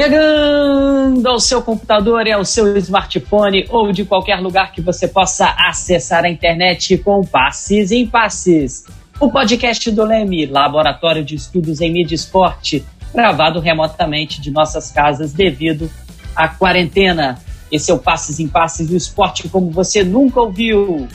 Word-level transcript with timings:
Chegando 0.00 1.26
ao 1.26 1.40
seu 1.40 1.60
computador 1.60 2.24
e 2.24 2.30
ao 2.30 2.44
seu 2.44 2.76
smartphone 2.76 3.66
ou 3.68 3.90
de 3.90 4.04
qualquer 4.04 4.36
lugar 4.36 4.70
que 4.70 4.80
você 4.80 5.08
possa 5.08 5.52
acessar 5.58 6.24
a 6.24 6.28
internet 6.28 6.96
com 6.98 7.24
Passes 7.24 7.90
em 7.90 8.06
Passes. 8.06 8.84
O 9.18 9.28
podcast 9.28 9.90
do 9.90 10.04
Leme, 10.04 10.46
Laboratório 10.46 11.24
de 11.24 11.34
Estudos 11.34 11.80
em 11.80 11.90
Mídia 11.92 12.14
Esporte, 12.14 12.84
gravado 13.12 13.58
remotamente 13.58 14.40
de 14.40 14.52
nossas 14.52 14.92
casas 14.92 15.32
devido 15.32 15.90
à 16.36 16.46
quarentena. 16.46 17.36
Esse 17.72 17.90
é 17.90 17.94
o 17.94 17.98
Passes 17.98 18.38
em 18.38 18.46
Passes 18.46 18.86
do 18.86 18.94
esporte 18.94 19.48
como 19.48 19.68
você 19.72 20.04
nunca 20.04 20.40
ouviu. 20.40 21.08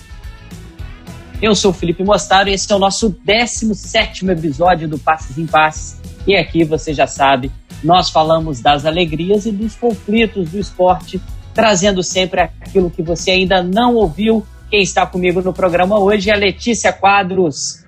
Eu 1.42 1.56
sou 1.56 1.72
o 1.72 1.74
Felipe 1.74 2.04
Mostaro 2.04 2.50
e 2.50 2.54
esse 2.54 2.70
é 2.70 2.76
o 2.76 2.80
nosso 2.80 3.16
17 3.24 4.30
episódio 4.30 4.90
do 4.90 5.00
Passes 5.00 5.38
em 5.38 5.46
Passes. 5.46 6.04
E 6.26 6.36
aqui 6.36 6.64
você 6.64 6.94
já 6.94 7.06
sabe, 7.06 7.52
nós 7.84 8.10
falamos 8.10 8.62
das 8.62 8.86
alegrias 8.86 9.46
e 9.46 9.52
dos 9.52 9.76
conflitos 9.76 10.50
do 10.50 10.60
esporte, 10.60 11.22
trazendo 11.54 12.02
sempre 12.02 12.42
aquilo 12.42 12.90
que 12.90 13.02
você 13.02 13.32
ainda 13.32 13.62
não 13.62 13.96
ouviu. 13.96 14.46
Quem 14.70 14.82
está 14.82 15.06
comigo 15.06 15.42
no 15.42 15.54
programa 15.54 16.00
hoje 16.00 16.30
é 16.30 16.34
a 16.34 16.38
Letícia 16.38 16.94
Quadros. 16.94 17.84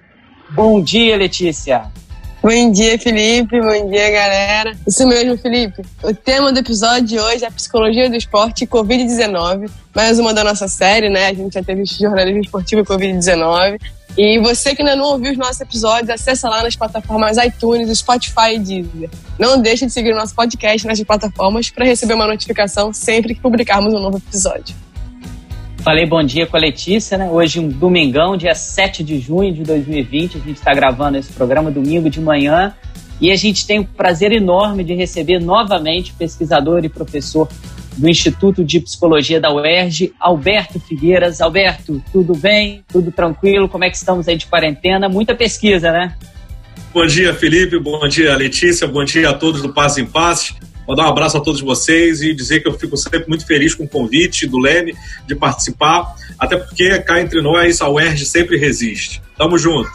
Bom 0.51 0.81
dia, 0.81 1.17
Letícia. 1.17 1.91
Bom 2.45 2.71
dia, 2.71 2.99
Felipe. 2.99 3.59
Bom 3.59 3.89
dia, 3.89 4.11
galera. 4.11 4.77
Isso 4.85 5.07
mesmo, 5.07 5.35
Felipe. 5.35 5.81
O 6.03 6.13
tema 6.13 6.53
do 6.53 6.59
episódio 6.59 7.07
de 7.07 7.19
hoje 7.19 7.43
é 7.43 7.49
psicologia 7.49 8.07
do 8.07 8.15
esporte 8.15 8.65
e 8.65 8.67
Covid-19. 8.67 9.67
Mais 9.95 10.19
uma 10.19 10.31
da 10.31 10.43
nossa 10.43 10.67
série, 10.67 11.09
né? 11.09 11.25
A 11.25 11.33
gente 11.33 11.55
já 11.55 11.63
teve 11.63 11.83
jornalismo 11.85 12.41
esportivo 12.41 12.83
e 12.83 12.85
Covid-19. 12.85 13.81
E 14.15 14.39
você 14.41 14.75
que 14.75 14.83
ainda 14.83 14.95
não 14.95 15.05
ouviu 15.05 15.31
os 15.31 15.37
nossos 15.39 15.59
episódios, 15.59 16.07
acessa 16.07 16.47
lá 16.47 16.61
nas 16.61 16.75
plataformas 16.75 17.35
iTunes, 17.37 17.97
Spotify 17.97 18.53
e 18.53 18.59
Deezer. 18.59 19.09
Não 19.39 19.59
deixe 19.59 19.87
de 19.87 19.91
seguir 19.91 20.13
o 20.13 20.15
nosso 20.15 20.35
podcast 20.35 20.85
nessas 20.85 21.03
plataformas 21.03 21.71
para 21.71 21.83
receber 21.83 22.13
uma 22.13 22.27
notificação 22.27 22.93
sempre 22.93 23.33
que 23.33 23.41
publicarmos 23.41 23.91
um 23.91 23.99
novo 23.99 24.17
episódio. 24.19 24.84
Falei 25.85 26.03
bom 26.03 26.23
dia 26.23 26.47
com 26.47 26.57
a 26.57 26.59
Letícia, 26.59 27.15
né? 27.15 27.29
Hoje 27.29 27.59
um 27.59 27.69
domingão, 27.69 28.35
dia 28.35 28.55
7 28.55 29.03
de 29.03 29.19
junho 29.19 29.53
de 29.53 29.61
2020. 29.61 30.37
A 30.37 30.39
gente 30.39 30.57
está 30.57 30.73
gravando 30.73 31.15
esse 31.15 31.31
programa 31.31 31.69
domingo 31.69 32.09
de 32.09 32.19
manhã. 32.19 32.73
E 33.21 33.31
a 33.31 33.35
gente 33.35 33.67
tem 33.67 33.81
o 33.81 33.85
prazer 33.85 34.31
enorme 34.31 34.83
de 34.83 34.95
receber 34.95 35.37
novamente 35.37 36.11
o 36.11 36.15
pesquisador 36.15 36.83
e 36.83 36.89
professor 36.89 37.47
do 37.95 38.09
Instituto 38.09 38.63
de 38.63 38.79
Psicologia 38.79 39.39
da 39.39 39.53
UERJ, 39.53 40.11
Alberto 40.19 40.79
Figueiras. 40.79 41.39
Alberto, 41.39 42.01
tudo 42.11 42.35
bem? 42.35 42.83
Tudo 42.91 43.11
tranquilo? 43.11 43.69
Como 43.69 43.83
é 43.83 43.89
que 43.91 43.95
estamos 43.95 44.27
aí 44.27 44.37
de 44.37 44.47
quarentena? 44.47 45.07
Muita 45.07 45.35
pesquisa, 45.35 45.91
né? 45.91 46.15
Bom 46.91 47.05
dia, 47.05 47.31
Felipe. 47.31 47.77
Bom 47.77 48.07
dia, 48.07 48.35
Letícia. 48.35 48.87
Bom 48.87 49.03
dia 49.03 49.29
a 49.29 49.33
todos 49.35 49.61
do 49.61 49.71
Passo 49.71 50.01
em 50.01 50.05
Passe. 50.07 50.55
Mandar 50.87 51.05
um 51.05 51.09
abraço 51.09 51.37
a 51.37 51.41
todos 51.41 51.61
vocês 51.61 52.21
e 52.21 52.33
dizer 52.33 52.61
que 52.61 52.67
eu 52.67 52.73
fico 52.77 52.95
sempre 52.95 53.27
muito 53.27 53.45
feliz 53.45 53.73
com 53.73 53.83
o 53.83 53.87
convite 53.87 54.47
do 54.47 54.59
Leme 54.59 54.95
de 55.25 55.35
participar, 55.35 56.15
até 56.37 56.57
porque 56.57 56.99
cá 56.99 57.19
entre 57.19 57.41
nós 57.41 57.81
a 57.81 57.89
UERJ 57.89 58.25
sempre 58.25 58.57
resiste. 58.57 59.21
Tamo 59.37 59.57
junto. 59.57 59.89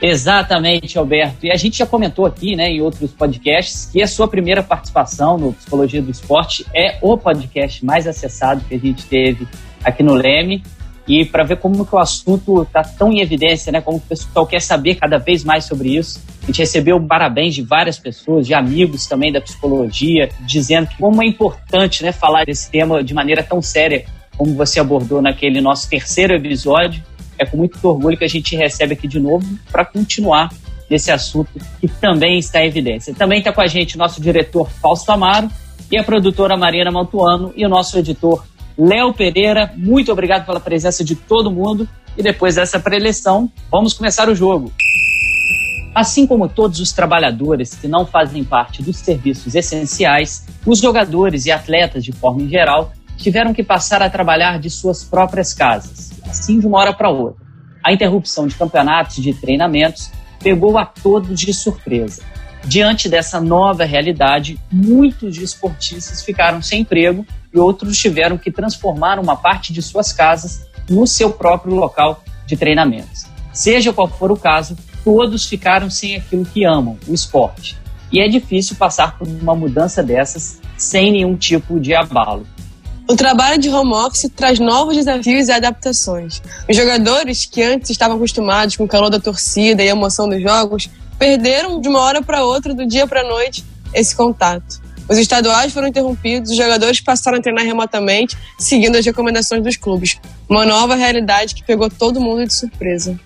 Exatamente, 0.00 0.98
Alberto. 0.98 1.46
E 1.46 1.50
a 1.50 1.56
gente 1.56 1.78
já 1.78 1.86
comentou 1.86 2.26
aqui, 2.26 2.54
né, 2.54 2.68
em 2.68 2.80
outros 2.80 3.12
podcasts, 3.12 3.88
que 3.90 4.02
a 4.02 4.06
sua 4.06 4.28
primeira 4.28 4.62
participação 4.62 5.38
no 5.38 5.52
Psicologia 5.54 6.02
do 6.02 6.10
Esporte 6.10 6.66
é 6.74 6.98
o 7.00 7.16
podcast 7.16 7.84
mais 7.84 8.06
acessado 8.06 8.62
que 8.68 8.74
a 8.74 8.78
gente 8.78 9.06
teve 9.06 9.48
aqui 9.82 10.02
no 10.02 10.14
Leme. 10.14 10.62
E 11.06 11.24
para 11.24 11.44
ver 11.44 11.58
como 11.58 11.86
que 11.86 11.94
o 11.94 11.98
assunto 11.98 12.62
está 12.62 12.82
tão 12.82 13.12
em 13.12 13.20
evidência, 13.20 13.70
né, 13.70 13.80
como 13.80 13.98
o 13.98 14.00
pessoal 14.00 14.46
quer 14.46 14.60
saber 14.60 14.96
cada 14.96 15.18
vez 15.18 15.44
mais 15.44 15.64
sobre 15.64 15.96
isso. 15.96 16.20
A 16.42 16.46
gente 16.46 16.58
recebeu 16.58 17.00
parabéns 17.00 17.54
de 17.54 17.62
várias 17.62 17.98
pessoas, 17.98 18.46
de 18.46 18.54
amigos 18.54 19.06
também 19.06 19.32
da 19.32 19.40
psicologia, 19.40 20.28
dizendo 20.40 20.88
como 20.98 21.22
é 21.22 21.26
importante, 21.26 22.02
né, 22.02 22.12
falar 22.12 22.44
desse 22.44 22.70
tema 22.70 23.04
de 23.04 23.14
maneira 23.14 23.42
tão 23.42 23.62
séria 23.62 24.04
como 24.36 24.54
você 24.54 24.80
abordou 24.80 25.22
naquele 25.22 25.60
nosso 25.60 25.88
terceiro 25.88 26.34
episódio 26.34 27.02
é 27.38 27.44
com 27.44 27.56
muito 27.56 27.78
orgulho 27.86 28.16
que 28.16 28.24
a 28.24 28.28
gente 28.28 28.56
recebe 28.56 28.94
aqui 28.94 29.06
de 29.06 29.20
novo 29.20 29.46
para 29.70 29.84
continuar 29.84 30.52
nesse 30.88 31.10
assunto 31.10 31.50
que 31.80 31.88
também 31.88 32.38
está 32.38 32.62
em 32.62 32.68
evidência. 32.68 33.14
Também 33.14 33.38
está 33.38 33.52
com 33.52 33.60
a 33.60 33.66
gente 33.66 33.98
nosso 33.98 34.20
diretor 34.20 34.70
Fausto 34.70 35.10
Amaro 35.10 35.50
e 35.90 35.98
a 35.98 36.04
produtora 36.04 36.56
Marina 36.56 36.90
Mantuano 36.90 37.52
e 37.56 37.64
o 37.64 37.68
nosso 37.68 37.98
editor 37.98 38.44
Léo 38.78 39.12
Pereira. 39.14 39.72
Muito 39.76 40.12
obrigado 40.12 40.44
pela 40.44 40.60
presença 40.60 41.02
de 41.02 41.14
todo 41.14 41.50
mundo 41.50 41.88
e 42.16 42.22
depois 42.22 42.54
dessa 42.54 42.80
preleção, 42.80 43.50
vamos 43.70 43.94
começar 43.94 44.28
o 44.28 44.34
jogo. 44.34 44.72
Assim 45.94 46.26
como 46.26 46.48
todos 46.48 46.78
os 46.78 46.92
trabalhadores 46.92 47.74
que 47.74 47.88
não 47.88 48.04
fazem 48.04 48.44
parte 48.44 48.82
dos 48.82 48.98
serviços 48.98 49.54
essenciais, 49.54 50.46
os 50.66 50.78
jogadores 50.78 51.46
e 51.46 51.50
atletas, 51.50 52.04
de 52.04 52.12
forma 52.12 52.42
em 52.42 52.48
geral, 52.48 52.92
tiveram 53.16 53.54
que 53.54 53.62
passar 53.62 54.02
a 54.02 54.10
trabalhar 54.10 54.58
de 54.58 54.68
suas 54.68 55.02
próprias 55.02 55.54
casas, 55.54 56.12
assim 56.28 56.60
de 56.60 56.66
uma 56.66 56.78
hora 56.78 56.92
para 56.92 57.08
outra. 57.08 57.46
A 57.82 57.92
interrupção 57.92 58.46
de 58.46 58.54
campeonatos 58.54 59.16
e 59.18 59.22
de 59.22 59.32
treinamentos 59.32 60.10
pegou 60.38 60.76
a 60.76 60.84
todos 60.84 61.38
de 61.40 61.52
surpresa. 61.54 62.22
Diante 62.66 63.08
dessa 63.08 63.40
nova 63.40 63.84
realidade, 63.84 64.58
muitos 64.72 65.38
esportistas 65.38 66.22
ficaram 66.22 66.60
sem 66.60 66.80
emprego 66.80 67.24
e 67.54 67.58
outros 67.60 67.96
tiveram 67.96 68.36
que 68.36 68.50
transformar 68.50 69.20
uma 69.20 69.36
parte 69.36 69.72
de 69.72 69.80
suas 69.80 70.12
casas 70.12 70.66
no 70.90 71.06
seu 71.06 71.30
próprio 71.30 71.76
local 71.76 72.24
de 72.44 72.56
treinamentos. 72.56 73.24
Seja 73.52 73.92
qual 73.92 74.08
for 74.08 74.32
o 74.32 74.36
caso, 74.36 74.76
todos 75.04 75.46
ficaram 75.46 75.88
sem 75.88 76.16
aquilo 76.16 76.44
que 76.44 76.64
amam, 76.64 76.98
o 77.06 77.14
esporte. 77.14 77.78
E 78.12 78.20
é 78.20 78.28
difícil 78.28 78.74
passar 78.74 79.16
por 79.16 79.28
uma 79.28 79.54
mudança 79.54 80.02
dessas 80.02 80.60
sem 80.76 81.12
nenhum 81.12 81.36
tipo 81.36 81.78
de 81.78 81.94
abalo. 81.94 82.44
O 83.08 83.14
trabalho 83.14 83.60
de 83.60 83.68
home 83.68 83.92
office 83.92 84.28
traz 84.34 84.58
novos 84.58 84.96
desafios 84.96 85.46
e 85.46 85.52
adaptações. 85.52 86.42
Os 86.68 86.76
jogadores, 86.76 87.46
que 87.46 87.62
antes 87.62 87.90
estavam 87.90 88.16
acostumados 88.16 88.74
com 88.74 88.82
o 88.82 88.88
calor 88.88 89.10
da 89.10 89.20
torcida 89.20 89.84
e 89.84 89.88
a 89.88 89.92
emoção 89.92 90.28
dos 90.28 90.42
jogos, 90.42 90.90
perderam 91.18 91.80
de 91.80 91.88
uma 91.88 92.00
hora 92.00 92.22
para 92.22 92.44
outra, 92.44 92.74
do 92.74 92.86
dia 92.86 93.06
para 93.06 93.20
a 93.20 93.28
noite, 93.28 93.64
esse 93.94 94.14
contato. 94.14 94.80
Os 95.08 95.18
estaduais 95.18 95.72
foram 95.72 95.88
interrompidos, 95.88 96.50
os 96.50 96.56
jogadores 96.56 97.00
passaram 97.00 97.38
a 97.38 97.40
treinar 97.40 97.64
remotamente, 97.64 98.36
seguindo 98.58 98.96
as 98.96 99.06
recomendações 99.06 99.62
dos 99.62 99.76
clubes. 99.76 100.18
Uma 100.48 100.64
nova 100.64 100.96
realidade 100.96 101.54
que 101.54 101.62
pegou 101.62 101.88
todo 101.88 102.20
mundo 102.20 102.44
de 102.44 102.52
surpresa. 102.52 103.18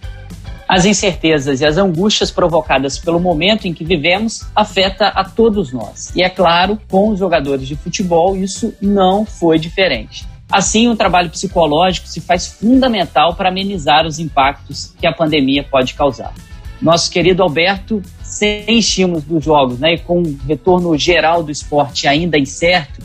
As 0.69 0.85
incertezas 0.85 1.61
e 1.61 1.67
as 1.67 1.79
angústias 1.79 2.31
provocadas 2.31 2.99
pelo 2.99 3.19
momento 3.19 3.67
em 3.67 3.75
que 3.75 3.85
vivemos 3.85 4.43
afeta 4.55 5.09
a 5.09 5.25
todos 5.25 5.73
nós. 5.73 6.13
E 6.15 6.23
é 6.23 6.29
claro, 6.29 6.79
com 6.89 7.09
os 7.09 7.19
jogadores 7.19 7.67
de 7.67 7.75
futebol 7.75 8.37
isso 8.37 8.73
não 8.81 9.25
foi 9.25 9.59
diferente. 9.59 10.29
Assim, 10.49 10.89
o 10.89 10.95
trabalho 10.97 11.31
psicológico 11.31 12.07
se 12.07 12.21
faz 12.21 12.47
fundamental 12.47 13.35
para 13.35 13.49
amenizar 13.49 14.07
os 14.07 14.19
impactos 14.19 14.93
que 15.01 15.07
a 15.07 15.13
pandemia 15.13 15.65
pode 15.65 15.95
causar. 15.95 16.35
Nosso 16.81 17.11
querido 17.11 17.43
Alberto, 17.43 18.03
sem 18.23 18.79
estímulos 18.79 19.25
dos 19.25 19.45
jogos, 19.45 19.79
né, 19.79 19.95
e 19.95 19.99
com 19.99 20.23
o 20.23 20.39
retorno 20.47 20.97
geral 20.97 21.43
do 21.43 21.51
esporte 21.51 22.09
ainda 22.09 22.39
incerto, 22.39 23.03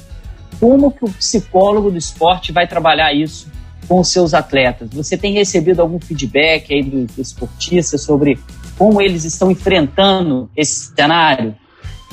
como 0.59 0.91
que 0.91 1.03
o 1.03 1.09
psicólogo 1.09 1.91
do 1.91 1.97
esporte 1.97 2.51
vai 2.51 2.67
trabalhar 2.67 3.13
isso 3.13 3.47
com 3.87 3.99
os 3.99 4.07
seus 4.07 4.33
atletas? 4.33 4.89
Você 4.93 5.17
tem 5.17 5.33
recebido 5.33 5.81
algum 5.81 5.99
feedback 5.99 6.73
aí 6.73 6.83
dos 6.83 7.17
esportistas 7.17 8.01
sobre 8.01 8.39
como 8.77 9.01
eles 9.01 9.25
estão 9.25 9.51
enfrentando 9.51 10.49
esse 10.55 10.93
cenário? 10.95 11.55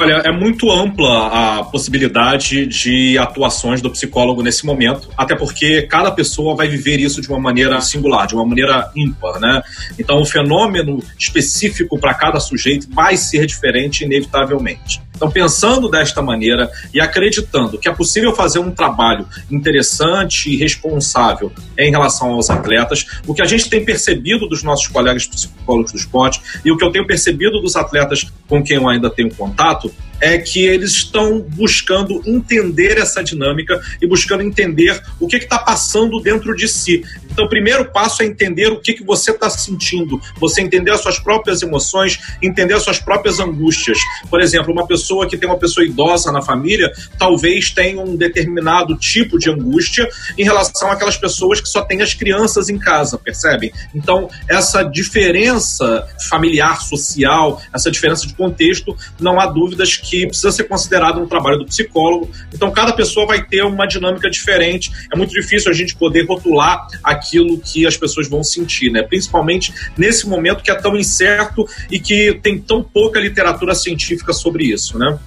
Olha, 0.02 0.14
é 0.24 0.32
muito 0.32 0.68
ampla 0.68 1.28
a 1.60 1.62
possibilidade 1.62 2.66
de 2.66 3.16
atuações 3.18 3.80
do 3.80 3.88
psicólogo 3.88 4.42
nesse 4.42 4.66
momento, 4.66 5.08
até 5.16 5.36
porque 5.36 5.82
cada 5.82 6.10
pessoa 6.10 6.56
vai 6.56 6.66
viver 6.66 6.98
isso 6.98 7.22
de 7.22 7.28
uma 7.28 7.38
maneira 7.38 7.80
singular, 7.80 8.26
de 8.26 8.34
uma 8.34 8.44
maneira 8.44 8.90
ímpar, 8.96 9.38
né? 9.38 9.62
Então, 9.96 10.20
o 10.20 10.24
fenômeno 10.24 11.00
específico 11.16 11.96
para 12.00 12.14
cada 12.14 12.40
sujeito 12.40 12.88
vai 12.90 13.16
ser 13.16 13.46
diferente, 13.46 14.02
inevitavelmente. 14.02 15.00
Então, 15.14 15.30
pensando 15.30 15.88
desta 15.88 16.20
maneira 16.20 16.68
e 16.92 17.00
acreditando 17.00 17.78
que 17.78 17.88
é 17.88 17.92
possível 17.92 18.34
fazer 18.34 18.58
um 18.58 18.72
trabalho 18.72 19.24
interessante 19.48 20.50
e 20.50 20.56
responsável 20.56 21.52
em 21.78 21.92
relação 21.92 22.32
aos 22.32 22.50
atletas, 22.50 23.06
o 23.24 23.32
que 23.32 23.40
a 23.40 23.44
gente 23.44 23.70
tem 23.70 23.84
percebido 23.84 24.48
dos 24.48 24.64
nossos 24.64 24.88
colegas 24.88 25.28
psicólogos 25.28 25.61
do 25.80 25.96
esporte. 25.96 26.40
E 26.64 26.70
o 26.70 26.76
que 26.76 26.84
eu 26.84 26.90
tenho 26.90 27.06
percebido 27.06 27.60
dos 27.60 27.76
atletas 27.76 28.30
com 28.48 28.62
quem 28.62 28.76
eu 28.76 28.88
ainda 28.88 29.08
tenho 29.08 29.34
contato 29.34 29.92
é 30.22 30.38
que 30.38 30.64
eles 30.64 30.92
estão 30.92 31.40
buscando 31.40 32.22
entender 32.24 32.96
essa 32.96 33.24
dinâmica 33.24 33.80
e 34.00 34.06
buscando 34.06 34.44
entender 34.44 35.02
o 35.18 35.26
que 35.26 35.36
está 35.36 35.58
passando 35.58 36.20
dentro 36.20 36.54
de 36.54 36.68
si. 36.68 37.02
Então, 37.28 37.46
o 37.46 37.48
primeiro 37.48 37.86
passo 37.86 38.22
é 38.22 38.26
entender 38.26 38.68
o 38.68 38.78
que, 38.78 38.92
que 38.92 39.02
você 39.02 39.32
está 39.32 39.50
sentindo, 39.50 40.20
você 40.38 40.60
entender 40.60 40.92
as 40.92 41.00
suas 41.00 41.18
próprias 41.18 41.62
emoções, 41.62 42.20
entender 42.40 42.74
as 42.74 42.84
suas 42.84 43.00
próprias 43.00 43.40
angústias. 43.40 43.98
Por 44.30 44.40
exemplo, 44.40 44.72
uma 44.72 44.86
pessoa 44.86 45.26
que 45.28 45.36
tem 45.36 45.48
uma 45.48 45.58
pessoa 45.58 45.84
idosa 45.84 46.30
na 46.30 46.40
família, 46.40 46.92
talvez 47.18 47.70
tenha 47.70 48.00
um 48.00 48.14
determinado 48.14 48.96
tipo 48.96 49.38
de 49.38 49.50
angústia 49.50 50.08
em 50.38 50.44
relação 50.44 50.90
àquelas 50.92 51.16
pessoas 51.16 51.60
que 51.60 51.68
só 51.68 51.82
têm 51.82 52.00
as 52.00 52.14
crianças 52.14 52.68
em 52.68 52.78
casa, 52.78 53.18
percebem? 53.18 53.72
Então, 53.94 54.28
essa 54.48 54.82
diferença 54.84 56.06
familiar, 56.28 56.80
social, 56.82 57.60
essa 57.74 57.90
diferença 57.90 58.26
de 58.26 58.34
contexto, 58.34 58.94
não 59.18 59.40
há 59.40 59.46
dúvidas 59.46 59.96
que 59.96 60.11
que 60.12 60.26
precisa 60.26 60.52
ser 60.52 60.64
considerado 60.64 61.18
no 61.18 61.26
trabalho 61.26 61.58
do 61.58 61.64
psicólogo. 61.64 62.30
Então, 62.52 62.70
cada 62.70 62.92
pessoa 62.92 63.26
vai 63.26 63.42
ter 63.42 63.62
uma 63.62 63.86
dinâmica 63.86 64.28
diferente. 64.28 64.92
É 65.10 65.16
muito 65.16 65.32
difícil 65.32 65.70
a 65.70 65.74
gente 65.74 65.96
poder 65.96 66.26
rotular 66.26 66.86
aquilo 67.02 67.58
que 67.58 67.86
as 67.86 67.96
pessoas 67.96 68.28
vão 68.28 68.44
sentir, 68.44 68.90
né? 68.90 69.02
Principalmente 69.02 69.72
nesse 69.96 70.28
momento 70.28 70.62
que 70.62 70.70
é 70.70 70.74
tão 70.74 70.98
incerto 70.98 71.66
e 71.90 71.98
que 71.98 72.38
tem 72.42 72.58
tão 72.58 72.82
pouca 72.82 73.18
literatura 73.18 73.74
científica 73.74 74.34
sobre 74.34 74.64
isso, 74.64 74.98
né? 74.98 75.18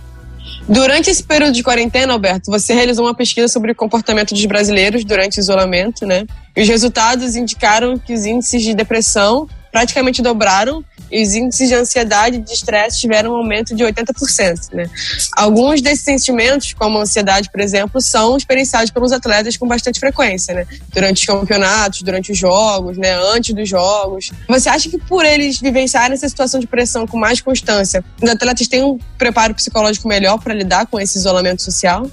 Durante 0.69 1.09
esse 1.09 1.23
período 1.23 1.53
de 1.53 1.63
quarentena, 1.63 2.13
Alberto, 2.13 2.51
você 2.51 2.71
realizou 2.71 3.05
uma 3.05 3.15
pesquisa 3.15 3.47
sobre 3.47 3.71
o 3.71 3.75
comportamento 3.75 4.35
dos 4.35 4.45
brasileiros 4.45 5.03
durante 5.03 5.39
o 5.39 5.41
isolamento, 5.41 6.05
né? 6.05 6.27
E 6.55 6.61
os 6.61 6.67
resultados 6.67 7.35
indicaram 7.35 7.97
que 7.97 8.13
os 8.13 8.23
índices 8.25 8.61
de 8.61 8.75
depressão 8.75 9.47
praticamente 9.71 10.21
dobraram 10.21 10.85
os 11.21 11.33
índices 11.33 11.69
de 11.69 11.75
ansiedade 11.75 12.37
e 12.37 12.41
de 12.41 12.51
estresse 12.51 12.99
tiveram 12.99 13.31
um 13.31 13.35
aumento 13.35 13.75
de 13.75 13.83
80%. 13.83 14.73
Né? 14.73 14.89
Alguns 15.35 15.81
desses 15.81 16.03
sentimentos, 16.03 16.73
como 16.73 16.97
a 16.97 17.01
ansiedade, 17.01 17.49
por 17.51 17.59
exemplo, 17.59 18.01
são 18.01 18.37
experienciados 18.37 18.91
pelos 18.91 19.11
atletas 19.11 19.57
com 19.57 19.67
bastante 19.67 19.99
frequência, 19.99 20.53
né? 20.53 20.65
durante 20.93 21.19
os 21.19 21.25
campeonatos, 21.25 22.01
durante 22.01 22.31
os 22.31 22.37
jogos, 22.37 22.97
né? 22.97 23.15
antes 23.33 23.53
dos 23.53 23.67
jogos. 23.67 24.31
Você 24.47 24.69
acha 24.69 24.89
que 24.89 24.97
por 24.97 25.25
eles 25.25 25.59
vivenciarem 25.59 26.13
essa 26.13 26.27
situação 26.27 26.59
de 26.59 26.67
pressão 26.67 27.05
com 27.07 27.17
mais 27.17 27.41
constância, 27.41 28.03
os 28.21 28.29
atletas 28.29 28.67
têm 28.67 28.83
um 28.83 28.97
preparo 29.17 29.53
psicológico 29.53 30.07
melhor 30.07 30.39
para 30.39 30.53
lidar 30.53 30.85
com 30.87 30.99
esse 30.99 31.17
isolamento 31.17 31.61
social? 31.61 32.09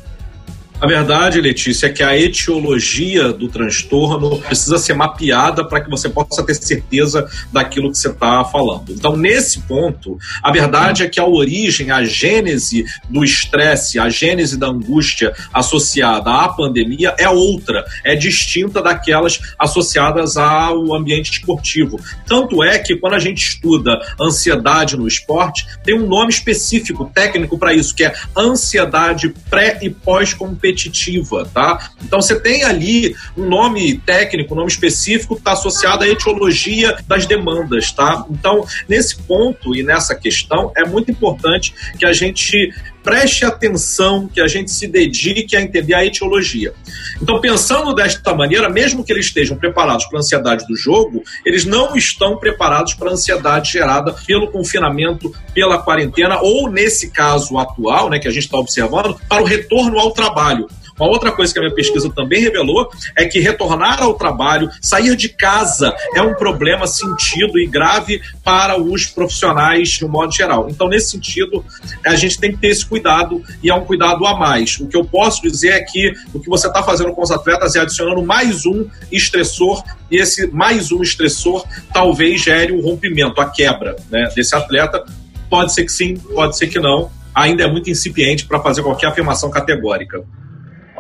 A 0.82 0.86
verdade, 0.88 1.40
Letícia, 1.40 1.86
é 1.86 1.90
que 1.90 2.02
a 2.02 2.18
etiologia 2.18 3.32
do 3.32 3.46
transtorno 3.46 4.40
precisa 4.40 4.78
ser 4.78 4.94
mapeada 4.94 5.64
para 5.64 5.80
que 5.80 5.88
você 5.88 6.08
possa 6.08 6.42
ter 6.44 6.54
certeza 6.54 7.24
daquilo 7.52 7.92
que 7.92 7.98
você 7.98 8.08
está 8.08 8.44
falando. 8.44 8.92
Então, 8.92 9.16
nesse 9.16 9.60
ponto, 9.60 10.18
a 10.42 10.50
verdade 10.50 11.04
é 11.04 11.08
que 11.08 11.20
a 11.20 11.24
origem, 11.24 11.92
a 11.92 12.02
gênese 12.02 12.84
do 13.08 13.22
estresse, 13.22 14.00
a 14.00 14.08
gênese 14.08 14.58
da 14.58 14.66
angústia 14.66 15.32
associada 15.54 16.32
à 16.32 16.48
pandemia 16.48 17.14
é 17.16 17.28
outra, 17.28 17.84
é 18.02 18.16
distinta 18.16 18.82
daquelas 18.82 19.38
associadas 19.56 20.36
ao 20.36 20.92
ambiente 20.92 21.30
esportivo. 21.30 22.00
Tanto 22.26 22.60
é 22.60 22.76
que 22.80 22.96
quando 22.96 23.14
a 23.14 23.20
gente 23.20 23.38
estuda 23.40 24.00
ansiedade 24.20 24.96
no 24.96 25.06
esporte, 25.06 25.64
tem 25.84 25.96
um 25.96 26.08
nome 26.08 26.32
específico, 26.32 27.08
técnico 27.14 27.56
para 27.56 27.72
isso, 27.72 27.94
que 27.94 28.02
é 28.02 28.12
ansiedade 28.36 29.32
pré 29.48 29.78
e 29.80 29.88
pós-competitiva 29.88 30.71
competitiva, 30.72 31.48
tá? 31.52 31.90
Então 32.02 32.20
você 32.20 32.38
tem 32.38 32.64
ali 32.64 33.14
um 33.36 33.48
nome 33.48 33.98
técnico, 33.98 34.54
um 34.54 34.56
nome 34.56 34.70
específico 34.70 35.34
que 35.34 35.40
está 35.40 35.52
associado 35.52 36.04
à 36.04 36.08
etiologia 36.08 36.96
das 37.06 37.26
demandas, 37.26 37.92
tá? 37.92 38.24
Então, 38.30 38.66
nesse 38.88 39.16
ponto 39.16 39.74
e 39.76 39.82
nessa 39.82 40.14
questão, 40.14 40.72
é 40.76 40.84
muito 40.84 41.10
importante 41.10 41.74
que 41.98 42.06
a 42.06 42.12
gente 42.12 42.72
preste 43.02 43.44
atenção, 43.44 44.28
que 44.28 44.40
a 44.40 44.46
gente 44.46 44.70
se 44.70 44.86
dedique 44.86 45.56
a 45.56 45.60
entender 45.60 45.94
a 45.94 46.04
etiologia. 46.04 46.72
Então, 47.20 47.40
pensando 47.40 47.94
desta 47.94 48.34
maneira, 48.34 48.68
mesmo 48.68 49.04
que 49.04 49.12
eles 49.12 49.26
estejam 49.26 49.56
preparados 49.56 50.06
para 50.06 50.18
a 50.18 50.20
ansiedade 50.20 50.66
do 50.66 50.76
jogo, 50.76 51.22
eles 51.44 51.64
não 51.64 51.96
estão 51.96 52.36
preparados 52.36 52.94
para 52.94 53.10
a 53.10 53.12
ansiedade 53.12 53.72
gerada 53.72 54.12
pelo 54.26 54.50
confinamento, 54.50 55.32
pela 55.54 55.78
quarentena, 55.78 56.40
ou 56.40 56.70
nesse 56.70 57.10
caso 57.10 57.58
atual, 57.58 58.10
né, 58.10 58.18
que 58.18 58.28
a 58.28 58.30
gente 58.30 58.44
está 58.44 58.58
observando, 58.58 59.18
para 59.28 59.42
o 59.42 59.46
retorno 59.46 59.98
ao 59.98 60.12
trabalho. 60.12 60.68
Uma 60.98 61.08
outra 61.08 61.32
coisa 61.32 61.52
que 61.52 61.58
a 61.58 61.62
minha 61.62 61.74
pesquisa 61.74 62.10
também 62.10 62.40
revelou 62.40 62.90
é 63.16 63.24
que 63.24 63.40
retornar 63.40 64.02
ao 64.02 64.14
trabalho, 64.14 64.70
sair 64.80 65.16
de 65.16 65.28
casa, 65.28 65.94
é 66.14 66.22
um 66.22 66.34
problema 66.34 66.86
sentido 66.86 67.58
e 67.58 67.66
grave 67.66 68.20
para 68.44 68.80
os 68.80 69.06
profissionais 69.06 69.90
de 69.90 70.04
um 70.04 70.08
modo 70.08 70.32
geral. 70.32 70.68
Então, 70.68 70.88
nesse 70.88 71.10
sentido, 71.10 71.64
a 72.04 72.14
gente 72.14 72.38
tem 72.38 72.52
que 72.52 72.58
ter 72.58 72.68
esse 72.68 72.84
cuidado 72.84 73.42
e 73.62 73.70
é 73.70 73.74
um 73.74 73.84
cuidado 73.84 74.26
a 74.26 74.38
mais. 74.38 74.78
O 74.80 74.86
que 74.86 74.96
eu 74.96 75.04
posso 75.04 75.42
dizer 75.42 75.70
é 75.70 75.80
que 75.80 76.12
o 76.32 76.40
que 76.40 76.48
você 76.48 76.66
está 76.66 76.82
fazendo 76.82 77.12
com 77.12 77.22
os 77.22 77.30
atletas 77.30 77.74
é 77.74 77.80
adicionando 77.80 78.22
mais 78.22 78.66
um 78.66 78.86
estressor 79.10 79.82
e 80.10 80.16
esse 80.16 80.46
mais 80.48 80.92
um 80.92 81.02
estressor 81.02 81.64
talvez 81.92 82.42
gere 82.42 82.72
o 82.72 82.78
um 82.78 82.82
rompimento, 82.82 83.40
a 83.40 83.48
quebra 83.48 83.96
né, 84.10 84.28
desse 84.34 84.54
atleta. 84.54 85.04
Pode 85.48 85.72
ser 85.72 85.84
que 85.84 85.92
sim, 85.92 86.16
pode 86.16 86.56
ser 86.56 86.66
que 86.68 86.78
não. 86.78 87.10
Ainda 87.34 87.64
é 87.64 87.70
muito 87.70 87.90
incipiente 87.90 88.44
para 88.44 88.60
fazer 88.60 88.82
qualquer 88.82 89.08
afirmação 89.08 89.50
categórica. 89.50 90.22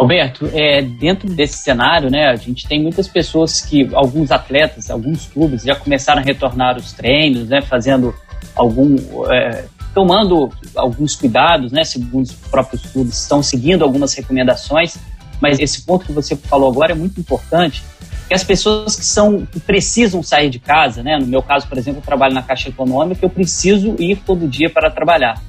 Alberto, 0.02 0.50
é, 0.52 0.82
dentro 0.82 1.28
desse 1.28 1.58
cenário, 1.58 2.10
né, 2.10 2.28
a 2.28 2.36
gente 2.36 2.66
tem 2.66 2.82
muitas 2.82 3.08
pessoas 3.08 3.60
que, 3.60 3.88
alguns 3.94 4.30
atletas, 4.30 4.90
alguns 4.90 5.26
clubes 5.26 5.62
já 5.62 5.74
começaram 5.74 6.20
a 6.20 6.24
retornar 6.24 6.76
os 6.76 6.92
treinos, 6.92 7.48
né, 7.48 7.62
fazendo 7.62 8.14
algum, 8.54 8.96
é, 9.32 9.64
tomando 9.94 10.50
alguns 10.74 11.14
cuidados, 11.14 11.72
né, 11.72 11.84
segundo 11.84 12.24
os 12.24 12.32
próprios 12.32 12.84
clubes 12.86 13.20
estão 13.20 13.42
seguindo 13.42 13.82
algumas 13.82 14.14
recomendações, 14.14 14.96
mas 15.40 15.58
esse 15.58 15.82
ponto 15.82 16.06
que 16.06 16.12
você 16.12 16.36
falou 16.36 16.70
agora 16.70 16.92
é 16.92 16.94
muito 16.94 17.20
importante, 17.20 17.82
que 18.28 18.34
as 18.34 18.44
pessoas 18.44 18.96
que 18.96 19.04
são 19.04 19.44
que 19.44 19.60
precisam 19.60 20.22
sair 20.22 20.50
de 20.50 20.58
casa, 20.58 21.02
né, 21.02 21.18
no 21.18 21.26
meu 21.26 21.42
caso, 21.42 21.66
por 21.68 21.78
exemplo, 21.78 22.00
eu 22.00 22.04
trabalho 22.04 22.34
na 22.34 22.42
Caixa 22.42 22.68
Econômica, 22.68 23.24
eu 23.24 23.30
preciso 23.30 23.94
ir 23.98 24.16
todo 24.16 24.48
dia 24.48 24.68
para 24.68 24.90
trabalhar 24.90 25.40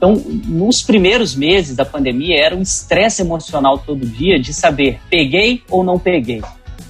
então, 0.00 0.14
nos 0.46 0.80
primeiros 0.80 1.36
meses 1.36 1.76
da 1.76 1.84
pandemia, 1.84 2.42
era 2.42 2.56
um 2.56 2.62
estresse 2.62 3.20
emocional 3.20 3.76
todo 3.76 4.06
dia 4.06 4.40
de 4.40 4.54
saber 4.54 4.98
peguei 5.10 5.62
ou 5.68 5.84
não 5.84 5.98
peguei. 5.98 6.40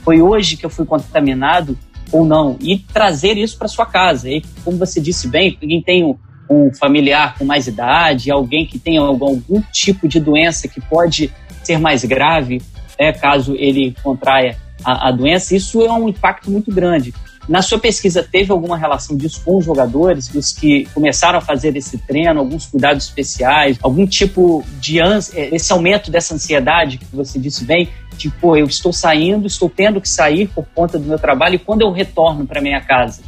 Foi 0.04 0.22
hoje 0.22 0.56
que 0.56 0.64
eu 0.64 0.70
fui 0.70 0.86
contaminado 0.86 1.76
ou 2.12 2.24
não. 2.24 2.56
E 2.60 2.78
trazer 2.78 3.36
isso 3.36 3.58
para 3.58 3.66
sua 3.66 3.84
casa. 3.84 4.30
E, 4.30 4.44
como 4.64 4.78
você 4.78 5.00
disse 5.00 5.26
bem, 5.26 5.58
quem 5.60 5.82
tem 5.82 6.04
um, 6.04 6.16
um 6.48 6.72
familiar 6.72 7.36
com 7.36 7.44
mais 7.44 7.66
idade, 7.66 8.30
alguém 8.30 8.64
que 8.64 8.78
tem 8.78 8.96
algum, 8.98 9.26
algum 9.26 9.60
tipo 9.72 10.06
de 10.06 10.20
doença 10.20 10.68
que 10.68 10.80
pode 10.80 11.32
ser 11.64 11.80
mais 11.80 12.04
grave, 12.04 12.62
né, 12.96 13.12
caso 13.12 13.56
ele 13.56 13.92
contraia 14.04 14.56
a, 14.84 15.08
a 15.08 15.10
doença, 15.10 15.56
isso 15.56 15.82
é 15.82 15.92
um 15.92 16.08
impacto 16.08 16.48
muito 16.48 16.72
grande. 16.72 17.12
Na 17.50 17.62
sua 17.62 17.80
pesquisa, 17.80 18.22
teve 18.22 18.52
alguma 18.52 18.78
relação 18.78 19.16
disso 19.16 19.42
com 19.44 19.58
os 19.58 19.64
jogadores, 19.64 20.28
dos 20.28 20.52
que 20.52 20.84
começaram 20.94 21.36
a 21.36 21.40
fazer 21.40 21.76
esse 21.76 21.98
treino, 21.98 22.38
alguns 22.38 22.66
cuidados 22.66 23.06
especiais, 23.06 23.76
algum 23.82 24.06
tipo 24.06 24.64
de 24.78 25.00
é, 25.00 25.52
esse 25.52 25.72
aumento 25.72 26.12
dessa 26.12 26.32
ansiedade 26.32 26.96
que 26.96 27.06
você 27.12 27.40
disse 27.40 27.64
bem, 27.64 27.88
tipo, 28.16 28.56
eu 28.56 28.66
estou 28.66 28.92
saindo, 28.92 29.48
estou 29.48 29.68
tendo 29.68 30.00
que 30.00 30.08
sair 30.08 30.46
por 30.46 30.64
conta 30.72 30.96
do 30.96 31.04
meu 31.04 31.18
trabalho 31.18 31.56
e 31.56 31.58
quando 31.58 31.80
eu 31.80 31.90
retorno 31.90 32.46
para 32.46 32.60
minha 32.60 32.80
casa, 32.82 33.20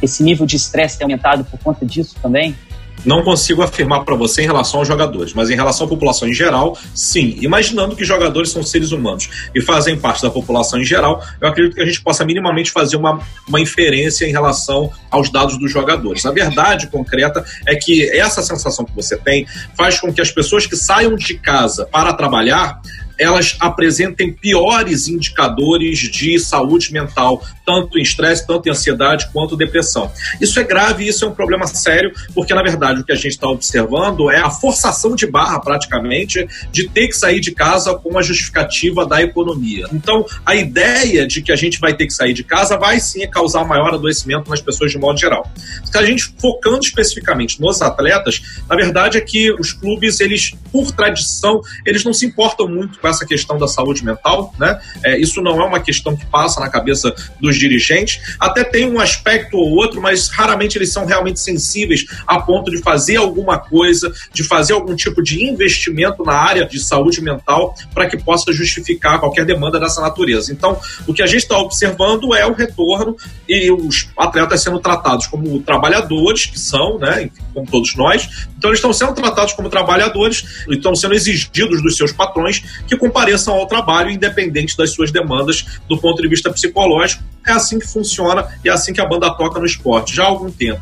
esse 0.00 0.22
nível 0.22 0.46
de 0.46 0.56
estresse 0.56 0.96
tem 0.96 1.04
aumentado 1.04 1.44
por 1.44 1.58
conta 1.58 1.84
disso 1.84 2.16
também? 2.22 2.56
Não 3.04 3.22
consigo 3.22 3.62
afirmar 3.62 4.04
para 4.04 4.14
você 4.14 4.42
em 4.42 4.46
relação 4.46 4.80
aos 4.80 4.88
jogadores, 4.88 5.32
mas 5.34 5.50
em 5.50 5.54
relação 5.54 5.86
à 5.86 5.88
população 5.88 6.28
em 6.28 6.32
geral, 6.32 6.78
sim. 6.94 7.36
Imaginando 7.40 7.96
que 7.96 8.04
jogadores 8.04 8.50
são 8.50 8.62
seres 8.62 8.92
humanos 8.92 9.28
e 9.54 9.60
fazem 9.60 9.98
parte 9.98 10.22
da 10.22 10.30
população 10.30 10.80
em 10.80 10.84
geral, 10.84 11.22
eu 11.40 11.48
acredito 11.48 11.74
que 11.74 11.82
a 11.82 11.86
gente 11.86 12.00
possa 12.00 12.24
minimamente 12.24 12.70
fazer 12.70 12.96
uma, 12.96 13.20
uma 13.48 13.60
inferência 13.60 14.24
em 14.24 14.30
relação 14.30 14.90
aos 15.10 15.30
dados 15.30 15.58
dos 15.58 15.70
jogadores. 15.70 16.24
A 16.24 16.30
verdade 16.30 16.86
concreta 16.88 17.44
é 17.66 17.74
que 17.74 18.08
essa 18.16 18.42
sensação 18.42 18.84
que 18.84 18.94
você 18.94 19.16
tem 19.16 19.46
faz 19.76 19.98
com 19.98 20.12
que 20.12 20.20
as 20.20 20.30
pessoas 20.30 20.66
que 20.66 20.76
saiam 20.76 21.16
de 21.16 21.34
casa 21.34 21.86
para 21.86 22.12
trabalhar 22.12 22.80
elas 23.18 23.56
apresentem 23.60 24.32
piores 24.32 25.08
indicadores 25.08 25.98
de 25.98 26.38
saúde 26.38 26.92
mental, 26.92 27.42
tanto 27.64 27.98
em 27.98 28.02
estresse, 28.02 28.46
tanto 28.46 28.68
em 28.68 28.72
ansiedade, 28.72 29.28
quanto 29.32 29.56
depressão. 29.56 30.10
Isso 30.40 30.58
é 30.58 30.64
grave, 30.64 31.06
isso 31.06 31.24
é 31.24 31.28
um 31.28 31.34
problema 31.34 31.66
sério, 31.66 32.12
porque 32.34 32.54
na 32.54 32.62
verdade 32.62 33.00
o 33.00 33.04
que 33.04 33.12
a 33.12 33.16
gente 33.16 33.32
está 33.32 33.48
observando 33.48 34.30
é 34.30 34.38
a 34.38 34.50
forçação 34.50 35.14
de 35.14 35.26
barra, 35.26 35.60
praticamente, 35.60 36.46
de 36.70 36.88
ter 36.88 37.08
que 37.08 37.14
sair 37.14 37.40
de 37.40 37.52
casa 37.52 37.94
com 37.94 38.18
a 38.18 38.22
justificativa 38.22 39.06
da 39.06 39.22
economia. 39.22 39.86
Então, 39.92 40.24
a 40.44 40.54
ideia 40.54 41.26
de 41.26 41.42
que 41.42 41.52
a 41.52 41.56
gente 41.56 41.78
vai 41.78 41.94
ter 41.94 42.06
que 42.06 42.12
sair 42.12 42.32
de 42.32 42.44
casa 42.44 42.76
vai 42.76 42.98
sim 43.00 43.28
causar 43.30 43.64
maior 43.64 43.94
adoecimento 43.94 44.50
nas 44.50 44.60
pessoas 44.60 44.90
de 44.90 44.98
modo 44.98 45.18
geral. 45.18 45.50
Se 45.84 45.96
a 45.96 46.04
gente 46.04 46.34
focando 46.38 46.80
especificamente 46.80 47.60
nos 47.60 47.80
atletas, 47.82 48.40
na 48.68 48.76
verdade 48.76 49.18
é 49.18 49.20
que 49.20 49.52
os 49.52 49.72
clubes, 49.72 50.20
eles, 50.20 50.54
por 50.70 50.92
tradição, 50.92 51.60
eles 51.86 52.04
não 52.04 52.12
se 52.12 52.26
importam 52.26 52.68
muito 52.68 52.98
com 53.02 53.08
essa 53.08 53.26
questão 53.26 53.58
da 53.58 53.66
saúde 53.66 54.04
mental, 54.04 54.54
né? 54.58 54.80
É, 55.04 55.18
isso 55.18 55.42
não 55.42 55.60
é 55.60 55.64
uma 55.64 55.80
questão 55.80 56.16
que 56.16 56.24
passa 56.24 56.60
na 56.60 56.70
cabeça 56.70 57.12
dos 57.40 57.58
dirigentes. 57.58 58.36
Até 58.38 58.62
tem 58.62 58.88
um 58.88 59.00
aspecto 59.00 59.56
ou 59.56 59.70
outro, 59.72 60.00
mas 60.00 60.28
raramente 60.28 60.78
eles 60.78 60.92
são 60.92 61.04
realmente 61.04 61.40
sensíveis 61.40 62.06
a 62.26 62.40
ponto 62.40 62.70
de 62.70 62.78
fazer 62.78 63.16
alguma 63.16 63.58
coisa, 63.58 64.12
de 64.32 64.44
fazer 64.44 64.72
algum 64.72 64.94
tipo 64.94 65.22
de 65.22 65.44
investimento 65.44 66.24
na 66.24 66.34
área 66.34 66.64
de 66.64 66.78
saúde 66.78 67.20
mental 67.20 67.74
para 67.92 68.08
que 68.08 68.16
possa 68.16 68.52
justificar 68.52 69.18
qualquer 69.18 69.44
demanda 69.44 69.80
dessa 69.80 70.00
natureza. 70.00 70.52
Então, 70.52 70.80
o 71.06 71.12
que 71.12 71.22
a 71.22 71.26
gente 71.26 71.42
está 71.42 71.58
observando 71.58 72.34
é 72.34 72.46
o 72.46 72.52
retorno 72.52 73.16
e 73.48 73.70
os 73.70 74.08
atletas 74.16 74.62
sendo 74.62 74.78
tratados 74.78 75.26
como 75.26 75.60
trabalhadores, 75.60 76.46
que 76.46 76.58
são, 76.58 76.98
né, 76.98 77.28
como 77.52 77.66
todos 77.66 77.96
nós. 77.96 78.46
Então, 78.56 78.70
eles 78.70 78.78
estão 78.78 78.92
sendo 78.92 79.14
tratados 79.14 79.54
como 79.54 79.68
trabalhadores, 79.68 80.64
estão 80.68 80.94
sendo 80.94 81.14
exigidos 81.14 81.82
dos 81.82 81.96
seus 81.96 82.12
patrões 82.12 82.62
que 82.92 82.96
compareçam 82.96 83.54
ao 83.54 83.66
trabalho, 83.66 84.10
independente 84.10 84.76
das 84.76 84.90
suas 84.90 85.10
demandas 85.10 85.64
do 85.88 85.98
ponto 85.98 86.20
de 86.20 86.28
vista 86.28 86.52
psicológico. 86.52 87.22
É 87.46 87.52
assim 87.52 87.78
que 87.78 87.86
funciona 87.86 88.46
e 88.62 88.68
é 88.68 88.72
assim 88.72 88.92
que 88.92 89.00
a 89.00 89.06
banda 89.06 89.32
toca 89.34 89.58
no 89.58 89.64
esporte, 89.64 90.14
já 90.14 90.24
há 90.24 90.26
algum 90.26 90.50
tempo. 90.50 90.80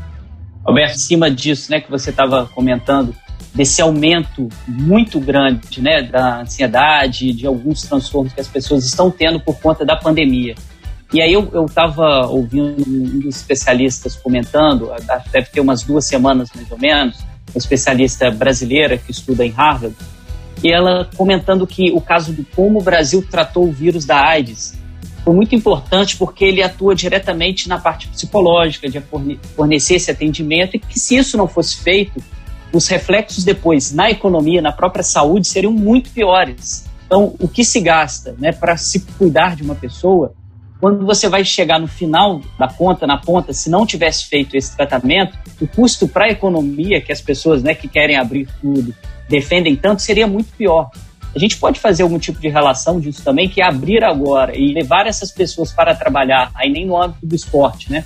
Alberto, 0.64 0.96
em 0.96 0.98
cima 0.98 1.30
disso, 1.30 1.70
né, 1.70 1.80
que 1.80 1.90
você 1.90 2.10
estava 2.10 2.46
comentando, 2.46 3.14
desse 3.54 3.80
aumento 3.80 4.48
muito 4.66 5.18
grande 5.18 5.80
né, 5.80 6.02
da 6.02 6.40
ansiedade, 6.40 7.32
de 7.32 7.46
alguns 7.46 7.82
transtornos 7.82 8.32
que 8.32 8.40
as 8.40 8.48
pessoas 8.48 8.84
estão 8.84 9.10
tendo 9.10 9.40
por 9.40 9.58
conta 9.58 9.84
da 9.84 9.96
pandemia. 9.96 10.54
E 11.12 11.20
aí 11.20 11.32
eu 11.32 11.64
estava 11.64 12.26
ouvindo 12.26 12.84
um 12.86 13.20
dos 13.20 13.36
especialistas 13.36 14.14
comentando, 14.14 14.90
deve 15.32 15.46
ter 15.46 15.60
umas 15.60 15.82
duas 15.82 16.04
semanas 16.04 16.50
mais 16.54 16.70
ou 16.70 16.78
menos, 16.78 17.18
uma 17.50 17.58
especialista 17.58 18.30
brasileira 18.30 18.96
que 18.96 19.10
estuda 19.10 19.44
em 19.44 19.50
Harvard, 19.50 19.96
e 20.62 20.70
ela 20.70 21.08
comentando 21.16 21.66
que 21.66 21.90
o 21.92 22.00
caso 22.00 22.32
de 22.32 22.44
como 22.44 22.80
o 22.80 22.82
Brasil 22.82 23.24
tratou 23.28 23.64
o 23.68 23.72
vírus 23.72 24.04
da 24.04 24.20
AIDS 24.20 24.78
foi 25.24 25.34
muito 25.34 25.54
importante 25.54 26.16
porque 26.16 26.44
ele 26.44 26.62
atua 26.62 26.94
diretamente 26.94 27.68
na 27.68 27.78
parte 27.78 28.08
psicológica, 28.08 28.88
de 28.88 29.00
fornecer 29.54 29.96
esse 29.96 30.10
atendimento, 30.10 30.76
e 30.76 30.78
que 30.78 30.98
se 30.98 31.16
isso 31.16 31.36
não 31.36 31.46
fosse 31.46 31.76
feito, 31.76 32.22
os 32.72 32.86
reflexos 32.88 33.44
depois 33.44 33.92
na 33.92 34.10
economia, 34.10 34.62
na 34.62 34.72
própria 34.72 35.02
saúde, 35.02 35.46
seriam 35.46 35.72
muito 35.72 36.10
piores. 36.10 36.88
Então, 37.06 37.34
o 37.38 37.48
que 37.48 37.64
se 37.64 37.80
gasta 37.80 38.34
né, 38.38 38.52
para 38.52 38.76
se 38.76 39.00
cuidar 39.18 39.56
de 39.56 39.62
uma 39.62 39.74
pessoa, 39.74 40.32
quando 40.80 41.04
você 41.04 41.28
vai 41.28 41.44
chegar 41.44 41.78
no 41.78 41.88
final 41.88 42.40
da 42.58 42.68
conta, 42.68 43.06
na 43.06 43.18
ponta, 43.18 43.52
se 43.52 43.68
não 43.68 43.84
tivesse 43.84 44.26
feito 44.26 44.56
esse 44.56 44.74
tratamento, 44.74 45.36
o 45.60 45.66
custo 45.66 46.08
para 46.08 46.26
a 46.26 46.30
economia, 46.30 47.00
que 47.00 47.12
as 47.12 47.20
pessoas 47.20 47.62
né, 47.62 47.74
que 47.74 47.88
querem 47.88 48.16
abrir 48.16 48.48
tudo 48.62 48.94
defendem 49.30 49.76
tanto, 49.76 50.02
seria 50.02 50.26
muito 50.26 50.52
pior. 50.56 50.90
A 51.34 51.38
gente 51.38 51.56
pode 51.56 51.78
fazer 51.78 52.02
algum 52.02 52.18
tipo 52.18 52.40
de 52.40 52.48
relação 52.48 52.98
disso 52.98 53.22
também, 53.22 53.48
que 53.48 53.62
é 53.62 53.64
abrir 53.64 54.02
agora 54.02 54.56
e 54.56 54.74
levar 54.74 55.06
essas 55.06 55.30
pessoas 55.30 55.72
para 55.72 55.94
trabalhar, 55.94 56.50
aí 56.54 56.70
nem 56.70 56.84
no 56.84 57.00
âmbito 57.00 57.24
do 57.24 57.36
esporte, 57.36 57.90
né? 57.90 58.04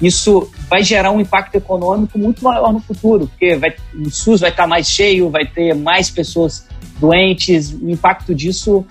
Isso 0.00 0.50
vai 0.68 0.82
gerar 0.82 1.12
um 1.12 1.20
impacto 1.20 1.54
econômico 1.54 2.18
muito 2.18 2.42
maior 2.42 2.72
no 2.72 2.80
futuro, 2.80 3.28
porque 3.28 3.54
vai, 3.54 3.74
o 3.94 4.10
SUS 4.10 4.40
vai 4.40 4.50
estar 4.50 4.66
mais 4.66 4.90
cheio, 4.90 5.30
vai 5.30 5.46
ter 5.46 5.74
mais 5.74 6.10
pessoas 6.10 6.66
doentes, 6.98 7.72
o 7.72 7.88
impacto 7.88 8.34
disso 8.34 8.84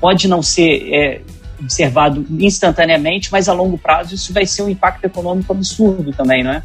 pode 0.00 0.28
não 0.28 0.42
ser 0.42 0.94
é, 0.94 1.22
observado 1.58 2.24
instantaneamente, 2.38 3.32
mas 3.32 3.48
a 3.48 3.52
longo 3.52 3.78
prazo 3.78 4.14
isso 4.14 4.32
vai 4.32 4.44
ser 4.46 4.62
um 4.62 4.68
impacto 4.68 5.04
econômico 5.04 5.52
absurdo 5.52 6.12
também, 6.12 6.44
não 6.44 6.52
é? 6.52 6.62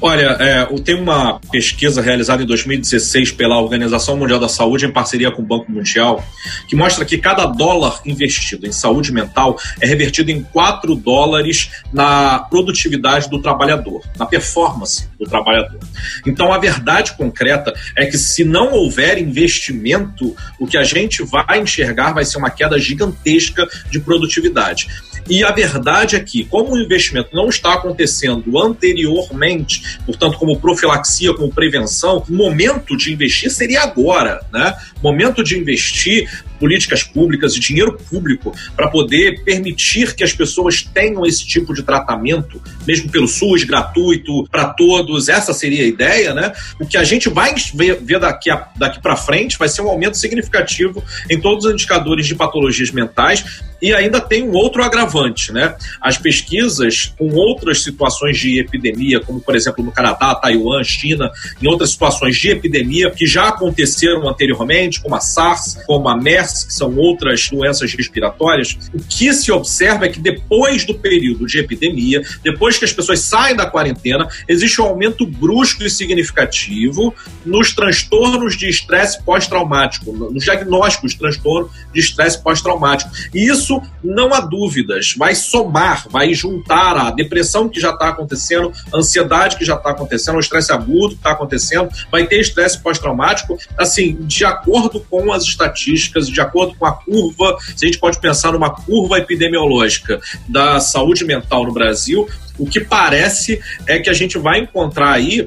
Olha, 0.00 0.36
é, 0.38 0.64
tem 0.80 0.94
uma 0.94 1.40
pesquisa 1.50 2.00
realizada 2.00 2.42
em 2.42 2.46
2016 2.46 3.32
pela 3.32 3.60
Organização 3.60 4.16
Mundial 4.16 4.38
da 4.38 4.48
Saúde, 4.48 4.86
em 4.86 4.92
parceria 4.92 5.30
com 5.30 5.42
o 5.42 5.44
Banco 5.44 5.70
Mundial, 5.72 6.24
que 6.68 6.76
mostra 6.76 7.04
que 7.04 7.18
cada 7.18 7.46
dólar 7.46 8.00
investido 8.06 8.64
em 8.64 8.70
saúde 8.70 9.12
mental 9.12 9.58
é 9.80 9.86
revertido 9.86 10.30
em 10.30 10.42
4 10.42 10.94
dólares 10.94 11.70
na 11.92 12.38
produtividade 12.38 13.28
do 13.28 13.42
trabalhador, 13.42 14.02
na 14.16 14.24
performance 14.24 15.08
do 15.18 15.24
trabalhador. 15.24 15.80
Então, 16.24 16.52
a 16.52 16.58
verdade 16.58 17.16
concreta 17.16 17.74
é 17.96 18.06
que 18.06 18.16
se 18.16 18.44
não 18.44 18.72
houver 18.72 19.18
investimento, 19.18 20.36
o 20.60 20.66
que 20.66 20.78
a 20.78 20.84
gente 20.84 21.24
vai 21.24 21.60
enxergar 21.60 22.12
vai 22.12 22.24
ser 22.24 22.38
uma 22.38 22.50
queda 22.50 22.78
gigantesca 22.78 23.66
de 23.90 23.98
produtividade. 23.98 24.86
E 25.28 25.44
a 25.44 25.50
verdade 25.50 26.16
é 26.16 26.20
que, 26.20 26.44
como 26.44 26.72
o 26.72 26.78
investimento 26.78 27.30
não 27.34 27.48
está 27.48 27.74
acontecendo 27.74 28.58
anteriormente, 28.58 29.98
portanto, 30.06 30.38
como 30.38 30.58
profilaxia, 30.58 31.34
como 31.34 31.52
prevenção, 31.52 32.24
o 32.28 32.32
momento 32.32 32.96
de 32.96 33.12
investir 33.12 33.50
seria 33.50 33.82
agora, 33.82 34.40
né? 34.52 34.74
O 35.00 35.02
momento 35.02 35.44
de 35.44 35.58
investir 35.58 36.44
políticas 36.58 37.02
públicas 37.02 37.54
e 37.56 37.60
dinheiro 37.60 37.98
público 38.10 38.54
para 38.76 38.88
poder 38.88 39.44
permitir 39.44 40.14
que 40.14 40.24
as 40.24 40.32
pessoas 40.32 40.82
tenham 40.82 41.24
esse 41.24 41.46
tipo 41.46 41.74
de 41.74 41.82
tratamento, 41.82 42.60
mesmo 42.86 43.10
pelo 43.10 43.28
SUS, 43.28 43.64
gratuito, 43.64 44.46
para 44.50 44.66
todos. 44.66 45.28
Essa 45.28 45.52
seria 45.52 45.84
a 45.84 45.86
ideia, 45.86 46.34
né? 46.34 46.52
O 46.80 46.86
que 46.86 46.96
a 46.96 47.04
gente 47.04 47.28
vai 47.28 47.54
ver, 48.02 48.18
daqui, 48.18 48.50
daqui 48.76 49.00
para 49.00 49.16
frente 49.16 49.58
vai 49.58 49.68
ser 49.68 49.82
um 49.82 49.88
aumento 49.88 50.16
significativo 50.16 51.02
em 51.30 51.40
todos 51.40 51.64
os 51.64 51.72
indicadores 51.72 52.26
de 52.26 52.34
patologias 52.34 52.90
mentais 52.90 53.62
e 53.80 53.92
ainda 53.94 54.20
tem 54.20 54.42
um 54.42 54.52
outro 54.52 54.82
agravante, 54.82 55.52
né? 55.52 55.76
As 56.00 56.18
pesquisas 56.18 57.12
com 57.16 57.32
outras 57.34 57.82
situações 57.82 58.38
de 58.38 58.58
epidemia, 58.58 59.20
como 59.20 59.40
por 59.40 59.54
exemplo 59.54 59.84
no 59.84 59.92
Canadá, 59.92 60.34
Taiwan, 60.34 60.82
China, 60.82 61.30
em 61.62 61.68
outras 61.68 61.90
situações 61.90 62.36
de 62.36 62.50
epidemia 62.50 63.10
que 63.10 63.26
já 63.26 63.48
aconteceram 63.48 64.28
anteriormente, 64.28 65.00
como 65.00 65.14
a 65.14 65.20
SARS, 65.20 65.78
como 65.86 66.08
a 66.08 66.16
MERS, 66.16 66.47
que 66.52 66.72
são 66.72 66.96
outras 66.96 67.48
doenças 67.48 67.92
respiratórias, 67.92 68.76
o 68.92 68.98
que 68.98 69.32
se 69.32 69.52
observa 69.52 70.06
é 70.06 70.08
que 70.08 70.20
depois 70.20 70.84
do 70.84 70.94
período 70.94 71.46
de 71.46 71.58
epidemia, 71.58 72.22
depois 72.42 72.78
que 72.78 72.84
as 72.84 72.92
pessoas 72.92 73.20
saem 73.20 73.54
da 73.54 73.66
quarentena, 73.66 74.28
existe 74.48 74.80
um 74.80 74.84
aumento 74.84 75.26
brusco 75.26 75.84
e 75.84 75.90
significativo 75.90 77.14
nos 77.44 77.72
transtornos 77.72 78.56
de 78.56 78.68
estresse 78.68 79.22
pós-traumático, 79.22 80.12
nos 80.12 80.42
diagnósticos 80.42 81.12
de 81.12 81.18
transtorno 81.18 81.70
de 81.92 82.00
estresse 82.00 82.42
pós-traumático. 82.42 83.10
E 83.34 83.48
isso 83.48 83.68
isso, 83.68 83.82
não 84.02 84.32
há 84.32 84.40
dúvidas, 84.40 85.14
vai 85.16 85.34
somar, 85.34 86.06
vai 86.08 86.32
juntar 86.32 86.96
a 86.96 87.10
depressão 87.10 87.68
que 87.68 87.78
já 87.78 87.90
está 87.90 88.08
acontecendo, 88.08 88.72
a 88.92 88.98
ansiedade 88.98 89.56
que 89.56 89.64
já 89.64 89.74
está 89.74 89.90
acontecendo, 89.90 90.36
o 90.36 90.40
estresse 90.40 90.72
agudo 90.72 91.10
que 91.10 91.16
está 91.16 91.32
acontecendo, 91.32 91.90
vai 92.10 92.26
ter 92.26 92.40
estresse 92.40 92.80
pós-traumático, 92.80 93.58
assim, 93.76 94.16
de 94.22 94.44
acordo 94.44 95.00
com 95.00 95.32
as 95.32 95.42
estatísticas, 95.42 96.28
de 96.38 96.40
acordo 96.40 96.74
com 96.76 96.86
a 96.86 96.92
curva, 96.92 97.56
se 97.74 97.84
a 97.84 97.88
gente 97.88 97.98
pode 97.98 98.20
pensar 98.20 98.52
numa 98.52 98.70
curva 98.70 99.18
epidemiológica 99.18 100.20
da 100.48 100.78
saúde 100.78 101.24
mental 101.24 101.64
no 101.64 101.72
Brasil, 101.72 102.28
o 102.56 102.64
que 102.64 102.80
parece 102.80 103.60
é 103.86 103.98
que 103.98 104.08
a 104.08 104.12
gente 104.12 104.38
vai 104.38 104.60
encontrar 104.60 105.10
aí 105.10 105.46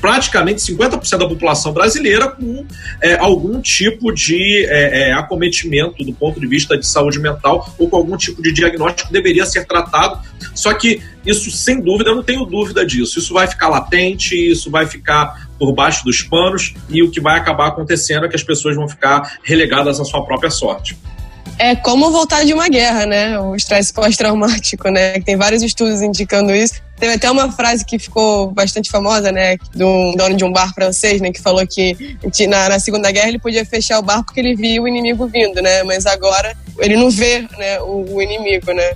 praticamente 0.00 0.60
50% 0.60 1.18
da 1.18 1.28
população 1.28 1.72
brasileira 1.72 2.28
com 2.28 2.66
é, 3.00 3.14
algum 3.14 3.60
tipo 3.60 4.12
de 4.12 4.66
é, 4.66 5.10
é, 5.10 5.12
acometimento 5.12 6.04
do 6.04 6.12
ponto 6.12 6.38
de 6.38 6.46
vista 6.46 6.76
de 6.76 6.86
saúde 6.86 7.18
mental 7.18 7.72
ou 7.78 7.88
com 7.88 7.96
algum 7.96 8.16
tipo 8.16 8.42
de 8.42 8.52
diagnóstico 8.52 9.08
que 9.08 9.12
deveria 9.12 9.46
ser 9.46 9.64
tratado. 9.64 10.20
Só 10.54 10.74
que 10.74 11.00
isso, 11.24 11.50
sem 11.50 11.80
dúvida, 11.80 12.10
eu 12.10 12.16
não 12.16 12.22
tenho 12.22 12.44
dúvida 12.44 12.84
disso. 12.84 13.18
Isso 13.18 13.32
vai 13.32 13.46
ficar 13.46 13.68
latente, 13.68 14.34
isso 14.34 14.70
vai 14.70 14.86
ficar 14.86 15.45
por 15.58 15.72
baixo 15.72 16.04
dos 16.04 16.22
panos 16.22 16.74
e 16.88 17.02
o 17.02 17.10
que 17.10 17.20
vai 17.20 17.38
acabar 17.38 17.68
acontecendo 17.68 18.26
é 18.26 18.28
que 18.28 18.36
as 18.36 18.42
pessoas 18.42 18.76
vão 18.76 18.88
ficar 18.88 19.38
relegadas 19.42 20.00
à 20.00 20.04
sua 20.04 20.24
própria 20.24 20.50
sorte 20.50 20.96
é 21.58 21.74
como 21.74 22.10
voltar 22.10 22.44
de 22.44 22.52
uma 22.52 22.68
guerra, 22.68 23.06
né? 23.06 23.38
O 23.38 23.54
estresse 23.54 23.92
pós-traumático, 23.92 24.88
né? 24.90 25.20
Tem 25.20 25.36
vários 25.36 25.62
estudos 25.62 26.02
indicando 26.02 26.54
isso. 26.54 26.82
Teve 26.98 27.14
até 27.14 27.30
uma 27.30 27.50
frase 27.52 27.84
que 27.84 27.98
ficou 27.98 28.50
bastante 28.50 28.90
famosa, 28.90 29.32
né? 29.32 29.56
De 29.74 29.84
um 29.84 30.14
dono 30.16 30.36
de 30.36 30.44
um 30.44 30.52
bar 30.52 30.72
francês, 30.74 31.20
né? 31.20 31.30
Que 31.30 31.40
falou 31.40 31.66
que 31.66 31.96
na, 32.46 32.68
na 32.68 32.78
Segunda 32.78 33.10
Guerra 33.10 33.28
ele 33.28 33.38
podia 33.38 33.64
fechar 33.64 33.98
o 33.98 34.02
bar 34.02 34.22
porque 34.22 34.40
ele 34.40 34.54
via 34.54 34.82
o 34.82 34.88
inimigo 34.88 35.26
vindo, 35.26 35.62
né? 35.62 35.82
Mas 35.82 36.04
agora 36.06 36.54
ele 36.78 36.96
não 36.96 37.10
vê 37.10 37.46
né, 37.56 37.80
o, 37.80 38.04
o 38.14 38.22
inimigo, 38.22 38.72
né? 38.72 38.92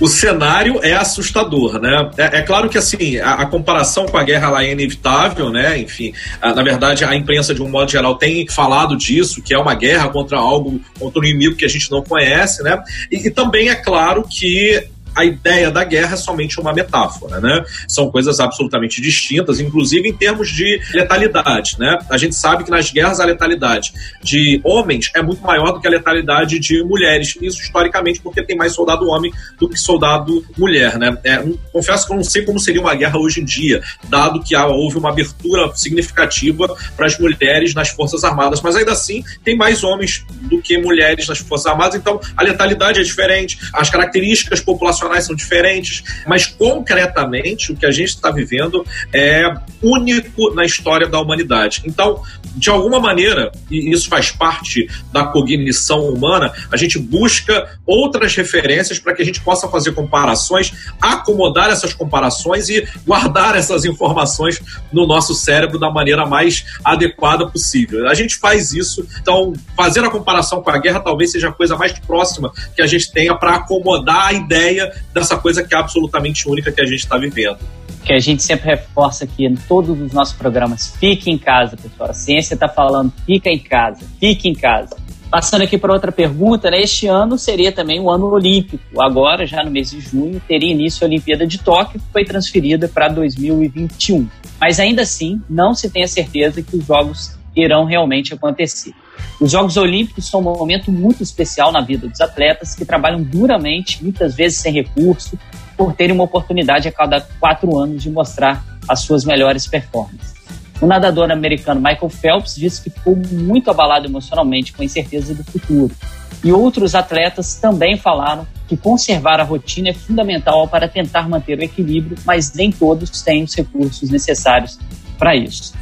O 0.00 0.08
cenário 0.08 0.80
é 0.82 0.92
assustador, 0.94 1.80
né? 1.80 2.10
É, 2.16 2.38
é 2.38 2.42
claro 2.42 2.68
que 2.68 2.78
assim 2.78 3.18
a, 3.18 3.34
a, 3.34 3.46
comparação 3.46 4.06
com 4.06 4.16
a 4.16 4.22
guerra 4.22 4.50
lá 4.50 4.64
é 4.64 4.72
inevitável, 4.72 5.50
né? 5.50 5.78
Enfim, 5.78 6.12
a, 6.40 6.54
na 6.54 6.62
verdade 6.62 7.04
a 7.04 7.14
imprensa 7.14 7.54
de 7.54 7.62
um 7.62 7.68
modo 7.68 7.90
geral 7.90 8.16
tem 8.16 8.46
falado 8.48 8.96
disso, 8.96 9.42
que 9.42 9.54
é 9.54 9.58
uma 9.58 9.74
guerra 9.74 10.08
contra 10.08 10.38
algo, 10.38 10.80
contra 10.98 11.20
um 11.20 11.24
inimigo 11.24 11.56
que 11.56 11.64
a 11.64 11.68
gente 11.68 11.90
não 11.90 12.02
conhece, 12.02 12.62
né? 12.62 12.82
e, 13.10 13.26
e 13.26 13.30
também 13.30 13.68
é 13.68 13.74
claro 13.74 14.24
que 14.28 14.86
a 15.14 15.24
ideia 15.24 15.70
da 15.70 15.84
guerra 15.84 16.14
é 16.14 16.16
somente 16.16 16.60
uma 16.60 16.72
metáfora, 16.72 17.40
né? 17.40 17.64
São 17.86 18.10
coisas 18.10 18.40
absolutamente 18.40 19.00
distintas, 19.00 19.60
inclusive 19.60 20.08
em 20.08 20.12
termos 20.12 20.50
de 20.50 20.80
letalidade, 20.94 21.76
né? 21.78 21.98
A 22.10 22.16
gente 22.16 22.34
sabe 22.34 22.64
que 22.64 22.70
nas 22.70 22.90
guerras 22.90 23.20
a 23.20 23.24
letalidade 23.24 23.92
de 24.22 24.60
homens 24.64 25.10
é 25.14 25.22
muito 25.22 25.42
maior 25.42 25.72
do 25.72 25.80
que 25.80 25.86
a 25.86 25.90
letalidade 25.90 26.58
de 26.58 26.82
mulheres. 26.84 27.36
Isso 27.40 27.60
historicamente 27.60 28.20
porque 28.20 28.42
tem 28.42 28.56
mais 28.56 28.72
soldado 28.72 29.06
homem 29.08 29.32
do 29.58 29.68
que 29.68 29.78
soldado 29.78 30.44
mulher, 30.56 30.98
né? 30.98 31.16
É, 31.24 31.42
confesso 31.72 32.06
que 32.06 32.12
eu 32.12 32.16
não 32.16 32.24
sei 32.24 32.42
como 32.44 32.58
seria 32.58 32.80
uma 32.80 32.94
guerra 32.94 33.18
hoje 33.18 33.40
em 33.40 33.44
dia, 33.44 33.82
dado 34.08 34.42
que 34.42 34.56
houve 34.56 34.98
uma 34.98 35.10
abertura 35.10 35.72
significativa 35.74 36.74
para 36.96 37.06
as 37.06 37.18
mulheres 37.18 37.74
nas 37.74 37.88
forças 37.88 38.24
armadas, 38.24 38.60
mas 38.60 38.76
ainda 38.76 38.92
assim 38.92 39.24
tem 39.44 39.56
mais 39.56 39.82
homens 39.84 40.24
do 40.42 40.60
que 40.60 40.78
mulheres 40.78 41.28
nas 41.28 41.38
forças 41.38 41.66
armadas, 41.66 41.94
então 41.94 42.20
a 42.36 42.42
letalidade 42.42 43.00
é 43.00 43.02
diferente, 43.02 43.58
as 43.72 43.90
características 43.90 44.60
populacionais 44.60 45.01
são 45.20 45.34
diferentes, 45.34 46.02
mas 46.26 46.46
concretamente 46.46 47.72
o 47.72 47.76
que 47.76 47.86
a 47.86 47.90
gente 47.90 48.10
está 48.10 48.30
vivendo 48.30 48.86
é 49.12 49.44
único 49.82 50.54
na 50.54 50.64
história 50.64 51.08
da 51.08 51.20
humanidade. 51.20 51.82
Então, 51.84 52.22
de 52.54 52.70
alguma 52.70 53.00
maneira, 53.00 53.50
e 53.70 53.92
isso 53.92 54.08
faz 54.08 54.30
parte 54.30 54.88
da 55.12 55.24
cognição 55.24 56.08
humana, 56.08 56.52
a 56.70 56.76
gente 56.76 56.98
busca 56.98 57.78
outras 57.86 58.34
referências 58.34 58.98
para 58.98 59.14
que 59.14 59.22
a 59.22 59.24
gente 59.24 59.40
possa 59.40 59.68
fazer 59.68 59.92
comparações, 59.92 60.72
acomodar 61.00 61.70
essas 61.70 61.92
comparações 61.94 62.68
e 62.68 62.86
guardar 63.06 63.56
essas 63.56 63.84
informações 63.84 64.60
no 64.92 65.06
nosso 65.06 65.34
cérebro 65.34 65.78
da 65.78 65.90
maneira 65.90 66.26
mais 66.26 66.64
adequada 66.84 67.46
possível. 67.48 68.08
A 68.08 68.14
gente 68.14 68.36
faz 68.36 68.72
isso, 68.72 69.06
então 69.20 69.52
fazer 69.76 70.04
a 70.04 70.10
comparação 70.10 70.62
com 70.62 70.70
a 70.70 70.78
guerra 70.78 71.00
talvez 71.00 71.32
seja 71.32 71.48
a 71.48 71.52
coisa 71.52 71.76
mais 71.76 71.98
próxima 71.98 72.52
que 72.74 72.82
a 72.82 72.86
gente 72.86 73.10
tenha 73.12 73.34
para 73.34 73.56
acomodar 73.56 74.28
a 74.28 74.32
ideia 74.32 74.91
dessa 75.12 75.36
coisa 75.36 75.62
que 75.62 75.74
é 75.74 75.78
absolutamente 75.78 76.48
única 76.48 76.70
que 76.72 76.80
a 76.80 76.86
gente 76.86 77.00
está 77.00 77.16
vivendo. 77.16 77.58
que 78.04 78.12
a 78.12 78.18
gente 78.18 78.42
sempre 78.42 78.70
reforça 78.70 79.24
aqui 79.24 79.46
em 79.46 79.54
todos 79.54 80.00
os 80.00 80.12
nossos 80.12 80.34
programas. 80.34 80.96
Fique 80.98 81.30
em 81.30 81.38
casa, 81.38 81.76
pessoal. 81.76 82.10
A 82.10 82.12
ciência 82.12 82.54
está 82.54 82.68
falando, 82.68 83.12
fica 83.24 83.48
em 83.48 83.60
casa, 83.60 84.04
fique 84.18 84.48
em 84.48 84.54
casa. 84.54 84.96
Passando 85.30 85.62
aqui 85.62 85.78
para 85.78 85.92
outra 85.92 86.12
pergunta, 86.12 86.70
né? 86.70 86.80
Este 86.80 87.06
ano 87.06 87.38
seria 87.38 87.72
também 87.72 88.00
o 88.00 88.04
um 88.04 88.10
ano 88.10 88.26
olímpico. 88.26 89.00
Agora, 89.00 89.46
já 89.46 89.62
no 89.64 89.70
mês 89.70 89.90
de 89.90 90.00
junho, 90.00 90.42
teria 90.46 90.70
início 90.70 91.04
a 91.04 91.08
Olimpíada 91.08 91.46
de 91.46 91.58
Tóquio, 91.58 92.00
que 92.00 92.12
foi 92.12 92.24
transferida 92.24 92.86
para 92.86 93.08
2021. 93.08 94.28
Mas 94.60 94.78
ainda 94.78 95.02
assim, 95.02 95.40
não 95.48 95.74
se 95.74 95.88
tem 95.88 96.02
a 96.02 96.08
certeza 96.08 96.60
que 96.60 96.76
os 96.76 96.84
Jogos 96.84 97.38
irão 97.56 97.84
realmente 97.84 98.34
acontecer. 98.34 98.92
Os 99.40 99.50
Jogos 99.50 99.76
Olímpicos 99.76 100.28
são 100.28 100.40
um 100.40 100.44
momento 100.44 100.92
muito 100.92 101.22
especial 101.22 101.72
na 101.72 101.80
vida 101.80 102.06
dos 102.06 102.20
atletas 102.20 102.74
que 102.74 102.84
trabalham 102.84 103.22
duramente, 103.22 104.02
muitas 104.02 104.34
vezes 104.34 104.58
sem 104.58 104.72
recurso, 104.72 105.38
por 105.76 105.94
terem 105.94 106.14
uma 106.14 106.24
oportunidade 106.24 106.86
a 106.86 106.92
cada 106.92 107.20
quatro 107.40 107.76
anos 107.76 108.02
de 108.02 108.10
mostrar 108.10 108.64
as 108.88 109.00
suas 109.00 109.24
melhores 109.24 109.66
performances. 109.66 110.32
O 110.80 110.86
nadador 110.86 111.30
americano 111.30 111.80
Michael 111.80 112.08
Phelps 112.08 112.56
disse 112.56 112.82
que 112.82 112.90
ficou 112.90 113.16
muito 113.16 113.70
abalado 113.70 114.06
emocionalmente 114.06 114.72
com 114.72 114.82
a 114.82 114.84
incerteza 114.84 115.34
do 115.34 115.44
futuro. 115.44 115.94
E 116.42 116.52
outros 116.52 116.96
atletas 116.96 117.54
também 117.54 117.96
falaram 117.96 118.46
que 118.66 118.76
conservar 118.76 119.38
a 119.38 119.44
rotina 119.44 119.90
é 119.90 119.92
fundamental 119.92 120.66
para 120.66 120.88
tentar 120.88 121.28
manter 121.28 121.58
o 121.58 121.62
equilíbrio, 121.62 122.16
mas 122.24 122.52
nem 122.52 122.72
todos 122.72 123.22
têm 123.22 123.44
os 123.44 123.54
recursos 123.54 124.10
necessários 124.10 124.78
para 125.16 125.36
isso. 125.36 125.72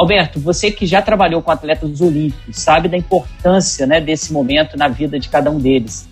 Alberto, 0.00 0.40
você 0.40 0.70
que 0.70 0.86
já 0.86 1.02
trabalhou 1.02 1.42
com 1.42 1.50
atletas 1.50 2.00
olímpicos, 2.00 2.56
sabe 2.56 2.88
da 2.88 2.96
importância 2.96 3.86
né, 3.86 4.00
desse 4.00 4.32
momento 4.32 4.74
na 4.74 4.88
vida 4.88 5.20
de 5.20 5.28
cada 5.28 5.50
um 5.50 5.58
deles. 5.58 6.08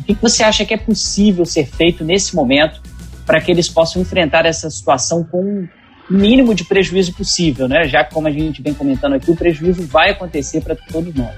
O 0.00 0.04
que 0.04 0.14
você 0.20 0.42
acha 0.42 0.62
que 0.62 0.74
é 0.74 0.76
possível 0.76 1.46
ser 1.46 1.66
feito 1.66 2.04
nesse 2.04 2.36
momento 2.36 2.82
para 3.24 3.40
que 3.40 3.50
eles 3.50 3.66
possam 3.66 4.02
enfrentar 4.02 4.44
essa 4.44 4.68
situação 4.68 5.24
com 5.24 5.66
o 6.10 6.12
mínimo 6.12 6.54
de 6.54 6.64
prejuízo 6.64 7.14
possível, 7.14 7.66
né? 7.66 7.88
Já 7.88 8.04
que, 8.04 8.12
como 8.12 8.28
a 8.28 8.30
gente 8.30 8.60
vem 8.60 8.74
comentando 8.74 9.14
aqui, 9.14 9.30
o 9.30 9.36
prejuízo 9.36 9.86
vai 9.86 10.10
acontecer 10.10 10.60
para 10.60 10.74
todos 10.74 11.14
nós. 11.14 11.34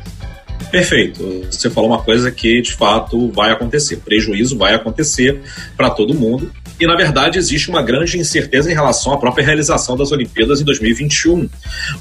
Perfeito. 0.73 1.47
Você 1.49 1.71
falou 1.71 1.91
uma 1.91 2.03
coisa 2.03 2.33
que 2.33 2.63
de 2.63 2.73
fato 2.73 3.31
vai 3.31 3.53
acontecer. 3.53 3.99
Prejuízo 3.99 4.59
vai 4.59 4.75
acontecer 4.75 5.41
para 5.77 5.89
todo 5.89 6.15
mundo 6.15 6.51
e, 6.83 6.87
na 6.87 6.97
verdade, 6.97 7.39
existe 7.39 7.71
uma 7.71 7.81
grande 7.81 8.19
incerteza 8.19 8.69
em 8.69 8.75
relação 8.75 9.13
à 9.13 9.17
própria 9.17 9.45
realização 9.45 9.97
das 9.97 10.11
Olimpíadas 10.11 10.61
em 10.61 10.65
2021, 10.65 11.49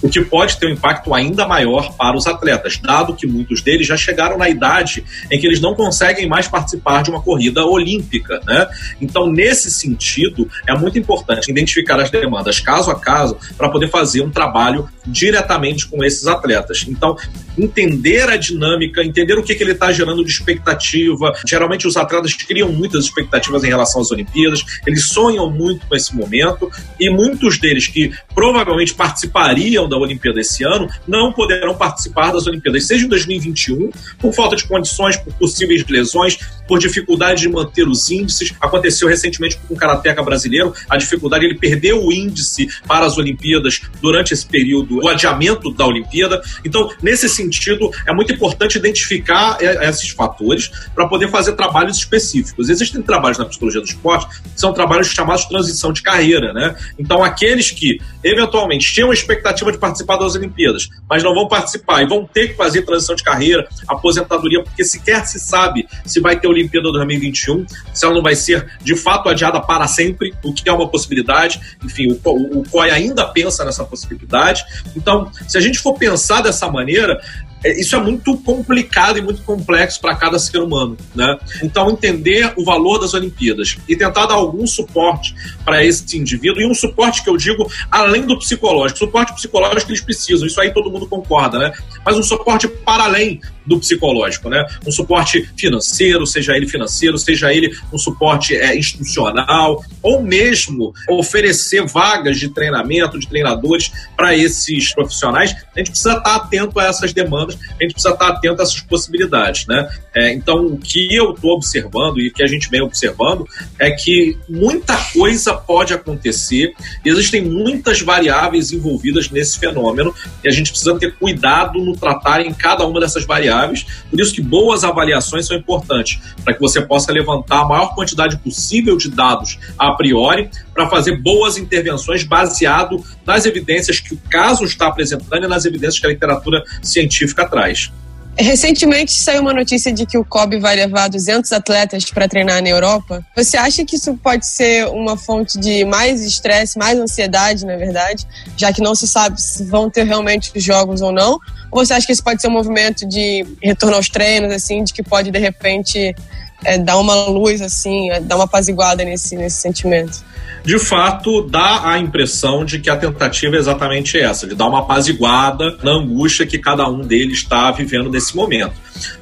o 0.01 0.09
que 0.09 0.21
pode 0.21 0.57
ter 0.57 0.65
um 0.65 0.71
impacto 0.71 1.13
ainda 1.13 1.47
maior 1.47 1.95
para 1.95 2.17
os 2.17 2.25
atletas, 2.25 2.79
dado 2.81 3.13
que 3.13 3.27
muitos 3.27 3.61
deles 3.61 3.85
já 3.85 3.95
chegaram 3.95 4.39
na 4.39 4.49
idade 4.49 5.05
em 5.29 5.39
que 5.39 5.45
eles 5.45 5.61
não 5.61 5.75
conseguem 5.75 6.27
mais 6.27 6.47
participar 6.47 7.03
de 7.03 7.11
uma 7.11 7.21
corrida 7.21 7.63
olímpica. 7.63 8.41
Né? 8.43 8.67
Então, 8.99 9.31
nesse 9.31 9.69
sentido, 9.69 10.49
é 10.67 10.75
muito 10.75 10.97
importante 10.97 11.51
identificar 11.51 11.99
as 11.99 12.09
demandas 12.09 12.59
caso 12.59 12.89
a 12.89 12.99
caso 12.99 13.37
para 13.55 13.69
poder 13.69 13.87
fazer 13.87 14.23
um 14.23 14.31
trabalho 14.31 14.89
diretamente 15.05 15.87
com 15.87 16.03
esses 16.03 16.25
atletas. 16.25 16.85
Então, 16.87 17.15
entender 17.55 18.27
a 18.29 18.35
dinâmica, 18.35 19.03
entender 19.03 19.37
o 19.37 19.43
que, 19.43 19.53
que 19.53 19.63
ele 19.63 19.73
está 19.73 19.91
gerando 19.91 20.25
de 20.25 20.31
expectativa. 20.31 21.33
Geralmente, 21.47 21.85
os 21.85 21.97
atletas 21.97 22.33
criam 22.33 22.71
muitas 22.71 23.05
expectativas 23.05 23.63
em 23.63 23.67
relação 23.67 24.01
às 24.01 24.09
Olimpíadas 24.09 24.70
eles 24.85 25.07
sonham 25.07 25.49
muito 25.49 25.85
com 25.87 25.95
esse 25.95 26.15
momento 26.15 26.71
e 26.99 27.09
muitos 27.09 27.59
deles 27.59 27.87
que 27.87 28.11
provavelmente 28.33 28.93
participariam 28.93 29.87
da 29.87 29.97
Olimpíada 29.97 30.39
esse 30.39 30.63
ano 30.63 30.89
não 31.07 31.31
poderão 31.31 31.75
participar 31.75 32.31
das 32.31 32.47
Olimpíadas, 32.47 32.85
seja 32.85 33.05
em 33.05 33.09
2021, 33.09 33.89
por 34.19 34.33
falta 34.33 34.55
de 34.55 34.65
condições, 34.65 35.17
por 35.17 35.33
possíveis 35.33 35.85
lesões, 35.87 36.39
por 36.67 36.79
dificuldade 36.79 37.41
de 37.41 37.49
manter 37.49 37.87
os 37.87 38.09
índices. 38.09 38.53
Aconteceu 38.61 39.07
recentemente 39.07 39.57
com 39.67 39.73
o 39.73 39.77
karateca 39.77 40.23
brasileiro, 40.23 40.73
a 40.89 40.97
dificuldade, 40.97 41.45
ele 41.45 41.57
perdeu 41.57 42.03
o 42.03 42.11
índice 42.11 42.67
para 42.87 43.05
as 43.05 43.17
Olimpíadas 43.17 43.81
durante 44.01 44.33
esse 44.33 44.45
período, 44.45 45.03
o 45.03 45.07
adiamento 45.07 45.71
da 45.73 45.85
Olimpíada. 45.85 46.41
Então, 46.65 46.89
nesse 47.01 47.27
sentido, 47.27 47.91
é 48.07 48.13
muito 48.13 48.33
importante 48.33 48.77
identificar 48.77 49.57
esses 49.61 50.09
fatores 50.09 50.71
para 50.93 51.07
poder 51.07 51.29
fazer 51.29 51.53
trabalhos 51.53 51.97
específicos. 51.97 52.69
Existem 52.69 53.01
trabalhos 53.01 53.37
na 53.37 53.45
psicologia 53.45 53.81
do 53.81 53.87
esporte 53.87 54.41
são 54.61 54.73
trabalhos 54.73 55.07
chamados 55.07 55.45
transição 55.45 55.91
de 55.91 56.01
carreira, 56.01 56.53
né? 56.53 56.75
Então, 56.97 57.23
aqueles 57.23 57.71
que 57.71 57.99
eventualmente 58.23 58.93
tinham 58.93 59.09
a 59.09 59.13
expectativa 59.13 59.71
de 59.71 59.77
participar 59.77 60.17
das 60.17 60.35
Olimpíadas, 60.35 60.87
mas 61.09 61.23
não 61.23 61.33
vão 61.33 61.47
participar 61.47 62.03
e 62.03 62.05
vão 62.05 62.25
ter 62.25 62.49
que 62.49 62.53
fazer 62.53 62.83
transição 62.83 63.15
de 63.15 63.23
carreira, 63.23 63.67
aposentadoria, 63.87 64.63
porque 64.63 64.83
sequer 64.83 65.25
se 65.25 65.39
sabe 65.39 65.87
se 66.05 66.19
vai 66.19 66.39
ter 66.39 66.47
Olimpíada 66.47 66.91
2021, 66.91 67.65
se 67.93 68.05
ela 68.05 68.13
não 68.13 68.21
vai 68.21 68.35
ser 68.35 68.71
de 68.81 68.95
fato 68.95 69.27
adiada 69.27 69.59
para 69.59 69.87
sempre, 69.87 70.33
o 70.43 70.53
que 70.53 70.69
é 70.69 70.73
uma 70.73 70.87
possibilidade. 70.87 71.59
Enfim, 71.83 72.11
o, 72.11 72.29
o, 72.29 72.59
o 72.59 72.69
COI 72.69 72.91
ainda 72.91 73.25
pensa 73.25 73.65
nessa 73.65 73.83
possibilidade. 73.83 74.63
Então, 74.95 75.31
se 75.47 75.57
a 75.57 75.61
gente 75.61 75.79
for 75.79 75.93
pensar 75.95 76.41
dessa 76.41 76.69
maneira, 76.69 77.19
isso 77.63 77.95
é 77.95 77.99
muito 77.99 78.35
complicado 78.37 79.19
e 79.19 79.21
muito 79.21 79.41
complexo 79.43 80.01
para 80.01 80.15
cada 80.15 80.39
ser 80.39 80.59
humano, 80.59 80.97
né? 81.13 81.37
Então 81.63 81.89
entender 81.89 82.53
o 82.57 82.63
valor 82.63 82.97
das 82.99 83.13
Olimpíadas 83.13 83.77
e 83.87 83.95
tentar 83.95 84.25
dar 84.25 84.35
algum 84.35 84.65
suporte 84.65 85.35
para 85.63 85.83
esse 85.83 86.17
indivíduo 86.17 86.61
e 86.61 86.65
um 86.65 86.73
suporte 86.73 87.23
que 87.23 87.29
eu 87.29 87.37
digo 87.37 87.69
além 87.89 88.23
do 88.23 88.37
psicológico, 88.37 88.99
suporte 88.99 89.33
psicológico 89.33 89.85
que 89.85 89.91
eles 89.91 90.03
precisam, 90.03 90.47
isso 90.47 90.59
aí 90.59 90.73
todo 90.73 90.89
mundo 90.89 91.07
concorda, 91.07 91.59
né? 91.59 91.71
Mas 92.05 92.17
um 92.17 92.23
suporte 92.23 92.67
para 92.67 93.03
além 93.03 93.39
do 93.65 93.79
psicológico, 93.79 94.49
né? 94.49 94.65
Um 94.85 94.91
suporte 94.91 95.49
financeiro, 95.57 96.25
seja 96.25 96.55
ele 96.55 96.67
financeiro, 96.67 97.17
seja 97.17 97.53
ele 97.53 97.71
um 97.93 97.97
suporte 97.97 98.55
é, 98.55 98.77
institucional, 98.77 99.83
ou 100.01 100.21
mesmo 100.21 100.93
oferecer 101.09 101.85
vagas 101.85 102.39
de 102.39 102.49
treinamento, 102.49 103.19
de 103.19 103.27
treinadores 103.27 103.91
para 104.15 104.35
esses 104.35 104.93
profissionais. 104.93 105.55
A 105.75 105.79
gente 105.79 105.91
precisa 105.91 106.17
estar 106.17 106.35
atento 106.35 106.79
a 106.79 106.85
essas 106.85 107.13
demandas, 107.13 107.57
a 107.79 107.83
gente 107.83 107.93
precisa 107.93 108.13
estar 108.13 108.29
atento 108.29 108.61
a 108.61 108.63
essas 108.63 108.81
possibilidades, 108.81 109.67
né? 109.67 109.89
É, 110.15 110.33
então, 110.33 110.65
o 110.65 110.77
que 110.77 111.13
eu 111.15 111.31
estou 111.31 111.51
observando 111.51 112.19
e 112.19 112.31
que 112.31 112.43
a 112.43 112.47
gente 112.47 112.69
vem 112.69 112.81
observando 112.81 113.47
é 113.79 113.91
que 113.91 114.37
muita 114.49 114.97
coisa 115.13 115.53
pode 115.53 115.93
acontecer, 115.93 116.73
existem 117.05 117.43
muitas 117.43 118.01
variáveis 118.01 118.71
envolvidas 118.71 119.29
nesse 119.29 119.59
fenômeno 119.59 120.13
e 120.43 120.47
a 120.47 120.51
gente 120.51 120.71
precisa 120.71 120.97
ter 120.97 121.15
cuidado 121.15 121.79
no 121.79 121.95
tratar 121.95 122.41
em 122.41 122.53
cada 122.53 122.85
uma 122.85 122.99
dessas 122.99 123.25
variáveis 123.25 123.50
variáveis. 123.51 123.85
Por 124.09 124.19
isso 124.19 124.33
que 124.33 124.41
boas 124.41 124.83
avaliações 124.83 125.45
são 125.45 125.57
importantes, 125.57 126.19
para 126.43 126.53
que 126.53 126.59
você 126.59 126.81
possa 126.81 127.11
levantar 127.11 127.61
a 127.61 127.65
maior 127.65 127.93
quantidade 127.93 128.37
possível 128.37 128.97
de 128.97 129.09
dados 129.09 129.59
a 129.77 129.93
priori, 129.93 130.49
para 130.73 130.89
fazer 130.89 131.17
boas 131.21 131.57
intervenções 131.57 132.23
baseado 132.23 133.03
nas 133.25 133.45
evidências 133.45 133.99
que 133.99 134.13
o 134.13 134.21
caso 134.29 134.63
está 134.63 134.87
apresentando 134.87 135.45
e 135.45 135.47
nas 135.47 135.65
evidências 135.65 135.99
que 135.99 136.07
a 136.07 136.09
literatura 136.09 136.63
científica 136.81 137.47
traz. 137.47 137.91
Recentemente 138.37 139.11
saiu 139.11 139.41
uma 139.41 139.53
notícia 139.53 139.91
de 139.91 140.05
que 140.05 140.17
o 140.17 140.23
COB 140.23 140.59
vai 140.59 140.75
levar 140.75 141.09
200 141.09 141.51
atletas 141.51 142.05
para 142.05 142.27
treinar 142.27 142.61
na 142.61 142.69
Europa. 142.69 143.25
Você 143.35 143.57
acha 143.57 143.83
que 143.85 143.97
isso 143.97 144.15
pode 144.17 144.47
ser 144.47 144.87
uma 144.87 145.17
fonte 145.17 145.59
de 145.59 145.83
mais 145.85 146.23
estresse, 146.23 146.77
mais 146.77 146.97
ansiedade, 146.97 147.65
na 147.65 147.75
verdade, 147.75 148.25
já 148.55 148.71
que 148.71 148.81
não 148.81 148.95
se 148.95 149.07
sabe 149.07 149.39
se 149.39 149.65
vão 149.65 149.89
ter 149.89 150.03
realmente 150.03 150.51
os 150.55 150.63
jogos 150.63 151.01
ou 151.01 151.11
não? 151.11 151.37
Ou 151.71 151.85
você 151.85 151.93
acha 151.93 152.05
que 152.05 152.13
isso 152.13 152.23
pode 152.23 152.41
ser 152.41 152.47
um 152.47 152.51
movimento 152.51 153.07
de 153.07 153.45
retorno 153.61 153.95
aos 153.97 154.09
treinos, 154.09 154.51
assim, 154.51 154.83
de 154.83 154.93
que 154.93 155.03
pode 155.03 155.29
de 155.29 155.39
repente 155.39 156.15
é, 156.63 156.77
dar 156.77 156.97
uma 156.97 157.25
luz, 157.27 157.61
assim, 157.61 158.09
é, 158.11 158.19
dar 158.19 158.35
uma 158.35 158.45
apaziguada 158.45 159.03
nesse, 159.03 159.35
nesse 159.35 159.57
sentimento? 159.57 160.23
de 160.63 160.77
fato 160.77 161.41
dá 161.41 161.89
a 161.89 161.97
impressão 161.97 162.63
de 162.63 162.79
que 162.79 162.89
a 162.89 162.95
tentativa 162.95 163.55
é 163.55 163.59
exatamente 163.59 164.17
essa, 164.19 164.45
de 164.45 164.55
dar 164.55 164.67
uma 164.67 164.79
apaziguada 164.79 165.77
na 165.83 165.91
angústia 165.91 166.45
que 166.45 166.59
cada 166.59 166.87
um 166.87 167.01
deles 167.01 167.39
está 167.39 167.71
vivendo 167.71 168.09
nesse 168.09 168.35
momento. 168.35 168.73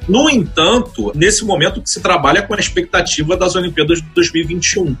No 0.06 0.28
entanto, 0.28 1.12
nesse 1.14 1.44
momento 1.44 1.80
que 1.80 1.88
se 1.88 2.00
trabalha 2.00 2.42
com 2.42 2.54
a 2.54 2.58
expectativa 2.58 3.36
das 3.36 3.54
Olimpíadas 3.56 4.02
de 4.02 4.08
2021. 4.08 4.96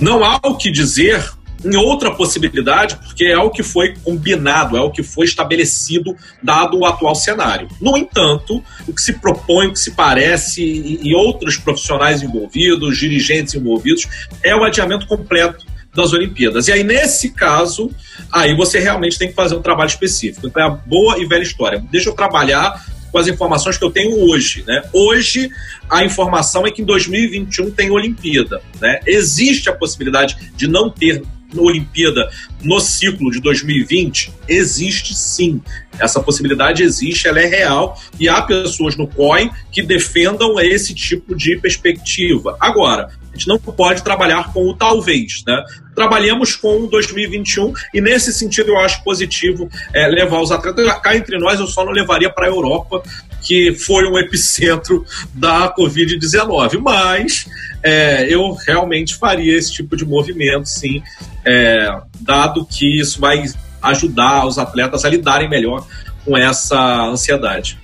Não 0.00 0.24
há 0.24 0.40
o 0.42 0.56
que 0.56 0.72
dizer 0.72 1.24
em 1.64 1.76
outra 1.76 2.10
possibilidade, 2.10 2.96
porque 2.96 3.24
é 3.24 3.38
o 3.38 3.50
que 3.50 3.62
foi 3.62 3.94
combinado, 4.04 4.76
é 4.76 4.80
o 4.80 4.90
que 4.90 5.02
foi 5.02 5.24
estabelecido, 5.24 6.16
dado 6.42 6.78
o 6.78 6.84
atual 6.84 7.14
cenário. 7.14 7.68
No 7.80 7.96
entanto, 7.96 8.62
o 8.86 8.94
que 8.94 9.00
se 9.00 9.14
propõe, 9.14 9.68
o 9.68 9.72
que 9.72 9.78
se 9.78 9.92
parece, 9.92 10.62
e, 10.62 11.14
outros 11.14 11.56
profissionais 11.56 12.22
envolvidos, 12.22 12.98
dirigentes 12.98 13.54
envolvidos, 13.54 14.06
é 14.42 14.54
o 14.54 14.64
adiamento 14.64 15.06
completo 15.06 15.64
das 15.94 16.12
Olimpíadas. 16.12 16.68
E 16.68 16.72
aí, 16.72 16.82
nesse 16.82 17.30
caso, 17.30 17.90
aí 18.30 18.54
você 18.56 18.80
realmente 18.80 19.18
tem 19.18 19.28
que 19.28 19.34
fazer 19.34 19.54
um 19.54 19.62
trabalho 19.62 19.88
específico. 19.88 20.46
Então 20.46 20.62
é 20.62 20.66
a 20.66 20.70
boa 20.70 21.18
e 21.18 21.26
velha 21.26 21.42
história. 21.42 21.82
Deixa 21.90 22.08
eu 22.08 22.14
trabalhar 22.14 22.84
com 23.14 23.18
as 23.18 23.28
informações 23.28 23.78
que 23.78 23.84
eu 23.84 23.92
tenho 23.92 24.28
hoje. 24.28 24.64
Né? 24.66 24.82
Hoje, 24.92 25.48
a 25.88 26.04
informação 26.04 26.66
é 26.66 26.70
que 26.72 26.82
em 26.82 26.84
2021 26.84 27.70
tem 27.70 27.88
Olimpíada. 27.92 28.60
Né? 28.80 28.98
Existe 29.06 29.70
a 29.70 29.72
possibilidade 29.72 30.36
de 30.56 30.66
não 30.66 30.90
ter 30.90 31.22
Olimpíada 31.62 32.28
no 32.62 32.80
ciclo 32.80 33.30
de 33.30 33.40
2020? 33.40 34.32
Existe 34.48 35.14
sim. 35.14 35.60
Essa 35.98 36.20
possibilidade 36.20 36.82
existe, 36.82 37.28
ela 37.28 37.40
é 37.40 37.46
real 37.46 38.00
e 38.18 38.28
há 38.28 38.42
pessoas 38.42 38.96
no 38.96 39.06
COI 39.06 39.50
que 39.70 39.82
defendam 39.82 40.58
esse 40.58 40.94
tipo 40.94 41.34
de 41.36 41.56
perspectiva. 41.56 42.56
Agora, 42.60 43.10
A 43.34 43.36
gente 43.36 43.48
não 43.48 43.58
pode 43.58 44.02
trabalhar 44.02 44.52
com 44.52 44.68
o 44.68 44.74
talvez, 44.74 45.42
né? 45.44 45.60
Trabalhemos 45.94 46.54
com 46.54 46.86
2021 46.86 47.72
e 47.92 48.00
nesse 48.00 48.32
sentido 48.32 48.70
eu 48.70 48.78
acho 48.78 49.02
positivo 49.02 49.68
é, 49.92 50.06
levar 50.06 50.40
os 50.40 50.52
atletas. 50.52 50.86
Cá 51.00 51.16
entre 51.16 51.36
nós, 51.36 51.58
eu 51.58 51.66
só 51.66 51.84
não 51.84 51.92
levaria 51.92 52.30
para 52.30 52.46
a 52.46 52.48
Europa, 52.48 53.02
que 53.42 53.74
foi 53.74 54.06
um 54.06 54.16
epicentro 54.16 55.04
da 55.34 55.74
Covid-19. 55.74 56.78
Mas 56.78 57.46
é, 57.82 58.32
eu 58.32 58.52
realmente 58.52 59.16
faria 59.16 59.56
esse 59.56 59.72
tipo 59.72 59.96
de 59.96 60.04
movimento, 60.04 60.66
sim, 60.66 61.02
é, 61.44 62.00
dado 62.20 62.64
que 62.64 63.00
isso 63.00 63.20
vai 63.20 63.44
ajudar 63.82 64.46
os 64.46 64.58
atletas 64.58 65.04
a 65.04 65.08
lidarem 65.08 65.48
melhor 65.48 65.86
com 66.24 66.38
essa 66.38 67.02
ansiedade. 67.02 67.78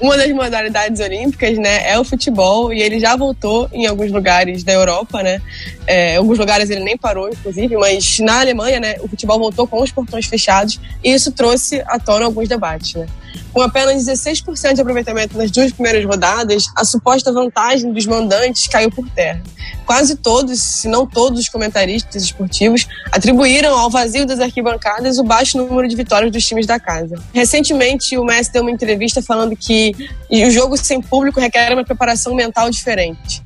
Uma 0.00 0.16
das 0.16 0.30
modalidades 0.32 0.98
olímpicas, 1.00 1.58
né, 1.58 1.90
é 1.90 1.98
o 1.98 2.04
futebol 2.04 2.72
e 2.72 2.80
ele 2.80 2.98
já 2.98 3.14
voltou 3.16 3.68
em 3.72 3.86
alguns 3.86 4.10
lugares 4.10 4.64
da 4.64 4.72
Europa, 4.72 5.22
né? 5.22 5.42
É, 5.86 6.16
alguns 6.16 6.38
lugares 6.38 6.70
ele 6.70 6.82
nem 6.82 6.96
parou, 6.96 7.28
inclusive, 7.28 7.76
mas 7.76 8.18
na 8.20 8.40
Alemanha, 8.40 8.80
né, 8.80 8.96
o 9.00 9.08
futebol 9.08 9.38
voltou 9.38 9.66
com 9.66 9.82
os 9.82 9.92
portões 9.92 10.26
fechados 10.26 10.80
e 11.04 11.12
isso 11.12 11.30
trouxe 11.32 11.82
à 11.86 11.98
tona 11.98 12.24
alguns 12.24 12.48
debates, 12.48 12.94
né? 12.94 13.06
Com 13.52 13.62
apenas 13.62 14.04
16% 14.04 14.74
de 14.74 14.80
aproveitamento 14.80 15.36
nas 15.36 15.50
duas 15.50 15.72
primeiras 15.72 16.04
rodadas, 16.04 16.66
a 16.76 16.84
suposta 16.84 17.32
vantagem 17.32 17.92
dos 17.92 18.06
mandantes 18.06 18.68
caiu 18.68 18.90
por 18.90 19.08
terra. 19.10 19.42
Quase 19.84 20.16
todos, 20.16 20.60
se 20.60 20.86
não 20.86 21.04
todos 21.06 21.40
os 21.40 21.48
comentaristas 21.48 22.22
esportivos, 22.22 22.86
atribuíram 23.10 23.76
ao 23.76 23.90
vazio 23.90 24.24
das 24.24 24.38
arquibancadas 24.38 25.18
o 25.18 25.24
baixo 25.24 25.58
número 25.58 25.88
de 25.88 25.96
vitórias 25.96 26.30
dos 26.30 26.46
times 26.46 26.66
da 26.66 26.78
casa. 26.78 27.16
Recentemente, 27.34 28.16
o 28.16 28.24
Messi 28.24 28.52
deu 28.52 28.62
uma 28.62 28.70
entrevista 28.70 29.20
falando 29.20 29.56
que 29.56 29.92
o 30.30 30.50
jogo 30.50 30.76
sem 30.76 31.00
público 31.00 31.40
requer 31.40 31.72
uma 31.72 31.84
preparação 31.84 32.34
mental 32.34 32.70
diferente. 32.70 33.42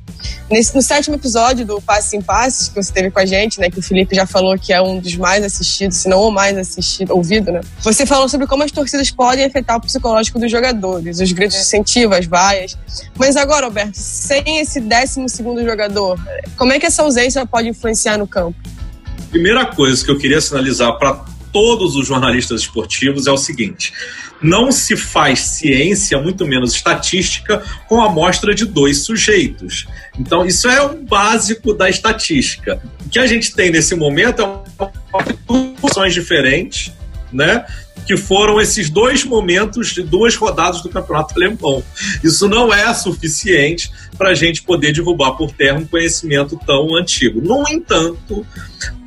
Nesse, 0.49 0.75
no 0.75 0.81
sétimo 0.81 1.15
episódio 1.15 1.65
do 1.65 1.81
Passe 1.81 2.15
em 2.15 2.21
Passe, 2.21 2.69
que 2.69 2.75
você 2.75 2.91
teve 2.91 3.09
com 3.09 3.19
a 3.19 3.25
gente, 3.25 3.59
né, 3.59 3.69
que 3.69 3.79
o 3.79 3.81
Felipe 3.81 4.15
já 4.15 4.25
falou 4.25 4.57
que 4.57 4.71
é 4.71 4.81
um 4.81 4.99
dos 4.99 5.15
mais 5.15 5.43
assistidos, 5.43 5.97
se 5.97 6.07
não 6.07 6.21
o 6.21 6.31
mais 6.31 6.57
assistido, 6.57 7.15
ouvido, 7.15 7.51
né? 7.51 7.61
Você 7.81 8.05
falou 8.05 8.29
sobre 8.29 8.47
como 8.47 8.63
as 8.63 8.71
torcidas 8.71 9.09
podem 9.11 9.45
afetar 9.45 9.77
o 9.77 9.81
psicológico 9.81 10.39
dos 10.39 10.51
jogadores, 10.51 11.19
os 11.19 11.31
gritos 11.31 11.55
de 11.55 11.63
incentivo, 11.63 12.13
as 12.13 12.25
vaias. 12.25 12.77
Mas 13.17 13.35
agora, 13.35 13.65
Alberto, 13.65 13.97
sem 13.97 14.59
esse 14.59 14.79
décimo 14.79 15.27
segundo 15.27 15.63
jogador, 15.63 16.19
como 16.57 16.73
é 16.73 16.79
que 16.79 16.85
essa 16.85 17.01
ausência 17.01 17.45
pode 17.45 17.69
influenciar 17.69 18.17
no 18.17 18.27
campo? 18.27 18.57
Primeira 19.29 19.65
coisa 19.65 20.03
que 20.03 20.11
eu 20.11 20.17
queria 20.17 20.39
sinalizar 20.39 20.97
para 20.97 21.34
todos 21.55 21.95
os 21.95 22.05
jornalistas 22.05 22.59
esportivos 22.59 23.27
é 23.27 23.31
o 23.31 23.37
seguinte: 23.37 23.93
não 24.41 24.73
se 24.73 24.97
faz 24.97 25.39
ciência, 25.39 26.21
muito 26.21 26.45
menos 26.45 26.75
estatística, 26.75 27.63
com 27.87 28.01
a 28.01 28.07
amostra 28.07 28.53
de 28.53 28.65
dois 28.65 29.05
sujeitos. 29.05 29.87
Então, 30.19 30.45
isso 30.45 30.67
é 30.67 30.81
o 30.81 31.01
básico 31.01 31.73
da 31.73 31.89
estatística. 31.89 32.81
O 33.05 33.09
que 33.09 33.17
a 33.17 33.25
gente 33.25 33.55
tem 33.55 33.71
nesse 33.71 33.95
momento 33.95 34.41
é 34.41 35.79
funções 35.79 36.13
diferentes, 36.13 36.91
né? 37.31 37.65
Que 38.05 38.15
foram 38.15 38.61
esses 38.61 38.89
dois 38.89 39.23
momentos 39.23 39.93
de 39.93 40.03
duas 40.03 40.35
rodadas 40.35 40.81
do 40.81 40.89
campeonato 40.89 41.33
alemão. 41.35 41.83
Isso 42.23 42.47
não 42.47 42.73
é 42.73 42.93
suficiente 42.93 43.91
para 44.17 44.29
a 44.29 44.35
gente 44.35 44.61
poder 44.61 44.93
derrubar 44.93 45.31
por 45.31 45.51
terra 45.51 45.79
um 45.79 45.85
conhecimento 45.85 46.59
tão 46.65 46.95
antigo. 46.95 47.41
No 47.41 47.67
entanto, 47.67 48.45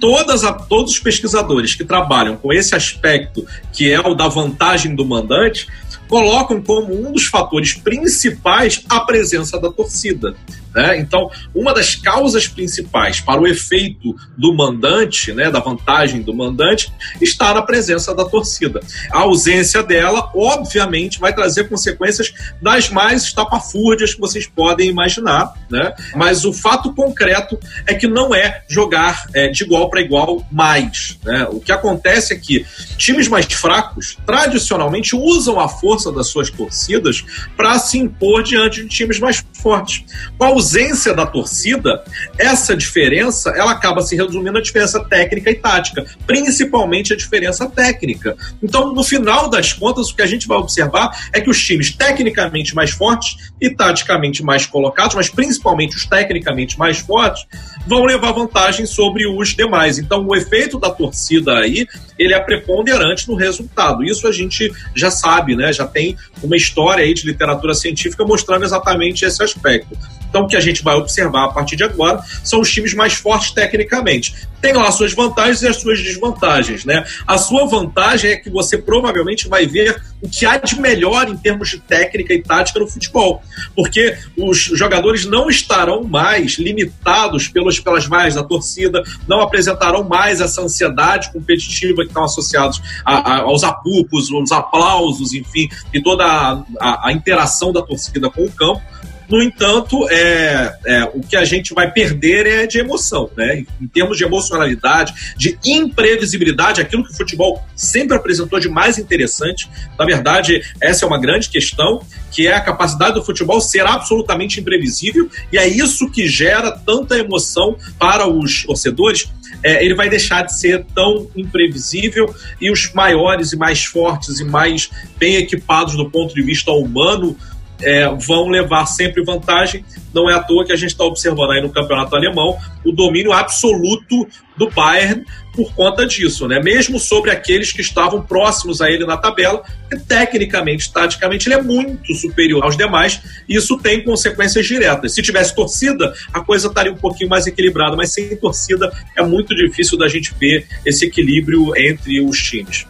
todas 0.01 0.45
a, 0.45 0.53
todos 0.53 0.93
os 0.93 0.99
pesquisadores 0.99 1.75
que 1.75 1.85
trabalham 1.85 2.37
com 2.37 2.53
esse 2.53 2.75
aspecto, 2.75 3.47
que 3.73 3.91
é 3.91 4.01
o 4.01 4.15
da 4.15 4.29
vantagem 4.29 4.95
do 4.95 5.05
mandante, 5.05 5.67
colocam 6.09 6.61
como 6.61 6.93
um 6.93 7.13
dos 7.13 7.27
fatores 7.27 7.75
principais 7.75 8.83
a 8.89 9.01
presença 9.01 9.61
da 9.61 9.71
torcida. 9.71 10.35
Né? 10.79 10.97
Então, 10.97 11.29
uma 11.53 11.75
das 11.75 11.97
causas 11.97 12.47
principais 12.47 13.21
para 13.21 13.41
o 13.41 13.49
efeito 13.49 14.14
do 14.37 14.55
mandante, 14.55 15.33
né, 15.33 15.51
da 15.51 15.59
vantagem 15.59 16.23
do 16.23 16.33
mandante, 16.33 16.93
está 17.21 17.53
na 17.53 17.62
presença 17.62 18.14
da 18.14 18.25
torcida. 18.25 18.79
A 19.11 19.23
ausência 19.23 19.83
dela, 19.83 20.31
obviamente, 20.33 21.19
vai 21.19 21.35
trazer 21.35 21.69
consequências 21.69 22.33
das 22.62 22.91
mais 22.91 23.25
estapafúrdias 23.25 24.14
que 24.14 24.21
vocês 24.21 24.47
podem 24.47 24.88
imaginar, 24.88 25.53
né? 25.69 25.93
mas 26.14 26.45
o 26.45 26.53
fato 26.53 26.95
concreto 26.95 27.59
é 27.85 27.95
que 27.95 28.07
não 28.07 28.33
é 28.33 28.62
jogar 28.69 29.27
é, 29.35 29.49
de 29.49 29.64
igual 29.64 29.91
para 29.91 30.01
igual 30.01 30.47
mais. 30.49 31.19
Né? 31.25 31.49
O 31.51 31.59
que 31.59 31.73
acontece 31.73 32.33
é 32.33 32.37
que 32.37 32.64
times 32.97 33.27
mais 33.27 33.47
fracos, 33.47 34.17
tradicionalmente, 34.25 35.17
usam 35.17 35.59
a 35.59 35.69
força 35.69 36.12
das 36.12 36.29
suas 36.29 36.51
torcidas 36.51 37.25
para 37.57 37.77
se 37.81 37.99
impor 37.99 38.45
diante 38.45 38.85
de 38.85 38.88
times 38.88 39.19
mais 39.19 39.45
fortes. 39.61 40.05
Qual 40.37 40.53
ausência 40.53 41.14
da 41.14 41.27
torcida, 41.27 42.03
essa 42.38 42.77
diferença 42.77 43.51
ela 43.51 43.73
acaba 43.73 44.03
se 44.03 44.16
resumindo 44.16 44.59
à 44.59 44.62
diferença 44.62 45.01
técnica 45.05 45.51
e 45.51 45.55
tática, 45.55 46.07
principalmente 46.27 47.12
a 47.12 47.16
diferença 47.16 47.68
técnica. 47.68 48.37
Então, 48.62 48.92
no 48.92 49.03
final 49.03 49.49
das 49.49 49.73
contas, 49.73 50.11
o 50.11 50.16
que 50.16 50.23
a 50.23 50.27
gente 50.27 50.47
vai 50.47 50.59
observar 50.59 51.11
é 51.33 51.40
que 51.40 51.51
os 51.51 51.62
times 51.62 51.94
tecnicamente 51.94 52.75
mais 52.75 52.90
fortes 52.90 53.51
e 53.61 53.71
taticamente 53.71 54.42
mais 54.42 54.66
colocados, 54.66 55.14
mas 55.14 55.29
principalmente 55.29 55.97
os 55.97 56.07
tecnicamente 56.07 56.79
mais 56.79 56.99
fortes, 56.99 57.44
vão 57.87 58.05
levar 58.05 58.33
vantagem 58.33 58.87
sobre 58.87 59.27
os 59.27 59.55
demais. 59.55 59.99
Então, 59.99 60.27
o 60.27 60.37
efeito 60.37 60.79
da 60.79 60.90
torcida 60.90 61.59
aí, 61.59 61.87
ele 62.19 62.35
é 62.35 62.41
preponderante 62.41 63.29
no 63.29 63.35
resultado. 63.35 64.05
Isso 64.05 64.27
a 64.27 64.33
gente 64.33 64.73
já 64.95 65.11
sabe, 65.11 65.55
né? 65.55 65.73
Já 65.73 65.87
tem 65.87 66.17
uma 66.43 66.57
história 66.57 67.05
aí 67.05 67.15
de 67.15 67.27
literatura 67.27 67.75
científica 67.75 68.25
mostrando 68.25 68.65
exatamente 68.65 69.25
esse 69.25 69.43
aspecto. 69.43 69.97
Então, 70.29 70.43
o 70.43 70.47
que 70.47 70.57
a 70.57 70.61
gente 70.61 70.83
vai 70.83 70.95
observar 70.95 71.45
a 71.45 71.49
partir 71.49 71.77
de 71.77 71.85
agora 71.85 72.23
são 72.45 72.61
os 72.61 72.71
times 72.71 72.95
mais 72.95 73.14
fortes 73.14 73.51
tecnicamente. 73.51 74.35
Tem 74.61 74.73
lá 74.73 74.91
suas 74.91 75.12
vantagens 75.12 75.62
e 75.62 75.69
as 75.69 75.77
suas 75.77 76.03
desvantagens, 76.03 76.85
né? 76.85 77.05
A 77.27 77.38
sua 77.38 77.67
vantagem 77.67 78.33
é 78.33 78.37
que 78.37 78.51
você 78.51 78.77
provavelmente 78.77 79.49
vai 79.49 79.67
ver 79.67 80.03
o 80.21 80.29
que 80.29 80.45
há 80.45 80.57
de 80.57 80.81
melhor 80.81 81.29
em 81.29 81.37
termos 81.37 81.69
de 81.71 81.79
técnica 81.79 82.35
e 82.35 82.43
tática 82.43 82.81
no 82.81 82.88
futebol, 82.88 83.41
porque 83.75 84.17
os 84.37 84.59
jogadores 84.59 85.25
não 85.25 85.49
estarão 85.49 86.03
mais 86.03 86.59
limitados 86.59 87.47
pelos, 87.47 87.79
pelas 87.79 88.07
vaias 88.07 88.35
da 88.35 88.43
torcida, 88.43 89.03
não 89.29 89.41
apresentarão 89.41 90.03
mais 90.03 90.41
essa 90.41 90.61
ansiedade 90.61 91.33
competitiva 91.33 92.03
que 92.03 92.09
estão 92.09 92.25
associados 92.25 92.83
a, 93.05 93.14
a, 93.14 93.38
aos 93.43 93.62
apupos, 93.62 94.31
aos 94.33 94.51
aplausos, 94.51 95.33
enfim, 95.33 95.69
e 95.95 96.03
toda 96.03 96.25
a, 96.25 97.09
a 97.09 97.12
interação 97.12 97.73
da 97.73 97.81
torcida 97.81 98.29
com 98.29 98.45
o 98.45 98.51
campo 98.51 98.83
no 99.29 99.43
entanto, 99.43 100.09
é, 100.09 100.79
é, 100.87 101.05
o 101.14 101.21
que 101.21 101.37
a 101.37 101.45
gente 101.45 101.75
vai 101.75 101.91
perder 101.91 102.47
é 102.47 102.67
de 102.67 102.79
emoção, 102.79 103.31
né? 103.37 103.62
Em 103.81 103.87
termos 103.87 104.17
de 104.17 104.25
emocionalidade, 104.25 105.35
de 105.37 105.59
imprevisibilidade, 105.67 106.81
aquilo 106.81 107.05
que 107.05 107.12
o 107.12 107.17
futebol 107.17 107.62
sempre 107.77 108.17
apresentou 108.17 108.59
de 108.59 108.71
mais 108.71 108.97
interessante. 108.97 109.69
Na 109.99 110.07
verdade, 110.07 110.62
essa 110.81 111.05
é 111.05 111.09
uma 111.09 111.21
grande 111.21 111.51
questão, 111.51 112.03
que 112.31 112.47
é 112.47 112.55
a 112.55 112.61
capacidade 112.61 113.14
do 113.14 113.25
futebol 113.25 113.61
ser 113.61 113.87
absolutamente 113.87 114.61
imprevisível, 114.61 115.29
e 115.53 115.59
é 115.59 115.69
isso 115.69 116.11
que 116.11 116.27
gera 116.27 116.71
tanta 116.71 117.19
emoção 117.19 117.77
para 117.99 118.27
os 118.27 118.64
torcedores. 118.64 119.31
É, 119.62 119.85
ele 119.85 119.95
vai 119.95 120.09
deixar 120.09 120.43
de 120.43 120.59
ser 120.59 120.85
tão 120.95 121.29
imprevisível 121.37 122.35
e 122.61 122.71
os 122.71 122.93
maiores 122.93 123.53
e 123.53 123.57
mais 123.57 123.85
fortes 123.85 124.41
e 124.41 124.45
mais 124.45 124.91
bem 125.19 125.37
equipados 125.37 125.97
do 125.97 126.11
ponto 126.11 126.35
de 126.35 126.43
vista 126.43 126.71
humano 126.71 127.37
é, 127.83 128.09
vão 128.09 128.49
levar 128.49 128.87
sempre 128.87 129.23
vantagem. 129.23 129.85
Não 130.12 130.29
é 130.29 130.35
à 130.35 130.41
toa 130.41 130.64
que 130.64 130.73
a 130.73 130.77
gente 130.77 130.91
está 130.91 131.05
observando 131.05 131.53
aí 131.53 131.61
no 131.61 131.71
campeonato 131.71 132.14
alemão 132.17 132.57
o 132.85 132.93
domínio 132.93 133.33
absoluto 133.33 134.27
do 134.57 134.69
Bayern 134.71 135.25
por 135.55 135.73
conta 135.75 136.07
disso, 136.07 136.47
né? 136.47 136.61
Mesmo 136.61 136.99
sobre 136.99 137.31
aqueles 137.31 137.73
que 137.73 137.81
estavam 137.81 138.23
próximos 138.23 138.81
a 138.81 138.88
ele 138.88 139.05
na 139.05 139.17
tabela, 139.17 139.62
que 139.91 139.99
tecnicamente, 139.99 140.93
taticamente, 140.93 141.49
ele 141.49 141.57
é 141.57 141.62
muito 141.62 142.14
superior 142.14 142.62
aos 142.64 142.77
demais, 142.77 143.21
e 143.49 143.57
isso 143.57 143.77
tem 143.79 144.05
consequências 144.05 144.67
diretas. 144.67 145.14
Se 145.14 145.23
tivesse 145.23 145.55
torcida, 145.55 146.12
a 146.33 146.41
coisa 146.41 146.69
estaria 146.69 146.93
um 146.93 146.97
pouquinho 146.97 147.29
mais 147.29 147.47
equilibrada, 147.47 147.97
mas 147.97 148.12
sem 148.12 148.37
torcida 148.37 148.93
é 149.17 149.23
muito 149.23 149.55
difícil 149.55 149.99
da 149.99 150.09
gente 150.09 150.33
ver 150.38 150.67
esse 150.87 151.07
equilíbrio 151.07 151.77
entre 151.77 152.21
os 152.21 152.38
times. 152.41 152.87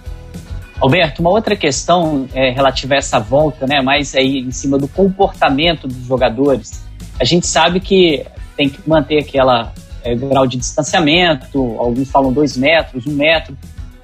Alberto, 0.80 1.20
uma 1.20 1.30
outra 1.30 1.56
questão 1.56 2.28
é, 2.32 2.50
relativa 2.50 2.94
a 2.94 2.98
essa 2.98 3.18
volta, 3.18 3.66
né, 3.66 3.82
mais 3.82 4.14
aí 4.14 4.38
em 4.38 4.50
cima 4.52 4.78
do 4.78 4.86
comportamento 4.86 5.88
dos 5.88 6.06
jogadores. 6.06 6.84
A 7.20 7.24
gente 7.24 7.46
sabe 7.46 7.80
que 7.80 8.24
tem 8.56 8.68
que 8.68 8.88
manter 8.88 9.18
aquela 9.18 9.72
é, 10.04 10.14
grau 10.14 10.46
de 10.46 10.56
distanciamento, 10.56 11.76
alguns 11.78 12.10
falam 12.10 12.32
dois 12.32 12.56
metros, 12.56 13.06
um 13.06 13.12
metro, 13.12 13.56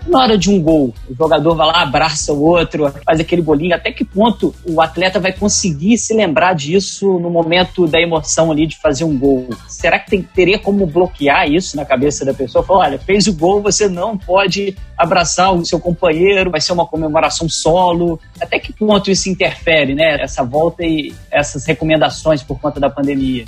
na 0.07 0.21
hora 0.21 0.38
de 0.38 0.51
um 0.51 0.61
gol, 0.61 0.95
o 1.09 1.14
jogador 1.14 1.55
vai 1.55 1.67
lá, 1.67 1.83
abraça 1.83 2.33
o 2.33 2.43
outro, 2.43 2.90
faz 3.05 3.21
aquele 3.21 3.43
bolinho. 3.43 3.75
Até 3.75 3.90
que 3.90 4.05
ponto 4.05 4.55
o 4.64 4.81
atleta 4.81 5.19
vai 5.19 5.33
conseguir 5.33 5.97
se 5.99 6.14
lembrar 6.14 6.55
disso 6.55 7.19
no 7.19 7.31
momento 7.31 7.87
da 7.87 8.01
emoção 8.01 8.51
ali 8.51 8.67
de 8.67 8.77
fazer 8.79 9.05
um 9.05 9.19
gol? 9.19 9.49
Será 9.69 9.99
que 9.99 10.11
tem, 10.11 10.23
teria 10.23 10.59
como 10.59 10.87
bloquear 10.87 11.51
isso 11.51 11.77
na 11.77 11.85
cabeça 11.85 12.25
da 12.25 12.35
pessoa? 12.35 12.64
Falar, 12.64 12.87
olha, 12.87 12.99
fez 12.99 13.27
o 13.27 13.33
gol, 13.33 13.62
você 13.62 13.88
não 13.88 14.17
pode 14.17 14.77
abraçar 14.97 15.55
o 15.55 15.64
seu 15.64 15.81
companheiro, 15.81 16.51
vai 16.51 16.61
ser 16.61 16.73
uma 16.73 16.87
comemoração 16.87 17.49
solo. 17.49 18.21
Até 18.40 18.59
que 18.59 18.73
ponto 18.73 19.11
isso 19.11 19.29
interfere, 19.29 19.95
né? 19.95 20.23
Essa 20.23 20.45
volta 20.45 20.85
e 20.85 21.14
essas 21.31 21.64
recomendações 21.67 22.43
por 22.43 22.61
conta 22.61 22.79
da 22.79 22.90
pandemia? 22.90 23.45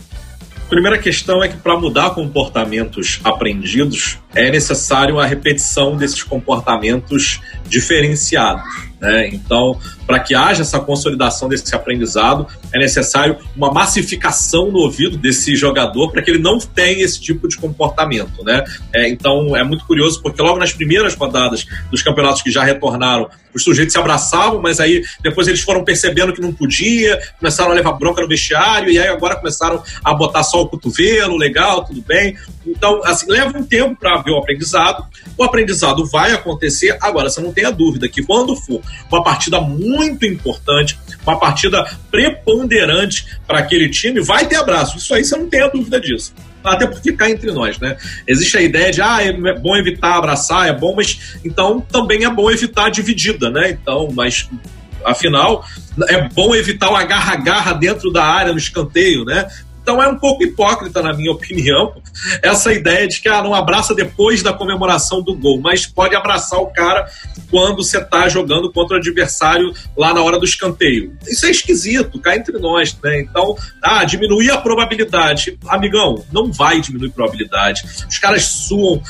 Primeira 0.69 0.99
questão 0.99 1.45
é 1.45 1.49
que 1.49 1.57
para 1.57 1.79
mudar 1.79 2.11
comportamentos 2.11 3.21
aprendidos 3.23 4.19
é 4.35 4.51
necessário 4.51 5.21
a 5.21 5.25
repetição 5.25 5.97
desses 5.97 6.25
comportamentos 6.25 7.41
diferenciados. 7.69 8.65
Né? 9.07 9.29
Então, 9.29 9.79
para 10.05 10.19
que 10.19 10.35
haja 10.35 10.63
essa 10.63 10.81
consolidação 10.81 11.49
desse 11.49 11.75
aprendizado, 11.75 12.45
é 12.73 12.79
necessário 12.79 13.39
uma 13.55 13.73
massificação 13.73 14.71
no 14.71 14.79
ouvido 14.79 15.17
desse 15.17 15.55
jogador 15.55 16.11
para 16.11 16.23
que 16.23 16.31
ele 16.31 16.41
não 16.41 16.59
tenha 16.59 17.05
esse 17.05 17.21
tipo 17.21 17.47
de 17.47 17.57
comportamento. 17.57 18.43
Né? 18.43 18.65
É, 18.93 19.09
então, 19.09 19.57
é 19.57 19.63
muito 19.63 19.87
curioso 19.87 20.21
porque 20.21 20.43
logo 20.43 20.59
nas 20.59 20.73
primeiras 20.73 21.15
rodadas 21.15 21.65
dos 21.89 22.03
campeonatos 22.03 22.43
que 22.43 22.51
já 22.51 22.65
retornaram, 22.65 23.29
os 23.55 23.63
sujeitos 23.63 23.93
se 23.93 23.99
abraçavam, 23.99 24.61
mas 24.61 24.81
aí 24.81 25.03
depois 25.23 25.49
eles 25.49 25.61
foram 25.61 25.83
percebendo 25.83 26.33
que 26.33 26.43
não 26.43 26.53
podia, 26.53 27.19
começaram 27.39 27.71
a 27.71 27.75
levar 27.75 27.93
bronca 27.93 28.21
no 28.21 28.29
vestiário 28.29 28.93
e 28.93 28.99
aí 28.99 29.09
agora 29.09 29.37
começaram 29.37 29.83
a 30.05 30.13
botar 30.13 30.43
só 30.43 30.61
o 30.61 30.69
cotovelo, 30.69 31.37
legal, 31.37 31.85
tudo 31.85 32.03
bem. 32.03 32.37
Então, 32.67 33.01
assim, 33.05 33.27
leva 33.31 33.57
um 33.57 33.63
tempo 33.63 33.97
para 33.97 34.19
ver 34.19 34.33
o 34.33 34.37
aprendizado. 34.37 35.07
O 35.39 35.45
aprendizado 35.45 36.05
vai 36.05 36.33
acontecer. 36.33 36.99
Agora, 37.01 37.31
você 37.31 37.41
não 37.41 37.53
tenha 37.53 37.71
dúvida 37.71 38.09
que 38.09 38.23
quando 38.23 38.55
for 38.57 38.83
uma 39.11 39.23
partida 39.23 39.61
muito 39.61 40.25
importante, 40.27 40.99
uma 41.27 41.39
partida 41.39 41.85
preponderante 42.11 43.27
para 43.47 43.59
aquele 43.59 43.89
time, 43.89 44.21
vai 44.21 44.47
ter 44.47 44.57
abraço. 44.57 44.99
Isso 44.99 45.15
aí 45.15 45.25
você 45.25 45.37
não 45.37 45.49
tem 45.49 45.63
a 45.63 45.69
dúvida 45.69 46.01
disso 46.01 46.35
até 46.65 46.87
porque 46.87 47.13
cá 47.13 47.31
entre 47.31 47.53
nós, 47.53 47.79
né? 47.79 47.97
Existe 48.27 48.59
a 48.59 48.61
ideia 48.61 48.91
de, 48.91 49.01
ah, 49.01 49.23
é 49.23 49.33
bom 49.55 49.77
evitar 49.77 50.17
abraçar, 50.17 50.69
é 50.69 50.73
bom, 50.73 50.97
mas 50.97 51.39
então 51.45 51.81
também 51.81 52.25
é 52.25 52.31
bom 52.31 52.51
evitar 52.51 52.87
a 52.87 52.91
dividida, 52.91 53.49
né? 53.51 53.71
Então, 53.71 54.09
mas 54.13 54.49
afinal, 55.05 55.65
é 56.09 56.29
bom 56.29 56.55
evitar 56.55 56.91
o 56.91 56.97
agarra-agarra 56.97 57.73
dentro 57.75 58.11
da 58.13 58.25
área 58.25 58.53
no 58.53 58.59
escanteio, 58.59 59.25
né? 59.25 59.47
Então 59.87 60.03
é 60.03 60.09
um 60.09 60.19
pouco 60.19 60.43
hipócrita, 60.43 61.01
na 61.01 61.13
minha 61.13 61.31
opinião, 61.31 61.95
essa 62.43 62.73
ideia 62.73 63.07
de 63.07 63.21
que 63.21 63.29
ah, 63.29 63.41
não 63.41 63.55
abraça 63.55 63.95
depois 63.95 64.43
da 64.43 64.53
comemoração 64.53 65.23
do 65.23 65.33
gol, 65.33 65.61
mas 65.61 65.87
pode 65.87 66.17
abraçar 66.17 66.59
o 66.59 66.67
cara 66.67 67.09
quando 67.49 67.85
você 67.85 67.99
está 67.99 68.29
jogando 68.29 68.73
contra 68.73 68.97
o 68.97 68.99
adversário 68.99 69.73
lá 69.97 70.13
na 70.13 70.21
hora 70.21 70.41
do 70.41 70.45
escanteio. 70.45 71.17
Isso 71.29 71.47
é 71.47 71.53
esquisito, 71.53 72.19
cá 72.19 72.35
entre 72.35 72.59
nós, 72.59 72.99
né? 73.01 73.21
Então, 73.21 73.57
ah, 73.81 74.03
diminuir 74.03 74.51
a 74.51 74.59
probabilidade. 74.59 75.57
Amigão, 75.69 76.25
não 76.33 76.51
vai 76.51 76.81
diminuir 76.81 77.11
a 77.11 77.13
probabilidade. 77.13 77.85
Os 78.11 78.19
caras 78.19 78.43
suam 78.43 79.01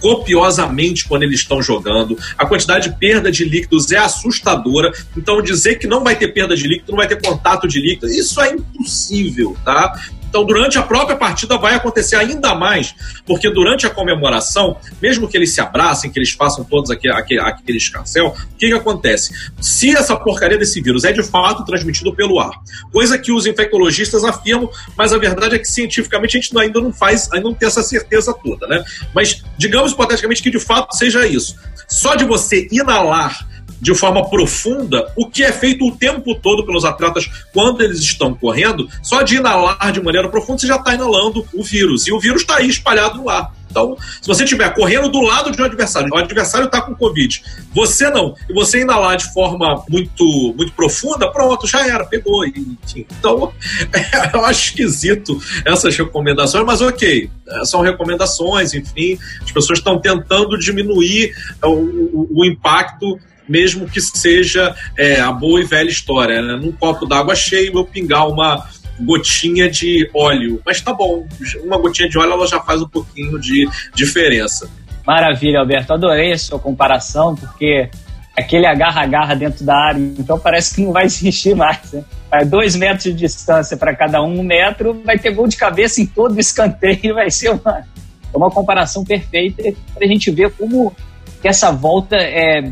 copiosamente 0.00 1.08
quando 1.08 1.24
eles 1.24 1.40
estão 1.40 1.60
jogando. 1.60 2.16
A 2.38 2.46
quantidade 2.46 2.88
de 2.88 2.96
perda 2.96 3.32
de 3.32 3.44
líquidos 3.44 3.90
é 3.90 3.98
assustadora. 3.98 4.92
Então, 5.16 5.42
dizer 5.42 5.80
que 5.80 5.88
não 5.88 6.04
vai 6.04 6.14
ter 6.14 6.28
perda 6.28 6.54
de 6.54 6.68
líquido, 6.68 6.92
não 6.92 6.98
vai 6.98 7.08
ter 7.08 7.20
contato 7.20 7.66
de 7.66 7.80
líquido, 7.80 8.06
isso 8.06 8.40
é 8.40 8.52
impossível, 8.52 9.56
tá? 9.64 9.98
Então, 10.30 10.44
durante 10.44 10.78
a 10.78 10.82
própria 10.82 11.16
partida 11.16 11.58
vai 11.58 11.74
acontecer 11.74 12.14
ainda 12.14 12.54
mais, 12.54 12.94
porque 13.26 13.50
durante 13.50 13.84
a 13.84 13.90
comemoração, 13.90 14.76
mesmo 15.02 15.28
que 15.28 15.36
eles 15.36 15.52
se 15.52 15.60
abracem, 15.60 16.10
que 16.10 16.18
eles 16.18 16.30
façam 16.30 16.64
todos 16.64 16.88
aquele, 16.88 17.12
aquele, 17.12 17.40
aquele 17.40 17.78
escarcel, 17.78 18.28
o 18.28 18.56
que, 18.56 18.68
que 18.68 18.72
acontece? 18.72 19.34
Se 19.60 19.90
essa 19.90 20.16
porcaria 20.16 20.56
desse 20.56 20.80
vírus 20.80 21.02
é 21.02 21.12
de 21.12 21.22
fato 21.22 21.64
transmitido 21.64 22.14
pelo 22.14 22.38
ar, 22.38 22.52
coisa 22.92 23.18
que 23.18 23.32
os 23.32 23.44
infectologistas 23.44 24.24
afirmam, 24.24 24.70
mas 24.96 25.12
a 25.12 25.18
verdade 25.18 25.56
é 25.56 25.58
que 25.58 25.66
cientificamente 25.66 26.38
a 26.38 26.40
gente 26.40 26.56
ainda 26.56 26.80
não 26.80 26.92
faz, 26.92 27.28
ainda 27.32 27.48
não 27.48 27.54
tem 27.54 27.66
essa 27.66 27.82
certeza 27.82 28.32
toda, 28.32 28.68
né? 28.68 28.84
Mas 29.12 29.42
digamos 29.58 29.90
hipoteticamente 29.90 30.42
que 30.42 30.50
de 30.50 30.60
fato 30.60 30.96
seja 30.96 31.26
isso. 31.26 31.56
Só 31.88 32.14
de 32.14 32.24
você 32.24 32.68
inalar 32.70 33.48
de 33.80 33.94
forma 33.94 34.28
profunda 34.28 35.10
o 35.16 35.28
que 35.28 35.42
é 35.42 35.52
feito 35.52 35.86
o 35.86 35.96
tempo 35.96 36.34
todo 36.34 36.64
pelos 36.64 36.84
atletas 36.84 37.28
quando 37.52 37.82
eles 37.82 38.00
estão 38.00 38.34
correndo, 38.34 38.88
só 39.02 39.22
de 39.22 39.36
inalar 39.36 39.92
de 39.92 40.02
maneira 40.02 40.28
profunda 40.28 40.58
você 40.58 40.66
já 40.66 40.76
está 40.76 40.94
inalando 40.94 41.46
o 41.54 41.62
vírus. 41.62 42.06
E 42.06 42.12
o 42.12 42.20
vírus 42.20 42.42
está 42.42 42.56
aí 42.56 42.68
espalhado 42.68 43.18
no 43.18 43.28
ar. 43.28 43.52
Então, 43.70 43.96
se 44.20 44.26
você 44.26 44.42
estiver 44.42 44.74
correndo 44.74 45.08
do 45.08 45.20
lado 45.20 45.52
de 45.52 45.62
um 45.62 45.64
adversário, 45.64 46.08
o 46.12 46.16
adversário 46.16 46.66
está 46.66 46.82
com 46.82 46.94
Covid, 46.94 47.42
você 47.72 48.10
não, 48.10 48.34
e 48.48 48.52
você 48.52 48.80
inalar 48.80 49.16
de 49.16 49.32
forma 49.32 49.84
muito, 49.88 50.54
muito 50.56 50.72
profunda, 50.72 51.30
pronto, 51.30 51.66
já 51.66 51.86
era, 51.86 52.04
pegou. 52.04 52.44
Enfim. 52.44 53.06
Então, 53.18 53.52
é, 53.94 54.36
eu 54.36 54.44
acho 54.44 54.70
esquisito 54.70 55.40
essas 55.64 55.96
recomendações, 55.96 56.64
mas 56.66 56.80
ok, 56.80 57.30
é, 57.48 57.64
são 57.64 57.80
recomendações, 57.80 58.74
enfim, 58.74 59.16
as 59.40 59.52
pessoas 59.52 59.78
estão 59.78 60.00
tentando 60.00 60.58
diminuir 60.58 61.32
o, 61.62 61.68
o, 61.68 62.28
o 62.40 62.44
impacto 62.44 63.18
mesmo 63.50 63.88
que 63.88 64.00
seja 64.00 64.72
é, 64.96 65.20
a 65.20 65.32
boa 65.32 65.60
e 65.60 65.64
velha 65.64 65.90
história, 65.90 66.40
né? 66.40 66.54
Num 66.54 66.70
copo 66.70 67.04
d'água 67.04 67.34
cheio, 67.34 67.76
eu 67.76 67.84
pingar 67.84 68.28
uma 68.28 68.64
gotinha 69.00 69.68
de 69.68 70.08
óleo. 70.14 70.62
Mas 70.64 70.80
tá 70.80 70.94
bom, 70.94 71.26
uma 71.64 71.76
gotinha 71.76 72.08
de 72.08 72.16
óleo 72.16 72.32
ela 72.32 72.46
já 72.46 72.60
faz 72.60 72.80
um 72.80 72.88
pouquinho 72.88 73.40
de 73.40 73.68
diferença. 73.92 74.70
Maravilha, 75.04 75.58
Alberto. 75.58 75.92
Adorei 75.92 76.32
a 76.32 76.38
sua 76.38 76.60
comparação, 76.60 77.34
porque 77.34 77.90
aquele 78.36 78.66
agarra-agarra 78.66 79.34
dentro 79.34 79.64
da 79.64 79.74
área, 79.74 79.98
então 79.98 80.38
parece 80.38 80.76
que 80.76 80.82
não 80.82 80.92
vai 80.92 81.06
existir 81.06 81.56
mais. 81.56 81.92
Né? 81.92 82.04
É 82.30 82.44
dois 82.44 82.76
metros 82.76 83.02
de 83.02 83.12
distância 83.14 83.76
para 83.76 83.96
cada 83.96 84.22
um, 84.22 84.38
um 84.38 84.42
metro, 84.44 85.02
vai 85.04 85.18
ter 85.18 85.32
gol 85.32 85.48
de 85.48 85.56
cabeça 85.56 86.00
em 86.00 86.06
todo 86.06 86.36
o 86.36 86.40
escanteio, 86.40 87.14
vai 87.16 87.32
ser 87.32 87.50
uma, 87.50 87.84
uma 88.32 88.48
comparação 88.48 89.04
perfeita 89.04 89.60
para 89.92 90.04
a 90.04 90.08
gente 90.08 90.30
ver 90.30 90.52
como 90.52 90.94
que 91.42 91.48
essa 91.48 91.72
volta 91.72 92.14
é 92.16 92.70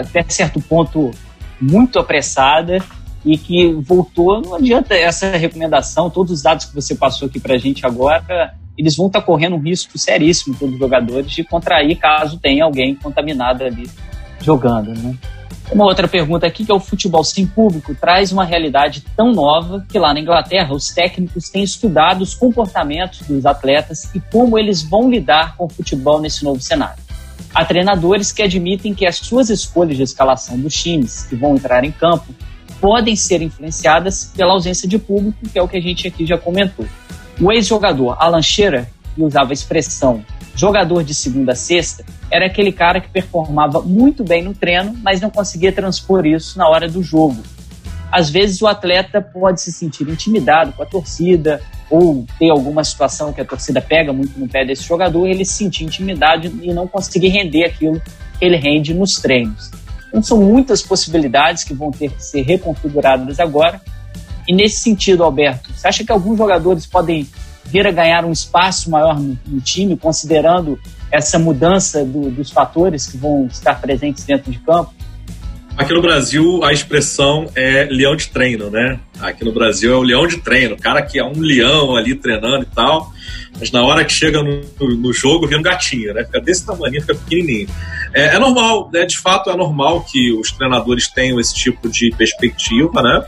até 0.00 0.24
certo 0.28 0.60
ponto 0.60 1.10
muito 1.60 1.98
apressada 1.98 2.82
e 3.24 3.36
que 3.36 3.72
voltou. 3.72 4.40
Não 4.40 4.54
adianta 4.54 4.94
essa 4.94 5.36
recomendação, 5.36 6.08
todos 6.08 6.32
os 6.32 6.42
dados 6.42 6.66
que 6.66 6.74
você 6.74 6.94
passou 6.94 7.26
aqui 7.26 7.40
para 7.40 7.54
a 7.54 7.58
gente 7.58 7.84
agora, 7.84 8.54
eles 8.78 8.96
vão 8.96 9.06
estar 9.06 9.20
tá 9.20 9.26
correndo 9.26 9.56
um 9.56 9.60
risco 9.60 9.98
seríssimo, 9.98 10.54
todos 10.56 10.74
os 10.74 10.80
jogadores, 10.80 11.30
de 11.30 11.42
contrair 11.42 11.96
caso 11.96 12.38
tenha 12.38 12.64
alguém 12.64 12.94
contaminado 12.94 13.64
ali 13.64 13.88
jogando. 14.40 14.94
Né? 14.94 15.16
Uma 15.72 15.84
outra 15.84 16.06
pergunta 16.06 16.46
aqui, 16.46 16.64
que 16.64 16.70
é 16.70 16.74
o 16.74 16.78
futebol 16.78 17.24
sem 17.24 17.44
público, 17.44 17.92
traz 17.94 18.30
uma 18.30 18.44
realidade 18.44 19.02
tão 19.16 19.32
nova 19.32 19.84
que 19.88 19.98
lá 19.98 20.14
na 20.14 20.20
Inglaterra 20.20 20.72
os 20.72 20.90
técnicos 20.90 21.48
têm 21.48 21.64
estudado 21.64 22.22
os 22.22 22.34
comportamentos 22.34 23.22
dos 23.26 23.44
atletas 23.44 24.08
e 24.14 24.20
como 24.20 24.56
eles 24.56 24.82
vão 24.82 25.10
lidar 25.10 25.56
com 25.56 25.64
o 25.64 25.68
futebol 25.68 26.20
nesse 26.20 26.44
novo 26.44 26.60
cenário. 26.60 27.05
Há 27.54 27.64
treinadores 27.64 28.32
que 28.32 28.42
admitem 28.42 28.94
que 28.94 29.06
as 29.06 29.16
suas 29.16 29.50
escolhas 29.50 29.96
de 29.96 30.02
escalação 30.02 30.58
dos 30.58 30.74
times 30.74 31.24
que 31.24 31.34
vão 31.34 31.54
entrar 31.54 31.84
em 31.84 31.92
campo 31.92 32.34
podem 32.80 33.16
ser 33.16 33.40
influenciadas 33.42 34.32
pela 34.36 34.52
ausência 34.52 34.88
de 34.88 34.98
público, 34.98 35.38
que 35.50 35.58
é 35.58 35.62
o 35.62 35.68
que 35.68 35.76
a 35.76 35.80
gente 35.80 36.06
aqui 36.06 36.26
já 36.26 36.36
comentou. 36.36 36.86
O 37.40 37.50
ex-jogador 37.50 38.16
Alan 38.18 38.42
Shearer, 38.42 38.88
que 39.14 39.22
usava 39.22 39.50
a 39.50 39.54
expressão 39.54 40.24
jogador 40.54 41.04
de 41.04 41.14
segunda 41.14 41.52
a 41.52 41.54
sexta, 41.54 42.04
era 42.30 42.46
aquele 42.46 42.72
cara 42.72 43.00
que 43.00 43.08
performava 43.08 43.82
muito 43.82 44.24
bem 44.24 44.42
no 44.42 44.54
treino, 44.54 44.96
mas 45.02 45.20
não 45.20 45.28
conseguia 45.28 45.70
transpor 45.70 46.26
isso 46.26 46.58
na 46.58 46.66
hora 46.68 46.88
do 46.88 47.02
jogo. 47.02 47.42
Às 48.10 48.30
vezes 48.30 48.62
o 48.62 48.66
atleta 48.66 49.20
pode 49.20 49.60
se 49.60 49.70
sentir 49.70 50.08
intimidado 50.08 50.72
com 50.72 50.82
a 50.82 50.86
torcida, 50.86 51.60
ou 51.90 52.26
ter 52.38 52.50
alguma 52.50 52.82
situação 52.82 53.32
que 53.32 53.40
a 53.40 53.44
torcida 53.44 53.80
pega 53.80 54.12
muito 54.12 54.38
no 54.38 54.48
pé 54.48 54.64
desse 54.64 54.82
jogador, 54.82 55.26
ele 55.26 55.44
se 55.44 55.54
sentir 55.54 55.84
intimidade 55.84 56.52
e 56.62 56.72
não 56.72 56.86
conseguir 56.86 57.28
render 57.28 57.64
aquilo 57.64 58.00
que 58.38 58.44
ele 58.44 58.56
rende 58.56 58.92
nos 58.92 59.14
treinos. 59.16 59.70
Então 60.08 60.22
são 60.22 60.38
muitas 60.38 60.82
possibilidades 60.82 61.64
que 61.64 61.74
vão 61.74 61.90
ter 61.90 62.10
que 62.10 62.22
ser 62.22 62.42
reconfiguradas 62.42 63.38
agora. 63.38 63.80
E 64.48 64.52
nesse 64.54 64.80
sentido, 64.80 65.24
Alberto, 65.24 65.72
você 65.72 65.88
acha 65.88 66.04
que 66.04 66.12
alguns 66.12 66.38
jogadores 66.38 66.86
podem 66.86 67.26
vir 67.64 67.86
a 67.86 67.92
ganhar 67.92 68.24
um 68.24 68.32
espaço 68.32 68.90
maior 68.90 69.18
no, 69.18 69.38
no 69.46 69.60
time, 69.60 69.96
considerando 69.96 70.78
essa 71.10 71.38
mudança 71.38 72.04
do, 72.04 72.30
dos 72.30 72.50
fatores 72.50 73.06
que 73.06 73.16
vão 73.16 73.46
estar 73.46 73.80
presentes 73.80 74.24
dentro 74.24 74.50
de 74.50 74.58
campo? 74.60 74.92
Aqui 75.76 75.92
no 75.92 76.00
Brasil, 76.00 76.64
a 76.64 76.72
expressão 76.72 77.50
é 77.54 77.84
leão 77.90 78.16
de 78.16 78.28
treino, 78.28 78.70
né? 78.70 78.98
Aqui 79.20 79.44
no 79.44 79.52
Brasil 79.52 79.92
é 79.92 79.96
o 79.96 80.02
leão 80.02 80.26
de 80.26 80.38
treino, 80.38 80.74
o 80.74 80.80
cara 80.80 81.02
que 81.02 81.18
é 81.18 81.24
um 81.24 81.38
leão 81.38 81.94
ali 81.94 82.14
treinando 82.14 82.62
e 82.62 82.74
tal, 82.74 83.12
mas 83.60 83.70
na 83.70 83.82
hora 83.82 84.02
que 84.02 84.12
chega 84.12 84.42
no, 84.42 84.62
no 84.80 85.12
jogo, 85.12 85.46
vira 85.46 85.60
um 85.60 85.62
gatinho, 85.62 86.14
né? 86.14 86.24
Fica 86.24 86.40
desse 86.40 86.64
tamanho, 86.64 86.98
fica 87.02 87.14
pequenininho. 87.14 87.68
É, 88.14 88.36
é, 88.36 88.38
normal, 88.38 88.88
né? 88.90 89.04
De 89.04 89.18
fato, 89.18 89.50
é 89.50 89.56
normal 89.56 90.02
que 90.02 90.32
os 90.32 90.50
treinadores 90.50 91.08
tenham 91.08 91.38
esse 91.38 91.54
tipo 91.54 91.90
de 91.90 92.10
perspectiva, 92.16 93.02
né? 93.02 93.24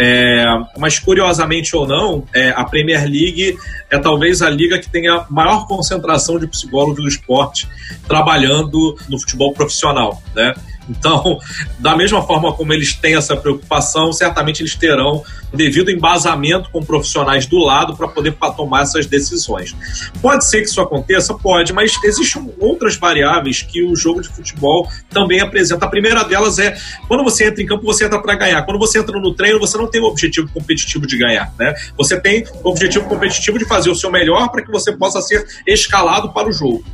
É, 0.00 0.44
mas, 0.78 1.00
curiosamente 1.00 1.74
ou 1.74 1.88
não, 1.88 2.24
é, 2.32 2.50
a 2.50 2.64
Premier 2.64 3.02
League 3.02 3.58
é 3.90 3.98
talvez 3.98 4.42
a 4.42 4.48
liga 4.48 4.78
que 4.78 4.88
tenha 4.88 5.26
maior 5.28 5.66
concentração 5.66 6.38
de 6.38 6.46
psicólogos 6.46 7.02
do 7.02 7.08
esporte 7.08 7.68
trabalhando 8.06 8.96
no 9.08 9.18
futebol 9.18 9.52
profissional, 9.52 10.22
né? 10.36 10.54
Então, 10.90 11.38
da 11.78 11.96
mesma 11.96 12.22
forma 12.22 12.52
como 12.52 12.72
eles 12.72 12.94
têm 12.94 13.14
essa 13.14 13.36
preocupação, 13.36 14.12
certamente 14.12 14.60
eles 14.60 14.74
terão 14.74 15.22
devido 15.52 15.90
embasamento 15.90 16.70
com 16.70 16.82
profissionais 16.82 17.46
do 17.46 17.58
lado 17.58 17.96
para 17.96 18.08
poder 18.08 18.34
tomar 18.56 18.82
essas 18.82 19.06
decisões. 19.06 19.74
Pode 20.20 20.44
ser 20.44 20.62
que 20.62 20.68
isso 20.68 20.80
aconteça? 20.80 21.34
Pode, 21.34 21.72
mas 21.72 21.92
existem 22.04 22.52
outras 22.58 22.96
variáveis 22.96 23.62
que 23.62 23.82
o 23.82 23.94
jogo 23.96 24.20
de 24.20 24.28
futebol 24.28 24.88
também 25.08 25.40
apresenta. 25.40 25.86
A 25.86 25.88
primeira 25.88 26.24
delas 26.24 26.58
é 26.58 26.76
quando 27.08 27.24
você 27.24 27.46
entra 27.46 27.62
em 27.62 27.66
campo, 27.66 27.84
você 27.84 28.04
entra 28.04 28.20
para 28.20 28.34
ganhar. 28.34 28.62
Quando 28.62 28.78
você 28.78 28.98
entra 28.98 29.18
no 29.18 29.34
treino, 29.34 29.58
você 29.58 29.76
não 29.76 29.86
tem 29.86 30.00
o 30.00 30.04
objetivo 30.04 30.48
competitivo 30.52 31.06
de 31.06 31.16
ganhar, 31.16 31.52
né? 31.58 31.74
Você 31.96 32.20
tem 32.20 32.44
o 32.62 32.68
objetivo 32.68 33.08
competitivo 33.08 33.58
de 33.58 33.64
fazer 33.64 33.90
o 33.90 33.94
seu 33.94 34.10
melhor 34.10 34.48
para 34.50 34.62
que 34.62 34.70
você 34.70 34.92
possa 34.92 35.20
ser 35.20 35.46
escalado 35.66 36.32
para 36.32 36.48
o 36.48 36.52
jogo. 36.52 36.84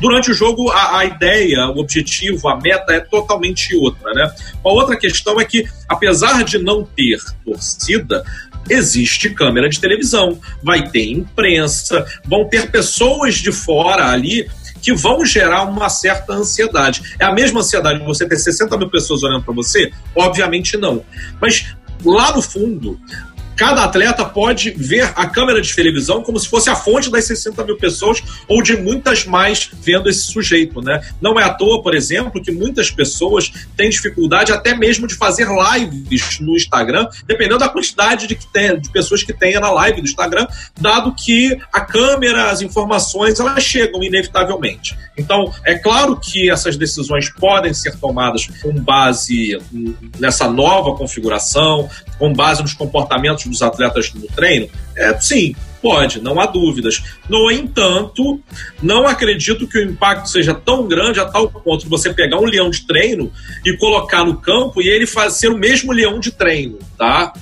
Durante 0.00 0.30
o 0.30 0.34
jogo, 0.34 0.70
a, 0.70 0.98
a, 0.98 1.04
ideia, 1.04 1.68
o 1.68 1.78
objetivo, 1.78 2.48
a 2.48 2.56
meta 2.56 2.92
é 2.92 3.00
totalmente 3.00 3.37
outra, 3.76 4.12
né? 4.12 4.32
Uma 4.64 4.74
outra 4.74 4.96
questão 4.96 5.40
é 5.40 5.44
que, 5.44 5.64
apesar 5.88 6.44
de 6.44 6.58
não 6.58 6.84
ter 6.84 7.18
torcida, 7.44 8.24
existe 8.68 9.30
câmera 9.30 9.68
de 9.68 9.80
televisão, 9.80 10.38
vai 10.62 10.88
ter 10.88 11.10
imprensa, 11.10 12.04
vão 12.24 12.48
ter 12.48 12.70
pessoas 12.70 13.36
de 13.36 13.52
fora 13.52 14.10
ali 14.10 14.48
que 14.80 14.94
vão 14.94 15.24
gerar 15.24 15.64
uma 15.64 15.88
certa 15.88 16.32
ansiedade. 16.34 17.14
É 17.18 17.24
a 17.24 17.32
mesma 17.32 17.60
ansiedade 17.60 17.98
de 17.98 18.04
você 18.04 18.26
ter 18.26 18.36
60 18.36 18.76
mil 18.76 18.90
pessoas 18.90 19.22
olhando 19.22 19.42
para 19.42 19.54
você? 19.54 19.90
Obviamente 20.14 20.76
não. 20.76 21.04
Mas 21.40 21.74
lá 22.04 22.34
no 22.34 22.42
fundo, 22.42 22.98
cada 23.58 23.82
atleta 23.82 24.24
pode 24.24 24.70
ver 24.70 25.12
a 25.16 25.26
câmera 25.26 25.60
de 25.60 25.74
televisão 25.74 26.22
como 26.22 26.38
se 26.38 26.48
fosse 26.48 26.70
a 26.70 26.76
fonte 26.76 27.10
das 27.10 27.24
60 27.24 27.64
mil 27.64 27.76
pessoas 27.76 28.22
ou 28.46 28.62
de 28.62 28.76
muitas 28.76 29.26
mais 29.26 29.68
vendo 29.82 30.08
esse 30.08 30.32
sujeito, 30.32 30.80
né? 30.80 31.02
Não 31.20 31.38
é 31.40 31.42
à 31.42 31.52
toa, 31.52 31.82
por 31.82 31.92
exemplo, 31.92 32.40
que 32.40 32.52
muitas 32.52 32.88
pessoas 32.88 33.50
têm 33.76 33.90
dificuldade 33.90 34.52
até 34.52 34.76
mesmo 34.76 35.08
de 35.08 35.16
fazer 35.16 35.48
lives 35.48 36.38
no 36.38 36.54
Instagram, 36.54 37.08
dependendo 37.26 37.58
da 37.58 37.68
quantidade 37.68 38.28
de, 38.28 38.36
que 38.36 38.46
tem, 38.46 38.78
de 38.78 38.90
pessoas 38.90 39.24
que 39.24 39.32
tenha 39.32 39.58
na 39.58 39.72
live 39.72 40.02
do 40.02 40.06
Instagram, 40.06 40.46
dado 40.80 41.12
que 41.12 41.58
a 41.72 41.80
câmera, 41.80 42.50
as 42.50 42.62
informações, 42.62 43.40
elas 43.40 43.64
chegam 43.64 44.04
inevitavelmente. 44.04 44.96
Então, 45.16 45.52
é 45.64 45.74
claro 45.74 46.16
que 46.16 46.48
essas 46.48 46.76
decisões 46.76 47.28
podem 47.28 47.74
ser 47.74 47.96
tomadas 47.96 48.46
com 48.62 48.72
base 48.72 49.58
nessa 50.20 50.48
nova 50.48 50.96
configuração, 50.96 51.90
com 52.18 52.32
base 52.32 52.62
nos 52.62 52.72
comportamentos 52.72 53.47
dos 53.48 53.62
atletas 53.62 54.12
no 54.14 54.26
treino? 54.28 54.68
É, 54.96 55.18
sim, 55.20 55.54
pode, 55.80 56.20
não 56.20 56.40
há 56.40 56.46
dúvidas. 56.46 57.02
No 57.28 57.50
entanto, 57.50 58.40
não 58.82 59.06
acredito 59.06 59.66
que 59.66 59.78
o 59.78 59.82
impacto 59.82 60.28
seja 60.28 60.54
tão 60.54 60.86
grande 60.86 61.20
a 61.20 61.24
tal 61.24 61.50
ponto 61.50 61.84
de 61.84 61.88
você 61.88 62.12
pegar 62.12 62.38
um 62.38 62.44
leão 62.44 62.70
de 62.70 62.86
treino 62.86 63.32
e 63.64 63.76
colocar 63.76 64.24
no 64.24 64.36
campo 64.36 64.82
e 64.82 64.88
ele 64.88 65.06
fazer 65.06 65.48
o 65.48 65.58
mesmo 65.58 65.92
leão 65.92 66.18
de 66.20 66.30
treino, 66.30 66.78
tá? 66.96 67.32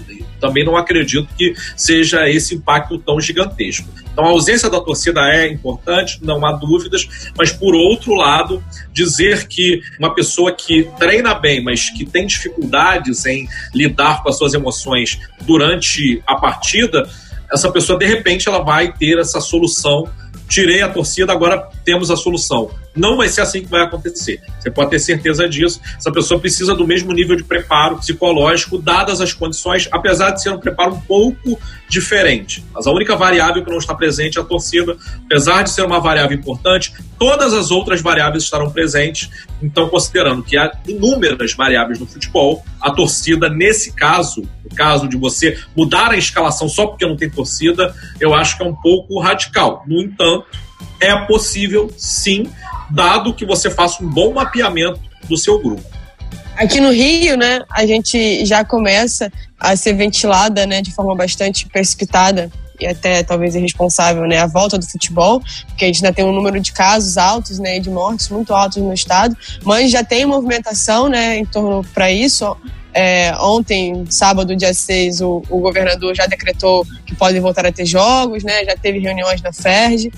Também 0.40 0.64
não 0.64 0.76
acredito 0.76 1.28
que 1.36 1.54
seja 1.76 2.28
esse 2.28 2.54
impacto 2.54 2.98
tão 2.98 3.20
gigantesco. 3.20 3.88
Então 4.12 4.24
a 4.24 4.28
ausência 4.28 4.70
da 4.70 4.80
torcida 4.80 5.20
é 5.30 5.46
importante, 5.46 6.18
não 6.22 6.44
há 6.46 6.52
dúvidas, 6.52 7.06
mas 7.36 7.52
por 7.52 7.74
outro 7.74 8.14
lado, 8.14 8.64
dizer 8.92 9.46
que 9.46 9.80
uma 9.98 10.14
pessoa 10.14 10.52
que 10.52 10.88
treina 10.98 11.34
bem, 11.34 11.62
mas 11.62 11.90
que 11.90 12.06
tem 12.06 12.26
dificuldades 12.26 13.26
em 13.26 13.46
lidar 13.74 14.22
com 14.22 14.30
as 14.30 14.38
suas 14.38 14.54
emoções 14.54 15.18
durante 15.42 16.22
a 16.26 16.36
partida, 16.36 17.08
essa 17.52 17.70
pessoa 17.70 17.98
de 17.98 18.06
repente 18.06 18.48
ela 18.48 18.62
vai 18.62 18.92
ter 18.92 19.18
essa 19.18 19.40
solução 19.40 20.08
tirei 20.48 20.82
a 20.82 20.88
torcida, 20.88 21.32
agora 21.32 21.68
temos 21.84 22.10
a 22.10 22.16
solução. 22.16 22.70
Não 22.94 23.16
vai 23.16 23.28
ser 23.28 23.42
assim 23.42 23.60
que 23.60 23.68
vai 23.68 23.82
acontecer. 23.82 24.40
Você 24.58 24.70
pode 24.70 24.90
ter 24.90 24.98
certeza 24.98 25.46
disso. 25.46 25.80
Essa 25.98 26.10
pessoa 26.10 26.40
precisa 26.40 26.74
do 26.74 26.86
mesmo 26.86 27.12
nível 27.12 27.36
de 27.36 27.44
preparo 27.44 27.98
psicológico, 27.98 28.78
dadas 28.78 29.20
as 29.20 29.34
condições, 29.34 29.86
apesar 29.92 30.30
de 30.30 30.42
ser 30.42 30.50
um 30.50 30.58
preparo 30.58 30.94
um 30.94 31.00
pouco 31.00 31.60
diferente. 31.88 32.64
Mas 32.72 32.86
a 32.86 32.90
única 32.90 33.14
variável 33.14 33.62
que 33.62 33.70
não 33.70 33.78
está 33.78 33.94
presente 33.94 34.38
é 34.38 34.40
a 34.40 34.44
torcida. 34.44 34.96
Apesar 35.26 35.62
de 35.62 35.70
ser 35.70 35.82
uma 35.82 36.00
variável 36.00 36.36
importante, 36.36 36.94
todas 37.18 37.52
as 37.52 37.70
outras 37.70 38.00
variáveis 38.00 38.44
estarão 38.44 38.70
presentes. 38.70 39.28
Então, 39.62 39.88
considerando 39.90 40.42
que 40.42 40.56
há 40.56 40.72
inúmeras 40.88 41.52
variáveis 41.52 41.98
no 41.98 42.06
futebol, 42.06 42.64
a 42.80 42.90
torcida, 42.90 43.50
nesse 43.50 43.92
caso, 43.92 44.48
no 44.68 44.76
caso 44.76 45.08
de 45.08 45.16
você 45.16 45.58
mudar 45.76 46.10
a 46.10 46.16
escalação 46.16 46.68
só 46.68 46.86
porque 46.86 47.06
não 47.06 47.16
tem 47.16 47.30
torcida, 47.30 47.94
eu 48.20 48.34
acho 48.34 48.56
que 48.56 48.62
é 48.62 48.66
um 48.66 48.74
pouco 48.74 49.20
radical. 49.20 49.84
No 49.86 50.00
entanto, 50.02 50.46
é 51.00 51.14
possível 51.26 51.90
sim, 51.96 52.50
dado 52.90 53.34
que 53.34 53.46
você 53.46 53.70
faça 53.70 54.02
um 54.02 54.08
bom 54.08 54.34
mapeamento 54.34 55.00
do 55.28 55.36
seu 55.36 55.58
grupo. 55.58 55.84
Aqui 56.56 56.80
no 56.80 56.90
Rio, 56.90 57.36
né, 57.36 57.62
a 57.70 57.86
gente 57.86 58.44
já 58.46 58.64
começa 58.64 59.30
a 59.60 59.76
ser 59.76 59.92
ventilada, 59.92 60.66
né, 60.66 60.80
de 60.80 60.90
forma 60.90 61.14
bastante 61.14 61.66
precipitada 61.68 62.50
e 62.80 62.86
até 62.86 63.22
talvez 63.22 63.54
irresponsável, 63.54 64.26
né, 64.26 64.38
a 64.38 64.46
volta 64.46 64.78
do 64.78 64.86
futebol, 64.86 65.42
porque 65.66 65.84
a 65.84 65.88
gente 65.88 66.04
ainda 66.04 66.14
tem 66.14 66.24
um 66.24 66.32
número 66.32 66.58
de 66.60 66.72
casos 66.72 67.18
altos, 67.18 67.58
né, 67.58 67.78
de 67.78 67.90
mortes 67.90 68.28
muito 68.30 68.54
altos 68.54 68.82
no 68.82 68.92
estado, 68.92 69.36
mas 69.64 69.90
já 69.90 70.02
tem 70.02 70.24
movimentação, 70.24 71.08
né, 71.08 71.38
em 71.38 71.44
torno 71.44 71.84
para 71.92 72.10
isso. 72.10 72.56
É, 72.98 73.36
ontem, 73.40 74.06
sábado, 74.08 74.56
dia 74.56 74.72
6, 74.72 75.20
o, 75.20 75.42
o 75.50 75.60
governador 75.60 76.16
já 76.16 76.24
decretou 76.24 76.82
que 77.04 77.14
podem 77.14 77.42
voltar 77.42 77.66
a 77.66 77.70
ter 77.70 77.84
jogos, 77.84 78.42
né, 78.42 78.64
já 78.64 78.74
teve 78.74 78.98
reuniões 78.98 79.42
na 79.42 79.52
FERJ. 79.52 80.10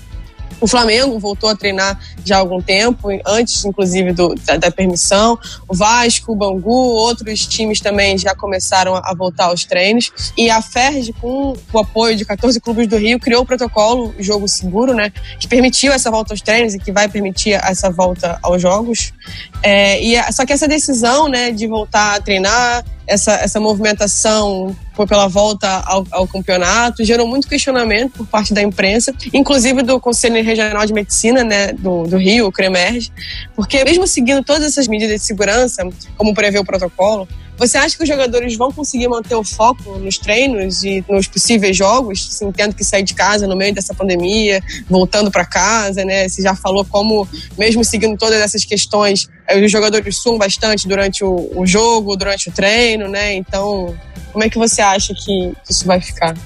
O 0.61 0.67
Flamengo 0.67 1.19
voltou 1.19 1.49
a 1.49 1.55
treinar 1.55 1.99
já 2.23 2.37
há 2.37 2.39
algum 2.39 2.61
tempo, 2.61 3.09
antes 3.25 3.65
inclusive 3.65 4.13
do, 4.13 4.33
da, 4.45 4.55
da, 4.55 4.71
permissão. 4.71 5.37
O 5.67 5.75
Vasco, 5.75 6.31
o 6.31 6.35
Bangu, 6.35 6.71
outros 6.71 7.45
times 7.45 7.81
também 7.81 8.17
já 8.17 8.33
começaram 8.33 8.95
a, 8.95 9.01
a 9.11 9.13
voltar 9.13 9.45
aos 9.45 9.65
treinos. 9.65 10.31
E 10.37 10.49
a 10.49 10.61
FERJ, 10.61 11.13
com 11.19 11.57
o 11.73 11.79
apoio 11.79 12.15
de 12.15 12.23
14 12.23 12.61
clubes 12.61 12.87
do 12.87 12.97
Rio, 12.97 13.19
criou 13.19 13.43
o 13.43 13.45
protocolo 13.45 14.15
Jogo 14.19 14.47
Seguro, 14.47 14.93
né, 14.93 15.11
que 15.37 15.49
permitiu 15.49 15.91
essa 15.91 16.09
volta 16.09 16.33
aos 16.33 16.41
treinos 16.41 16.73
e 16.73 16.79
que 16.79 16.93
vai 16.93 17.09
permitir 17.09 17.51
essa 17.51 17.89
volta 17.89 18.39
aos 18.41 18.61
jogos. 18.61 19.13
É, 19.61 20.01
e 20.01 20.33
só 20.33 20.45
que 20.45 20.53
essa 20.53 20.67
decisão 20.67 21.27
né, 21.27 21.51
de 21.51 21.67
voltar 21.67 22.15
a 22.15 22.21
treinar 22.21 22.83
essa, 23.09 23.33
essa 23.33 23.59
movimentação 23.59 24.75
pela 25.07 25.27
volta 25.27 25.81
ao, 25.85 26.05
ao, 26.11 26.27
campeonato, 26.27 27.03
gerou 27.03 27.25
muito 27.25 27.47
questionamento 27.47 28.11
por 28.17 28.27
parte 28.27 28.53
da 28.53 28.61
imprensa, 28.61 29.13
inclusive 29.33 29.81
do 29.81 29.99
Conselho 29.99 30.43
Regional 30.43 30.85
de 30.85 30.93
Medicina 30.93 31.43
né, 31.43 31.71
do, 31.73 32.03
do 32.03 32.17
Rio, 32.17 32.47
o 32.47 32.51
CREMERG, 32.51 33.09
porque 33.55 33.83
mesmo 33.83 34.05
seguindo 34.05 34.43
todas 34.43 34.63
essas 34.63 34.87
medidas 34.87 35.21
de 35.21 35.25
segurança, 35.25 35.87
como 36.17 36.33
prevê 36.33 36.59
o 36.59 36.65
protocolo, 36.65 37.27
você 37.59 37.77
acha 37.77 37.97
que 37.97 38.03
os 38.03 38.07
jogadores 38.07 38.55
vão 38.55 38.71
conseguir 38.71 39.09
manter 39.09 39.35
o 39.35 39.43
foco 39.43 39.99
nos 39.99 40.17
treinos 40.17 40.81
e 40.85 41.03
nos 41.09 41.27
possíveis 41.27 41.75
jogos, 41.75 42.29
assim, 42.31 42.49
tendo 42.53 42.73
que 42.73 42.85
sair 42.85 43.03
de 43.03 43.13
casa 43.13 43.45
no 43.45 43.55
meio 43.55 43.75
dessa 43.75 43.93
pandemia, 43.93 44.63
voltando 44.89 45.29
para 45.29 45.45
casa, 45.45 46.05
né? 46.05 46.29
Você 46.29 46.41
já 46.41 46.55
falou 46.55 46.85
como, 46.85 47.27
mesmo 47.57 47.83
seguindo 47.83 48.17
todas 48.17 48.39
essas 48.39 48.63
questões, 48.63 49.27
eh, 49.45 49.59
os 49.59 49.69
jogadores 49.69 50.15
suam 50.15 50.37
bastante 50.37 50.87
durante 50.87 51.21
o, 51.21 51.51
o 51.53 51.67
jogo, 51.67 52.15
durante 52.15 52.47
o 52.47 52.51
treino, 52.53 53.09
né? 53.09 53.33
Então, 53.33 53.93
como 54.31 54.41
é 54.41 54.49
que 54.49 54.57
você 54.57 54.81
acha 54.81 55.13
que 55.13 55.51
isso 55.69 55.85
vai 55.85 55.99
ficar? 55.99 56.37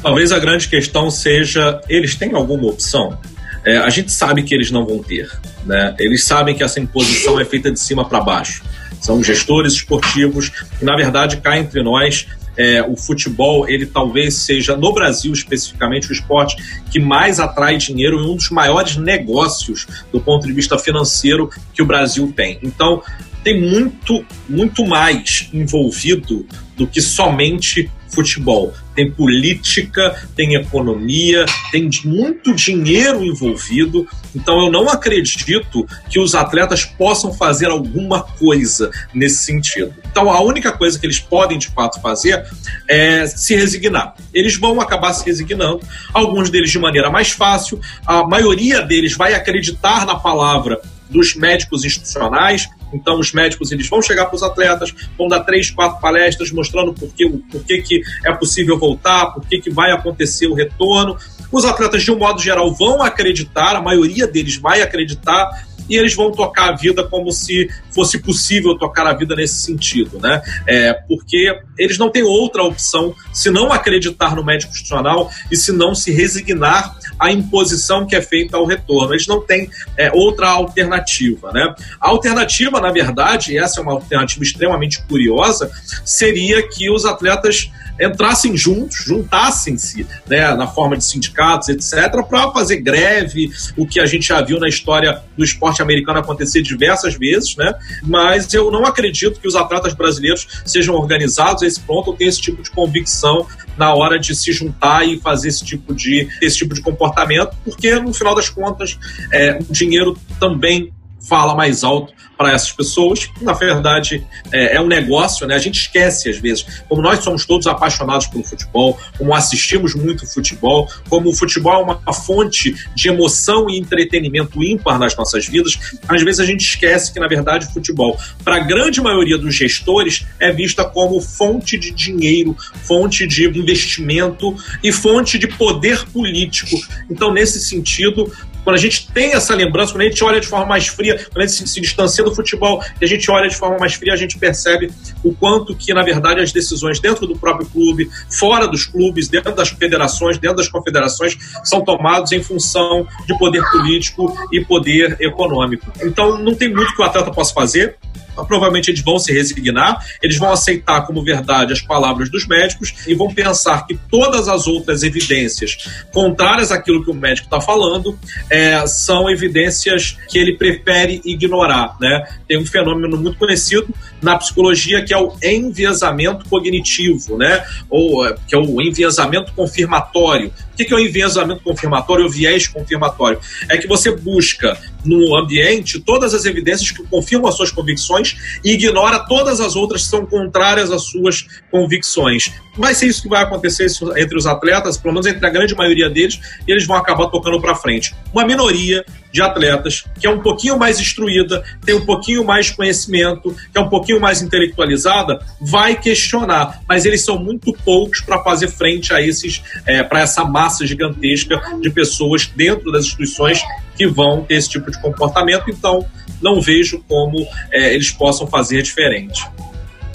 Talvez 0.00 0.30
a 0.30 0.38
grande 0.38 0.68
questão 0.68 1.10
seja: 1.10 1.80
eles 1.88 2.14
têm 2.14 2.34
alguma 2.34 2.68
opção? 2.68 3.18
É, 3.64 3.78
a 3.78 3.90
gente 3.90 4.12
sabe 4.12 4.44
que 4.44 4.54
eles 4.54 4.70
não 4.70 4.86
vão 4.86 5.02
ter. 5.02 5.28
Né? 5.64 5.94
Eles 5.98 6.24
sabem 6.24 6.54
que 6.54 6.62
essa 6.62 6.78
imposição 6.78 7.38
é 7.40 7.44
feita 7.44 7.70
de 7.70 7.80
cima 7.80 8.08
para 8.08 8.20
baixo 8.20 8.62
são 9.02 9.22
gestores 9.22 9.74
esportivos 9.74 10.50
e, 10.80 10.84
na 10.84 10.96
verdade, 10.96 11.36
cá 11.38 11.58
entre 11.58 11.82
nós, 11.82 12.26
é, 12.56 12.82
o 12.82 12.96
futebol, 12.96 13.68
ele 13.68 13.86
talvez 13.86 14.34
seja, 14.34 14.76
no 14.76 14.92
Brasil 14.92 15.32
especificamente, 15.32 16.10
o 16.10 16.12
esporte 16.12 16.56
que 16.90 17.00
mais 17.00 17.40
atrai 17.40 17.76
dinheiro 17.76 18.18
e 18.18 18.30
um 18.30 18.36
dos 18.36 18.50
maiores 18.50 18.96
negócios 18.96 19.86
do 20.12 20.20
ponto 20.20 20.46
de 20.46 20.52
vista 20.52 20.78
financeiro 20.78 21.50
que 21.74 21.82
o 21.82 21.86
Brasil 21.86 22.32
tem. 22.34 22.58
Então, 22.62 23.02
tem 23.42 23.60
muito, 23.60 24.24
muito 24.48 24.86
mais 24.86 25.48
envolvido 25.52 26.46
do 26.76 26.86
que 26.86 27.00
somente 27.00 27.90
futebol. 28.12 28.72
Tem 28.94 29.10
política, 29.10 30.14
tem 30.36 30.54
economia, 30.54 31.46
tem 31.70 31.88
muito 32.04 32.54
dinheiro 32.54 33.24
envolvido. 33.24 34.06
Então 34.34 34.64
eu 34.64 34.70
não 34.70 34.88
acredito 34.88 35.86
que 36.08 36.20
os 36.20 36.34
atletas 36.34 36.84
possam 36.84 37.32
fazer 37.32 37.66
alguma 37.66 38.22
coisa 38.22 38.90
nesse 39.14 39.44
sentido. 39.44 39.94
Então 40.10 40.30
a 40.30 40.40
única 40.42 40.72
coisa 40.72 40.98
que 40.98 41.06
eles 41.06 41.18
podem 41.18 41.58
de 41.58 41.68
fato 41.68 42.00
fazer 42.00 42.44
é 42.88 43.26
se 43.26 43.54
resignar. 43.54 44.14
Eles 44.32 44.56
vão 44.56 44.80
acabar 44.80 45.12
se 45.12 45.24
resignando, 45.24 45.80
alguns 46.12 46.50
deles 46.50 46.70
de 46.70 46.78
maneira 46.78 47.10
mais 47.10 47.30
fácil, 47.30 47.80
a 48.06 48.26
maioria 48.26 48.82
deles 48.82 49.16
vai 49.16 49.34
acreditar 49.34 50.06
na 50.06 50.16
palavra 50.16 50.80
dos 51.08 51.34
médicos 51.34 51.84
institucionais, 51.84 52.68
então, 52.92 53.18
os 53.18 53.32
médicos 53.32 53.72
eles 53.72 53.88
vão 53.88 54.02
chegar 54.02 54.26
para 54.26 54.36
os 54.36 54.42
atletas, 54.42 54.94
vão 55.16 55.28
dar 55.28 55.40
três, 55.40 55.70
quatro 55.70 56.00
palestras 56.00 56.50
mostrando 56.52 56.92
por 56.92 57.12
que, 57.12 57.28
por 57.28 57.64
que, 57.64 57.82
que 57.82 58.02
é 58.24 58.32
possível 58.32 58.78
voltar, 58.78 59.26
por 59.32 59.46
que, 59.46 59.60
que 59.60 59.70
vai 59.70 59.92
acontecer 59.92 60.46
o 60.46 60.54
retorno. 60.54 61.16
Os 61.50 61.64
atletas, 61.64 62.02
de 62.02 62.10
um 62.10 62.18
modo 62.18 62.40
geral, 62.40 62.72
vão 62.74 63.02
acreditar, 63.02 63.76
a 63.76 63.82
maioria 63.82 64.26
deles 64.26 64.56
vai 64.56 64.82
acreditar, 64.82 65.50
e 65.88 65.96
eles 65.96 66.14
vão 66.14 66.30
tocar 66.30 66.70
a 66.70 66.76
vida 66.76 67.04
como 67.04 67.30
se 67.32 67.68
fosse 67.90 68.18
possível 68.18 68.76
tocar 68.78 69.06
a 69.06 69.14
vida 69.14 69.34
nesse 69.34 69.60
sentido, 69.60 70.18
né? 70.18 70.42
É, 70.66 70.92
porque 70.92 71.54
eles 71.78 71.98
não 71.98 72.10
têm 72.10 72.22
outra 72.22 72.62
opção 72.62 73.14
se 73.32 73.50
não 73.50 73.72
acreditar 73.72 74.34
no 74.34 74.44
médico 74.44 74.72
institucional 74.72 75.30
e 75.50 75.56
se 75.56 75.72
não 75.72 75.94
se 75.94 76.10
resignar 76.10 76.96
à 77.18 77.30
imposição 77.30 78.06
que 78.06 78.16
é 78.16 78.22
feita 78.22 78.56
ao 78.56 78.66
retorno. 78.66 79.12
Eles 79.12 79.26
não 79.26 79.40
têm 79.40 79.70
é, 79.96 80.10
outra 80.12 80.48
alternativa, 80.48 81.52
né? 81.52 81.74
A 82.00 82.08
alternativa, 82.08 82.80
na 82.80 82.90
verdade, 82.90 83.52
e 83.52 83.58
essa 83.58 83.80
é 83.80 83.82
uma 83.82 83.92
alternativa 83.92 84.42
extremamente 84.42 85.02
curiosa, 85.04 85.70
seria 86.04 86.66
que 86.68 86.90
os 86.90 87.04
atletas 87.04 87.70
entrassem 88.02 88.56
juntos, 88.56 88.96
juntassem-se 89.04 90.06
né, 90.26 90.54
na 90.54 90.66
forma 90.66 90.96
de 90.96 91.04
sindicatos, 91.04 91.68
etc., 91.68 92.22
para 92.28 92.50
fazer 92.50 92.78
greve, 92.78 93.50
o 93.76 93.86
que 93.86 94.00
a 94.00 94.06
gente 94.06 94.28
já 94.28 94.40
viu 94.42 94.58
na 94.58 94.68
história 94.68 95.22
do 95.36 95.44
esporte 95.44 95.82
americano 95.82 96.18
acontecer 96.18 96.62
diversas 96.62 97.14
vezes, 97.14 97.56
né? 97.56 97.72
Mas 98.02 98.52
eu 98.52 98.70
não 98.70 98.84
acredito 98.84 99.40
que 99.40 99.48
os 99.48 99.54
atletas 99.54 99.94
brasileiros 99.94 100.46
sejam 100.64 100.94
organizados 100.94 101.62
a 101.62 101.66
esse 101.66 101.80
ponto 101.80 102.10
ou 102.10 102.16
tenham 102.16 102.28
esse 102.28 102.40
tipo 102.40 102.62
de 102.62 102.70
convicção 102.70 103.46
na 103.76 103.94
hora 103.94 104.18
de 104.18 104.34
se 104.34 104.52
juntar 104.52 105.06
e 105.06 105.18
fazer 105.18 105.48
esse 105.48 105.64
tipo 105.64 105.94
de, 105.94 106.28
esse 106.40 106.58
tipo 106.58 106.74
de 106.74 106.82
comportamento, 106.82 107.56
porque 107.64 107.94
no 107.96 108.12
final 108.12 108.34
das 108.34 108.48
contas 108.48 108.98
é, 109.32 109.58
o 109.68 109.72
dinheiro 109.72 110.16
também 110.38 110.92
fala 111.22 111.54
mais 111.54 111.84
alto 111.84 112.12
para 112.36 112.52
essas 112.52 112.72
pessoas, 112.72 113.30
na 113.40 113.52
verdade 113.52 114.26
é, 114.50 114.76
é, 114.76 114.80
um 114.80 114.88
negócio, 114.88 115.46
né? 115.46 115.54
A 115.54 115.58
gente 115.58 115.78
esquece 115.78 116.28
às 116.28 116.38
vezes, 116.38 116.66
como 116.88 117.00
nós 117.00 117.20
somos 117.22 117.46
todos 117.46 117.66
apaixonados 117.66 118.26
pelo 118.26 118.42
futebol, 118.42 118.98
como 119.16 119.34
assistimos 119.34 119.94
muito 119.94 120.26
futebol, 120.26 120.88
como 121.08 121.30
o 121.30 121.34
futebol 121.34 121.72
é 121.72 121.82
uma 121.82 122.12
fonte 122.12 122.74
de 122.94 123.08
emoção 123.08 123.70
e 123.70 123.78
entretenimento 123.78 124.62
ímpar 124.62 124.98
nas 124.98 125.16
nossas 125.16 125.46
vidas, 125.46 125.78
às 126.08 126.22
vezes 126.22 126.40
a 126.40 126.44
gente 126.44 126.62
esquece 126.62 127.12
que 127.12 127.20
na 127.20 127.28
verdade 127.28 127.66
o 127.66 127.72
futebol, 127.72 128.18
para 128.44 128.56
a 128.56 128.60
grande 128.60 129.00
maioria 129.00 129.38
dos 129.38 129.54
gestores, 129.54 130.26
é 130.40 130.50
vista 130.52 130.84
como 130.84 131.20
fonte 131.20 131.78
de 131.78 131.92
dinheiro, 131.92 132.56
fonte 132.82 133.26
de 133.26 133.46
investimento 133.46 134.56
e 134.82 134.90
fonte 134.90 135.38
de 135.38 135.46
poder 135.46 136.04
político. 136.06 136.76
Então, 137.08 137.32
nesse 137.32 137.60
sentido, 137.60 138.32
quando 138.64 138.76
a 138.76 138.78
gente 138.78 139.10
tem 139.12 139.34
essa 139.34 139.54
lembrança, 139.54 139.92
quando 139.92 140.02
a 140.02 140.04
gente 140.04 140.22
olha 140.22 140.40
de 140.40 140.46
forma 140.46 140.66
mais 140.66 140.86
fria, 140.86 141.16
quando 141.16 141.44
a 141.44 141.46
gente 141.46 141.58
se, 141.58 141.66
se 141.66 141.80
distancia 141.80 142.24
do 142.24 142.34
futebol 142.34 142.82
e 143.00 143.04
a 143.04 143.08
gente 143.08 143.30
olha 143.30 143.48
de 143.48 143.56
forma 143.56 143.76
mais 143.78 143.94
fria, 143.94 144.12
a 144.12 144.16
gente 144.16 144.38
percebe 144.38 144.90
o 145.22 145.34
quanto 145.34 145.74
que, 145.74 145.92
na 145.92 146.02
verdade, 146.02 146.40
as 146.40 146.52
decisões 146.52 147.00
dentro 147.00 147.26
do 147.26 147.36
próprio 147.36 147.66
clube, 147.68 148.08
fora 148.30 148.66
dos 148.66 148.86
clubes, 148.86 149.28
dentro 149.28 149.54
das 149.54 149.70
federações, 149.70 150.38
dentro 150.38 150.56
das 150.56 150.68
confederações, 150.68 151.36
são 151.64 151.82
tomados 151.82 152.32
em 152.32 152.42
função 152.42 153.06
de 153.26 153.36
poder 153.38 153.62
político 153.70 154.34
e 154.52 154.64
poder 154.64 155.16
econômico. 155.20 155.92
Então, 156.02 156.38
não 156.38 156.54
tem 156.54 156.72
muito 156.72 156.94
que 156.94 157.02
o 157.02 157.04
atleta 157.04 157.30
possa 157.30 157.52
fazer 157.52 157.96
provavelmente 158.34 158.90
eles 158.90 159.00
vão 159.00 159.18
se 159.18 159.32
resignar, 159.32 160.04
eles 160.22 160.36
vão 160.36 160.50
aceitar 160.50 161.02
como 161.06 161.22
verdade 161.22 161.72
as 161.72 161.80
palavras 161.80 162.30
dos 162.30 162.46
médicos 162.46 162.94
e 163.06 163.14
vão 163.14 163.32
pensar 163.32 163.86
que 163.86 163.98
todas 164.10 164.48
as 164.48 164.66
outras 164.66 165.02
evidências 165.02 165.76
contrárias 166.12 166.72
àquilo 166.72 167.04
que 167.04 167.10
o 167.10 167.14
médico 167.14 167.46
está 167.46 167.60
falando 167.60 168.18
é, 168.50 168.86
são 168.86 169.30
evidências 169.30 170.16
que 170.28 170.38
ele 170.38 170.56
prefere 170.56 171.20
ignorar. 171.24 171.96
Né? 172.00 172.26
Tem 172.48 172.58
um 172.58 172.66
fenômeno 172.66 173.16
muito 173.16 173.38
conhecido 173.38 173.94
na 174.20 174.36
psicologia 174.36 175.04
que 175.04 175.12
é 175.12 175.18
o 175.18 175.32
enviesamento 175.42 176.48
cognitivo, 176.48 177.36
né? 177.36 177.64
ou 177.90 178.26
é, 178.26 178.34
que 178.46 178.54
é 178.54 178.58
o 178.58 178.80
enviesamento 178.80 179.52
confirmatório. 179.52 180.52
O 180.72 180.76
que 180.76 180.92
é 180.92 180.96
o 180.96 180.98
enviesamento 180.98 181.62
confirmatório 181.62 182.24
ou 182.24 182.30
viés 182.30 182.66
confirmatório? 182.66 183.38
É 183.68 183.76
que 183.76 183.86
você 183.86 184.10
busca 184.10 184.78
no 185.04 185.36
ambiente 185.36 186.00
todas 186.00 186.34
as 186.34 186.44
evidências 186.44 186.90
que 186.90 187.02
confirmam 187.04 187.48
as 187.48 187.56
suas 187.56 187.70
convicções 187.70 188.60
e 188.64 188.72
ignora 188.72 189.20
todas 189.20 189.60
as 189.60 189.76
outras 189.76 190.02
que 190.02 190.08
são 190.08 190.26
contrárias 190.26 190.90
às 190.90 191.04
suas 191.04 191.46
convicções. 191.70 192.52
Vai 192.76 192.94
ser 192.94 193.06
isso 193.06 193.22
que 193.22 193.28
vai 193.28 193.42
acontecer 193.42 193.86
entre 194.16 194.36
os 194.36 194.46
atletas, 194.46 194.96
pelo 194.96 195.14
menos 195.14 195.26
entre 195.26 195.46
a 195.46 195.50
grande 195.50 195.74
maioria 195.74 196.08
deles, 196.08 196.40
e 196.66 196.72
eles 196.72 196.86
vão 196.86 196.96
acabar 196.96 197.26
tocando 197.26 197.60
para 197.60 197.74
frente. 197.74 198.14
Uma 198.32 198.46
minoria 198.46 199.04
de 199.32 199.40
atletas 199.40 200.04
que 200.20 200.26
é 200.26 200.30
um 200.30 200.40
pouquinho 200.40 200.78
mais 200.78 201.00
instruída, 201.00 201.62
tem 201.84 201.94
um 201.94 202.04
pouquinho 202.04 202.44
mais 202.44 202.70
conhecimento, 202.70 203.54
que 203.72 203.78
é 203.78 203.80
um 203.80 203.88
pouquinho 203.88 204.20
mais 204.20 204.42
intelectualizada, 204.42 205.40
vai 205.60 205.98
questionar, 205.98 206.80
mas 206.88 207.04
eles 207.04 207.24
são 207.24 207.38
muito 207.38 207.72
poucos 207.84 208.20
para 208.20 208.42
fazer 208.42 208.68
frente 208.68 209.12
a 209.12 209.20
esses, 209.20 209.62
é, 209.86 210.02
para 210.02 210.20
essa 210.20 210.44
massa 210.44 210.86
gigantesca 210.86 211.60
de 211.80 211.90
pessoas 211.90 212.46
dentro 212.46 212.92
das 212.92 213.04
instituições 213.04 213.60
que 213.96 214.06
vão 214.06 214.42
ter 214.44 214.54
esse 214.54 214.68
tipo 214.68 214.90
de 214.90 215.00
comportamento. 215.00 215.64
Então, 215.68 216.06
não 216.40 216.60
vejo 216.60 217.02
como 217.08 217.46
é, 217.70 217.94
eles 217.94 218.10
possam 218.10 218.46
fazer 218.46 218.82
diferente. 218.82 219.46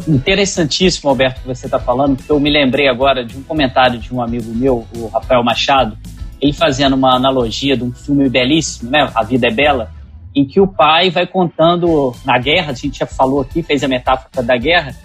Interessantíssimo, 0.08 1.10
Alberto, 1.10 1.42
que 1.42 1.48
você 1.48 1.66
está 1.66 1.80
falando, 1.80 2.16
porque 2.16 2.32
eu 2.32 2.40
me 2.40 2.50
lembrei 2.50 2.88
agora 2.88 3.26
de 3.26 3.38
um 3.38 3.44
comentário 3.44 4.00
de 4.00 4.14
um 4.14 4.22
amigo 4.22 4.54
meu, 4.54 4.88
o 4.96 5.08
Rafael 5.08 5.44
Machado, 5.44 5.98
ele 6.42 6.54
fazendo 6.54 6.96
uma 6.96 7.16
analogia 7.16 7.76
de 7.76 7.84
um 7.84 7.92
filme 7.92 8.30
belíssimo, 8.30 8.92
né? 8.92 9.10
A 9.14 9.24
Vida 9.24 9.48
é 9.48 9.52
Bela, 9.52 9.92
em 10.36 10.46
que 10.46 10.60
o 10.60 10.68
pai 10.68 11.10
vai 11.10 11.26
contando 11.26 12.14
na 12.24 12.38
guerra, 12.38 12.72
a 12.72 12.76
gente 12.76 13.00
já 13.00 13.08
falou 13.08 13.42
aqui, 13.42 13.64
fez 13.64 13.84
a 13.84 13.88
metáfora 13.88 14.44
da 14.44 14.56
guerra, 14.56 14.96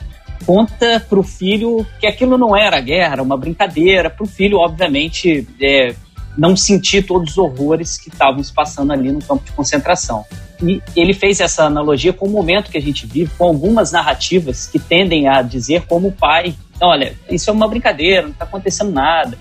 conta 0.44 1.00
para 1.00 1.18
o 1.18 1.22
filho 1.22 1.86
que 1.98 2.06
aquilo 2.06 2.36
não 2.36 2.56
era 2.56 2.80
guerra, 2.80 3.14
era 3.14 3.22
uma 3.22 3.36
brincadeira, 3.36 4.10
para 4.10 4.24
o 4.24 4.26
filho, 4.26 4.58
obviamente, 4.58 5.46
é, 5.60 5.94
não 6.36 6.56
sentir 6.56 7.06
todos 7.06 7.32
os 7.32 7.38
horrores 7.38 7.96
que 7.96 8.08
estavam 8.08 8.42
se 8.42 8.52
passando 8.52 8.92
ali 8.92 9.10
no 9.10 9.22
campo 9.22 9.44
de 9.44 9.52
concentração. 9.52 10.24
E 10.62 10.80
ele 10.94 11.12
fez 11.12 11.40
essa 11.40 11.64
analogia 11.64 12.12
com 12.12 12.26
o 12.26 12.30
momento 12.30 12.70
que 12.70 12.78
a 12.78 12.82
gente 12.82 13.06
vive, 13.06 13.32
com 13.36 13.44
algumas 13.44 13.90
narrativas 13.90 14.66
que 14.66 14.78
tendem 14.78 15.28
a 15.28 15.42
dizer 15.42 15.86
como 15.86 16.08
o 16.08 16.12
pai, 16.12 16.54
olha, 16.80 17.14
isso 17.30 17.50
é 17.50 17.52
uma 17.52 17.66
brincadeira, 17.66 18.22
não 18.22 18.30
está 18.30 18.44
acontecendo 18.44 18.92
nada. 18.92 19.36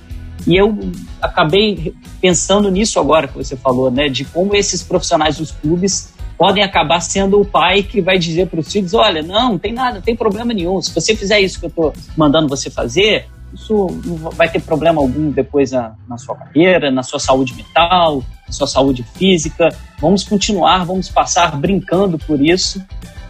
E 0.48 0.56
eu 0.56 0.78
acabei 1.22 1.94
pensando 2.20 2.70
nisso 2.70 3.00
agora 3.00 3.28
que 3.28 3.36
você 3.36 3.56
falou, 3.56 3.92
né, 3.92 4.10
de 4.10 4.26
como 4.26 4.56
esses 4.56 4.82
profissionais 4.82 5.38
dos 5.38 5.52
clubes 5.52 6.14
podem 6.38 6.64
acabar 6.64 7.00
sendo 7.02 7.40
o 7.40 7.46
pai 7.46 7.84
que 7.84 8.02
vai 8.02 8.18
dizer 8.18 8.48
para 8.48 8.60
os 8.60 8.72
filhos, 8.72 8.94
olha, 8.96 9.22
não, 9.22 9.52
não 9.52 9.60
tem 9.60 9.72
nada, 9.74 9.96
não 9.96 10.02
tem 10.02 10.16
problema 10.16 10.54
nenhum. 10.54 10.82
Se 10.82 10.94
você 10.94 11.16
fizer 11.16 11.40
isso 11.40 11.60
que 11.60 11.66
eu 11.66 11.70
estou 11.70 11.94
mandando 12.18 12.48
você 12.48 12.70
fazer, 12.70 13.28
isso 13.54 13.88
não 14.06 14.32
vai 14.32 14.50
ter 14.50 14.62
problema 14.62 15.02
algum 15.02 15.30
depois 15.30 15.72
na, 15.72 15.94
na 16.08 16.18
sua 16.18 16.36
carreira, 16.36 16.90
na 16.90 17.04
sua 17.04 17.20
saúde 17.20 17.54
mental, 17.54 18.24
na 18.48 18.54
sua 18.54 18.66
saúde 18.66 19.06
física. 19.16 19.70
Vamos 20.00 20.24
continuar, 20.24 20.86
vamos 20.86 21.10
passar 21.10 21.56
brincando 21.58 22.18
por 22.18 22.42
isso 22.42 22.84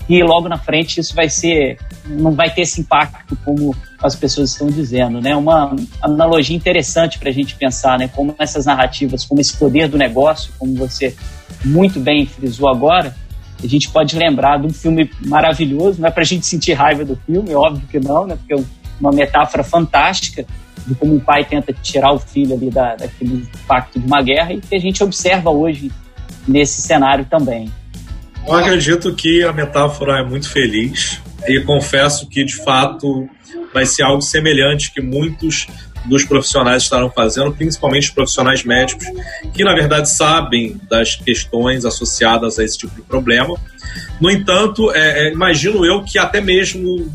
e 0.08 0.24
logo 0.24 0.48
na 0.48 0.58
frente 0.58 1.00
isso 1.00 1.16
vai 1.16 1.30
ser, 1.30 1.80
não 2.06 2.32
vai 2.32 2.50
ter 2.50 2.62
esse 2.62 2.82
impacto 2.82 3.38
como 3.46 3.76
as 4.02 4.16
pessoas 4.16 4.52
estão 4.52 4.68
dizendo, 4.68 5.22
né? 5.22 5.36
Uma 5.36 5.76
analogia 6.02 6.56
interessante 6.56 7.20
para 7.20 7.30
a 7.30 7.34
gente 7.34 7.56
pensar, 7.56 7.98
né? 8.00 8.08
Como 8.08 8.36
essas 8.40 8.66
narrativas, 8.66 9.24
como 9.26 9.40
esse 9.40 9.56
poder 9.56 9.88
do 9.88 9.98
negócio, 9.98 10.52
como 10.58 10.74
você 10.76 11.16
muito 11.64 12.00
bem 12.00 12.26
frisou 12.26 12.70
agora, 12.70 13.16
a 13.64 13.68
gente 13.68 13.90
pode 13.90 14.18
lembrar 14.18 14.60
de 14.60 14.68
um 14.68 14.74
filme 14.74 15.10
maravilhoso, 15.26 16.02
não 16.02 16.08
é 16.08 16.12
para 16.12 16.24
a 16.24 16.26
gente 16.26 16.46
sentir 16.46 16.74
raiva 16.74 17.06
do 17.06 17.16
filme, 17.16 17.54
óbvio 17.54 17.88
que 17.88 18.00
não, 18.00 18.26
né? 18.26 18.36
Porque 18.36 18.54
é 18.54 18.66
uma 19.00 19.12
metáfora 19.12 19.64
fantástica 19.64 20.46
de 20.86 20.96
como 20.96 21.16
um 21.16 21.20
pai 21.20 21.46
tenta 21.46 21.72
tirar 21.74 22.12
o 22.12 22.20
filho 22.20 22.56
ali 22.56 22.72
da, 22.72 22.96
daquele 22.96 23.48
impacto 23.64 24.00
de 24.00 24.06
uma 24.06 24.22
guerra 24.22 24.54
e 24.54 24.62
que 24.62 24.76
a 24.76 24.80
gente 24.80 25.04
observa 25.04 25.52
hoje 25.52 25.92
nesse 26.48 26.82
cenário 26.82 27.26
também. 27.26 27.72
Eu 28.48 28.54
acredito 28.54 29.14
que 29.16 29.44
a 29.44 29.54
metáfora 29.54 30.20
é 30.20 30.24
muito 30.24 30.50
feliz 30.50 31.22
e 31.48 31.60
confesso 31.62 32.28
que, 32.28 32.44
de 32.44 32.56
fato, 32.56 33.30
vai 33.74 33.86
ser 33.86 34.04
algo 34.04 34.22
semelhante 34.22 34.92
que 34.92 35.02
muitos 35.02 35.68
dos 36.06 36.26
profissionais 36.26 36.84
estarão 36.84 37.10
fazendo, 37.12 37.52
principalmente 37.54 38.06
os 38.06 38.14
profissionais 38.14 38.64
médicos, 38.64 39.06
que 39.54 39.64
na 39.64 39.74
verdade 39.74 40.10
sabem 40.10 40.80
das 40.90 41.16
questões 41.16 41.86
associadas 41.86 42.58
a 42.58 42.64
esse 42.64 42.78
tipo 42.78 42.96
de 42.96 43.02
problema. 43.04 43.56
No 44.20 44.30
entanto, 44.30 44.92
é, 44.92 45.28
é, 45.28 45.32
imagino 45.32 45.86
eu 45.86 46.04
que 46.04 46.18
até 46.18 46.42
mesmo 46.42 47.12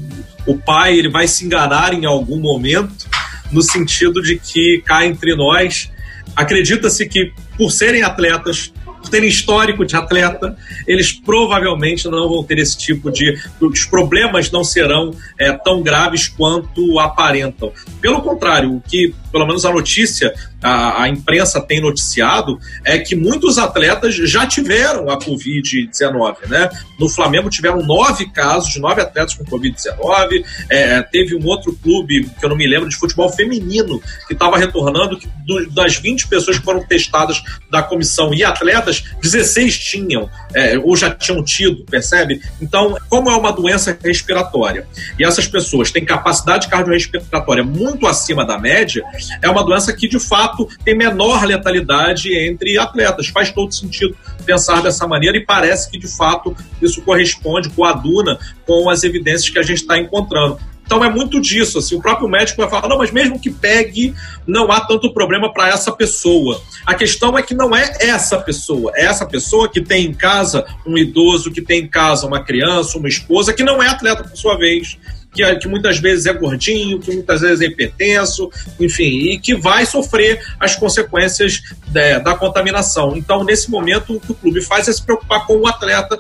o 0.46 0.56
pai 0.56 0.98
ele 0.98 1.08
vai 1.08 1.26
se 1.26 1.44
enganar 1.44 1.92
em 1.92 2.04
algum 2.04 2.38
momento, 2.38 3.06
no 3.50 3.62
sentido 3.62 4.22
de 4.22 4.38
que 4.38 4.82
cá 4.84 5.04
entre 5.04 5.34
nós 5.34 5.90
acredita-se 6.34 7.08
que 7.08 7.32
por 7.56 7.70
serem 7.70 8.02
atletas 8.02 8.72
por 9.06 9.10
terem 9.10 9.28
histórico 9.28 9.86
de 9.86 9.96
atleta, 9.96 10.56
eles 10.86 11.12
provavelmente 11.12 12.08
não 12.08 12.28
vão 12.28 12.42
ter 12.42 12.58
esse 12.58 12.76
tipo 12.76 13.10
de. 13.10 13.38
Os 13.60 13.84
problemas 13.84 14.50
não 14.50 14.64
serão 14.64 15.14
é, 15.38 15.52
tão 15.52 15.82
graves 15.82 16.28
quanto 16.28 16.98
aparentam. 16.98 17.72
Pelo 18.00 18.20
contrário, 18.20 18.74
o 18.74 18.80
que, 18.80 19.14
pelo 19.30 19.46
menos 19.46 19.64
a 19.64 19.72
notícia 19.72 20.34
a, 20.66 21.02
a 21.04 21.08
imprensa 21.08 21.60
tem 21.60 21.80
noticiado 21.80 22.58
é 22.84 22.98
que 22.98 23.14
muitos 23.14 23.56
atletas 23.56 24.16
já 24.16 24.44
tiveram 24.46 25.08
a 25.08 25.16
Covid-19, 25.16 26.48
né? 26.48 26.68
No 26.98 27.08
Flamengo 27.08 27.48
tiveram 27.48 27.82
nove 27.86 28.28
casos 28.30 28.72
de 28.72 28.80
nove 28.80 29.00
atletas 29.00 29.34
com 29.34 29.44
Covid-19. 29.44 30.44
É, 30.68 31.02
teve 31.02 31.36
um 31.36 31.46
outro 31.46 31.72
clube, 31.80 32.28
que 32.38 32.44
eu 32.44 32.48
não 32.48 32.56
me 32.56 32.66
lembro, 32.66 32.88
de 32.88 32.96
futebol 32.96 33.30
feminino, 33.30 34.02
que 34.26 34.32
estava 34.32 34.58
retornando, 34.58 35.16
que 35.16 35.28
do, 35.46 35.70
das 35.70 35.98
20 35.98 36.26
pessoas 36.26 36.58
que 36.58 36.64
foram 36.64 36.82
testadas 36.82 37.40
da 37.70 37.80
comissão 37.80 38.34
e 38.34 38.42
atletas, 38.42 39.04
16 39.22 39.78
tinham, 39.78 40.28
é, 40.52 40.76
ou 40.78 40.96
já 40.96 41.10
tinham 41.10 41.44
tido, 41.44 41.84
percebe? 41.84 42.40
Então, 42.60 42.96
como 43.08 43.30
é 43.30 43.36
uma 43.36 43.52
doença 43.52 43.96
respiratória 44.02 44.86
e 45.16 45.24
essas 45.24 45.46
pessoas 45.46 45.92
têm 45.92 46.04
capacidade 46.04 46.66
cardiorrespiratória 46.66 47.62
muito 47.62 48.06
acima 48.06 48.44
da 48.44 48.58
média, 48.58 49.04
é 49.40 49.48
uma 49.48 49.64
doença 49.64 49.92
que 49.92 50.08
de 50.08 50.18
fato 50.18 50.55
tem 50.84 50.96
menor 50.96 51.44
letalidade 51.44 52.34
entre 52.36 52.78
atletas. 52.78 53.28
Faz 53.28 53.50
todo 53.50 53.74
sentido 53.74 54.16
pensar 54.44 54.80
dessa 54.80 55.06
maneira 55.06 55.36
e 55.36 55.44
parece 55.44 55.90
que 55.90 55.98
de 55.98 56.08
fato 56.08 56.56
isso 56.80 57.02
corresponde, 57.02 57.68
coaduna 57.70 58.38
com 58.64 58.88
as 58.88 59.02
evidências 59.02 59.50
que 59.50 59.58
a 59.58 59.62
gente 59.62 59.78
está 59.78 59.98
encontrando. 59.98 60.58
Então 60.86 61.04
é 61.04 61.10
muito 61.10 61.40
disso, 61.40 61.78
assim, 61.78 61.96
o 61.96 62.00
próprio 62.00 62.28
médico 62.28 62.60
vai 62.60 62.70
falar, 62.70 62.88
não, 62.88 62.98
mas 62.98 63.10
mesmo 63.10 63.40
que 63.40 63.50
pegue, 63.50 64.14
não 64.46 64.70
há 64.70 64.80
tanto 64.80 65.12
problema 65.12 65.52
para 65.52 65.68
essa 65.68 65.90
pessoa. 65.90 66.62
A 66.86 66.94
questão 66.94 67.36
é 67.36 67.42
que 67.42 67.54
não 67.54 67.74
é 67.74 67.92
essa 67.98 68.38
pessoa, 68.38 68.92
é 68.94 69.04
essa 69.04 69.26
pessoa 69.26 69.68
que 69.68 69.80
tem 69.80 70.06
em 70.06 70.14
casa 70.14 70.64
um 70.86 70.96
idoso, 70.96 71.50
que 71.50 71.60
tem 71.60 71.82
em 71.82 71.88
casa 71.88 72.24
uma 72.24 72.44
criança, 72.44 72.98
uma 72.98 73.08
esposa, 73.08 73.52
que 73.52 73.64
não 73.64 73.82
é 73.82 73.88
atleta 73.88 74.22
por 74.22 74.36
sua 74.36 74.56
vez, 74.56 74.96
que, 75.36 75.56
que 75.56 75.68
muitas 75.68 75.98
vezes 75.98 76.24
é 76.24 76.32
gordinho, 76.32 76.98
que 76.98 77.12
muitas 77.12 77.42
vezes 77.42 77.60
é 77.60 77.66
hipertenso, 77.66 78.50
enfim, 78.80 79.32
e 79.32 79.38
que 79.38 79.54
vai 79.54 79.84
sofrer 79.84 80.42
as 80.58 80.74
consequências 80.74 81.62
da, 81.88 82.18
da 82.18 82.34
contaminação. 82.34 83.14
Então, 83.16 83.44
nesse 83.44 83.70
momento, 83.70 84.16
o 84.16 84.20
que 84.20 84.32
o 84.32 84.34
clube 84.34 84.62
faz 84.62 84.88
é 84.88 84.92
se 84.92 85.02
preocupar 85.02 85.46
com 85.46 85.56
o 85.58 85.66
atleta, 85.66 86.18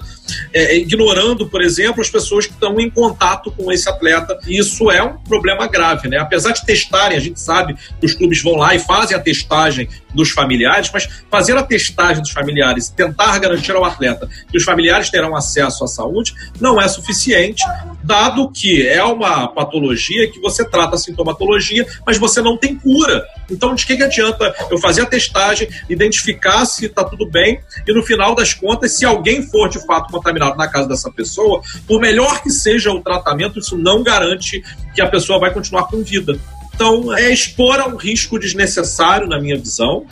é, 0.52 0.76
ignorando, 0.76 1.48
por 1.48 1.62
exemplo, 1.62 2.02
as 2.02 2.10
pessoas 2.10 2.46
que 2.46 2.52
estão 2.52 2.78
em 2.78 2.90
contato 2.90 3.50
com 3.50 3.72
esse 3.72 3.88
atleta. 3.88 4.38
E 4.46 4.58
isso 4.58 4.90
é 4.90 5.02
um 5.02 5.16
problema 5.16 5.66
grave, 5.66 6.08
né? 6.08 6.18
Apesar 6.18 6.52
de 6.52 6.64
testarem, 6.64 7.16
a 7.16 7.20
gente 7.20 7.40
sabe 7.40 7.74
que 7.98 8.06
os 8.06 8.14
clubes 8.14 8.42
vão 8.42 8.56
lá 8.56 8.74
e 8.74 8.78
fazem 8.78 9.16
a 9.16 9.20
testagem 9.20 9.88
dos 10.14 10.30
familiares, 10.30 10.90
mas 10.92 11.08
fazer 11.30 11.56
a 11.56 11.62
testagem 11.62 12.22
dos 12.22 12.32
familiares, 12.32 12.88
tentar 12.88 13.38
garantir 13.38 13.72
ao 13.72 13.84
atleta 13.84 14.28
que 14.50 14.56
os 14.56 14.64
familiares 14.64 15.10
terão 15.10 15.36
acesso 15.36 15.84
à 15.84 15.86
saúde, 15.86 16.34
não 16.58 16.80
é 16.80 16.88
suficiente, 16.88 17.62
dado 18.02 18.50
que 18.50 18.86
é 18.86 19.04
uma 19.06 19.48
patologia 19.48 20.30
que 20.30 20.40
você 20.40 20.64
trata 20.68 20.96
a 20.96 20.98
sintomatologia, 20.98 21.86
mas 22.06 22.18
você 22.18 22.40
não 22.40 22.56
tem 22.56 22.76
cura. 22.76 23.24
Então, 23.50 23.74
de 23.74 23.86
que, 23.86 23.96
que 23.96 24.02
adianta 24.02 24.54
eu 24.70 24.78
fazer 24.78 25.02
a 25.02 25.06
testagem, 25.06 25.68
identificar 25.88 26.64
se 26.66 26.86
está 26.86 27.04
tudo 27.04 27.28
bem 27.28 27.60
e 27.86 27.92
no 27.92 28.02
final 28.02 28.34
das 28.34 28.54
contas, 28.54 28.92
se 28.92 29.04
alguém 29.04 29.42
for 29.42 29.68
de 29.68 29.84
fato 29.86 30.10
contaminado 30.10 30.56
na 30.56 30.68
casa 30.68 30.88
dessa 30.88 31.10
pessoa, 31.10 31.60
por 31.86 32.00
melhor 32.00 32.42
que 32.42 32.50
seja 32.50 32.90
o 32.90 33.02
tratamento, 33.02 33.58
isso 33.58 33.76
não 33.76 34.02
garante 34.02 34.62
que 34.94 35.00
a 35.00 35.08
pessoa 35.08 35.38
vai 35.38 35.52
continuar 35.52 35.84
com 35.84 36.02
vida. 36.02 36.38
Então, 36.74 37.16
é 37.16 37.32
expor 37.32 37.80
a 37.80 37.86
um 37.86 37.96
risco 37.96 38.38
desnecessário, 38.38 39.26
na 39.26 39.40
minha 39.40 39.56
visão. 39.56 40.04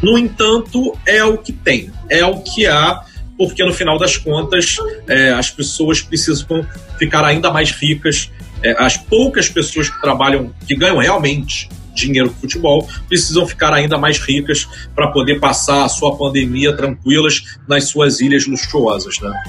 No 0.00 0.16
entanto, 0.16 0.96
é 1.04 1.24
o 1.24 1.38
que 1.38 1.52
tem, 1.52 1.90
é 2.08 2.24
o 2.24 2.40
que 2.40 2.66
há, 2.66 3.04
porque 3.36 3.64
no 3.64 3.72
final 3.72 3.98
das 3.98 4.16
contas, 4.16 4.76
é, 5.08 5.30
as 5.30 5.50
pessoas 5.50 6.00
precisam 6.00 6.66
ficar 6.98 7.24
ainda 7.24 7.50
mais 7.50 7.70
ricas. 7.70 8.30
É, 8.62 8.74
as 8.82 8.96
poucas 8.96 9.48
pessoas 9.48 9.90
que 9.90 10.00
trabalham, 10.00 10.52
que 10.66 10.74
ganham 10.74 10.98
realmente 10.98 11.68
dinheiro 11.94 12.30
com 12.30 12.40
futebol, 12.40 12.88
precisam 13.08 13.46
ficar 13.46 13.72
ainda 13.72 13.96
mais 13.96 14.18
ricas 14.18 14.68
para 14.94 15.10
poder 15.10 15.40
passar 15.40 15.84
a 15.84 15.88
sua 15.88 16.16
pandemia 16.16 16.76
tranquilas 16.76 17.58
nas 17.66 17.84
suas 17.88 18.20
ilhas 18.20 18.46
luxuosas. 18.46 19.18
Né? 19.20 19.42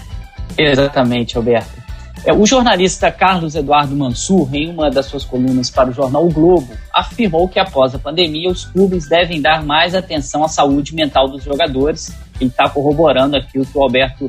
Exatamente, 0.58 1.38
Alberto. 1.38 1.88
É, 2.26 2.34
o 2.34 2.46
jornalista 2.46 3.12
Carlos 3.12 3.56
Eduardo 3.56 3.96
Mansur, 3.96 4.54
em 4.54 4.70
uma 4.70 4.90
das 4.90 5.06
suas 5.06 5.24
colunas 5.24 5.70
para 5.70 5.90
o 5.90 5.94
jornal 5.94 6.26
o 6.26 6.32
Globo, 6.32 6.68
afirmou 6.94 7.48
que 7.48 7.60
após 7.60 7.94
a 7.94 8.00
pandemia 8.00 8.50
os 8.50 8.66
clubes 8.66 9.08
devem 9.08 9.42
dar 9.42 9.64
mais 9.64 9.94
atenção 9.94 10.44
à 10.44 10.48
saúde 10.48 10.96
mental 10.96 11.30
dos 11.30 11.44
jogadores. 11.44 12.12
Ele 12.42 12.50
está 12.50 12.68
corroborando 12.68 13.38
aqui 13.38 13.60
o 13.60 13.66
que 13.66 13.78
o 13.78 13.82
Alberto 13.82 14.28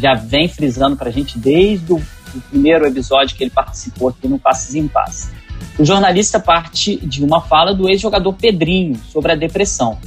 já 0.00 0.14
vem 0.14 0.48
frisando 0.48 0.96
para 0.96 1.08
a 1.08 1.12
gente 1.12 1.38
desde 1.38 1.92
o 1.92 2.02
primeiro 2.40 2.86
episódio 2.86 3.36
que 3.36 3.44
ele 3.44 3.50
participou 3.50 4.08
aqui 4.08 4.28
no 4.28 4.38
Passes 4.38 4.74
em 4.74 4.86
Paz. 4.88 5.30
O 5.78 5.84
jornalista 5.84 6.38
parte 6.38 6.96
de 6.96 7.24
uma 7.24 7.40
fala 7.40 7.74
do 7.74 7.88
ex-jogador 7.88 8.32
Pedrinho 8.34 8.96
sobre 9.08 9.32
a 9.32 9.34
depressão. 9.34 9.98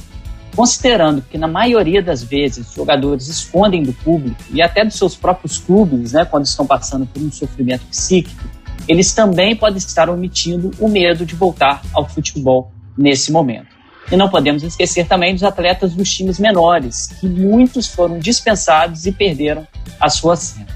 Considerando 0.56 1.22
que 1.22 1.38
na 1.38 1.46
maioria 1.46 2.02
das 2.02 2.22
vezes 2.22 2.68
os 2.68 2.74
jogadores 2.74 3.28
escondem 3.28 3.82
do 3.82 3.92
público 3.92 4.42
e 4.50 4.60
até 4.60 4.84
dos 4.84 4.96
seus 4.96 5.14
próprios 5.14 5.58
clubes, 5.58 6.12
né, 6.12 6.24
quando 6.24 6.46
estão 6.46 6.66
passando 6.66 7.06
por 7.06 7.22
um 7.22 7.30
sofrimento 7.30 7.86
psíquico, 7.86 8.42
eles 8.88 9.12
também 9.12 9.54
podem 9.54 9.78
estar 9.78 10.08
omitindo 10.08 10.70
o 10.80 10.88
medo 10.88 11.24
de 11.26 11.34
voltar 11.34 11.82
ao 11.92 12.08
futebol 12.08 12.72
nesse 12.96 13.30
momento. 13.30 13.68
E 14.10 14.16
não 14.16 14.30
podemos 14.30 14.62
esquecer 14.62 15.06
também 15.06 15.34
dos 15.34 15.44
atletas 15.44 15.94
dos 15.94 16.10
times 16.10 16.38
menores, 16.38 17.08
que 17.20 17.28
muitos 17.28 17.86
foram 17.86 18.18
dispensados 18.18 19.04
e 19.04 19.12
perderam 19.12 19.66
as 20.00 20.14
suas 20.14 20.38
cenas. 20.40 20.67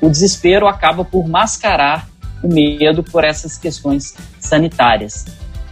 O 0.00 0.08
desespero 0.08 0.66
acaba 0.66 1.04
por 1.04 1.28
mascarar 1.28 2.08
o 2.42 2.48
medo 2.48 3.02
por 3.02 3.24
essas 3.24 3.58
questões 3.58 4.14
sanitárias. 4.38 5.26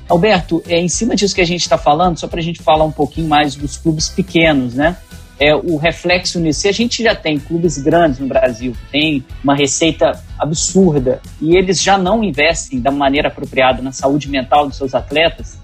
Alberto, 0.08 0.62
é 0.66 0.78
em 0.78 0.88
cima 0.88 1.16
disso 1.16 1.34
que 1.34 1.40
a 1.40 1.46
gente 1.46 1.62
está 1.62 1.76
falando, 1.76 2.18
só 2.18 2.28
para 2.28 2.40
a 2.40 2.42
gente 2.42 2.62
falar 2.62 2.84
um 2.84 2.92
pouquinho 2.92 3.28
mais 3.28 3.54
dos 3.54 3.76
clubes 3.76 4.08
pequenos, 4.08 4.74
né? 4.74 4.96
É, 5.38 5.54
o 5.54 5.76
reflexo 5.76 6.40
nisso. 6.40 6.60
Se 6.60 6.68
a 6.68 6.72
gente 6.72 7.02
já 7.02 7.14
tem 7.14 7.38
clubes 7.38 7.76
grandes 7.78 8.18
no 8.18 8.26
Brasil, 8.26 8.74
tem 8.90 9.24
uma 9.44 9.54
receita 9.54 10.18
absurda 10.38 11.20
e 11.40 11.56
eles 11.56 11.82
já 11.82 11.98
não 11.98 12.24
investem 12.24 12.80
da 12.80 12.90
maneira 12.90 13.28
apropriada 13.28 13.82
na 13.82 13.92
saúde 13.92 14.30
mental 14.30 14.66
dos 14.66 14.76
seus 14.76 14.94
atletas, 14.94 15.58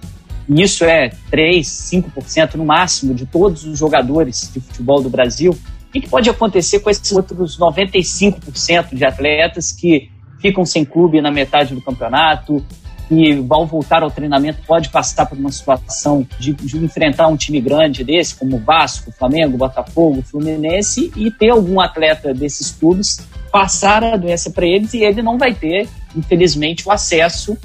e 0.48 0.60
isso 0.60 0.84
é 0.84 1.10
3, 1.30 1.66
5% 1.66 2.54
no 2.54 2.64
máximo 2.64 3.14
de 3.14 3.24
todos 3.26 3.64
os 3.64 3.78
jogadores 3.78 4.50
de 4.52 4.60
futebol 4.60 5.00
do 5.00 5.08
Brasil, 5.08 5.56
o 5.98 6.00
que 6.00 6.08
pode 6.08 6.30
acontecer 6.30 6.80
com 6.80 6.88
esses 6.88 7.12
outros 7.12 7.58
95% 7.58 8.94
de 8.94 9.04
atletas 9.04 9.72
que 9.72 10.10
ficam 10.40 10.64
sem 10.64 10.84
clube 10.84 11.20
na 11.20 11.30
metade 11.30 11.74
do 11.74 11.82
campeonato, 11.82 12.64
que 13.08 13.34
vão 13.34 13.66
voltar 13.66 14.02
ao 14.02 14.10
treinamento 14.10 14.62
pode 14.66 14.88
passar 14.88 15.26
por 15.26 15.36
uma 15.36 15.52
situação 15.52 16.26
de, 16.38 16.54
de, 16.54 16.82
enfrentar 16.82 17.28
um 17.28 17.36
time 17.36 17.60
grande 17.60 18.02
desse, 18.02 18.34
como 18.34 18.58
Vasco, 18.58 19.12
Flamengo, 19.12 19.58
Botafogo, 19.58 20.22
Fluminense, 20.22 21.12
e 21.14 21.30
ter 21.30 21.50
algum 21.50 21.78
atleta 21.78 22.32
desses 22.32 22.70
clubes 22.70 23.26
passar 23.52 24.02
a 24.02 24.16
doença 24.16 24.50
para 24.50 24.64
eles 24.64 24.94
e 24.94 25.04
ele 25.04 25.20
não 25.20 25.36
vai 25.36 25.52
ter, 25.52 25.86
infelizmente, 26.16 26.88
o 26.88 26.90
acesso, 26.90 27.56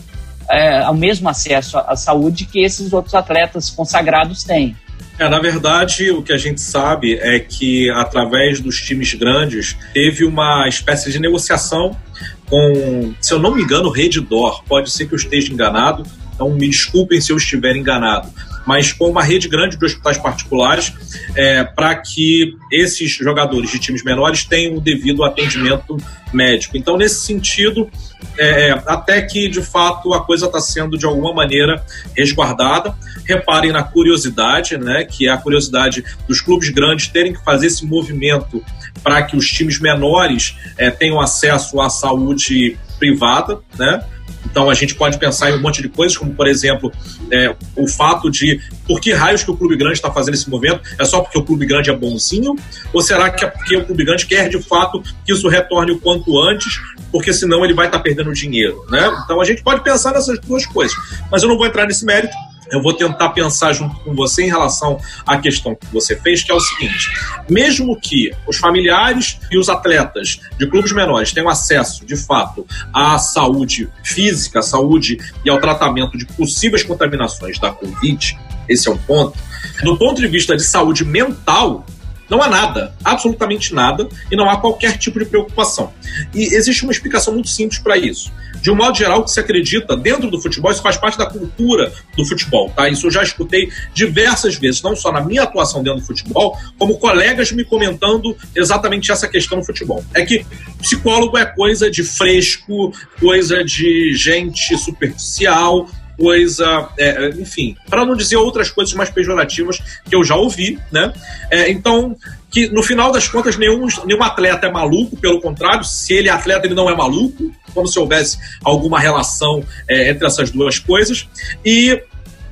é, 0.50 0.80
ao 0.80 0.94
mesmo 0.94 1.30
acesso 1.30 1.78
à 1.78 1.96
saúde 1.96 2.46
que 2.46 2.60
esses 2.60 2.92
outros 2.92 3.16
atletas 3.16 3.70
consagrados 3.70 4.44
têm. 4.44 4.76
É, 5.20 5.28
na 5.28 5.40
verdade, 5.40 6.12
o 6.12 6.22
que 6.22 6.32
a 6.32 6.38
gente 6.38 6.62
sabe 6.62 7.16
é 7.16 7.40
que, 7.40 7.90
através 7.90 8.60
dos 8.60 8.80
times 8.80 9.16
grandes, 9.16 9.76
teve 9.92 10.24
uma 10.24 10.68
espécie 10.68 11.12
de 11.12 11.20
negociação 11.20 11.98
com, 12.46 13.14
se 13.20 13.34
eu 13.34 13.40
não 13.40 13.56
me 13.56 13.64
engano, 13.64 13.90
Redditor. 13.90 14.64
Pode 14.66 14.92
ser 14.92 15.08
que 15.08 15.14
eu 15.14 15.18
esteja 15.18 15.52
enganado, 15.52 16.04
então 16.34 16.52
me 16.52 16.68
desculpem 16.68 17.20
se 17.20 17.32
eu 17.32 17.38
estiver 17.38 17.76
enganado. 17.76 18.30
Mas 18.66 18.92
com 18.92 19.10
uma 19.10 19.24
rede 19.24 19.48
grande 19.48 19.78
de 19.78 19.86
hospitais 19.86 20.18
particulares 20.18 20.94
é, 21.36 21.64
para 21.64 21.96
que 21.96 22.54
esses 22.72 23.12
jogadores 23.12 23.72
de 23.72 23.80
times 23.80 24.04
menores 24.04 24.44
tenham 24.44 24.76
o 24.76 24.82
devido 24.82 25.24
atendimento 25.24 25.98
médico. 26.32 26.78
Então, 26.78 26.98
nesse 26.98 27.22
sentido, 27.22 27.90
é, 28.38 28.72
até 28.86 29.22
que 29.22 29.50
de 29.50 29.62
fato 29.62 30.14
a 30.14 30.24
coisa 30.24 30.46
está 30.46 30.60
sendo 30.60 30.98
de 30.98 31.06
alguma 31.06 31.34
maneira 31.34 31.84
resguardada. 32.16 32.96
Reparem 33.26 33.72
na 33.72 33.84
curiosidade, 33.84 34.78
né, 34.78 35.04
que 35.04 35.28
é 35.28 35.32
a 35.32 35.38
curiosidade 35.38 36.04
dos 36.28 36.40
clubes 36.40 36.70
grandes 36.70 37.08
terem 37.08 37.34
que 37.34 37.44
fazer 37.44 37.68
esse 37.68 37.86
movimento 37.86 38.64
para 39.04 39.24
que 39.24 39.36
os 39.36 39.50
times 39.50 39.80
menores 39.80 40.58
é, 40.78 40.90
tenham 40.90 41.20
acesso 41.20 41.80
à 41.82 41.90
saúde 41.90 42.78
privada, 42.98 43.60
né? 43.78 44.04
Então 44.50 44.70
a 44.70 44.74
gente 44.74 44.96
pode 44.96 45.18
pensar 45.18 45.52
em 45.52 45.56
um 45.56 45.62
monte 45.62 45.82
de 45.82 45.90
coisas, 45.90 46.18
como 46.18 46.34
por 46.34 46.48
exemplo 46.48 46.92
é, 47.32 47.54
o 47.76 47.88
fato 47.88 48.30
de 48.32 48.60
por 48.88 49.00
que 49.00 49.14
raios 49.14 49.44
que 49.44 49.52
o 49.52 49.58
clube 49.58 49.76
grande 49.76 49.96
está 49.96 50.12
fazendo 50.12 50.34
esse 50.34 50.50
movimento? 50.50 50.82
É 50.98 51.06
só 51.06 51.22
porque 51.22 51.38
o 51.38 51.44
clube 51.44 51.66
grande 51.66 51.90
é 51.90 51.94
bonzinho? 51.94 52.56
Ou 52.94 53.02
será 53.02 53.30
que 53.30 53.44
é 53.44 53.48
porque 53.48 53.76
o 53.76 53.86
clube 53.86 54.06
grande 54.06 54.26
quer 54.26 54.50
de 54.50 54.62
fato 54.62 55.02
que 55.26 55.34
isso 55.34 55.48
retorne 55.48 55.92
o 55.92 56.00
quanto 56.00 56.40
antes, 56.40 56.80
porque 57.12 57.34
senão 57.34 57.64
ele 57.64 57.74
vai 57.74 57.88
estar 57.88 57.98
tá 57.98 58.04
perdendo 58.04 58.34
dinheiro, 58.34 58.86
né? 58.90 59.12
Então 59.24 59.42
a 59.42 59.46
gente 59.46 59.62
pode 59.62 59.84
pensar 59.84 60.14
nessas 60.14 60.40
duas 60.40 60.66
coisas, 60.66 60.96
mas 61.32 61.44
eu 61.44 61.50
não 61.50 61.58
vou 61.58 61.68
entrar 61.68 61.86
nesse 61.86 62.06
mérito 62.06 62.34
eu 62.72 62.82
vou 62.82 62.94
tentar 62.94 63.30
pensar 63.30 63.74
junto 63.74 63.96
com 64.02 64.14
você 64.14 64.44
em 64.44 64.48
relação 64.48 65.00
à 65.26 65.38
questão 65.38 65.76
que 65.76 65.86
você 65.92 66.16
fez, 66.16 66.44
que 66.44 66.52
é 66.52 66.56
o 66.56 66.60
seguinte: 66.60 67.10
mesmo 67.50 68.00
que 68.00 68.32
os 68.48 68.58
familiares 68.58 69.40
e 69.52 69.58
os 69.58 69.70
atletas 69.70 70.40
de 70.58 70.68
clubes 70.68 70.92
menores 70.92 71.32
tenham 71.32 71.50
acesso, 71.50 72.06
de 72.06 72.16
fato, 72.16 72.66
à 72.94 73.18
saúde 73.18 73.90
física, 74.04 74.60
à 74.60 74.62
saúde 74.62 75.18
e 75.44 75.50
ao 75.50 75.60
tratamento 75.60 76.18
de 76.18 76.26
possíveis 76.26 76.84
contaminações 76.84 77.60
da 77.60 77.72
Covid, 77.72 78.38
esse 78.68 78.88
é 78.88 78.92
um 78.92 78.98
ponto. 78.98 79.38
Do 79.84 79.98
ponto 79.98 80.22
de 80.22 80.28
vista 80.28 80.56
de 80.56 80.64
saúde 80.64 81.06
mental, 81.06 81.86
não 82.30 82.42
há 82.42 82.50
nada, 82.50 82.94
absolutamente 83.04 83.74
nada, 83.74 84.08
e 84.32 84.36
não 84.36 84.50
há 84.50 84.58
qualquer 84.58 84.98
tipo 84.98 85.20
de 85.20 85.26
preocupação. 85.26 85.94
E 86.34 86.56
existe 86.56 86.84
uma 86.84 86.92
explicação 86.92 87.34
muito 87.34 87.50
simples 87.50 87.80
para 87.80 87.98
isso. 87.98 88.32
De 88.62 88.72
um 88.72 88.76
modo 88.76 88.98
geral, 88.98 89.24
que 89.24 89.32
se 89.32 89.40
acredita 89.40 89.96
dentro 89.96 90.30
do 90.30 90.42
futebol, 90.42 90.72
isso 90.72 90.82
faz 90.82 90.98
parte 90.98 91.18
da 91.18 91.26
cultura 91.26 91.92
do 92.16 92.26
futebol, 92.26 92.70
tá? 92.70 92.90
Isso 92.90 93.08
eu 93.08 93.12
já 93.12 93.24
escutei 93.24 93.70
diversas 93.94 94.56
vezes, 94.56 94.82
não 94.82 94.96
só 94.96 95.12
na 95.12 95.22
minha 95.22 95.44
atuação 95.44 95.84
dentro 95.84 96.00
do 96.00 96.06
futebol, 96.06 96.58
como 96.78 96.98
colegas 96.98 97.52
me 97.52 97.64
comentando 97.64 98.36
exatamente 98.56 99.12
essa 99.12 99.28
questão 99.28 99.58
no 99.58 99.66
futebol. 99.66 100.04
É 100.14 100.26
que 100.26 100.46
psicólogo 100.80 101.38
é 101.38 101.46
coisa 101.46 101.90
de 101.90 102.04
fresco, 102.04 102.94
coisa 103.20 103.64
de 103.64 104.14
gente 104.16 104.78
superficial, 104.78 105.88
coisa, 106.18 106.90
é, 106.98 107.30
enfim, 107.30 107.76
para 107.90 108.06
não 108.06 108.16
dizer 108.16 108.38
outras 108.38 108.70
coisas 108.70 108.94
mais 108.96 109.10
pejorativas 109.10 109.78
que 110.04 110.16
eu 110.16 110.24
já 110.24 110.36
ouvi, 110.36 110.80
né? 110.92 111.14
É, 111.52 111.70
então, 111.70 112.16
que 112.50 112.68
no 112.70 112.82
final 112.82 113.12
das 113.12 113.28
contas 113.28 113.56
nenhum, 113.58 113.88
nenhum 114.06 114.24
atleta 114.24 114.68
é 114.68 114.72
maluco, 114.72 115.16
pelo 115.18 115.40
contrário, 115.40 115.84
se 115.84 116.14
ele 116.14 116.28
é 116.28 116.32
atleta, 116.32 116.66
ele 116.66 116.74
não 116.74 116.90
é 116.90 116.96
maluco, 116.96 117.52
como 117.74 117.88
se 117.88 118.00
houvesse 118.00 118.38
alguma 118.64 119.00
relação 119.00 119.64
é, 119.88 120.10
entre 120.10 120.26
essas 120.26 120.50
duas 120.50 120.80
coisas, 120.80 121.28
e 121.64 122.02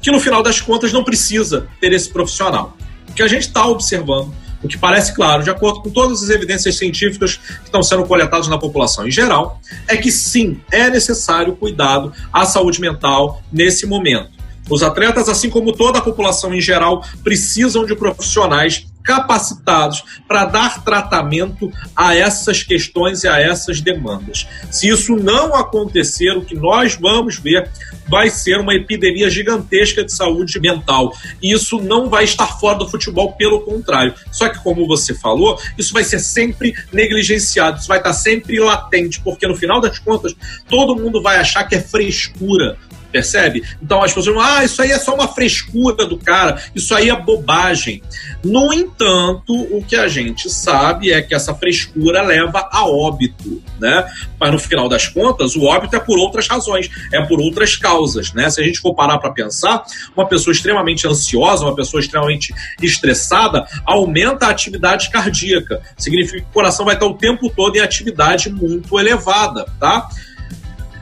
que 0.01 0.11
no 0.11 0.19
final 0.19 0.43
das 0.43 0.61
contas 0.61 0.93
não 0.93 1.03
precisa 1.03 1.67
ter 1.81 1.91
esse 1.91 2.09
profissional. 2.09 2.77
O 3.09 3.13
que 3.13 3.23
a 3.23 3.27
gente 3.27 3.47
está 3.47 3.65
observando 3.65 4.31
o 4.65 4.67
que 4.67 4.77
parece 4.77 5.13
claro, 5.13 5.43
de 5.43 5.49
acordo 5.49 5.81
com 5.81 5.89
todas 5.89 6.23
as 6.23 6.29
evidências 6.29 6.75
científicas 6.75 7.37
que 7.37 7.65
estão 7.65 7.81
sendo 7.81 8.05
coletadas 8.05 8.47
na 8.47 8.57
população 8.57 9.07
em 9.07 9.11
geral, 9.11 9.59
é 9.87 9.95
que 9.95 10.11
sim, 10.11 10.59
é 10.71 10.89
necessário 10.89 11.55
cuidado 11.55 12.11
à 12.33 12.45
saúde 12.45 12.81
mental 12.81 13.41
nesse 13.51 13.85
momento. 13.85 14.34
Os 14.69 14.81
atletas, 14.81 15.29
assim 15.29 15.49
como 15.49 15.73
toda 15.73 15.99
a 15.99 16.01
população 16.01 16.53
em 16.53 16.61
geral, 16.61 17.03
precisam 17.23 17.85
de 17.85 17.95
profissionais 17.95 18.87
capacitados 19.05 20.03
para 20.27 20.45
dar 20.45 20.83
tratamento 20.83 21.71
a 21.95 22.15
essas 22.15 22.63
questões 22.63 23.23
e 23.23 23.27
a 23.27 23.39
essas 23.39 23.79
demandas. 23.79 24.47
Se 24.71 24.89
isso 24.89 25.15
não 25.15 25.55
acontecer, 25.55 26.31
o 26.31 26.43
que 26.43 26.55
nós 26.55 26.95
vamos 26.95 27.37
ver 27.37 27.69
vai 28.07 28.29
ser 28.29 28.59
uma 28.59 28.73
epidemia 28.73 29.29
gigantesca 29.29 30.03
de 30.03 30.11
saúde 30.11 30.59
mental. 30.59 31.15
E 31.41 31.51
isso 31.53 31.79
não 31.79 32.09
vai 32.09 32.23
estar 32.23 32.47
fora 32.59 32.79
do 32.79 32.89
futebol, 32.89 33.33
pelo 33.33 33.61
contrário. 33.61 34.13
Só 34.31 34.49
que, 34.49 34.61
como 34.63 34.87
você 34.87 35.13
falou, 35.13 35.59
isso 35.77 35.93
vai 35.93 36.03
ser 36.03 36.19
sempre 36.19 36.73
negligenciado, 36.91 37.79
isso 37.79 37.87
vai 37.87 37.99
estar 37.99 38.13
sempre 38.13 38.59
latente, 38.59 39.21
porque 39.21 39.47
no 39.47 39.55
final 39.55 39.79
das 39.79 39.99
contas, 39.99 40.35
todo 40.67 40.95
mundo 40.95 41.21
vai 41.21 41.37
achar 41.37 41.63
que 41.63 41.75
é 41.75 41.81
frescura 41.81 42.77
percebe? 43.15 43.63
Então 43.81 44.03
as 44.03 44.13
pessoas 44.13 44.35
falam, 44.35 44.57
ah, 44.57 44.65
isso 44.65 44.81
aí 44.81 44.91
é 44.91 44.99
só 44.99 45.15
uma 45.15 45.29
frescura 45.29 46.05
do 46.05 46.17
cara, 46.17 46.61
isso 46.75 46.93
aí 46.93 47.09
é 47.09 47.15
bobagem. 47.15 48.01
No 48.43 48.73
entanto, 48.73 49.53
o 49.53 49.81
que 49.81 49.95
a 49.95 50.09
gente 50.09 50.49
sabe 50.49 51.13
é 51.13 51.21
que 51.21 51.33
essa 51.33 51.55
frescura 51.55 52.21
leva 52.21 52.67
a 52.69 52.85
óbito, 52.85 53.63
né? 53.79 54.05
Mas 54.37 54.51
no 54.51 54.59
final 54.59 54.89
das 54.89 55.07
contas, 55.07 55.55
o 55.55 55.63
óbito 55.63 55.95
é 55.95 55.99
por 55.99 56.19
outras 56.19 56.47
razões, 56.49 56.89
é 57.13 57.21
por 57.21 57.39
outras 57.39 57.77
causas, 57.77 58.33
né? 58.33 58.49
Se 58.49 58.59
a 58.59 58.65
gente 58.65 58.79
for 58.79 58.93
parar 58.93 59.17
para 59.17 59.31
pensar, 59.31 59.85
uma 60.15 60.27
pessoa 60.27 60.51
extremamente 60.51 61.07
ansiosa, 61.07 61.63
uma 61.63 61.75
pessoa 61.75 62.01
extremamente 62.01 62.53
estressada, 62.81 63.65
aumenta 63.85 64.47
a 64.47 64.49
atividade 64.49 65.09
cardíaca. 65.09 65.81
Significa 65.97 66.41
que 66.41 66.49
o 66.49 66.53
coração 66.53 66.85
vai 66.85 66.95
estar 66.95 67.05
o 67.05 67.13
tempo 67.13 67.49
todo 67.49 67.77
em 67.77 67.79
atividade 67.79 68.49
muito 68.49 68.99
elevada, 68.99 69.65
tá? 69.79 70.09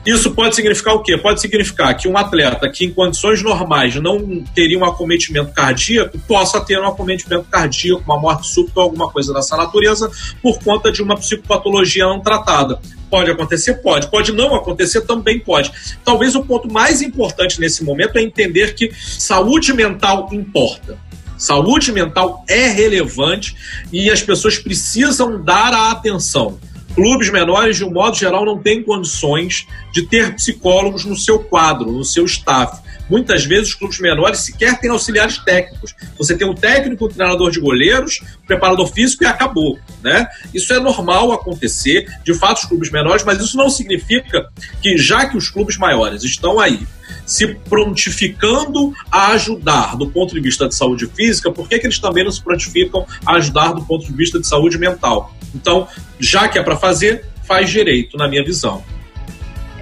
Isso 0.06 0.32
pode 0.32 0.54
significar 0.54 0.94
o 0.94 1.02
quê? 1.02 1.16
Pode 1.16 1.40
significar 1.40 1.96
que 1.96 2.06
um 2.06 2.18
atleta 2.18 2.68
que 2.68 2.84
em 2.84 2.92
condições 2.92 3.42
normais 3.42 3.94
não 3.94 4.44
teria 4.54 4.78
um 4.78 4.84
acometimento 4.84 5.52
cardíaco 5.52 6.18
possa 6.28 6.60
ter 6.60 6.78
um 6.78 6.86
acometimento 6.86 7.46
cardíaco, 7.50 8.02
uma 8.04 8.20
morte 8.20 8.46
súbita 8.46 8.80
ou 8.80 8.82
alguma 8.84 9.10
coisa 9.10 9.32
dessa 9.32 9.56
natureza 9.56 10.10
por 10.42 10.62
conta 10.62 10.92
de 10.92 11.02
uma 11.02 11.16
psicopatologia 11.16 12.04
não 12.04 12.20
tratada. 12.20 12.78
Pode 13.08 13.30
acontecer? 13.30 13.74
Pode. 13.74 14.10
Pode 14.10 14.32
não 14.32 14.54
acontecer? 14.54 15.00
Também 15.02 15.40
pode. 15.40 15.72
Talvez 16.04 16.34
o 16.34 16.44
ponto 16.44 16.70
mais 16.70 17.00
importante 17.00 17.58
nesse 17.58 17.82
momento 17.82 18.18
é 18.18 18.22
entender 18.22 18.74
que 18.74 18.92
saúde 18.94 19.72
mental 19.72 20.28
importa. 20.32 20.98
Saúde 21.38 21.92
mental 21.92 22.44
é 22.46 22.68
relevante 22.68 23.56
e 23.90 24.10
as 24.10 24.22
pessoas 24.22 24.58
precisam 24.58 25.42
dar 25.42 25.72
a 25.72 25.90
atenção 25.90 26.58
clubes 26.94 27.30
menores, 27.30 27.76
de 27.76 27.84
um 27.84 27.90
modo 27.90 28.16
geral, 28.16 28.44
não 28.44 28.58
têm 28.58 28.82
condições 28.82 29.66
de 29.92 30.02
ter 30.02 30.34
psicólogos 30.34 31.04
no 31.04 31.16
seu 31.16 31.38
quadro, 31.38 31.90
no 31.90 32.04
seu 32.04 32.24
staff. 32.24 32.82
Muitas 33.08 33.44
vezes 33.44 33.68
os 33.70 33.74
clubes 33.74 33.98
menores 34.00 34.40
sequer 34.40 34.78
têm 34.80 34.90
auxiliares 34.90 35.38
técnicos. 35.38 35.94
Você 36.18 36.36
tem 36.36 36.48
um 36.48 36.54
técnico, 36.54 37.06
um 37.06 37.08
treinador 37.08 37.50
de 37.50 37.60
goleiros, 37.60 38.20
um 38.42 38.46
preparador 38.46 38.92
físico 38.92 39.24
e 39.24 39.26
acabou. 39.26 39.78
Né? 40.02 40.26
Isso 40.52 40.72
é 40.72 40.80
normal 40.80 41.32
acontecer, 41.32 42.06
de 42.24 42.34
fato, 42.34 42.58
os 42.58 42.64
clubes 42.64 42.90
menores, 42.90 43.24
mas 43.24 43.40
isso 43.40 43.56
não 43.56 43.68
significa 43.68 44.48
que, 44.80 44.96
já 44.96 45.26
que 45.26 45.36
os 45.36 45.48
clubes 45.48 45.76
maiores 45.76 46.22
estão 46.24 46.58
aí 46.58 46.86
se 47.26 47.54
prontificando 47.54 48.92
a 49.10 49.28
ajudar 49.32 49.96
do 49.96 50.10
ponto 50.10 50.34
de 50.34 50.40
vista 50.40 50.68
de 50.68 50.74
saúde 50.74 51.06
física, 51.06 51.50
por 51.50 51.68
que, 51.68 51.78
que 51.78 51.86
eles 51.86 51.98
também 51.98 52.24
não 52.24 52.30
se 52.30 52.42
prontificam 52.42 53.06
a 53.24 53.36
ajudar 53.36 53.72
do 53.72 53.84
ponto 53.84 54.06
de 54.06 54.12
vista 54.12 54.38
de 54.38 54.46
saúde 54.46 54.78
mental? 54.78 55.34
Então, 55.54 55.88
já 56.18 56.48
que 56.48 56.58
é 56.58 56.62
para 56.62 56.76
fazer, 56.76 57.24
faz 57.44 57.70
direito, 57.70 58.16
na 58.16 58.28
minha 58.28 58.44
visão. 58.44 58.82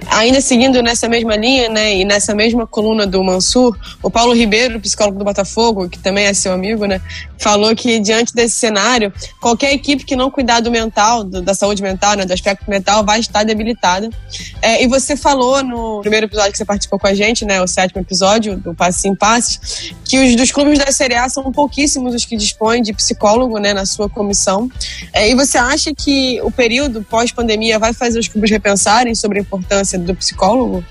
Ainda 0.09 0.41
seguindo 0.41 0.81
nessa 0.81 1.07
mesma 1.07 1.35
linha, 1.35 1.69
né, 1.69 1.95
e 1.95 2.05
nessa 2.05 2.33
mesma 2.33 2.65
coluna 2.67 3.05
do 3.05 3.23
Mansur, 3.23 3.77
o 4.01 4.09
Paulo 4.09 4.33
Ribeiro, 4.33 4.79
psicólogo 4.79 5.17
do 5.17 5.25
Botafogo, 5.25 5.89
que 5.89 5.99
também 5.99 6.25
é 6.25 6.33
seu 6.33 6.53
amigo, 6.53 6.85
né, 6.85 7.01
falou 7.39 7.75
que 7.75 7.99
diante 7.99 8.33
desse 8.33 8.55
cenário, 8.55 9.11
qualquer 9.41 9.73
equipe 9.73 10.05
que 10.05 10.15
não 10.15 10.31
cuidar 10.31 10.61
do 10.61 10.71
mental, 10.71 11.23
do, 11.23 11.41
da 11.41 11.53
saúde 11.53 11.81
mental, 11.81 12.15
né, 12.15 12.25
do 12.25 12.33
aspecto 12.33 12.69
mental, 12.69 13.03
vai 13.03 13.19
estar 13.19 13.43
debilitada. 13.43 14.09
É, 14.61 14.83
e 14.83 14.87
você 14.87 15.15
falou 15.15 15.63
no 15.63 16.01
primeiro 16.01 16.25
episódio 16.25 16.51
que 16.51 16.57
você 16.57 16.65
participou 16.65 16.99
com 16.99 17.07
a 17.07 17.13
gente, 17.13 17.45
né, 17.45 17.61
o 17.61 17.67
sétimo 17.67 18.01
episódio 18.01 18.57
do 18.57 18.73
Passe 18.73 19.07
em 19.07 19.15
Passes, 19.15 19.93
que 20.05 20.17
os 20.19 20.35
dos 20.35 20.51
clubes 20.51 20.79
da 20.79 20.91
Série 20.91 21.15
A 21.15 21.27
são 21.27 21.51
pouquíssimos 21.51 22.13
os 22.13 22.25
que 22.25 22.37
dispõem 22.37 22.81
de 22.81 22.93
psicólogo, 22.93 23.57
né, 23.57 23.73
na 23.73 23.85
sua 23.85 24.09
comissão. 24.09 24.69
É, 25.11 25.29
e 25.29 25.35
você 25.35 25.57
acha 25.57 25.93
que 25.93 26.41
o 26.41 26.51
período 26.51 27.03
pós-pandemia 27.03 27.77
vai 27.79 27.93
fazer 27.93 28.19
os 28.19 28.27
clubes 28.27 28.49
repensarem 28.49 29.15
sobre 29.15 29.39
a 29.39 29.41
importância 29.41 29.92
do 29.97 30.15
psicólogo? 30.15 30.83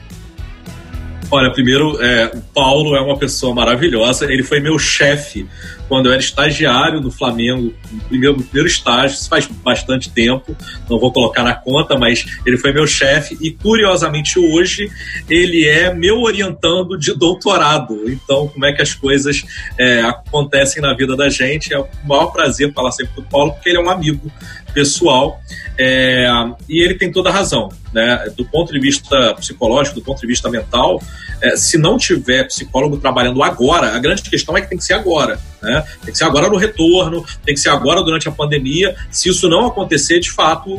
Olha, 1.30 1.50
primeiro, 1.50 1.98
é, 2.02 2.26
o 2.26 2.42
Paulo 2.54 2.94
é 2.94 3.00
uma 3.00 3.16
pessoa 3.16 3.54
maravilhosa. 3.54 4.30
Ele 4.30 4.42
foi 4.42 4.60
meu 4.60 4.78
chefe 4.78 5.48
quando 5.92 6.06
eu 6.06 6.12
era 6.12 6.22
estagiário 6.22 7.02
no 7.02 7.10
Flamengo, 7.10 7.70
no 8.10 8.18
meu 8.18 8.34
primeiro 8.34 8.66
estágio, 8.66 9.14
isso 9.14 9.28
faz 9.28 9.46
bastante 9.46 10.08
tempo, 10.08 10.56
não 10.88 10.98
vou 10.98 11.12
colocar 11.12 11.42
na 11.42 11.54
conta, 11.54 11.98
mas 11.98 12.24
ele 12.46 12.56
foi 12.56 12.72
meu 12.72 12.86
chefe 12.86 13.36
e, 13.42 13.50
curiosamente, 13.50 14.38
hoje 14.38 14.90
ele 15.28 15.68
é 15.68 15.92
meu 15.92 16.22
orientando 16.22 16.98
de 16.98 17.12
doutorado. 17.14 18.10
Então, 18.10 18.48
como 18.48 18.64
é 18.64 18.72
que 18.72 18.80
as 18.80 18.94
coisas 18.94 19.44
é, 19.78 20.00
acontecem 20.00 20.80
na 20.80 20.94
vida 20.94 21.14
da 21.14 21.28
gente? 21.28 21.74
É 21.74 21.78
o 21.78 21.86
maior 22.06 22.28
prazer 22.28 22.72
falar 22.72 22.92
sempre 22.92 23.14
com 23.14 23.20
o 23.20 23.24
Paulo, 23.24 23.52
porque 23.52 23.68
ele 23.68 23.76
é 23.76 23.82
um 23.82 23.90
amigo 23.90 24.32
pessoal 24.72 25.40
é, 25.78 26.28
e 26.68 26.82
ele 26.82 26.94
tem 26.94 27.10
toda 27.10 27.30
a 27.30 27.32
razão. 27.32 27.68
Né? 27.92 28.32
Do 28.36 28.44
ponto 28.44 28.72
de 28.72 28.80
vista 28.80 29.34
psicológico, 29.34 29.96
do 30.00 30.04
ponto 30.04 30.20
de 30.20 30.26
vista 30.26 30.48
mental, 30.50 31.02
é, 31.42 31.56
se 31.56 31.76
não 31.76 31.96
tiver 31.96 32.44
psicólogo 32.44 32.96
trabalhando 32.98 33.42
agora, 33.42 33.94
a 33.94 33.98
grande 33.98 34.22
questão 34.22 34.56
é 34.56 34.60
que 34.60 34.68
tem 34.68 34.78
que 34.78 34.84
ser 34.84 34.94
agora. 34.94 35.38
Né? 35.62 35.84
Tem 36.02 36.12
que 36.12 36.18
ser 36.18 36.24
agora 36.24 36.48
no 36.48 36.56
retorno, 36.56 37.24
tem 37.44 37.54
que 37.54 37.60
ser 37.60 37.70
agora 37.70 38.02
durante 38.02 38.28
a 38.28 38.32
pandemia. 38.32 38.94
Se 39.10 39.28
isso 39.28 39.48
não 39.48 39.66
acontecer, 39.66 40.20
de 40.20 40.30
fato, 40.30 40.70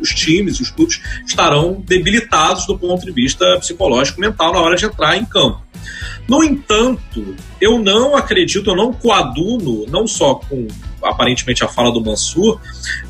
os 0.00 0.10
times, 0.10 0.60
os 0.60 0.70
clubes 0.70 1.00
estarão 1.26 1.82
debilitados 1.86 2.66
do 2.66 2.78
ponto 2.78 3.04
de 3.04 3.12
vista 3.12 3.58
psicológico 3.58 4.20
mental 4.20 4.52
na 4.52 4.60
hora 4.60 4.76
de 4.76 4.84
entrar 4.84 5.16
em 5.16 5.24
campo. 5.24 5.62
No 6.26 6.42
entanto, 6.42 7.36
eu 7.60 7.78
não 7.78 8.16
acredito, 8.16 8.70
eu 8.70 8.76
não 8.76 8.92
coaduno, 8.92 9.84
não 9.88 10.06
só 10.06 10.36
com 10.36 10.66
aparentemente 11.04 11.62
a 11.64 11.68
fala 11.68 11.92
do 11.92 12.00
Mansur, 12.00 12.60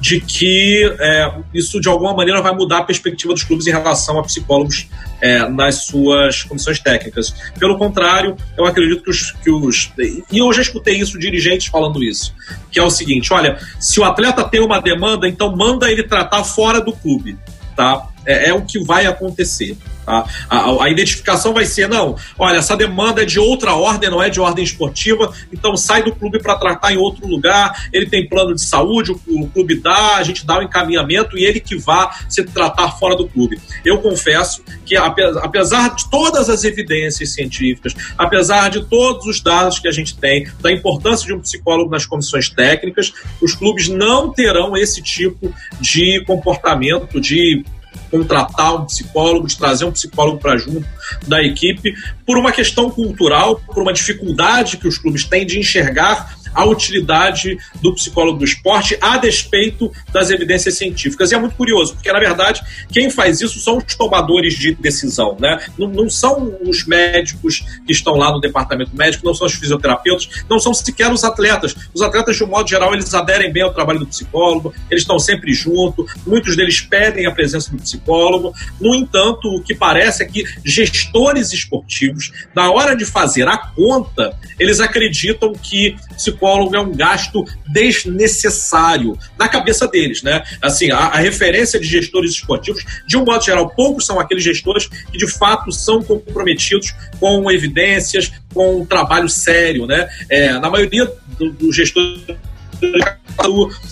de 0.01 0.21
que 0.21 0.85
é, 0.99 1.33
isso 1.53 1.81
de 1.81 1.89
alguma 1.89 2.15
maneira 2.15 2.43
vai 2.43 2.55
mudar 2.55 2.79
a 2.79 2.83
perspectiva 2.83 3.33
dos 3.33 3.43
clubes 3.43 3.67
em 3.67 3.71
relação 3.71 4.19
a 4.19 4.23
psicólogos 4.23 4.89
é, 5.21 5.49
nas 5.49 5.87
suas 5.87 6.43
comissões 6.43 6.79
técnicas. 6.79 7.35
Pelo 7.59 7.79
contrário, 7.79 8.37
eu 8.57 8.67
acredito 8.67 9.03
que 9.03 9.11
os, 9.11 9.33
que 9.33 9.51
os. 9.51 9.93
E 9.99 10.39
eu 10.39 10.53
já 10.53 10.63
escutei 10.63 10.97
isso, 10.99 11.19
dirigentes 11.19 11.69
falando 11.69 12.03
isso, 12.03 12.35
que 12.71 12.79
é 12.79 12.83
o 12.83 12.91
seguinte: 12.91 13.33
olha, 13.33 13.59
se 13.79 14.01
o 14.01 14.05
atleta 14.05 14.45
tem 14.45 14.61
uma 14.61 14.81
demanda, 14.81 15.29
então 15.29 15.55
manda 15.57 15.91
ele 15.91 16.03
tratar 16.03 16.45
fora 16.45 16.81
do 16.81 16.93
clube. 16.93 17.39
Tá? 17.77 18.09
É, 18.25 18.51
é 18.51 18.55
o 18.55 18.63
que 18.63 18.83
vai 18.85 19.07
acontecer. 19.07 19.77
A, 20.07 20.27
a, 20.49 20.85
a, 20.85 20.91
identificação 20.91 21.53
vai 21.53 21.65
ser: 21.65 21.89
não, 21.89 22.17
olha, 22.39 22.59
essa 22.59 22.77
demanda 22.77 23.23
é 23.23 23.25
de 23.25 23.39
outra 23.39 23.75
ordem, 23.75 24.11
não 24.11 24.23
é 24.23 24.29
de 24.29 24.41
ordem 24.41 24.65
esportiva, 24.65 25.33
então 25.53 25.77
sai 25.77 26.03
do 26.03 26.15
clube 26.15 26.39
para 26.39 26.57
tratar 26.57 26.93
em 26.93 26.97
outro 26.97 27.27
lugar. 27.27 27.89
Ele 27.93 28.07
tem 28.07 28.29
plano 28.29 28.55
de 28.55 28.63
saúde, 28.63 29.13
o, 29.13 29.21
o, 29.27 29.49
clube 29.49 29.81
dá, 29.81 30.17
a 30.17 30.23
gente 30.23 30.47
dá 30.47 30.59
o 30.59 30.63
encaminhamento 30.63 31.39
e 31.39 31.45
ele 31.45 31.61
que 31.61 31.77
vá 31.77 32.11
se 32.29 32.45
tratar 32.45 32.93
fora 32.93 33.17
do 33.17 33.29
clube. 33.29 33.61
Eu 33.85 33.99
confesso 33.99 34.63
que, 34.85 34.97
apesar 34.97 35.95
de 35.95 36.11
todas 36.11 36.49
as 36.49 36.65
evidências 36.65 37.33
científicas, 37.33 37.95
apesar 38.17 38.71
de 38.71 38.85
todos 38.85 39.27
os 39.27 39.41
dados 39.41 39.79
que 39.79 39.89
a 39.89 39.93
gente 39.93 40.17
tem, 40.17 40.47
da 40.61 40.73
importância 40.73 41.27
de 41.27 41.33
um 41.33 41.41
psicólogo 41.41 41.91
nas 41.91 42.07
comissões 42.07 42.49
técnicas, 42.49 43.13
os 43.41 43.55
clubes 43.55 43.89
não 43.89 44.33
terão 44.33 44.77
esse 44.77 45.03
tipo 45.03 45.53
de 45.81 46.23
comportamento, 46.27 47.21
de 47.21 47.65
contratar 48.11 48.75
um 48.77 48.85
psicólogo, 48.85 49.47
de 49.47 49.57
trazer 49.57 49.85
um 49.85 49.93
psicólogo 49.93 50.39
para 50.39 50.57
junto 50.57 50.87
da 51.27 51.43
equipe, 51.43 51.95
por 52.27 52.39
uma 52.39 52.53
questão 52.53 52.91
cultural, 52.91 53.57
por 53.57 53.83
uma 53.83 53.93
dificuldade 53.93 54.77
que 54.77 54.89
os 54.89 54.99
clubes 54.99 55.25
têm 55.25 55.47
de 55.47 55.59
enxergar 55.59 56.37
a 56.55 56.65
utilidade 56.65 57.59
do 57.83 57.95
psicólogo 57.95 58.39
do 58.39 58.45
esporte 58.45 58.97
a 59.01 59.19
despeito 59.19 59.91
das 60.13 60.31
evidências 60.31 60.77
científicas. 60.77 61.31
E 61.31 61.35
é 61.35 61.39
muito 61.39 61.57
curioso, 61.57 61.95
porque 61.95 62.13
na 62.13 62.19
verdade 62.19 62.63
quem 62.91 63.11
faz 63.11 63.41
isso 63.41 63.59
são 63.59 63.79
os 63.79 63.95
tomadores 63.95 64.55
de 64.55 64.75
decisão, 64.75 65.37
né? 65.39 65.59
Não, 65.79 65.89
não 65.89 66.11
são 66.11 66.57
os 66.67 66.87
médicos 66.87 67.65
que 67.87 67.93
estão 67.93 68.15
lá 68.15 68.31
no 68.31 68.41
departamento 68.41 68.95
médico, 68.95 69.27
não 69.27 69.35
são 69.35 69.47
os 69.47 69.55
fisioterapeutas, 69.55 70.29
não 70.49 70.59
são 70.59 70.73
sequer 70.73 71.13
os 71.13 71.25
atletas. 71.25 71.75
Os 71.93 72.03
atletas, 72.03 72.37
de 72.37 72.45
um 72.45 72.47
modo 72.47 72.69
geral, 72.69 72.95
eles 72.95 73.13
aderem 73.15 73.53
bem 73.53 73.63
ao 73.63 73.73
trabalho 73.73 74.01
do 74.01 74.07
psicólogo, 74.07 74.73
eles 74.91 75.03
estão 75.03 75.19
sempre 75.19 75.53
junto, 75.53 76.07
muitos 76.27 76.57
deles 76.57 76.81
pedem 76.81 77.27
a 77.27 77.33
presença 77.33 77.71
do 77.71 77.79
psicólogo. 77.79 78.53
No 78.81 78.95
entanto, 78.95 79.49
o 79.49 79.63
que 79.63 79.75
parece 79.75 80.23
é 80.23 80.27
que 80.27 80.45
gestores 80.65 81.53
esportivos, 81.53 82.33
na 82.55 82.71
hora 82.71 82.97
de 82.97 83.05
fazer 83.05 83.49
a 83.49 83.57
conta, 83.57 84.37
eles 84.59 84.81
acreditam 84.81 85.53
que 85.53 85.97
psicólogos 86.17 86.44
psicólogo 86.45 86.77
é 86.77 86.81
um 86.81 86.93
gasto 86.93 87.45
desnecessário 87.73 89.19
na 89.39 89.49
cabeça 89.49 89.89
deles, 89.89 90.23
né? 90.23 90.43
Assim, 90.61 90.91
a, 90.91 90.99
a, 90.99 91.17
referência 91.17 91.81
de 91.81 91.87
gestores 91.87 92.33
esportivos, 92.33 92.85
de 93.07 93.17
um 93.17 93.25
modo 93.25 93.43
geral, 93.43 93.71
poucos 93.71 94.05
são 94.05 94.21
aqueles 94.21 94.45
gestores 94.45 94.87
que 94.87 95.17
de 95.17 95.27
fato 95.27 95.73
são 95.73 96.03
comprometidos 96.03 96.95
com 97.19 97.51
evidências, 97.51 98.31
com 98.53 98.83
um 98.83 98.87
trabalho 98.87 99.29
sério, 99.29 99.87
né? 99.87 100.07
É, 100.29 100.53
na 100.59 100.69
maioria 100.69 101.11
dos 101.39 101.55
do 101.55 101.73
gestores 101.73 102.21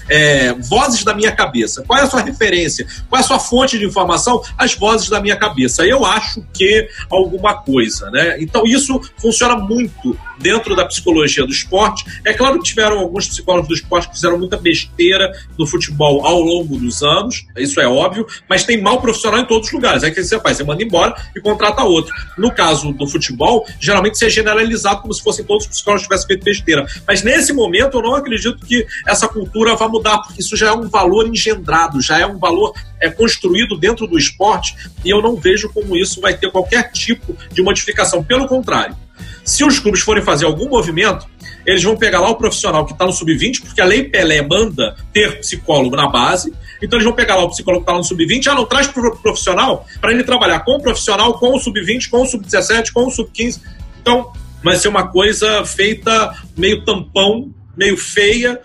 é, 0.09 0.53
vozes 0.55 1.05
da 1.05 1.15
minha 1.15 1.33
cabeça. 1.33 1.83
Qual 1.87 1.99
é 1.99 2.03
a 2.03 2.07
sua 2.11 2.21
referência? 2.21 2.87
Qual 3.09 3.21
é 3.21 3.25
a 3.25 3.27
sua 3.27 3.39
fonte 3.39 3.79
de 3.79 3.85
informação? 3.85 4.43
As 4.57 4.75
vozes 4.75 5.09
da 5.09 5.21
minha 5.21 5.37
cabeça. 5.37 5.85
Eu 5.85 6.05
acho 6.05 6.45
que 6.53 6.89
alguma 7.11 7.55
coisa, 7.55 8.11
né? 8.11 8.37
Então 8.41 8.65
isso 8.65 9.01
funciona 9.19 9.57
muito 9.57 10.17
dentro 10.43 10.75
da 10.75 10.85
psicologia 10.85 11.47
do 11.47 11.53
esporte. 11.53 12.05
É 12.25 12.35
claro 12.35 12.59
que 12.59 12.65
tiveram 12.65 12.99
alguns 12.99 13.29
psicólogos 13.29 13.69
do 13.69 13.75
esporte 13.75 14.09
que 14.09 14.15
fizeram 14.15 14.39
muita 14.39 14.57
besteira 14.57 15.33
no 15.57 15.67
futebol 15.67 16.27
ao 16.27 16.41
longo 16.41 16.77
dos 16.77 17.03
anos, 17.03 17.47
isso 17.57 17.81
é 17.81 17.87
óbvio, 17.87 18.27
mas 18.49 18.65
tem 18.65 18.81
mal 18.81 19.01
profissional 19.01 19.41
em 19.41 19.47
todos 19.47 19.69
os 19.69 19.73
lugares. 19.73 20.03
É 20.03 20.11
que 20.11 20.23
você 20.23 20.41
faz, 20.41 20.57
você 20.57 20.65
manda 20.65 20.83
embora 20.83 21.15
e 21.35 21.41
contrata 21.41 21.85
outro. 21.85 22.13
No 22.37 22.51
caso 22.53 22.93
do 22.93 23.07
futebol, 23.07 23.65
geralmente 23.81 24.19
você 24.19 24.27
é 24.27 24.31
generalizado 24.31 25.03
como 25.03 25.15
se 25.15 25.23
fossem 25.23 25.45
todos 25.45 25.65
os 25.65 25.71
psicólogos 25.71 26.03
que 26.03 26.09
tivessem 26.09 26.27
feito 26.27 26.45
besteira. 26.45 26.87
Mas 27.07 27.23
nesse 27.23 27.53
momento 27.53 27.99
eu 27.99 28.03
não 28.03 28.17
acredito 28.17 28.67
que 28.67 28.72
essa 29.07 29.29
cultura 29.29 29.75
vá 29.77 29.89
mudar, 29.89 30.19
porque 30.19 30.41
isso 30.41 30.57
já 30.57 30.69
é 30.69 30.73
um 30.73 30.89
valor 30.89 31.27
engendrado, 31.27 32.01
já 32.01 32.19
é 32.19 32.27
um 32.27 32.39
valor 32.39 32.73
é, 33.01 33.11
construído 33.11 33.77
dentro 33.77 34.07
do 34.07 34.19
esporte, 34.19 34.77
e 35.05 35.11
eu 35.11 35.21
não 35.21 35.37
vejo 35.37 35.71
como 35.73 35.97
isso 35.97 36.21
vai 36.21 36.37
ter 36.37 36.51
qualquer 36.51 36.91
tipo 36.93 37.37
de 37.53 37.63
modificação. 37.63 38.23
Pelo 38.23 38.47
contrário, 38.47 38.97
se 39.45 39.65
os 39.65 39.79
clubes 39.79 40.01
forem 40.01 40.23
fazer 40.23 40.45
algum 40.45 40.69
movimento, 40.69 41.27
eles 41.67 41.83
vão 41.83 41.97
pegar 41.97 42.21
lá 42.21 42.31
o 42.31 42.37
profissional 42.37 42.85
que 42.85 42.93
está 42.93 43.05
no 43.07 43.13
sub-20, 43.13 43.63
porque 43.63 43.81
a 43.81 43.85
Lei 43.85 44.05
Pelé 44.05 44.43
manda 44.43 44.97
ter 45.13 45.39
psicólogo 45.41 45.97
na 45.97 46.09
base. 46.09 46.53
Então 46.83 46.97
eles 46.97 47.05
vão 47.05 47.15
pegar 47.15 47.37
lá 47.37 47.45
o 47.45 47.51
psicólogo 47.51 47.85
que 47.85 47.91
está 47.91 47.99
no 47.99 48.05
sub-20, 48.05 48.47
ah, 48.49 48.55
não 48.55 48.67
traz 48.67 48.89
pro 48.89 49.17
profissional 49.19 49.87
para 50.01 50.13
ele 50.13 50.25
trabalhar 50.25 50.61
com 50.61 50.73
o 50.73 50.83
profissional, 50.83 51.39
com 51.39 51.55
o 51.55 51.59
sub-20, 51.59 52.11
com 52.11 52.23
o 52.23 52.27
sub-17, 52.27 52.93
com 52.93 53.07
o 53.07 53.11
sub-15. 53.11 53.61
Então 54.01 54.33
vai 54.63 54.77
ser 54.77 54.89
uma 54.89 55.09
coisa 55.09 55.65
feita 55.65 56.35
meio 56.57 56.85
tampão, 56.85 57.53
meio 57.77 57.97
feia. 57.97 58.61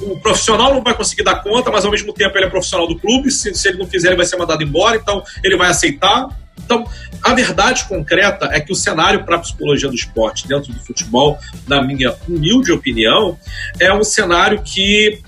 O 0.00 0.18
profissional 0.18 0.72
não 0.72 0.82
vai 0.82 0.94
conseguir 0.94 1.22
dar 1.22 1.42
conta, 1.42 1.70
mas 1.70 1.84
ao 1.84 1.90
mesmo 1.90 2.12
tempo 2.12 2.36
ele 2.36 2.46
é 2.46 2.50
profissional 2.50 2.86
do 2.86 2.98
clube. 2.98 3.30
Se, 3.30 3.54
se 3.54 3.68
ele 3.68 3.78
não 3.78 3.86
fizer, 3.86 4.08
ele 4.08 4.16
vai 4.16 4.26
ser 4.26 4.36
mandado 4.36 4.62
embora, 4.62 4.96
então 4.96 5.22
ele 5.44 5.56
vai 5.56 5.68
aceitar. 5.68 6.28
Então, 6.64 6.86
a 7.22 7.34
verdade 7.34 7.84
concreta 7.84 8.48
é 8.52 8.60
que 8.60 8.72
o 8.72 8.76
cenário 8.76 9.24
para 9.24 9.36
a 9.36 9.38
psicologia 9.40 9.88
do 9.88 9.94
esporte 9.94 10.46
dentro 10.46 10.72
do 10.72 10.78
futebol, 10.78 11.38
na 11.66 11.82
minha 11.82 12.14
humilde 12.28 12.70
opinião, 12.70 13.38
é 13.78 13.92
um 13.92 14.04
cenário 14.04 14.62
que 14.62 15.20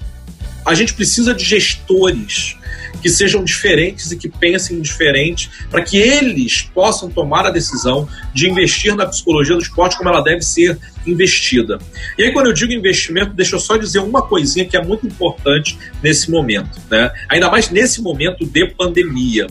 a 0.65 0.75
gente 0.75 0.95
precisa 0.95 1.35
de 1.35 1.45
gestores 1.45 2.57
que 3.01 3.09
sejam 3.09 3.45
diferentes 3.45 4.13
e 4.13 4.17
que 4.17 4.29
pensem 4.29 4.81
diferente, 4.81 5.51
para 5.71 5.83
que 5.83 5.97
eles 5.97 6.63
possam 6.63 7.11
tomar 7.11 7.47
a 7.47 7.51
decisão 7.51 8.09
de 8.35 8.49
investir 8.49 8.95
na 8.95 9.07
psicologia 9.07 9.57
do 9.57 9.63
esporte 9.63 9.97
como 9.97 10.09
ela 10.09 10.23
deve 10.23 10.43
ser 10.43 10.79
investida. 11.07 11.79
E 12.17 12.25
aí, 12.25 12.33
quando 12.33 12.47
eu 12.47 12.53
digo 12.53 12.73
investimento, 12.73 13.33
deixa 13.33 13.57
eu 13.57 13.61
só 13.61 13.77
dizer 13.77 13.99
uma 14.01 14.23
coisinha 14.23 14.65
que 14.65 14.77
é 14.77 14.85
muito 14.85 15.07
importante 15.07 15.77
nesse 16.03 16.31
momento, 16.31 16.81
né? 16.91 17.11
ainda 17.29 17.51
mais 17.51 17.71
nesse 17.71 18.01
momento 18.01 18.47
de 18.47 18.67
pandemia. 18.67 19.47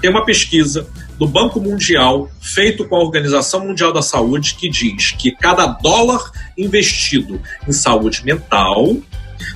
Tem 0.00 0.10
uma 0.10 0.24
pesquisa 0.24 0.86
do 1.18 1.26
Banco 1.26 1.60
Mundial, 1.60 2.28
feito 2.40 2.86
com 2.86 2.96
a 2.96 3.00
Organização 3.00 3.66
Mundial 3.66 3.92
da 3.92 4.02
Saúde, 4.02 4.54
que 4.54 4.68
diz 4.68 5.12
que 5.12 5.30
cada 5.30 5.66
dólar 5.66 6.30
investido 6.56 7.40
em 7.66 7.72
saúde 7.72 8.24
mental 8.24 8.96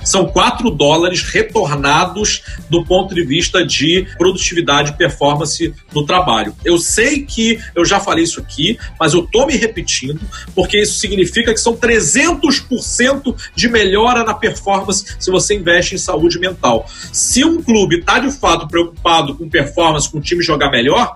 são 0.03 0.25
4 0.27 0.69
dólares 0.71 1.21
retornados 1.21 2.41
do 2.69 2.83
ponto 2.85 3.13
de 3.13 3.23
vista 3.23 3.65
de 3.65 4.07
produtividade 4.17 4.91
e 4.91 4.97
performance 4.97 5.73
no 5.93 6.05
trabalho. 6.05 6.55
Eu 6.63 6.77
sei 6.77 7.23
que 7.23 7.59
eu 7.75 7.85
já 7.85 7.99
falei 7.99 8.23
isso 8.23 8.39
aqui, 8.39 8.77
mas 8.99 9.13
eu 9.13 9.23
tô 9.23 9.45
me 9.45 9.55
repetindo, 9.55 10.19
porque 10.55 10.81
isso 10.81 10.99
significa 10.99 11.53
que 11.53 11.59
são 11.59 11.75
300% 11.75 13.35
de 13.55 13.67
melhora 13.67 14.23
na 14.23 14.33
performance 14.33 15.05
se 15.19 15.31
você 15.31 15.55
investe 15.55 15.95
em 15.95 15.97
saúde 15.97 16.39
mental. 16.39 16.87
Se 17.11 17.43
um 17.43 17.61
clube 17.61 17.99
está 17.99 18.19
de 18.19 18.31
fato 18.31 18.67
preocupado 18.67 19.35
com 19.35 19.49
performance, 19.49 20.09
com 20.09 20.17
o 20.17 20.21
time 20.21 20.43
jogar 20.43 20.69
melhor, 20.69 21.13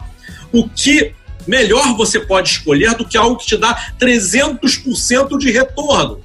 o 0.51 0.69
que 0.69 1.13
melhor 1.47 1.95
você 1.95 2.19
pode 2.19 2.49
escolher 2.49 2.95
do 2.95 3.05
que 3.05 3.17
algo 3.17 3.37
que 3.37 3.45
te 3.45 3.57
dá 3.57 3.93
300% 3.99 5.37
de 5.37 5.51
retorno. 5.51 6.22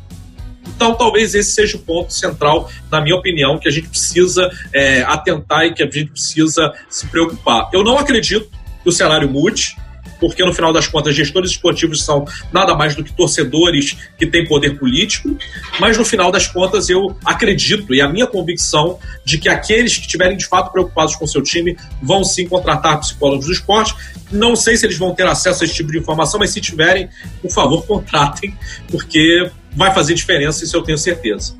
Então, 0.78 0.94
talvez 0.94 1.34
esse 1.34 1.50
seja 1.50 1.76
o 1.76 1.80
ponto 1.80 2.12
central, 2.12 2.70
na 2.88 3.00
minha 3.00 3.16
opinião, 3.16 3.58
que 3.58 3.66
a 3.66 3.70
gente 3.70 3.88
precisa 3.88 4.48
é, 4.72 5.02
atentar 5.02 5.64
e 5.66 5.74
que 5.74 5.82
a 5.82 5.90
gente 5.90 6.12
precisa 6.12 6.72
se 6.88 7.04
preocupar. 7.08 7.68
Eu 7.72 7.82
não 7.82 7.98
acredito 7.98 8.48
que 8.84 8.88
o 8.88 8.92
cenário 8.92 9.28
mude 9.28 9.76
porque 10.20 10.44
no 10.44 10.52
final 10.52 10.72
das 10.72 10.86
contas 10.86 11.14
gestores 11.14 11.52
esportivos 11.52 12.04
são 12.04 12.24
nada 12.52 12.74
mais 12.74 12.94
do 12.94 13.04
que 13.04 13.12
torcedores 13.12 13.96
que 14.16 14.26
têm 14.26 14.46
poder 14.46 14.78
político, 14.78 15.36
mas 15.78 15.96
no 15.96 16.04
final 16.04 16.30
das 16.30 16.46
contas 16.46 16.88
eu 16.88 17.16
acredito 17.24 17.94
e 17.94 18.00
a 18.00 18.08
minha 18.08 18.26
convicção 18.26 18.98
de 19.24 19.38
que 19.38 19.48
aqueles 19.48 19.96
que 19.96 20.02
estiverem 20.02 20.36
de 20.36 20.46
fato 20.46 20.72
preocupados 20.72 21.14
com 21.16 21.26
seu 21.26 21.42
time 21.42 21.76
vão 22.02 22.24
sim 22.24 22.48
contratar 22.48 22.98
psicólogos 23.00 23.46
do 23.46 23.52
esporte. 23.52 23.94
Não 24.30 24.54
sei 24.56 24.76
se 24.76 24.84
eles 24.84 24.98
vão 24.98 25.14
ter 25.14 25.26
acesso 25.26 25.62
a 25.62 25.66
esse 25.66 25.74
tipo 25.74 25.90
de 25.90 25.98
informação, 25.98 26.38
mas 26.40 26.50
se 26.50 26.60
tiverem, 26.60 27.08
por 27.40 27.50
favor, 27.50 27.84
contratem, 27.86 28.56
porque 28.90 29.50
vai 29.74 29.92
fazer 29.92 30.14
diferença, 30.14 30.64
isso 30.64 30.76
eu 30.76 30.82
tenho 30.82 30.98
certeza. 30.98 31.56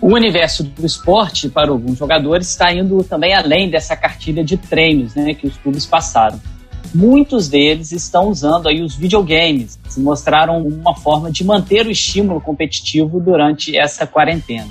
O 0.00 0.08
universo 0.14 0.62
do 0.62 0.84
esporte, 0.84 1.48
para 1.48 1.70
alguns 1.70 1.98
jogadores, 1.98 2.48
está 2.48 2.72
indo 2.72 3.02
também 3.04 3.34
além 3.34 3.70
dessa 3.70 3.96
cartilha 3.96 4.44
de 4.44 4.56
treinos 4.56 5.14
né, 5.14 5.32
que 5.32 5.46
os 5.46 5.56
clubes 5.56 5.86
passaram 5.86 6.40
muitos 6.94 7.48
deles 7.48 7.90
estão 7.90 8.28
usando 8.28 8.68
aí 8.68 8.80
os 8.80 8.94
videogames, 8.94 9.78
mostraram 9.96 10.58
uma 10.62 10.94
forma 10.94 11.30
de 11.30 11.44
manter 11.44 11.86
o 11.86 11.90
estímulo 11.90 12.40
competitivo 12.40 13.20
durante 13.20 13.76
essa 13.76 14.06
quarentena. 14.06 14.68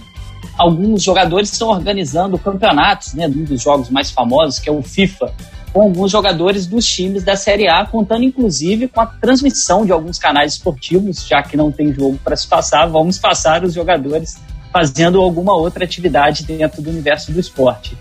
Alguns 0.57 1.03
jogadores 1.03 1.51
estão 1.51 1.69
organizando 1.69 2.37
campeonatos, 2.37 3.13
né, 3.13 3.27
um 3.27 3.43
dos 3.43 3.61
jogos 3.61 3.89
mais 3.89 4.11
famosos, 4.11 4.59
que 4.59 4.69
é 4.69 4.71
o 4.71 4.81
FIFA, 4.81 5.33
com 5.73 5.81
alguns 5.81 6.11
jogadores 6.11 6.67
dos 6.67 6.85
times 6.85 7.23
da 7.23 7.35
Série 7.35 7.67
A, 7.67 7.83
contando 7.83 8.23
inclusive 8.23 8.87
com 8.87 9.01
a 9.01 9.07
transmissão 9.07 9.83
de 9.85 9.91
alguns 9.91 10.19
canais 10.19 10.53
esportivos, 10.53 11.25
já 11.27 11.41
que 11.41 11.57
não 11.57 11.71
tem 11.71 11.91
jogo 11.91 12.19
para 12.23 12.35
se 12.35 12.47
passar, 12.47 12.85
vamos 12.85 13.17
passar 13.17 13.63
os 13.63 13.73
jogadores 13.73 14.37
fazendo 14.71 15.19
alguma 15.19 15.53
outra 15.53 15.83
atividade 15.83 16.43
dentro 16.43 16.81
do 16.81 16.91
universo 16.91 17.31
do 17.31 17.39
esporte. 17.39 17.97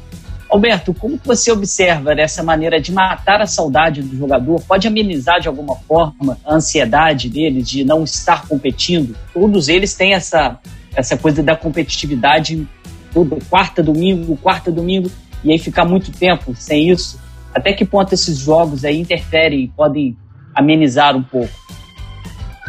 Alberto, 0.50 0.92
como 0.92 1.18
você 1.24 1.50
observa 1.50 2.14
dessa 2.14 2.42
maneira 2.42 2.78
de 2.78 2.92
matar 2.92 3.40
a 3.40 3.46
saudade 3.46 4.02
do 4.02 4.14
jogador? 4.18 4.60
Pode 4.60 4.86
amenizar 4.86 5.40
de 5.40 5.48
alguma 5.48 5.76
forma 5.76 6.38
a 6.44 6.54
ansiedade 6.54 7.30
dele 7.30 7.62
de 7.62 7.84
não 7.84 8.04
estar 8.04 8.46
competindo? 8.46 9.16
Todos 9.32 9.70
eles 9.70 9.94
têm 9.94 10.12
essa, 10.12 10.58
essa 10.94 11.16
coisa 11.16 11.42
da 11.42 11.56
competitividade 11.56 12.68
todo 13.14 13.38
quarta, 13.48 13.82
domingo, 13.82 14.36
quarta, 14.36 14.70
domingo, 14.70 15.10
e 15.42 15.52
aí 15.52 15.58
ficar 15.58 15.86
muito 15.86 16.12
tempo 16.12 16.54
sem 16.54 16.90
isso. 16.90 17.18
Até 17.54 17.72
que 17.72 17.84
ponto 17.84 18.12
esses 18.14 18.38
jogos 18.38 18.84
aí 18.84 18.98
interferem 18.98 19.64
e 19.64 19.68
podem 19.68 20.16
amenizar 20.54 21.16
um 21.16 21.22
pouco? 21.22 21.52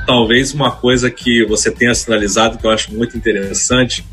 Talvez 0.06 0.54
uma 0.54 0.70
coisa 0.70 1.10
que 1.10 1.46
você 1.46 1.72
tenha 1.72 1.96
sinalizado 1.96 2.58
que 2.58 2.66
eu 2.66 2.72
acho 2.72 2.94
muito 2.94 3.18
interessante 3.18 4.06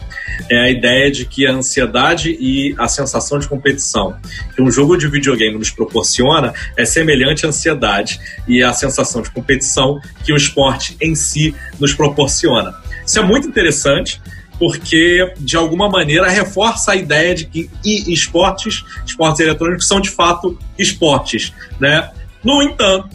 é 0.49 0.57
a 0.57 0.71
ideia 0.71 1.11
de 1.11 1.25
que 1.25 1.47
a 1.47 1.53
ansiedade 1.53 2.37
e 2.41 2.75
a 2.79 2.87
sensação 2.87 3.41
de 3.41 3.49
competição 3.49 4.16
que 4.55 4.62
um 4.62 4.71
jogo 4.71 4.97
de 4.97 5.09
videogame 5.09 5.59
nos 5.59 5.71
proporciona 5.71 6.53
é 6.77 6.85
semelhante 6.85 7.45
à 7.45 7.49
ansiedade 7.49 8.21
e 8.47 8.62
à 8.62 8.73
sensação 8.73 9.21
de 9.21 9.31
competição 9.31 10.01
que 10.25 10.33
o 10.33 10.37
esporte 10.37 10.97
em 11.01 11.16
si 11.16 11.55
nos 11.81 11.93
proporciona. 11.93 12.73
Isso 13.05 13.18
é 13.18 13.23
muito 13.23 13.49
interessante 13.49 14.21
porque 14.61 15.32
de 15.38 15.56
alguma 15.56 15.88
maneira 15.88 16.28
reforça 16.28 16.92
a 16.92 16.96
ideia 16.96 17.34
de 17.34 17.46
que 17.46 17.70
esportes, 17.82 18.84
esportes 19.06 19.40
eletrônicos 19.40 19.88
são 19.88 20.02
de 20.02 20.11
fato 20.11 20.58
esportes, 20.78 21.54
né? 21.80 22.11
No 22.44 22.62
entanto, 22.62 23.08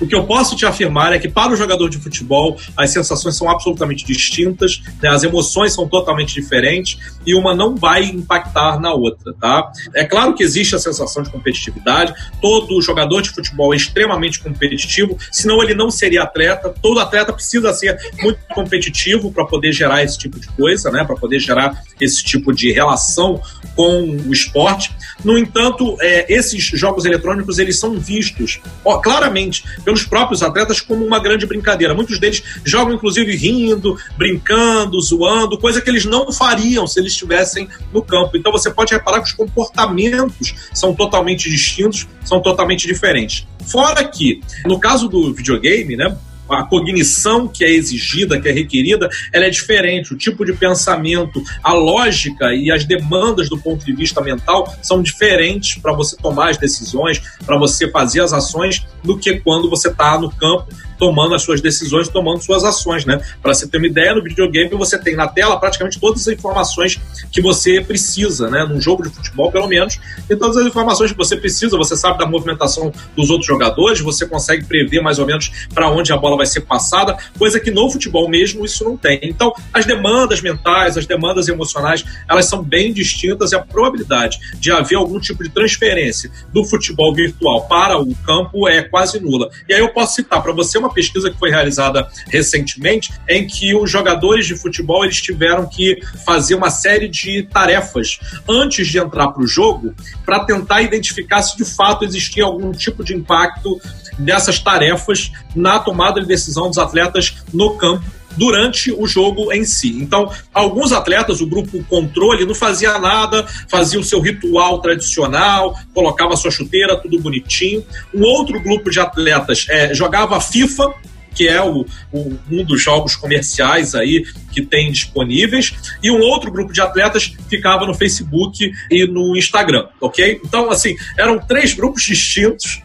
o 0.00 0.06
que 0.06 0.14
eu 0.14 0.24
posso 0.24 0.56
te 0.56 0.66
afirmar 0.66 1.12
é 1.12 1.18
que 1.18 1.28
para 1.28 1.52
o 1.52 1.56
jogador 1.56 1.88
de 1.88 1.98
futebol 1.98 2.58
as 2.76 2.90
sensações 2.90 3.36
são 3.36 3.48
absolutamente 3.50 4.04
distintas, 4.04 4.82
né? 5.02 5.08
as 5.08 5.22
emoções 5.22 5.72
são 5.72 5.88
totalmente 5.88 6.34
diferentes 6.34 6.98
e 7.24 7.34
uma 7.34 7.54
não 7.54 7.74
vai 7.74 8.04
impactar 8.04 8.78
na 8.80 8.92
outra, 8.92 9.32
tá? 9.34 9.70
É 9.94 10.04
claro 10.04 10.34
que 10.34 10.42
existe 10.42 10.74
a 10.74 10.78
sensação 10.78 11.22
de 11.22 11.30
competitividade, 11.30 12.14
todo 12.40 12.80
jogador 12.80 13.22
de 13.22 13.30
futebol 13.30 13.72
é 13.72 13.76
extremamente 13.76 14.40
competitivo, 14.40 15.16
senão 15.32 15.62
ele 15.62 15.74
não 15.74 15.90
seria 15.90 16.22
atleta. 16.22 16.74
Todo 16.80 17.00
atleta 17.00 17.32
precisa 17.32 17.72
ser 17.72 17.98
muito 18.20 18.40
competitivo 18.54 19.32
para 19.32 19.44
poder 19.44 19.72
gerar 19.72 20.02
esse 20.02 20.18
tipo 20.18 20.38
de 20.38 20.48
coisa, 20.48 20.90
né? 20.90 21.04
Para 21.04 21.16
poder 21.16 21.38
gerar 21.38 21.82
esse 22.00 22.22
tipo 22.22 22.52
de 22.52 22.72
relação 22.72 23.40
com 23.74 24.16
o 24.26 24.32
esporte. 24.32 24.94
No 25.24 25.36
entanto, 25.36 25.96
é, 26.00 26.32
esses 26.32 26.62
jogos 26.64 27.04
eletrônicos 27.04 27.58
eles 27.58 27.78
são 27.78 27.98
vistos 27.98 28.60
ó, 28.84 28.98
claramente 28.98 29.64
pelos 29.86 30.02
próprios 30.02 30.42
atletas 30.42 30.80
como 30.80 31.06
uma 31.06 31.20
grande 31.20 31.46
brincadeira. 31.46 31.94
Muitos 31.94 32.18
deles 32.18 32.42
jogam, 32.64 32.92
inclusive, 32.92 33.36
rindo, 33.36 33.96
brincando, 34.18 35.00
zoando, 35.00 35.56
coisa 35.56 35.80
que 35.80 35.88
eles 35.88 36.04
não 36.04 36.32
fariam 36.32 36.88
se 36.88 36.98
eles 36.98 37.12
estivessem 37.12 37.68
no 37.94 38.02
campo. 38.02 38.36
Então 38.36 38.50
você 38.50 38.68
pode 38.68 38.92
reparar 38.92 39.20
que 39.20 39.28
os 39.28 39.32
comportamentos 39.32 40.54
são 40.74 40.92
totalmente 40.92 41.48
distintos, 41.48 42.08
são 42.24 42.42
totalmente 42.42 42.84
diferentes. 42.84 43.46
Fora 43.64 44.02
que, 44.02 44.40
no 44.64 44.80
caso 44.80 45.08
do 45.08 45.32
videogame, 45.32 45.96
né, 45.96 46.16
a 46.50 46.62
cognição 46.64 47.48
que 47.48 47.64
é 47.64 47.70
exigida, 47.70 48.40
que 48.40 48.48
é 48.48 48.52
requerida, 48.52 49.08
ela 49.32 49.44
é 49.44 49.50
diferente. 49.50 50.12
O 50.12 50.16
tipo 50.16 50.44
de 50.44 50.52
pensamento, 50.52 51.42
a 51.62 51.72
lógica 51.72 52.54
e 52.54 52.70
as 52.70 52.84
demandas 52.84 53.48
do 53.48 53.58
ponto 53.58 53.84
de 53.84 53.92
vista 53.92 54.20
mental 54.20 54.74
são 54.82 55.02
diferentes 55.02 55.80
para 55.80 55.92
você 55.92 56.16
tomar 56.16 56.50
as 56.50 56.56
decisões, 56.56 57.20
para 57.44 57.58
você 57.58 57.90
fazer 57.90 58.20
as 58.20 58.32
ações, 58.32 58.86
do 59.02 59.18
que 59.18 59.40
quando 59.40 59.70
você 59.70 59.88
está 59.88 60.18
no 60.18 60.30
campo 60.30 60.66
tomando 60.98 61.34
as 61.34 61.42
suas 61.42 61.60
decisões, 61.60 62.08
tomando 62.08 62.40
suas 62.42 62.64
ações, 62.64 63.04
né? 63.04 63.20
Para 63.42 63.54
você 63.54 63.66
ter 63.66 63.78
uma 63.78 63.86
ideia, 63.86 64.14
no 64.14 64.22
videogame 64.22 64.70
você 64.76 64.98
tem 64.98 65.14
na 65.14 65.26
tela 65.26 65.58
praticamente 65.58 65.98
todas 65.98 66.26
as 66.26 66.34
informações 66.34 67.00
que 67.30 67.40
você 67.40 67.80
precisa, 67.80 68.50
né? 68.50 68.64
Num 68.64 68.80
jogo 68.80 69.02
de 69.02 69.10
futebol, 69.10 69.50
pelo 69.50 69.66
menos, 69.66 69.98
tem 70.28 70.36
todas 70.36 70.56
as 70.56 70.66
informações 70.66 71.12
que 71.12 71.16
você 71.16 71.36
precisa. 71.36 71.76
Você 71.76 71.96
sabe 71.96 72.18
da 72.18 72.26
movimentação 72.26 72.92
dos 73.16 73.30
outros 73.30 73.46
jogadores, 73.46 74.00
você 74.00 74.26
consegue 74.26 74.64
prever 74.64 75.00
mais 75.00 75.18
ou 75.18 75.26
menos 75.26 75.50
para 75.72 75.90
onde 75.90 76.12
a 76.12 76.16
bola 76.16 76.36
vai 76.36 76.46
ser 76.46 76.62
passada, 76.62 77.16
coisa 77.38 77.60
que 77.60 77.70
no 77.70 77.90
futebol 77.90 78.28
mesmo 78.28 78.64
isso 78.64 78.84
não 78.84 78.96
tem. 78.96 79.18
Então, 79.22 79.52
as 79.72 79.84
demandas 79.84 80.40
mentais, 80.40 80.96
as 80.96 81.06
demandas 81.06 81.48
emocionais, 81.48 82.04
elas 82.28 82.46
são 82.46 82.62
bem 82.62 82.92
distintas 82.92 83.52
e 83.52 83.56
a 83.56 83.60
probabilidade 83.60 84.38
de 84.58 84.70
haver 84.70 84.96
algum 84.96 85.20
tipo 85.20 85.42
de 85.42 85.50
transferência 85.50 86.30
do 86.52 86.64
futebol 86.64 87.14
virtual 87.14 87.66
para 87.66 87.98
o 88.00 88.14
campo 88.16 88.68
é 88.68 88.82
quase 88.82 89.20
nula. 89.20 89.48
E 89.68 89.74
aí 89.74 89.80
eu 89.80 89.92
posso 89.92 90.16
citar 90.16 90.42
para 90.42 90.52
você 90.52 90.78
uma 90.78 90.85
uma 90.86 90.94
pesquisa 90.94 91.30
que 91.30 91.38
foi 91.38 91.50
realizada 91.50 92.08
recentemente 92.28 93.12
em 93.28 93.46
que 93.46 93.74
os 93.74 93.90
jogadores 93.90 94.46
de 94.46 94.56
futebol 94.56 95.04
eles 95.04 95.20
tiveram 95.20 95.66
que 95.66 95.98
fazer 96.24 96.54
uma 96.54 96.70
série 96.70 97.08
de 97.08 97.42
tarefas 97.44 98.18
antes 98.48 98.88
de 98.88 98.98
entrar 98.98 99.28
para 99.28 99.42
o 99.42 99.46
jogo 99.46 99.94
para 100.24 100.44
tentar 100.44 100.82
identificar 100.82 101.42
se 101.42 101.56
de 101.56 101.64
fato 101.64 102.04
existia 102.04 102.44
algum 102.44 102.72
tipo 102.72 103.04
de 103.04 103.14
impacto 103.14 103.80
dessas 104.18 104.58
tarefas 104.58 105.32
na 105.54 105.78
tomada 105.78 106.20
de 106.20 106.26
decisão 106.26 106.68
dos 106.68 106.78
atletas 106.78 107.36
no 107.52 107.76
campo 107.76 108.04
durante 108.36 108.92
o 108.92 109.06
jogo 109.06 109.52
em 109.52 109.64
si. 109.64 109.88
Então, 110.00 110.30
alguns 110.52 110.92
atletas, 110.92 111.40
o 111.40 111.46
grupo 111.46 111.82
controle, 111.84 112.44
não 112.44 112.54
fazia 112.54 112.98
nada, 112.98 113.46
fazia 113.68 113.98
o 113.98 114.04
seu 114.04 114.20
ritual 114.20 114.80
tradicional, 114.80 115.74
colocava 115.94 116.36
sua 116.36 116.50
chuteira, 116.50 116.96
tudo 116.96 117.18
bonitinho. 117.18 117.84
Um 118.14 118.22
outro 118.22 118.60
grupo 118.60 118.90
de 118.90 119.00
atletas 119.00 119.66
é, 119.68 119.94
jogava 119.94 120.40
FIFA, 120.40 120.94
que 121.34 121.46
é 121.46 121.62
o, 121.62 121.84
o, 122.10 122.38
um 122.50 122.64
dos 122.64 122.82
jogos 122.82 123.14
comerciais 123.14 123.94
aí 123.94 124.24
que 124.52 124.62
tem 124.62 124.90
disponíveis, 124.90 125.74
e 126.02 126.10
um 126.10 126.20
outro 126.20 126.50
grupo 126.50 126.72
de 126.72 126.80
atletas 126.80 127.34
ficava 127.48 127.86
no 127.86 127.92
Facebook 127.92 128.72
e 128.90 129.06
no 129.06 129.36
Instagram, 129.36 129.86
ok? 130.00 130.40
Então, 130.42 130.70
assim, 130.70 130.96
eram 131.18 131.38
três 131.38 131.74
grupos 131.74 132.02
distintos, 132.02 132.82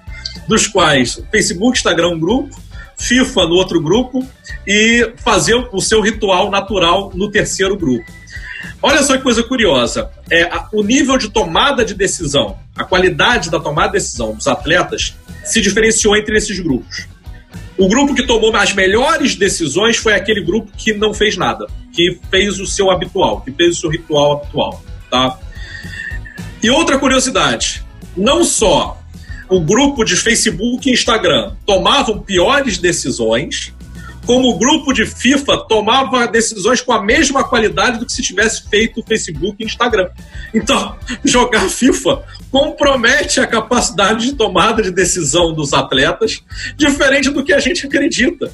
dos 0.48 0.68
quais 0.68 1.24
Facebook, 1.32 1.78
Instagram, 1.78 2.10
um 2.10 2.20
grupo, 2.20 2.62
FIFA 3.02 3.48
no 3.48 3.56
outro 3.56 3.82
grupo 3.82 4.26
e 4.66 5.14
fazer 5.18 5.56
o 5.72 5.82
seu 5.82 6.02
ritual 6.02 6.52
natural 6.52 7.12
no 7.16 7.32
terceiro 7.32 7.76
grupo. 7.76 8.06
Olha 8.82 9.02
só 9.04 9.18
que 9.18 9.24
coisa 9.24 9.44
curiosa. 9.44 10.12
É, 10.30 10.50
o 10.72 10.84
nível 10.84 11.18
de 11.18 11.30
tomada 11.30 11.84
de 11.84 11.94
decisão, 11.94 12.58
a 12.76 12.84
qualidade 12.84 13.50
da 13.50 13.60
tomada 13.60 13.88
de 13.88 13.94
decisão 13.94 14.36
dos 14.36 14.48
atletas 14.48 15.16
se 15.44 15.62
diferenciou 15.62 16.16
entre 16.16 16.38
esses 16.38 16.60
grupos. 16.60 17.08
O 17.78 17.88
grupo 17.88 18.14
que 18.14 18.24
tomou 18.24 18.56
as 18.56 18.74
melhores 18.74 19.36
decisões 19.36 19.98
foi 19.98 20.14
aquele 20.14 20.44
grupo 20.44 20.72
que 20.78 20.94
não 20.94 21.14
fez 21.14 21.36
nada, 21.36 21.66
que 21.92 22.20
fez 22.30 22.60
o 22.60 22.66
seu 22.68 22.92
habitual, 22.92 23.42
que 23.42 23.52
fez 23.52 23.78
o 23.78 23.82
seu 23.82 23.90
ritual 23.90 24.34
habitual, 24.34 24.84
tá? 25.10 25.40
E 26.62 26.70
outra 26.70 27.00
curiosidade, 27.00 27.84
não 28.16 28.44
só 28.44 29.01
o 29.52 29.60
grupo 29.60 30.06
de 30.06 30.16
Facebook 30.16 30.90
e 30.90 30.94
Instagram 30.94 31.52
tomavam 31.66 32.20
piores 32.20 32.78
decisões, 32.78 33.74
como 34.26 34.50
o 34.50 34.58
grupo 34.58 34.94
de 34.94 35.06
FIFA 35.06 35.66
tomava 35.68 36.26
decisões 36.26 36.80
com 36.80 36.94
a 36.94 37.04
mesma 37.04 37.44
qualidade 37.44 38.00
do 38.00 38.06
que 38.06 38.14
se 38.14 38.22
tivesse 38.22 38.70
feito 38.70 39.04
Facebook 39.06 39.58
e 39.60 39.66
Instagram. 39.66 40.10
Então, 40.54 40.96
jogar 41.26 41.70
FIFA 41.70 42.24
compromete 42.50 43.42
a 43.42 43.48
capacidade 43.48 44.28
de 44.28 44.36
tomada 44.36 44.82
de 44.82 44.90
decisão 44.90 45.54
dos 45.54 45.74
atletas, 45.74 46.42
diferente 46.78 47.30
do 47.30 47.44
que 47.44 47.52
a 47.52 47.60
gente 47.60 47.86
acredita. 47.86 48.50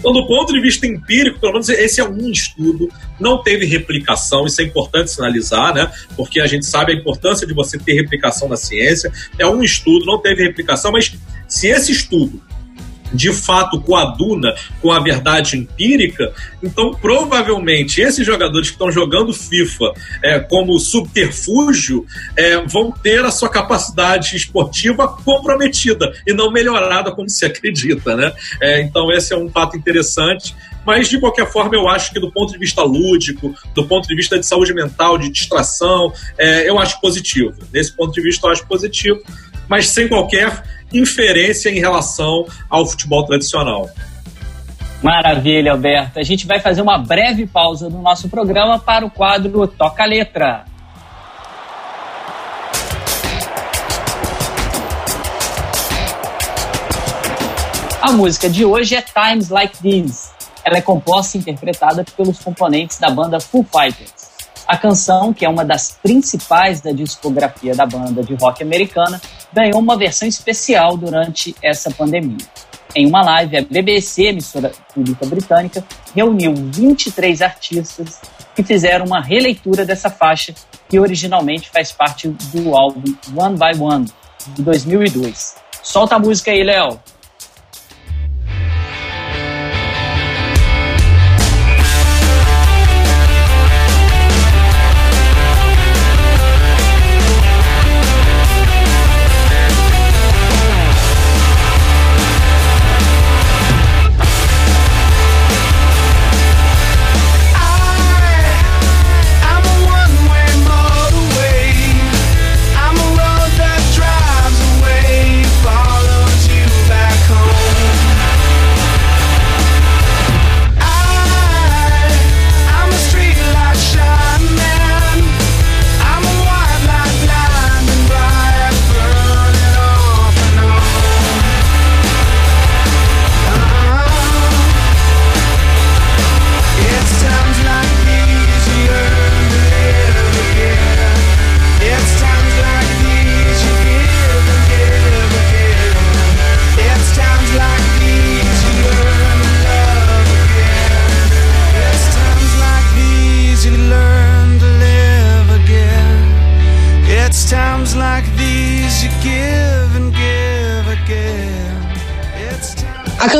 Então, 0.00 0.12
do 0.12 0.26
ponto 0.26 0.52
de 0.52 0.60
vista 0.60 0.86
empírico, 0.86 1.38
pelo 1.38 1.52
menos 1.52 1.68
esse 1.68 2.00
é 2.00 2.04
um 2.04 2.30
estudo, 2.30 2.88
não 3.20 3.42
teve 3.42 3.66
replicação, 3.66 4.46
isso 4.46 4.60
é 4.62 4.64
importante 4.64 5.10
sinalizar, 5.10 5.74
né? 5.74 5.92
Porque 6.16 6.40
a 6.40 6.46
gente 6.46 6.64
sabe 6.64 6.92
a 6.92 6.94
importância 6.96 7.46
de 7.46 7.52
você 7.52 7.78
ter 7.78 7.92
replicação 7.92 8.48
na 8.48 8.56
ciência. 8.56 9.12
É 9.38 9.46
um 9.46 9.62
estudo, 9.62 10.06
não 10.06 10.18
teve 10.18 10.42
replicação, 10.42 10.90
mas 10.90 11.14
se 11.46 11.68
esse 11.68 11.92
estudo 11.92 12.42
de 13.12 13.32
fato 13.32 13.80
coaduna 13.80 14.54
com 14.80 14.90
a 14.92 15.00
verdade 15.00 15.56
empírica, 15.56 16.32
então 16.62 16.92
provavelmente 16.92 18.00
esses 18.00 18.24
jogadores 18.24 18.68
que 18.68 18.74
estão 18.74 18.90
jogando 18.90 19.32
FIFA 19.32 19.92
é, 20.22 20.40
como 20.40 20.78
subterfúgio 20.78 22.06
é, 22.36 22.58
vão 22.66 22.90
ter 22.90 23.24
a 23.24 23.30
sua 23.30 23.48
capacidade 23.48 24.36
esportiva 24.36 25.08
comprometida 25.08 26.12
e 26.26 26.32
não 26.32 26.50
melhorada 26.50 27.12
como 27.12 27.28
se 27.28 27.44
acredita, 27.44 28.16
né? 28.16 28.32
É, 28.60 28.80
então 28.80 29.10
esse 29.12 29.32
é 29.32 29.36
um 29.36 29.48
fato 29.48 29.76
interessante. 29.76 30.54
Mas, 30.84 31.08
de 31.08 31.20
qualquer 31.20 31.50
forma, 31.50 31.74
eu 31.74 31.88
acho 31.88 32.12
que 32.12 32.18
do 32.18 32.32
ponto 32.32 32.52
de 32.52 32.58
vista 32.58 32.82
lúdico, 32.82 33.54
do 33.74 33.86
ponto 33.86 34.08
de 34.08 34.14
vista 34.14 34.38
de 34.38 34.46
saúde 34.46 34.72
mental, 34.72 35.18
de 35.18 35.30
distração, 35.30 36.12
é, 36.38 36.68
eu 36.68 36.78
acho 36.78 37.00
positivo. 37.00 37.52
Nesse 37.72 37.94
ponto 37.94 38.12
de 38.12 38.22
vista, 38.22 38.46
eu 38.46 38.52
acho 38.52 38.66
positivo, 38.66 39.20
mas 39.68 39.88
sem 39.88 40.08
qualquer 40.08 40.79
inferência 40.92 41.70
em 41.70 41.78
relação 41.78 42.46
ao 42.68 42.86
futebol 42.86 43.24
tradicional. 43.24 43.88
Maravilha, 45.02 45.72
Alberto. 45.72 46.18
A 46.18 46.22
gente 46.22 46.46
vai 46.46 46.60
fazer 46.60 46.82
uma 46.82 46.98
breve 46.98 47.46
pausa 47.46 47.88
no 47.88 48.02
nosso 48.02 48.28
programa 48.28 48.78
para 48.78 49.04
o 49.04 49.10
quadro 49.10 49.66
Toca 49.66 50.04
Letra. 50.04 50.64
A 58.02 58.12
música 58.12 58.48
de 58.48 58.64
hoje 58.64 58.94
é 58.94 59.02
Times 59.02 59.50
Like 59.50 59.78
These. 59.78 60.30
Ela 60.64 60.78
é 60.78 60.80
composta 60.80 61.36
e 61.36 61.40
interpretada 61.40 62.04
pelos 62.16 62.38
componentes 62.38 62.98
da 62.98 63.08
banda 63.08 63.38
Foo 63.40 63.64
Fighters. 63.64 64.30
A 64.66 64.76
canção, 64.76 65.32
que 65.32 65.44
é 65.44 65.48
uma 65.48 65.64
das 65.64 65.98
principais 66.02 66.80
da 66.80 66.92
discografia 66.92 67.74
da 67.74 67.86
banda 67.86 68.22
de 68.22 68.34
rock 68.34 68.62
americana, 68.62 69.20
ganhou 69.52 69.78
uma 69.78 69.96
versão 69.96 70.28
especial 70.28 70.96
durante 70.96 71.54
essa 71.62 71.90
pandemia. 71.90 72.46
Em 72.94 73.06
uma 73.06 73.22
live, 73.22 73.56
a 73.56 73.62
BBC, 73.62 74.26
emissora 74.26 74.72
pública 74.92 75.24
britânica, 75.24 75.84
reuniu 76.14 76.54
23 76.54 77.40
artistas 77.40 78.20
que 78.54 78.64
fizeram 78.64 79.06
uma 79.06 79.20
releitura 79.20 79.84
dessa 79.84 80.10
faixa, 80.10 80.52
que 80.88 80.98
originalmente 80.98 81.70
faz 81.70 81.92
parte 81.92 82.28
do 82.28 82.74
álbum 82.74 83.02
One 83.36 83.56
by 83.56 83.80
One, 83.80 84.06
de 84.54 84.62
2002. 84.62 85.56
Solta 85.82 86.16
a 86.16 86.18
música 86.18 86.50
aí, 86.50 86.64
Léo. 86.64 87.00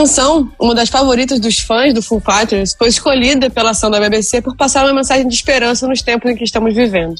Canção, 0.00 0.50
uma 0.58 0.74
das 0.74 0.88
favoritas 0.88 1.38
dos 1.38 1.58
fãs 1.58 1.92
do 1.92 2.00
Foo 2.00 2.20
Fighters, 2.20 2.74
foi 2.76 2.88
escolhida 2.88 3.50
pela 3.50 3.72
ação 3.72 3.90
da 3.90 4.00
BBC 4.00 4.40
por 4.40 4.56
passar 4.56 4.86
uma 4.86 4.94
mensagem 4.94 5.28
de 5.28 5.34
esperança 5.34 5.86
nos 5.86 6.00
tempos 6.00 6.30
em 6.30 6.34
que 6.34 6.42
estamos 6.42 6.74
vivendo. 6.74 7.16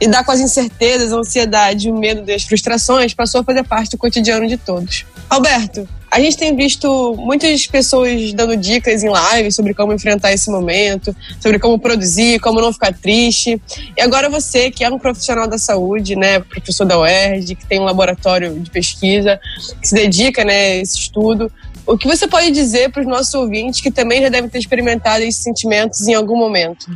E 0.00 0.08
dar 0.08 0.24
com 0.24 0.32
as 0.32 0.40
incertezas, 0.40 1.12
a 1.12 1.16
ansiedade, 1.16 1.90
o 1.90 1.94
medo 1.94 2.22
das 2.22 2.44
frustrações 2.44 3.12
passou 3.12 3.42
a 3.42 3.44
fazer 3.44 3.62
parte 3.64 3.90
do 3.90 3.98
cotidiano 3.98 4.46
de 4.46 4.56
todos. 4.56 5.04
Alberto, 5.28 5.86
a 6.10 6.18
gente 6.18 6.38
tem 6.38 6.56
visto 6.56 7.14
muitas 7.18 7.66
pessoas 7.66 8.32
dando 8.32 8.56
dicas 8.56 9.02
em 9.02 9.10
live 9.10 9.52
sobre 9.52 9.74
como 9.74 9.92
enfrentar 9.92 10.32
esse 10.32 10.50
momento, 10.50 11.14
sobre 11.40 11.58
como 11.58 11.78
produzir, 11.78 12.38
como 12.38 12.58
não 12.58 12.72
ficar 12.72 12.94
triste. 12.94 13.60
E 13.96 14.00
agora 14.00 14.30
você, 14.30 14.70
que 14.70 14.82
é 14.82 14.88
um 14.88 14.98
profissional 14.98 15.46
da 15.46 15.58
saúde, 15.58 16.16
né, 16.16 16.40
professor 16.40 16.86
da 16.86 16.98
UERJ, 16.98 17.54
que 17.56 17.66
tem 17.66 17.80
um 17.80 17.84
laboratório 17.84 18.58
de 18.58 18.70
pesquisa, 18.70 19.38
que 19.82 19.88
se 19.88 19.94
dedica 19.94 20.42
né, 20.42 20.54
a 20.54 20.76
esse 20.76 21.00
estudo, 21.00 21.52
o 21.86 21.98
que 21.98 22.06
você 22.06 22.26
pode 22.26 22.50
dizer 22.50 22.90
para 22.90 23.02
os 23.02 23.06
nossos 23.06 23.34
ouvintes 23.34 23.80
que 23.80 23.90
também 23.90 24.22
já 24.22 24.28
devem 24.28 24.48
ter 24.48 24.58
experimentado 24.58 25.22
esses 25.22 25.42
sentimentos 25.42 26.06
em 26.08 26.14
algum 26.14 26.36
momento? 26.36 26.86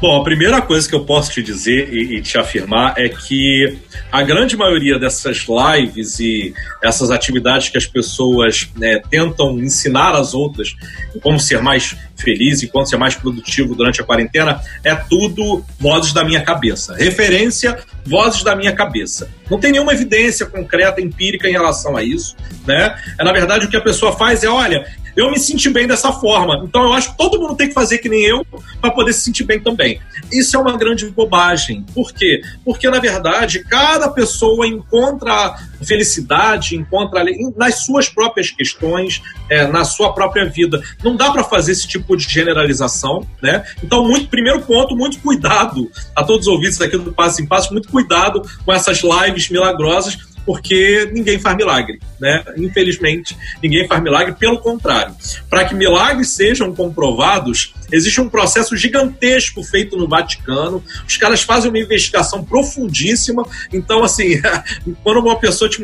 Bom, 0.00 0.20
a 0.20 0.22
primeira 0.22 0.62
coisa 0.62 0.88
que 0.88 0.94
eu 0.94 1.04
posso 1.04 1.32
te 1.32 1.42
dizer 1.42 1.92
e, 1.92 2.16
e, 2.16 2.22
te 2.22 2.38
afirmar 2.38 2.94
é 2.96 3.08
que 3.08 3.76
a 4.12 4.22
grande 4.22 4.56
maioria 4.56 4.96
dessas 4.96 5.44
lives 5.48 6.20
e 6.20 6.54
essas 6.80 7.10
atividades 7.10 7.68
que 7.68 7.76
as 7.76 7.84
pessoas 7.84 8.68
né, 8.76 9.00
tentam 9.10 9.58
ensinar 9.58 10.14
às 10.14 10.34
outras 10.34 10.76
como 11.20 11.40
ser 11.40 11.60
mais 11.60 11.96
feliz 12.16 12.62
e 12.62 12.68
como 12.68 12.86
ser 12.86 12.96
mais 12.96 13.16
produtivo 13.16 13.74
durante 13.74 14.00
a 14.00 14.04
quarentena 14.04 14.60
é 14.84 14.94
tudo 14.94 15.64
vozes 15.80 16.12
da 16.12 16.22
minha 16.22 16.42
cabeça. 16.42 16.94
Referência, 16.94 17.76
vozes 18.06 18.44
da 18.44 18.54
minha 18.54 18.72
cabeça. 18.72 19.28
Não 19.50 19.58
tem 19.58 19.72
nenhuma 19.72 19.92
evidência 19.92 20.46
concreta, 20.46 21.00
empírica 21.00 21.48
em 21.48 21.52
relação 21.52 21.96
a 21.96 22.04
isso. 22.04 22.36
Né? 22.64 22.96
É, 23.18 23.24
na 23.24 23.32
verdade, 23.32 23.66
o 23.66 23.68
que 23.68 23.76
a 23.76 23.80
pessoa 23.80 24.16
faz 24.16 24.44
é: 24.44 24.48
olha, 24.48 24.86
eu 25.18 25.32
me 25.32 25.38
senti 25.38 25.68
bem 25.68 25.88
dessa 25.88 26.12
forma. 26.12 26.62
Então 26.64 26.84
eu 26.84 26.92
acho 26.92 27.10
que 27.10 27.18
todo 27.18 27.40
mundo 27.40 27.56
tem 27.56 27.66
que 27.66 27.74
fazer 27.74 27.98
que 27.98 28.08
nem 28.08 28.22
eu 28.22 28.46
para 28.80 28.92
poder 28.92 29.12
se 29.12 29.22
sentir 29.22 29.42
bem 29.42 29.58
também. 29.58 30.00
Isso 30.30 30.56
é 30.56 30.60
uma 30.60 30.76
grande 30.76 31.10
bobagem. 31.10 31.84
Por 31.92 32.12
quê? 32.12 32.40
Porque, 32.64 32.88
na 32.88 33.00
verdade, 33.00 33.64
cada 33.64 34.08
pessoa 34.08 34.64
encontra 34.64 35.56
felicidade, 35.84 36.76
encontra 36.76 37.24
nas 37.56 37.80
suas 37.84 38.08
próprias 38.08 38.52
questões, 38.52 39.20
é, 39.50 39.66
na 39.66 39.84
sua 39.84 40.12
própria 40.12 40.44
vida. 40.44 40.80
Não 41.02 41.16
dá 41.16 41.32
para 41.32 41.42
fazer 41.42 41.72
esse 41.72 41.88
tipo 41.88 42.16
de 42.16 42.28
generalização, 42.28 43.26
né? 43.42 43.64
Então, 43.82 44.06
muito, 44.06 44.28
primeiro 44.28 44.60
ponto, 44.62 44.96
muito 44.96 45.18
cuidado 45.18 45.90
a 46.14 46.22
todos 46.22 46.46
os 46.46 46.52
ouvintes 46.52 46.80
aqui 46.80 46.96
do 46.96 47.12
Passo 47.12 47.42
em 47.42 47.46
Passo, 47.46 47.72
muito 47.72 47.88
cuidado 47.88 48.42
com 48.64 48.72
essas 48.72 49.02
lives 49.02 49.48
milagrosas, 49.48 50.16
porque 50.44 51.10
ninguém 51.12 51.38
faz 51.38 51.56
milagre, 51.56 52.00
né? 52.20 52.44
Infelizmente, 52.56 53.36
ninguém 53.62 53.86
faz 53.86 54.02
milagre, 54.02 54.34
pelo 54.34 54.58
contrário. 54.58 55.14
Para 55.48 55.64
que 55.64 55.74
milagres 55.74 56.30
sejam 56.30 56.74
comprovados, 56.74 57.74
existe 57.92 58.20
um 58.20 58.28
processo 58.28 58.76
gigantesco 58.76 59.62
feito 59.62 59.96
no 59.96 60.08
Vaticano. 60.08 60.82
Os 61.06 61.16
caras 61.16 61.42
fazem 61.42 61.70
uma 61.70 61.78
investigação 61.78 62.44
profundíssima. 62.44 63.46
Então, 63.72 64.02
assim, 64.02 64.40
quando 65.02 65.20
uma 65.20 65.38
pessoa 65.38 65.68
te 65.68 65.82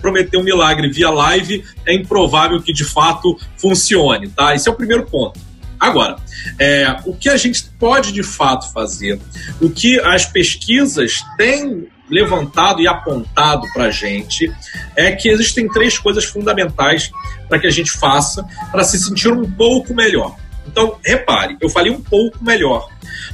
prometer 0.00 0.36
um 0.36 0.42
milagre 0.42 0.88
via 0.90 1.10
live, 1.10 1.64
é 1.86 1.94
improvável 1.94 2.62
que 2.62 2.72
de 2.72 2.84
fato 2.84 3.38
funcione, 3.56 4.28
tá? 4.28 4.54
Esse 4.54 4.68
é 4.68 4.72
o 4.72 4.74
primeiro 4.74 5.04
ponto. 5.04 5.38
Agora, 5.82 6.14
é, 6.60 6.96
o 7.04 7.12
que 7.12 7.28
a 7.28 7.36
gente 7.36 7.64
pode 7.76 8.12
de 8.12 8.22
fato 8.22 8.72
fazer, 8.72 9.18
o 9.60 9.68
que 9.68 9.98
as 9.98 10.24
pesquisas 10.24 11.24
têm 11.36 11.88
levantado 12.10 12.80
e 12.80 12.86
apontado 12.86 13.66
para 13.72 13.84
a 13.84 13.90
gente 13.90 14.52
é 14.94 15.12
que 15.12 15.28
existem 15.28 15.68
três 15.68 15.98
coisas 15.98 16.24
fundamentais 16.24 17.10
para 17.48 17.58
que 17.58 17.66
a 17.66 17.70
gente 17.70 17.90
faça 17.90 18.44
para 18.70 18.84
se 18.84 18.98
sentir 18.98 19.32
um 19.32 19.50
pouco 19.50 19.94
melhor. 19.94 20.36
Então, 20.66 20.98
repare, 21.04 21.56
eu 21.60 21.68
falei 21.68 21.92
um 21.92 22.00
pouco 22.00 22.42
melhor, 22.42 22.88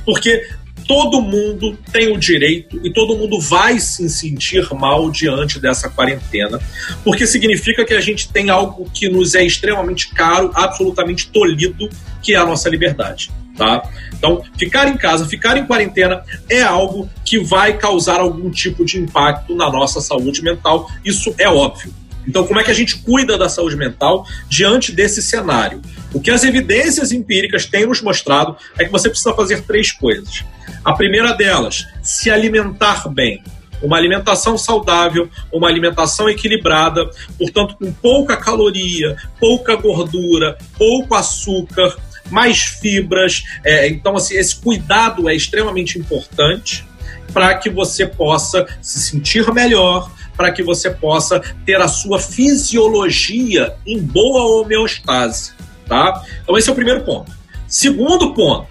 porque 0.05 0.49
todo 0.87 1.21
mundo 1.21 1.77
tem 1.93 2.11
o 2.11 2.19
direito 2.19 2.81
e 2.83 2.91
todo 2.91 3.14
mundo 3.14 3.39
vai 3.39 3.79
se 3.79 4.09
sentir 4.09 4.66
mal 4.73 5.11
diante 5.11 5.61
dessa 5.61 5.91
quarentena, 5.91 6.59
porque 7.05 7.27
significa 7.27 7.85
que 7.85 7.93
a 7.93 8.01
gente 8.01 8.33
tem 8.33 8.49
algo 8.49 8.91
que 8.91 9.09
nos 9.09 9.35
é 9.35 9.45
extremamente 9.45 10.09
caro, 10.09 10.51
absolutamente 10.55 11.29
tolhido, 11.29 11.91
que 12.23 12.35
é 12.35 12.39
a 12.39 12.47
nossa 12.47 12.71
liberdade. 12.71 13.31
Tá? 13.59 13.82
Então, 14.16 14.40
ficar 14.56 14.86
em 14.86 14.96
casa, 14.96 15.26
ficar 15.26 15.56
em 15.56 15.66
quarentena 15.66 16.22
é 16.48 16.62
algo 16.62 17.11
que 17.24 17.40
vai 17.40 17.76
causar 17.76 18.20
algum 18.20 18.50
tipo 18.50 18.84
de 18.84 18.98
impacto 18.98 19.52
na 19.56 19.68
nossa 19.68 20.00
saúde 20.00 20.42
mental, 20.42 20.88
isso 21.04 21.34
é 21.36 21.48
óbvio. 21.48 21.92
Então, 22.24 22.46
como 22.46 22.61
é 22.61 22.62
que 22.62 22.70
a 22.70 22.74
gente 22.74 22.98
cuida 22.98 23.36
da 23.36 23.48
saúde 23.48 23.74
mental 23.74 24.24
diante 24.48 24.92
desse 24.92 25.20
cenário? 25.20 25.82
O 26.12 26.20
que 26.20 26.30
as 26.30 26.44
evidências 26.44 27.11
empíricas 27.11 27.66
têm 27.66 27.86
nos 27.86 28.00
mostrado 28.00 28.56
é 28.78 28.84
que 28.84 28.92
você 28.92 29.09
precisa 29.09 29.34
fazer 29.34 29.62
três 29.62 29.90
coisas. 29.90 30.44
A 30.84 30.92
primeira 30.92 31.32
delas, 31.32 31.84
se 32.00 32.30
alimentar 32.30 33.09
bem. 33.09 33.42
Uma 33.82 33.96
alimentação 33.96 34.59
saudável, 34.59 35.28
uma 35.52 35.68
alimentação 35.68 36.28
equilibrada, 36.28 37.09
portanto, 37.38 37.76
com 37.76 37.92
pouca 37.92 38.36
caloria, 38.36 39.16
pouca 39.40 39.74
gordura, 39.76 40.59
pouco 40.76 41.14
açúcar, 41.14 41.96
mais 42.31 42.61
fibras. 42.62 43.45
É, 43.64 43.89
então, 43.89 44.16
assim, 44.16 44.37
esse 44.37 44.57
cuidado 44.57 45.29
é 45.29 45.35
extremamente 45.35 45.99
importante 45.99 46.87
para 47.33 47.55
que 47.55 47.70
você 47.70 48.07
possa 48.07 48.66
se 48.81 49.01
sentir 49.01 49.53
melhor, 49.53 50.11
para 50.37 50.53
que 50.53 50.62
você 50.62 50.91
possa 50.91 51.41
ter 51.66 51.76
a 51.81 51.89
sua 51.89 52.18
fisiologia 52.20 53.74
em 53.87 53.99
boa 54.01 54.62
homeostase, 54.62 55.53
tá? 55.87 56.22
Então 56.43 56.57
esse 56.57 56.68
é 56.68 56.72
o 56.72 56.74
primeiro 56.74 57.03
ponto. 57.05 57.33
Segundo 57.66 58.33
ponto, 58.33 58.68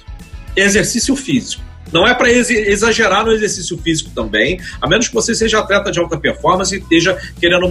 exercício 0.55 1.15
físico. 1.15 1.61
Não 1.91 2.05
é 2.05 2.13
para 2.13 2.29
exagerar 2.29 3.23
no 3.23 3.31
exercício 3.31 3.77
físico 3.77 4.09
também, 4.13 4.59
a 4.81 4.87
menos 4.87 5.07
que 5.07 5.13
você 5.13 5.33
seja 5.33 5.59
atleta 5.59 5.91
de 5.91 5.99
alta 5.99 6.17
performance 6.17 6.75
e 6.75 6.79
esteja 6.79 7.17
querendo 7.39 7.69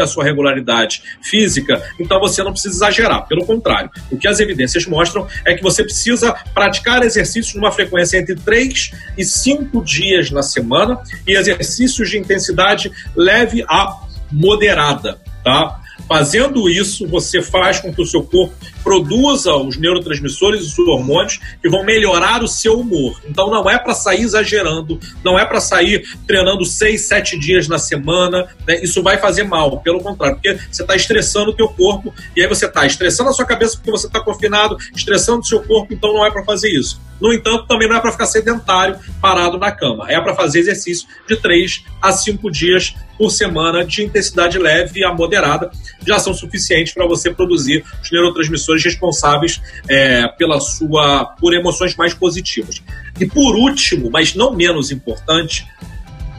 a 0.00 0.06
sua 0.06 0.24
regularidade 0.24 1.02
física, 1.22 1.80
então 2.00 2.18
você 2.18 2.42
não 2.42 2.50
precisa 2.50 2.74
exagerar. 2.74 3.28
Pelo 3.28 3.46
contrário, 3.46 3.90
o 4.10 4.18
que 4.18 4.26
as 4.26 4.40
evidências 4.40 4.86
mostram 4.86 5.28
é 5.44 5.54
que 5.54 5.62
você 5.62 5.84
precisa 5.84 6.34
praticar 6.52 7.04
exercícios 7.04 7.54
numa 7.54 7.70
frequência 7.70 8.18
entre 8.18 8.34
3 8.34 8.90
e 9.16 9.24
5 9.24 9.84
dias 9.84 10.30
na 10.32 10.42
semana 10.42 11.00
e 11.26 11.36
exercícios 11.36 12.10
de 12.10 12.18
intensidade 12.18 12.90
leve 13.14 13.64
a 13.68 13.96
moderada, 14.32 15.20
tá? 15.44 15.80
Fazendo 16.08 16.70
isso, 16.70 17.06
você 17.06 17.42
faz 17.42 17.80
com 17.80 17.92
que 17.92 18.00
o 18.00 18.06
seu 18.06 18.22
corpo 18.22 18.54
produza 18.88 19.54
os 19.54 19.76
neurotransmissores 19.76 20.62
e 20.62 20.80
os 20.80 20.88
hormônios 20.88 21.38
que 21.60 21.68
vão 21.68 21.84
melhorar 21.84 22.42
o 22.42 22.48
seu 22.48 22.80
humor. 22.80 23.20
Então 23.28 23.50
não 23.50 23.68
é 23.68 23.78
para 23.78 23.92
sair 23.92 24.22
exagerando, 24.22 24.98
não 25.22 25.38
é 25.38 25.44
para 25.44 25.60
sair 25.60 26.08
treinando 26.26 26.64
seis, 26.64 27.02
sete 27.02 27.38
dias 27.38 27.68
na 27.68 27.78
semana. 27.78 28.48
Né? 28.66 28.82
Isso 28.82 29.02
vai 29.02 29.18
fazer 29.18 29.42
mal, 29.42 29.78
pelo 29.80 30.00
contrário, 30.00 30.36
porque 30.36 30.58
você 30.72 30.80
está 30.80 30.96
estressando 30.96 31.50
o 31.50 31.54
teu 31.54 31.68
corpo 31.68 32.14
e 32.34 32.40
aí 32.40 32.48
você 32.48 32.64
está 32.64 32.86
estressando 32.86 33.28
a 33.28 33.34
sua 33.34 33.44
cabeça 33.44 33.76
porque 33.76 33.90
você 33.90 34.06
está 34.06 34.20
confinado, 34.20 34.78
estressando 34.96 35.40
o 35.40 35.44
seu 35.44 35.62
corpo, 35.62 35.92
então 35.92 36.14
não 36.14 36.24
é 36.24 36.30
para 36.30 36.42
fazer 36.42 36.70
isso. 36.70 36.98
No 37.20 37.32
entanto, 37.32 37.66
também 37.66 37.88
não 37.88 37.96
é 37.96 38.00
para 38.00 38.12
ficar 38.12 38.26
sedentário, 38.26 38.98
parado 39.20 39.58
na 39.58 39.72
cama. 39.72 40.06
É 40.08 40.20
para 40.20 40.34
fazer 40.34 40.60
exercício 40.60 41.06
de 41.28 41.36
três 41.36 41.84
a 42.00 42.12
cinco 42.12 42.50
dias 42.50 42.94
por 43.18 43.30
semana 43.30 43.84
de 43.84 44.04
intensidade 44.04 44.56
leve 44.58 45.04
a 45.04 45.12
moderada, 45.12 45.70
já 46.06 46.20
são 46.20 46.32
suficientes 46.32 46.94
para 46.94 47.04
você 47.04 47.30
produzir 47.30 47.84
os 48.00 48.10
neurotransmissores 48.12 48.77
responsáveis 48.82 49.60
é, 49.88 50.26
pela 50.28 50.60
sua 50.60 51.24
por 51.40 51.54
emoções 51.54 51.94
mais 51.96 52.14
positivas. 52.14 52.82
E 53.18 53.26
por 53.26 53.56
último, 53.56 54.10
mas 54.10 54.34
não 54.34 54.54
menos 54.54 54.90
importante, 54.90 55.66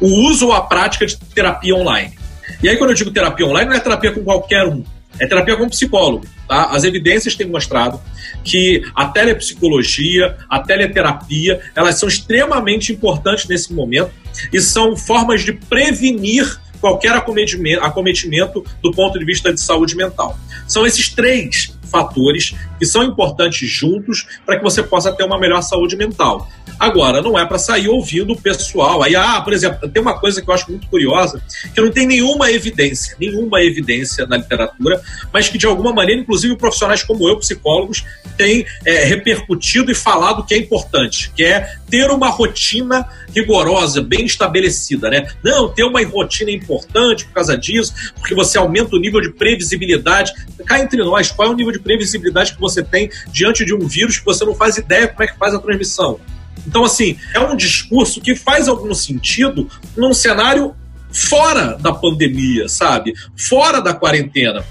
o 0.01 0.07
uso 0.29 0.47
ou 0.47 0.53
a 0.53 0.61
prática 0.61 1.05
de 1.05 1.17
terapia 1.17 1.75
online. 1.75 2.17
E 2.63 2.69
aí, 2.69 2.77
quando 2.77 2.91
eu 2.91 2.95
digo 2.95 3.11
terapia 3.11 3.45
online, 3.45 3.69
não 3.69 3.75
é 3.75 3.79
terapia 3.79 4.11
com 4.11 4.23
qualquer 4.23 4.65
um, 4.65 4.83
é 5.19 5.27
terapia 5.27 5.55
com 5.57 5.69
psicólogo. 5.69 6.25
Tá? 6.47 6.65
As 6.71 6.83
evidências 6.83 7.35
têm 7.35 7.47
mostrado 7.47 8.01
que 8.43 8.83
a 8.95 9.05
telepsicologia, 9.05 10.37
a 10.49 10.59
teleterapia, 10.59 11.59
elas 11.75 11.95
são 11.99 12.07
extremamente 12.07 12.91
importantes 12.91 13.47
nesse 13.47 13.73
momento 13.73 14.11
e 14.51 14.59
são 14.59 14.95
formas 14.95 15.43
de 15.43 15.53
prevenir 15.53 16.59
qualquer 16.79 17.11
acometimento, 17.11 17.83
acometimento 17.83 18.65
do 18.81 18.91
ponto 18.91 19.19
de 19.19 19.25
vista 19.25 19.53
de 19.53 19.59
saúde 19.59 19.95
mental. 19.95 20.37
São 20.67 20.85
esses 20.85 21.09
três 21.09 21.77
fatores 21.89 22.55
que 22.77 22.85
são 22.85 23.03
importantes 23.03 23.69
juntos 23.69 24.25
para 24.45 24.57
que 24.57 24.63
você 24.63 24.81
possa 24.81 25.11
ter 25.11 25.23
uma 25.23 25.37
melhor 25.37 25.61
saúde 25.61 25.95
mental. 25.95 26.49
Agora, 26.79 27.21
não 27.21 27.37
é 27.37 27.45
para 27.45 27.57
sair 27.57 27.89
ouvindo 27.89 28.33
o 28.33 28.41
pessoal. 28.41 29.03
Aí, 29.03 29.15
ah, 29.15 29.41
por 29.41 29.51
exemplo, 29.51 29.89
tem 29.89 30.01
uma 30.01 30.17
coisa 30.17 30.41
que 30.41 30.49
eu 30.49 30.53
acho 30.53 30.69
muito 30.69 30.87
curiosa, 30.87 31.41
que 31.73 31.81
não 31.81 31.91
tem 31.91 32.07
nenhuma 32.07 32.51
evidência, 32.51 33.17
nenhuma 33.19 33.61
evidência 33.61 34.25
na 34.25 34.37
literatura, 34.37 35.01
mas 35.33 35.49
que 35.49 35.57
de 35.57 35.65
alguma 35.65 35.91
maneira, 35.91 36.21
inclusive 36.21 36.55
profissionais 36.55 37.03
como 37.03 37.27
eu, 37.27 37.37
psicólogos, 37.37 38.05
têm 38.37 38.65
é, 38.85 39.03
repercutido 39.03 39.91
e 39.91 39.95
falado 39.95 40.45
que 40.45 40.53
é 40.53 40.57
importante, 40.57 41.31
que 41.35 41.43
é 41.43 41.75
ter 41.89 42.09
uma 42.11 42.29
rotina 42.29 43.05
rigorosa, 43.35 44.01
bem 44.01 44.25
estabelecida, 44.25 45.09
né? 45.09 45.27
Não, 45.43 45.69
ter 45.69 45.83
uma 45.83 46.03
rotina 46.05 46.51
importante 46.51 47.25
por 47.25 47.33
causa 47.33 47.57
disso, 47.57 47.93
porque 48.15 48.33
você 48.33 48.57
aumenta 48.57 48.95
o 48.95 48.99
nível 48.99 49.21
de 49.21 49.31
previsibilidade. 49.31 50.31
Cá 50.65 50.79
entre 50.79 51.03
nós, 51.03 51.31
qual 51.31 51.49
é 51.49 51.51
o 51.51 51.55
nível 51.55 51.71
de 51.71 51.78
previsibilidade 51.79 52.53
que 52.53 52.59
você 52.59 52.83
tem 52.83 53.09
diante 53.31 53.65
de 53.65 53.73
um 53.73 53.87
vírus 53.87 54.19
que 54.19 54.25
você 54.25 54.45
não 54.45 54.55
faz 54.55 54.77
ideia 54.77 55.07
como 55.07 55.23
é 55.23 55.27
que 55.27 55.37
faz 55.37 55.53
a 55.53 55.59
transmissão? 55.59 56.19
Então, 56.67 56.83
assim, 56.83 57.17
é 57.33 57.39
um 57.39 57.55
discurso 57.55 58.21
que 58.21 58.35
faz 58.35 58.67
algum 58.67 58.93
sentido 58.93 59.69
num 59.95 60.13
cenário 60.13 60.75
fora 61.11 61.77
da 61.77 61.91
pandemia, 61.93 62.67
sabe? 62.67 63.13
Fora 63.35 63.81
da 63.81 63.93
quarentena. 63.93 64.63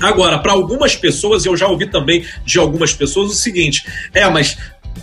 Agora, 0.00 0.38
para 0.38 0.52
algumas 0.52 0.94
pessoas, 0.94 1.44
eu 1.44 1.56
já 1.56 1.66
ouvi 1.66 1.90
também 1.90 2.24
de 2.44 2.58
algumas 2.58 2.92
pessoas 2.92 3.30
o 3.30 3.34
seguinte: 3.34 3.84
é, 4.14 4.28
mas 4.30 4.56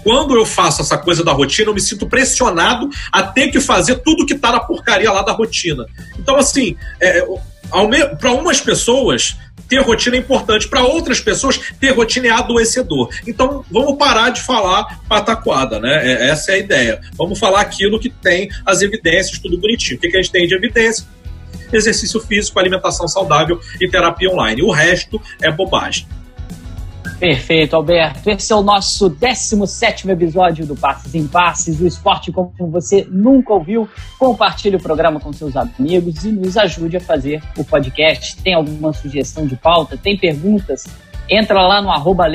quando 0.04 0.36
eu 0.36 0.46
faço 0.46 0.82
essa 0.82 0.98
coisa 0.98 1.24
da 1.24 1.32
rotina, 1.32 1.70
eu 1.70 1.74
me 1.74 1.82
sinto 1.82 2.08
pressionado 2.08 2.90
a 3.12 3.24
ter 3.24 3.50
que 3.50 3.60
fazer 3.60 3.98
tudo 3.98 4.26
que 4.26 4.36
tá 4.36 4.52
na 4.52 4.60
porcaria 4.60 5.12
lá 5.12 5.22
da 5.22 5.34
rotina. 5.34 5.86
Então, 6.18 6.38
assim, 6.38 6.78
é, 7.00 7.26
para 8.20 8.32
umas 8.32 8.62
pessoas, 8.62 9.36
ter 9.68 9.82
rotina 9.82 10.16
é 10.16 10.20
importante. 10.20 10.68
Para 10.68 10.84
outras 10.84 11.20
pessoas, 11.20 11.60
ter 11.80 11.92
rotina 11.92 12.28
é 12.28 12.32
adoecedor. 12.32 13.10
Então, 13.28 13.64
vamos 13.70 13.98
parar 13.98 14.30
de 14.30 14.42
falar 14.42 15.02
pataquada, 15.08 15.80
né? 15.80 16.02
É, 16.04 16.30
essa 16.30 16.52
é 16.52 16.56
a 16.56 16.58
ideia. 16.58 17.02
Vamos 17.18 17.40
falar 17.40 17.62
aquilo 17.62 18.00
que 18.00 18.10
tem 18.10 18.50
as 18.66 18.82
evidências, 18.82 19.40
tudo 19.40 19.58
bonitinho. 19.58 19.98
O 19.98 20.02
que, 20.02 20.10
que 20.10 20.18
a 20.18 20.22
gente 20.22 20.32
tem 20.32 20.48
de 20.48 20.56
evidência? 20.56 21.06
Exercício 21.74 22.20
físico, 22.20 22.60
alimentação 22.60 23.08
saudável 23.08 23.60
e 23.82 23.90
terapia 23.90 24.30
online. 24.30 24.62
O 24.62 24.72
resto 24.72 25.22
é 25.42 25.52
bobagem. 25.52 26.08
Perfeito, 27.20 27.76
Alberto. 27.76 28.30
Esse 28.30 28.52
é 28.52 28.56
o 28.56 28.62
nosso 28.62 29.10
17 29.10 30.10
episódio 30.10 30.66
do 30.66 30.76
Passes 30.76 31.16
em 31.16 31.26
Passes, 31.26 31.80
o 31.80 31.88
esporte 31.88 32.32
como 32.32 32.52
você 32.70 33.08
nunca 33.10 33.54
ouviu. 33.54 33.88
Compartilhe 34.20 34.76
o 34.76 34.82
programa 34.82 35.20
com 35.20 35.32
seus 35.32 35.56
amigos 35.56 36.26
e 36.26 36.32
nos 36.32 36.58
ajude 36.58 36.98
a 36.98 37.02
fazer 37.02 37.42
o 37.58 37.64
podcast. 37.64 38.36
Tem 38.38 38.54
alguma 38.54 38.92
sugestão 38.92 39.48
de 39.48 39.56
pauta? 39.56 39.98
Tem 39.98 40.18
perguntas? 40.18 40.86
Entra 41.30 41.66
lá 41.66 41.82
no 41.82 41.90
arroba 41.90 42.26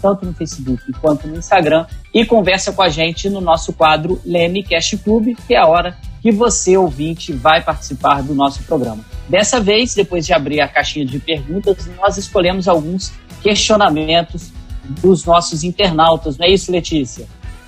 tanto 0.00 0.24
no 0.24 0.32
Facebook 0.32 0.82
quanto 1.00 1.26
no 1.26 1.36
Instagram, 1.36 1.84
e 2.14 2.24
conversa 2.24 2.72
com 2.72 2.82
a 2.82 2.88
gente 2.88 3.28
no 3.28 3.42
nosso 3.42 3.72
quadro 3.72 4.20
Leme 4.24 4.62
Cast 4.62 4.96
Club, 4.98 5.36
que 5.46 5.54
é 5.54 5.58
a 5.58 5.66
hora 5.66 5.96
que 6.22 6.32
você, 6.32 6.76
ouvinte, 6.76 7.32
vai 7.32 7.62
participar 7.62 8.22
do 8.22 8.34
nosso 8.34 8.62
programa. 8.62 9.04
Dessa 9.28 9.60
vez, 9.60 9.94
depois 9.94 10.24
de 10.24 10.32
abrir 10.32 10.60
a 10.60 10.68
caixinha 10.68 11.04
de 11.04 11.18
perguntas, 11.18 11.88
nós 11.98 12.16
escolhemos 12.16 12.68
alguns 12.68 13.12
questionamentos 13.42 14.50
dos 15.02 15.24
nossos 15.24 15.64
internautas, 15.64 16.36
não 16.38 16.46
é 16.46 16.50
isso, 16.50 16.70
Letícia? 16.70 17.26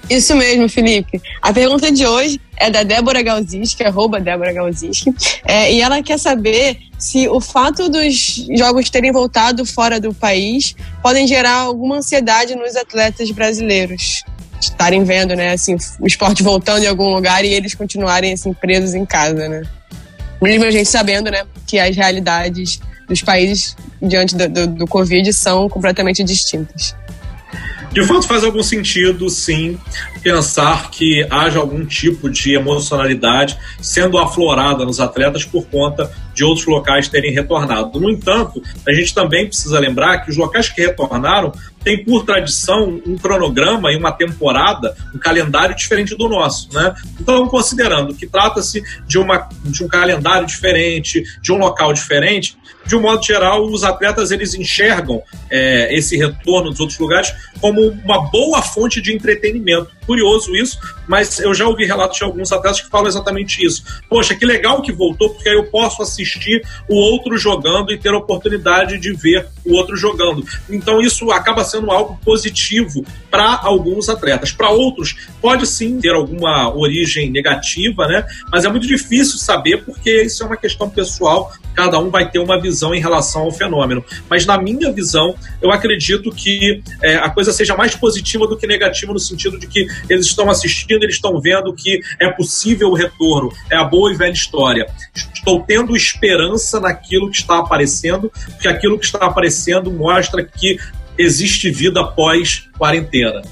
Isso 0.09 0.35
mesmo, 0.35 0.69
Felipe. 0.69 1.21
A 1.43 1.53
pergunta 1.53 1.93
de 1.93 2.07
hoje 2.07 2.41
é 2.57 2.71
da 2.71 2.83
Débora 2.83 3.23
Galzinski, 3.23 3.85
arroba 3.85 4.19
Débora 4.19 4.53
Galzinski, 4.53 5.14
é, 5.45 5.73
e 5.73 5.81
ela 5.81 6.03
quer 6.03 6.19
saber 6.19 6.79
se 6.99 7.29
o 7.29 7.41
fato 7.41 7.89
dos 7.89 8.47
jogos 8.57 8.89
terem 8.89 9.12
voltado 9.12 9.66
fora 9.66 10.01
do 10.01 10.14
país 10.14 10.75
podem 11.03 11.27
gerar 11.27 11.57
alguma 11.57 11.97
ansiedade 11.97 12.55
nos 12.55 12.75
atletas 12.75 13.31
brasileiros. 13.31 14.25
Estarem 14.61 15.05
vendo, 15.05 15.37
né, 15.37 15.53
assim, 15.53 15.77
o 16.01 16.07
esporte 16.07 16.43
voltando 16.43 16.83
em 16.83 16.89
algum 16.89 17.14
lugar 17.14 17.45
e 17.45 17.53
eles 17.53 17.75
continuarem, 17.75 18.33
assim, 18.33 18.53
presos 18.53 18.95
em 18.95 19.05
casa, 19.05 19.49
né? 19.49 19.62
Mesmo 20.41 20.64
a 20.64 20.71
gente 20.71 20.89
sabendo, 20.89 21.31
né, 21.31 21.45
que 21.66 21.79
as 21.79 21.95
realidades 21.95 22.81
dos 23.09 23.23
países 23.23 23.77
diante 24.01 24.37
do, 24.37 24.49
do, 24.49 24.67
do 24.67 24.87
Covid 24.87 25.33
são 25.33 25.69
completamente 25.69 26.23
distintas. 26.23 26.95
De 27.91 28.05
fato, 28.05 28.27
faz 28.27 28.45
algum 28.45 28.63
sentido, 28.63 29.31
sim, 29.31 29.79
pensar 30.23 30.91
que 30.91 31.27
haja 31.31 31.59
algum 31.59 31.87
tipo 31.87 32.29
de 32.29 32.55
emocionalidade 32.55 33.57
sendo 33.81 34.19
aflorada 34.19 34.85
nos 34.85 35.01
atletas 35.01 35.45
por 35.45 35.67
conta 35.67 36.11
de 36.35 36.45
outros 36.45 36.67
locais 36.67 37.09
terem 37.09 37.33
retornado. 37.33 37.99
No 37.99 38.11
entanto, 38.11 38.63
a 38.87 38.93
gente 38.93 39.15
também 39.15 39.47
precisa 39.47 39.81
lembrar 39.81 40.19
que 40.19 40.31
os 40.31 40.37
locais 40.37 40.69
que 40.69 40.83
retornaram 40.83 41.51
têm, 41.83 42.05
por 42.05 42.25
tradição, 42.25 43.01
um 43.07 43.17
cronograma 43.17 43.91
e 43.91 43.97
uma 43.97 44.13
temporada, 44.13 44.95
um 45.15 45.19
calendário 45.19 45.75
diferente 45.75 46.15
do 46.15 46.29
nosso. 46.29 46.69
Né? 46.73 46.95
Então, 47.19 47.49
considerando 47.49 48.15
que 48.15 48.27
trata-se 48.27 48.83
de, 49.07 49.19
de 49.65 49.83
um 49.83 49.89
calendário 49.89 50.47
diferente, 50.47 51.25
de 51.41 51.53
um 51.53 51.57
local 51.57 51.93
diferente, 51.93 52.57
de 52.89 52.97
um 52.97 53.01
modo 53.03 53.22
geral, 53.22 53.66
os 53.66 53.84
atletas 53.84 54.30
eles 54.30 54.55
enxergam 54.55 55.22
é, 55.51 55.95
esse 55.95 56.16
retorno 56.16 56.70
dos 56.70 56.80
outros 56.80 56.99
lugares 56.99 57.34
como 57.61 57.82
uma 57.82 58.30
boa 58.30 58.62
fonte 58.62 59.03
de 59.03 59.14
entretenimento. 59.14 59.91
Curioso 60.07 60.57
isso, 60.57 60.78
mas 61.07 61.39
eu 61.39 61.53
já 61.53 61.68
ouvi 61.68 61.84
relatos 61.84 62.16
de 62.16 62.24
alguns 62.24 62.51
atletas 62.51 62.80
que 62.80 62.89
falam 62.89 63.07
exatamente 63.07 63.62
isso. 63.62 63.84
Poxa, 64.09 64.34
que 64.34 64.47
legal 64.47 64.80
que 64.80 64.91
voltou, 64.91 65.28
porque 65.34 65.51
aí 65.51 65.55
eu 65.55 65.64
posso 65.64 66.01
assistir 66.01 66.66
o 66.89 66.95
outro 66.95 67.36
jogando 67.36 67.93
e 67.93 67.99
ter 67.99 68.09
a 68.09 68.16
oportunidade 68.16 68.99
de 68.99 69.12
ver 69.12 69.47
o 69.66 69.74
outro 69.74 69.95
jogando. 69.95 70.43
Então 70.70 70.99
isso 71.03 71.30
acaba 71.30 71.62
sendo 71.64 71.91
algo 71.91 72.18
positivo 72.24 73.05
para 73.30 73.61
alguns 73.62 74.09
atletas. 74.09 74.51
Para 74.51 74.70
outros, 74.70 75.14
pode 75.43 75.66
sim 75.66 76.01
ter 76.01 76.14
alguma 76.14 76.74
origem 76.74 77.30
negativa, 77.30 78.09
né? 78.09 78.24
Mas 78.51 78.64
é 78.64 78.70
muito 78.70 78.86
difícil 78.86 79.39
saber 79.39 79.84
porque 79.84 80.22
isso 80.22 80.43
é 80.43 80.47
uma 80.47 80.57
questão 80.57 80.89
pessoal 80.89 81.53
cada 81.78 81.97
um 82.01 82.11
vai 82.11 82.28
ter 82.28 82.41
uma 82.41 82.61
visão 82.79 82.95
em 82.95 83.01
relação 83.01 83.43
ao 83.43 83.51
fenômeno. 83.51 84.05
Mas 84.31 84.47
na 84.47 84.57
minha 84.57 84.93
visão, 84.93 85.35
eu 85.61 85.72
acredito 85.72 86.31
que 86.31 86.81
é, 87.03 87.16
a 87.16 87.29
coisa 87.29 87.53
seja 87.53 87.76
mais 87.76 87.95
positiva 87.97 88.47
do 88.47 88.57
que 88.57 88.66
negativa, 88.66 89.12
no 89.12 89.18
sentido 89.18 89.59
de 89.59 89.66
que 89.66 89.87
eles 90.09 90.26
estão 90.26 90.49
assistindo, 90.49 91.03
eles 91.03 91.16
estão 91.16 91.41
vendo 91.41 91.72
que 91.74 92.01
é 92.20 92.31
possível 92.31 92.90
o 92.90 92.94
retorno, 92.94 93.53
é 93.70 93.77
a 93.77 93.85
boa 93.85 94.12
e 94.12 94.16
velha 94.16 94.32
história. 94.32 94.86
Estou 95.35 95.61
tendo 95.62 95.97
esperança 95.97 96.78
naquilo 96.78 97.31
que 97.31 97.39
está 97.39 97.59
aparecendo, 97.59 98.31
porque 98.51 98.69
aquilo 98.69 98.98
que 98.98 99.07
está 99.07 99.19
aparecendo 99.19 99.90
mostra 99.90 100.44
que 100.44 100.78
existe 101.16 101.70
vida 101.70 102.01
após 102.01 102.69
quarentena. 102.78 103.43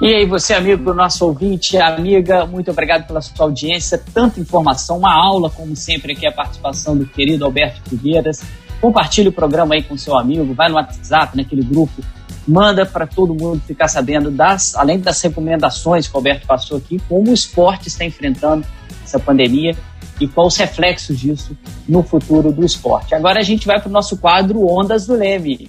E 0.00 0.14
aí, 0.14 0.24
você, 0.24 0.54
amigo, 0.54 0.94
nosso 0.94 1.26
ouvinte, 1.26 1.76
amiga, 1.76 2.46
muito 2.46 2.70
obrigado 2.70 3.06
pela 3.06 3.20
sua 3.20 3.44
audiência, 3.44 4.02
tanta 4.14 4.40
informação, 4.40 4.96
uma 4.96 5.12
aula, 5.12 5.50
como 5.50 5.76
sempre, 5.76 6.14
aqui 6.14 6.26
a 6.26 6.32
participação 6.32 6.96
do 6.96 7.04
querido 7.04 7.44
Alberto 7.44 7.82
Figueiras. 7.86 8.42
Compartilhe 8.80 9.28
o 9.28 9.32
programa 9.32 9.74
aí 9.74 9.82
com 9.82 9.98
seu 9.98 10.16
amigo, 10.16 10.54
vai 10.54 10.70
no 10.70 10.76
WhatsApp, 10.76 11.36
naquele 11.36 11.62
grupo, 11.62 12.02
manda 12.48 12.86
para 12.86 13.06
todo 13.06 13.34
mundo 13.34 13.60
ficar 13.66 13.88
sabendo, 13.88 14.30
das, 14.30 14.74
além 14.74 14.98
das 14.98 15.20
recomendações 15.20 16.08
que 16.08 16.14
o 16.14 16.16
Alberto 16.16 16.46
passou 16.46 16.78
aqui, 16.78 16.98
como 17.06 17.30
o 17.30 17.34
esporte 17.34 17.88
está 17.88 18.02
enfrentando 18.02 18.66
essa 19.04 19.18
pandemia 19.18 19.76
e 20.18 20.26
quais 20.26 20.54
os 20.54 20.56
reflexos 20.56 21.20
disso 21.20 21.54
no 21.86 22.02
futuro 22.02 22.50
do 22.50 22.64
esporte. 22.64 23.14
Agora 23.14 23.38
a 23.38 23.42
gente 23.42 23.66
vai 23.66 23.78
para 23.78 23.90
o 23.90 23.92
nosso 23.92 24.16
quadro 24.16 24.66
Ondas 24.66 25.06
do 25.06 25.14
Leme. 25.14 25.68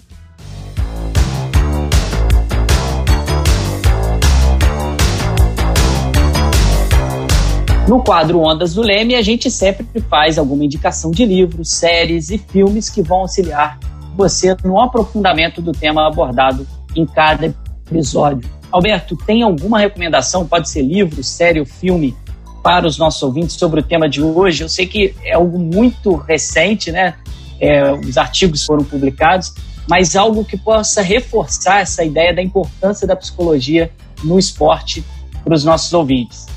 No 7.88 8.04
quadro 8.04 8.40
Ondas 8.40 8.74
do 8.74 8.82
Leme, 8.82 9.16
a 9.16 9.22
gente 9.22 9.50
sempre 9.50 9.86
faz 10.02 10.38
alguma 10.38 10.64
indicação 10.64 11.12
de 11.12 11.26
livros, 11.26 11.72
séries 11.72 12.30
e 12.30 12.38
filmes 12.38 12.90
que 12.90 13.02
vão 13.02 13.20
auxiliar 13.20 13.80
você 14.16 14.56
no 14.64 14.80
aprofundamento 14.80 15.62
do 15.62 15.72
tema 15.72 16.08
abordado 16.08 16.68
em 16.96 17.06
cada 17.06 17.54
episódio. 17.88 18.50
Alberto, 18.72 19.18
tem 19.18 19.42
alguma 19.44 19.80
recomendação? 19.80 20.48
Pode 20.48 20.70
ser 20.70 20.82
livro, 20.84 21.24
série 21.24 21.60
ou 21.60 21.66
filme 21.66 22.16
para 22.64 22.88
os 22.88 22.98
nossos 22.98 23.22
ouvintes 23.24 23.56
sobre 23.56 23.80
o 23.80 23.84
tema 23.84 24.08
de 24.08 24.22
hoje? 24.22 24.64
Eu 24.64 24.70
sei 24.70 24.86
que 24.86 25.16
é 25.24 25.34
algo 25.34 25.60
muito 25.60 26.16
recente, 26.16 26.92
né? 26.92 27.16
É, 27.60 27.92
os 27.92 28.18
artigos 28.18 28.64
foram 28.64 28.84
publicados, 28.84 29.54
mas 29.88 30.16
algo 30.16 30.46
que 30.46 30.58
possa 30.58 31.02
reforçar 31.02 31.82
essa 31.82 32.04
ideia 32.04 32.34
da 32.34 32.42
importância 32.42 33.08
da 33.08 33.16
psicologia 33.16 33.92
no 34.24 34.40
esporte 34.40 35.04
para 35.44 35.54
os 35.54 35.66
nossos 35.66 35.92
ouvintes. 35.94 36.51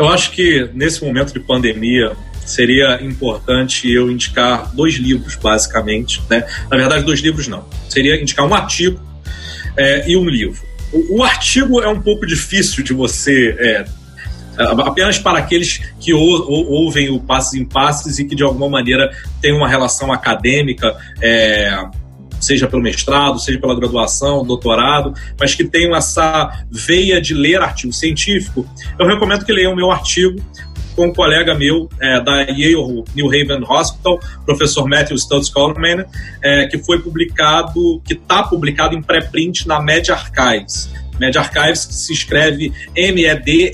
Eu 0.00 0.08
acho 0.08 0.30
que 0.30 0.66
nesse 0.72 1.04
momento 1.04 1.30
de 1.30 1.40
pandemia 1.40 2.16
seria 2.46 2.98
importante 3.02 3.86
eu 3.92 4.10
indicar 4.10 4.74
dois 4.74 4.94
livros, 4.94 5.36
basicamente. 5.36 6.22
Né? 6.30 6.42
Na 6.70 6.76
verdade, 6.78 7.04
dois 7.04 7.20
livros 7.20 7.46
não. 7.46 7.66
Seria 7.86 8.18
indicar 8.18 8.46
um 8.46 8.54
artigo 8.54 8.98
é, 9.76 10.10
e 10.10 10.16
um 10.16 10.26
livro. 10.26 10.62
O, 10.90 11.18
o, 11.18 11.22
artigo 11.22 11.82
é 11.82 11.88
um 11.88 12.00
pouco 12.00 12.26
difícil 12.26 12.82
de 12.82 12.94
você. 12.94 13.54
É, 13.58 13.84
apenas 14.86 15.18
para 15.18 15.38
aqueles 15.38 15.82
que 16.00 16.14
ou, 16.14 16.50
ou, 16.50 16.66
ouvem 16.70 17.10
o 17.10 17.20
Passes 17.20 17.60
em 17.60 17.66
Passes 17.66 18.18
e 18.18 18.24
que 18.24 18.34
de 18.34 18.42
alguma 18.42 18.70
maneira 18.70 19.14
têm 19.42 19.52
uma 19.52 19.68
relação 19.68 20.10
acadêmica 20.10 20.96
é, 21.20 21.78
seja 22.50 22.66
pelo 22.66 22.82
mestrado, 22.82 23.38
seja 23.38 23.60
pela 23.60 23.76
graduação, 23.76 24.44
doutorado, 24.44 25.14
mas 25.38 25.54
que 25.54 25.62
tenham 25.64 25.94
essa 25.94 26.64
veia 26.68 27.20
de 27.20 27.32
ler 27.32 27.62
artigo 27.62 27.92
científico, 27.92 28.68
eu 28.98 29.06
recomendo 29.06 29.44
que 29.44 29.52
leiam 29.52 29.72
o 29.72 29.76
meu 29.76 29.92
artigo 29.92 30.44
com 30.96 31.06
um 31.06 31.14
colega 31.14 31.54
meu 31.54 31.88
é, 32.00 32.20
da 32.20 32.40
Yale 32.40 33.04
New 33.14 33.28
Haven 33.28 33.62
Hospital, 33.62 34.18
professor 34.44 34.88
Matthew 34.88 35.16
Stutz 35.18 35.48
Coleman, 35.48 36.04
é, 36.42 36.66
que 36.66 36.76
foi 36.78 37.00
publicado, 37.00 38.02
que 38.04 38.14
está 38.14 38.42
publicado 38.42 38.96
em 38.96 39.02
pré-print 39.02 39.68
na 39.68 39.80
Med 39.80 40.10
Archives. 40.10 40.90
Med 41.20 41.38
Archives 41.38 41.84
que 41.84 41.94
se 41.94 42.12
escreve 42.12 42.72
M-E-D-R-X-I-V. 42.96 43.68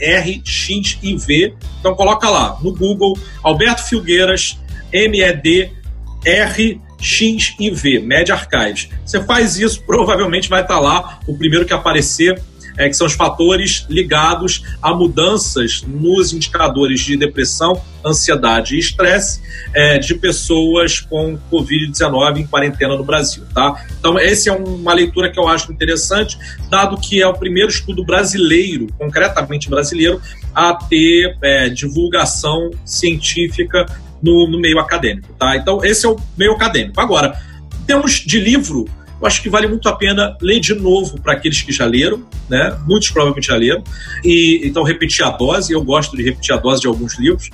Então 1.81 1.95
coloca 1.95 2.29
lá 2.29 2.59
no 2.63 2.75
Google 2.75 3.19
Alberto 3.43 3.85
Filgueiras 3.85 4.59
M-E-D-R 4.93 6.86
X 6.99 7.55
e 7.59 7.71
V, 7.71 8.01
Med 8.01 8.31
Archives. 8.33 8.89
Você 9.05 9.23
faz 9.23 9.59
isso, 9.59 9.83
provavelmente 9.83 10.49
vai 10.49 10.63
estar 10.63 10.79
lá 10.79 11.21
o 11.27 11.37
primeiro 11.37 11.65
que 11.65 11.73
aparecer, 11.73 12.41
é, 12.79 12.89
que 12.89 12.95
são 12.95 13.07
os 13.07 13.15
fatores 13.15 13.87
ligados 13.89 14.63
a 14.83 14.95
mudanças 14.95 15.83
nos 15.83 16.33
indicadores 16.33 17.01
de 17.01 17.17
depressão, 17.17 17.81
ansiedade 18.05 18.77
e 18.77 18.79
estresse 18.79 19.41
é, 19.75 19.99
de 19.99 20.15
pessoas 20.15 21.01
com 21.01 21.39
Covid-19 21.51 22.39
em 22.39 22.47
quarentena 22.47 22.97
no 22.97 23.05
Brasil. 23.05 23.45
Tá? 23.55 23.85
Então, 23.99 24.19
essa 24.19 24.51
é 24.51 24.53
uma 24.53 24.93
leitura 24.93 25.31
que 25.31 25.39
eu 25.39 25.49
acho 25.49 25.73
interessante, 25.73 26.39
dado 26.69 26.99
que 26.99 27.21
é 27.21 27.27
o 27.27 27.35
primeiro 27.35 27.71
estudo 27.71 28.05
brasileiro, 28.05 28.89
concretamente 28.99 29.69
brasileiro, 29.69 30.21
a 30.55 30.75
ter 30.75 31.37
é, 31.43 31.69
divulgação 31.69 32.71
científica 32.85 33.87
no, 34.23 34.49
no 34.49 34.59
meio 34.61 34.79
acadêmico, 34.79 35.33
tá? 35.39 35.57
Então, 35.57 35.85
esse 35.85 36.07
é 36.07 36.09
o 36.09 36.17
meio 36.37 36.53
acadêmico. 36.53 37.01
Agora, 37.01 37.39
temos 37.87 38.15
de 38.15 38.41
livro, 38.41 38.87
eu 39.21 39.27
acho 39.27 39.41
que 39.41 39.49
vale 39.49 39.67
muito 39.67 39.89
a 39.89 39.97
pena 39.97 40.37
ler 40.41 40.61
de 40.61 40.75
novo 40.75 41.21
para 41.21 41.33
aqueles 41.35 41.63
que 41.63 41.73
já 41.73 41.87
leram, 41.87 42.23
né? 42.49 42.77
Muitos 42.87 43.11
provavelmente 43.11 43.47
já 43.47 43.57
leram. 43.57 43.83
E 44.25 44.61
então 44.65 44.83
repetir 44.83 45.25
a 45.25 45.31
dose, 45.31 45.73
eu 45.73 45.83
gosto 45.83 46.17
de 46.17 46.23
repetir 46.23 46.55
a 46.55 46.59
dose 46.59 46.83
de 46.83 46.87
alguns 46.87 47.19
livros. 47.19 47.51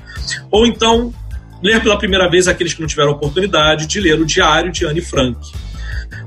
Ou 0.50 0.66
então 0.66 1.12
ler 1.62 1.80
pela 1.80 1.96
primeira 1.96 2.28
vez 2.28 2.48
aqueles 2.48 2.74
que 2.74 2.80
não 2.80 2.88
tiveram 2.88 3.12
oportunidade 3.12 3.86
de 3.86 4.00
ler 4.00 4.20
o 4.20 4.26
Diário 4.26 4.72
de 4.72 4.84
Anne 4.84 5.00
Frank. 5.00 5.38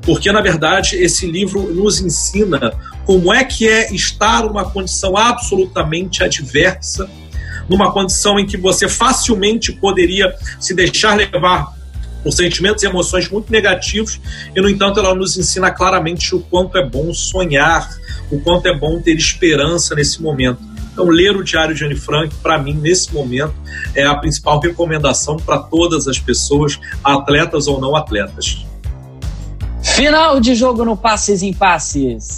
Porque, 0.02 0.32
na 0.32 0.40
verdade, 0.40 0.96
esse 0.96 1.26
livro 1.26 1.74
nos 1.74 2.00
ensina 2.00 2.74
como 3.06 3.34
é 3.34 3.44
que 3.44 3.68
é 3.68 3.94
estar 3.94 4.44
numa 4.44 4.70
condição 4.70 5.18
absolutamente 5.18 6.24
adversa 6.24 7.10
numa 7.70 7.92
condição 7.92 8.40
em 8.40 8.46
que 8.46 8.58
você 8.58 8.88
facilmente 8.88 9.72
poderia 9.72 10.34
se 10.60 10.74
deixar 10.74 11.16
levar 11.16 11.74
por 12.24 12.32
sentimentos 12.32 12.82
e 12.84 12.88
emoções 12.88 13.30
muito 13.30 13.52
negativos, 13.52 14.20
e 14.56 14.60
no 14.60 14.68
entanto 14.68 15.00
ela 15.00 15.14
nos 15.14 15.38
ensina 15.38 15.70
claramente 15.70 16.34
o 16.34 16.40
quanto 16.40 16.78
é 16.78 16.84
bom 16.84 17.14
sonhar, 17.14 17.88
o 18.32 18.40
quanto 18.40 18.68
é 18.68 18.76
bom 18.76 19.00
ter 19.00 19.16
esperança 19.16 19.94
nesse 19.94 20.22
momento. 20.22 20.60
Então, 20.92 21.06
ler 21.10 21.36
o 21.36 21.44
Diário 21.44 21.76
de 21.76 21.84
Anne 21.84 21.96
Frank, 21.96 22.34
para 22.42 22.58
mim, 22.58 22.74
nesse 22.74 23.14
momento, 23.14 23.54
é 23.94 24.06
a 24.06 24.16
principal 24.16 24.62
recomendação 24.62 25.36
para 25.36 25.58
todas 25.58 26.08
as 26.08 26.18
pessoas, 26.18 26.80
atletas 27.04 27.68
ou 27.68 27.82
não 27.82 27.96
atletas. 27.96 28.66
Final 29.84 30.40
de 30.40 30.56
jogo 30.56 30.86
no 30.86 30.96
Passes 30.96 31.44
em 31.44 31.54
Passes. 31.54 32.38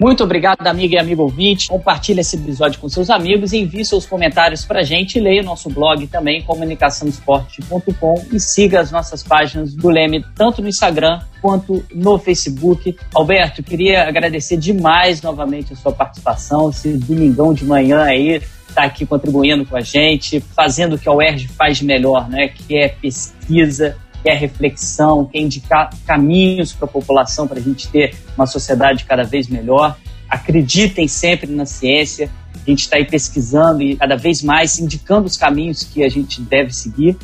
Muito 0.00 0.24
obrigado, 0.24 0.66
amiga 0.66 0.94
e 0.94 0.98
amigo 0.98 1.24
ouvinte. 1.24 1.68
Compartilhe 1.68 2.20
esse 2.20 2.34
episódio 2.34 2.80
com 2.80 2.88
seus 2.88 3.10
amigos, 3.10 3.52
envie 3.52 3.84
seus 3.84 4.06
comentários 4.06 4.64
para 4.64 4.80
a 4.80 4.82
gente, 4.82 5.20
leia 5.20 5.42
o 5.42 5.44
nosso 5.44 5.68
blog 5.68 6.06
também, 6.06 6.40
comunicaçãoesporte.com 6.40 8.24
e 8.32 8.40
siga 8.40 8.80
as 8.80 8.90
nossas 8.90 9.22
páginas 9.22 9.74
do 9.74 9.90
Leme, 9.90 10.24
tanto 10.34 10.62
no 10.62 10.70
Instagram 10.70 11.20
quanto 11.42 11.84
no 11.94 12.18
Facebook. 12.18 12.96
Alberto, 13.14 13.62
queria 13.62 14.08
agradecer 14.08 14.56
demais 14.56 15.20
novamente 15.20 15.74
a 15.74 15.76
sua 15.76 15.92
participação, 15.92 16.70
esse 16.70 16.96
domingão 16.96 17.52
de 17.52 17.66
manhã 17.66 18.04
aí, 18.04 18.40
tá 18.74 18.84
aqui 18.84 19.04
contribuindo 19.04 19.66
com 19.66 19.76
a 19.76 19.82
gente, 19.82 20.40
fazendo 20.40 20.94
o 20.94 20.98
que 20.98 21.10
a 21.10 21.12
UERJ 21.12 21.48
faz 21.48 21.82
melhor, 21.82 22.26
né? 22.26 22.48
Que 22.48 22.78
é 22.78 22.88
pesquisa 22.88 23.98
quer 24.22 24.36
reflexão, 24.36 25.24
quer 25.26 25.40
indicar 25.40 25.90
caminhos 26.06 26.72
para 26.72 26.86
a 26.86 26.90
população 26.90 27.46
para 27.46 27.58
a 27.58 27.62
gente 27.62 27.88
ter 27.88 28.14
uma 28.36 28.46
sociedade 28.46 29.04
cada 29.04 29.22
vez 29.22 29.48
melhor. 29.48 29.96
Acreditem 30.28 31.08
sempre 31.08 31.50
na 31.50 31.66
ciência. 31.66 32.30
A 32.54 32.70
gente 32.70 32.80
está 32.80 32.96
aí 32.96 33.04
pesquisando 33.04 33.82
e 33.82 33.96
cada 33.96 34.16
vez 34.16 34.42
mais 34.42 34.78
indicando 34.78 35.26
os 35.26 35.36
caminhos 35.36 35.82
que 35.82 36.04
a 36.04 36.08
gente 36.08 36.40
deve 36.40 36.72
seguir. 36.72 37.16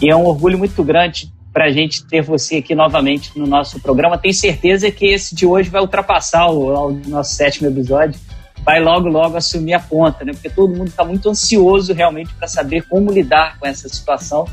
E 0.00 0.10
é 0.10 0.16
um 0.16 0.24
orgulho 0.24 0.58
muito 0.58 0.82
grande 0.82 1.32
para 1.52 1.66
a 1.66 1.70
gente 1.70 2.04
ter 2.06 2.20
você 2.20 2.56
aqui 2.56 2.74
novamente 2.74 3.30
no 3.38 3.46
nosso 3.46 3.78
programa. 3.80 4.18
Tenho 4.18 4.34
certeza 4.34 4.90
que 4.90 5.06
esse 5.06 5.34
de 5.34 5.46
hoje 5.46 5.70
vai 5.70 5.80
ultrapassar 5.80 6.50
o, 6.50 6.88
o 6.88 7.00
nosso 7.08 7.34
sétimo 7.34 7.68
episódio. 7.68 8.18
Vai 8.64 8.80
logo, 8.80 9.08
logo 9.08 9.36
assumir 9.36 9.74
a 9.74 9.80
ponta, 9.80 10.24
né? 10.24 10.32
Porque 10.32 10.48
todo 10.48 10.74
mundo 10.74 10.88
está 10.88 11.04
muito 11.04 11.28
ansioso 11.28 11.92
realmente 11.92 12.32
para 12.34 12.48
saber 12.48 12.82
como 12.88 13.12
lidar 13.12 13.58
com 13.58 13.66
essa 13.66 13.88
situação 13.88 14.46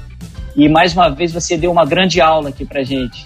e 0.55 0.67
mais 0.69 0.93
uma 0.93 1.09
vez 1.09 1.31
você 1.31 1.57
deu 1.57 1.71
uma 1.71 1.85
grande 1.85 2.19
aula 2.19 2.49
aqui 2.49 2.65
para 2.65 2.83
gente. 2.83 3.25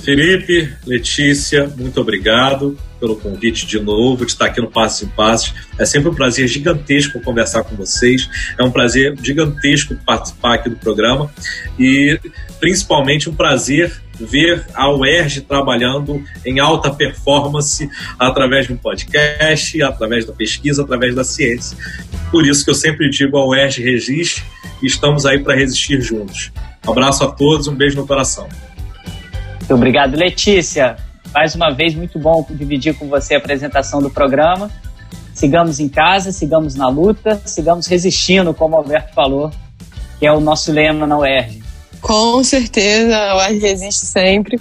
Felipe, 0.00 0.72
Letícia, 0.86 1.70
muito 1.76 2.00
obrigado 2.00 2.78
pelo 3.00 3.16
convite 3.16 3.66
de 3.66 3.78
novo, 3.78 4.24
de 4.24 4.32
estar 4.32 4.46
aqui 4.46 4.60
no 4.60 4.70
Passo 4.70 5.04
em 5.04 5.08
Passos. 5.08 5.54
É 5.78 5.84
sempre 5.84 6.08
um 6.08 6.14
prazer 6.14 6.48
gigantesco 6.48 7.20
conversar 7.20 7.62
com 7.64 7.76
vocês. 7.76 8.28
É 8.58 8.62
um 8.62 8.70
prazer 8.70 9.16
gigantesco 9.22 9.96
participar 10.06 10.54
aqui 10.54 10.68
do 10.68 10.76
programa 10.76 11.30
e 11.78 12.18
principalmente 12.58 13.28
um 13.28 13.34
prazer 13.34 13.92
ver 14.18 14.66
a 14.74 14.90
UERJ 14.90 15.42
trabalhando 15.42 16.22
em 16.44 16.58
alta 16.58 16.90
performance 16.90 17.88
através 18.18 18.66
de 18.66 18.72
um 18.72 18.76
podcast, 18.76 19.80
através 19.82 20.24
da 20.24 20.32
pesquisa, 20.32 20.82
através 20.82 21.14
da 21.14 21.22
ciência. 21.22 21.76
Por 22.30 22.44
isso 22.44 22.64
que 22.64 22.70
eu 22.70 22.74
sempre 22.74 23.08
digo 23.10 23.36
a 23.36 23.46
UERJ 23.46 23.82
resiste 23.82 24.44
e 24.82 24.86
estamos 24.86 25.26
aí 25.26 25.38
para 25.38 25.54
resistir 25.54 26.00
juntos. 26.00 26.52
Abraço 26.86 27.24
a 27.24 27.30
todos, 27.30 27.66
um 27.68 27.74
beijo 27.74 27.96
no 27.96 28.06
coração. 28.06 28.48
Muito 29.58 29.74
obrigado, 29.74 30.16
Letícia. 30.16 30.96
Mais 31.34 31.54
uma 31.54 31.70
vez, 31.70 31.94
muito 31.94 32.18
bom 32.18 32.46
dividir 32.50 32.94
com 32.94 33.08
você 33.08 33.34
a 33.34 33.38
apresentação 33.38 34.00
do 34.00 34.10
programa. 34.10 34.70
Sigamos 35.34 35.78
em 35.78 35.88
casa, 35.88 36.32
sigamos 36.32 36.74
na 36.74 36.88
luta, 36.88 37.40
sigamos 37.44 37.86
resistindo, 37.86 38.52
como 38.54 38.74
o 38.74 38.78
Alberto 38.78 39.14
falou, 39.14 39.50
que 40.18 40.26
é 40.26 40.32
o 40.32 40.40
nosso 40.40 40.72
lema 40.72 41.06
na 41.06 41.18
UERJ. 41.18 41.57
Com 42.00 42.42
certeza, 42.44 43.16
a 43.16 43.36
UERJ 43.36 43.58
resiste 43.60 44.06
sempre. 44.06 44.58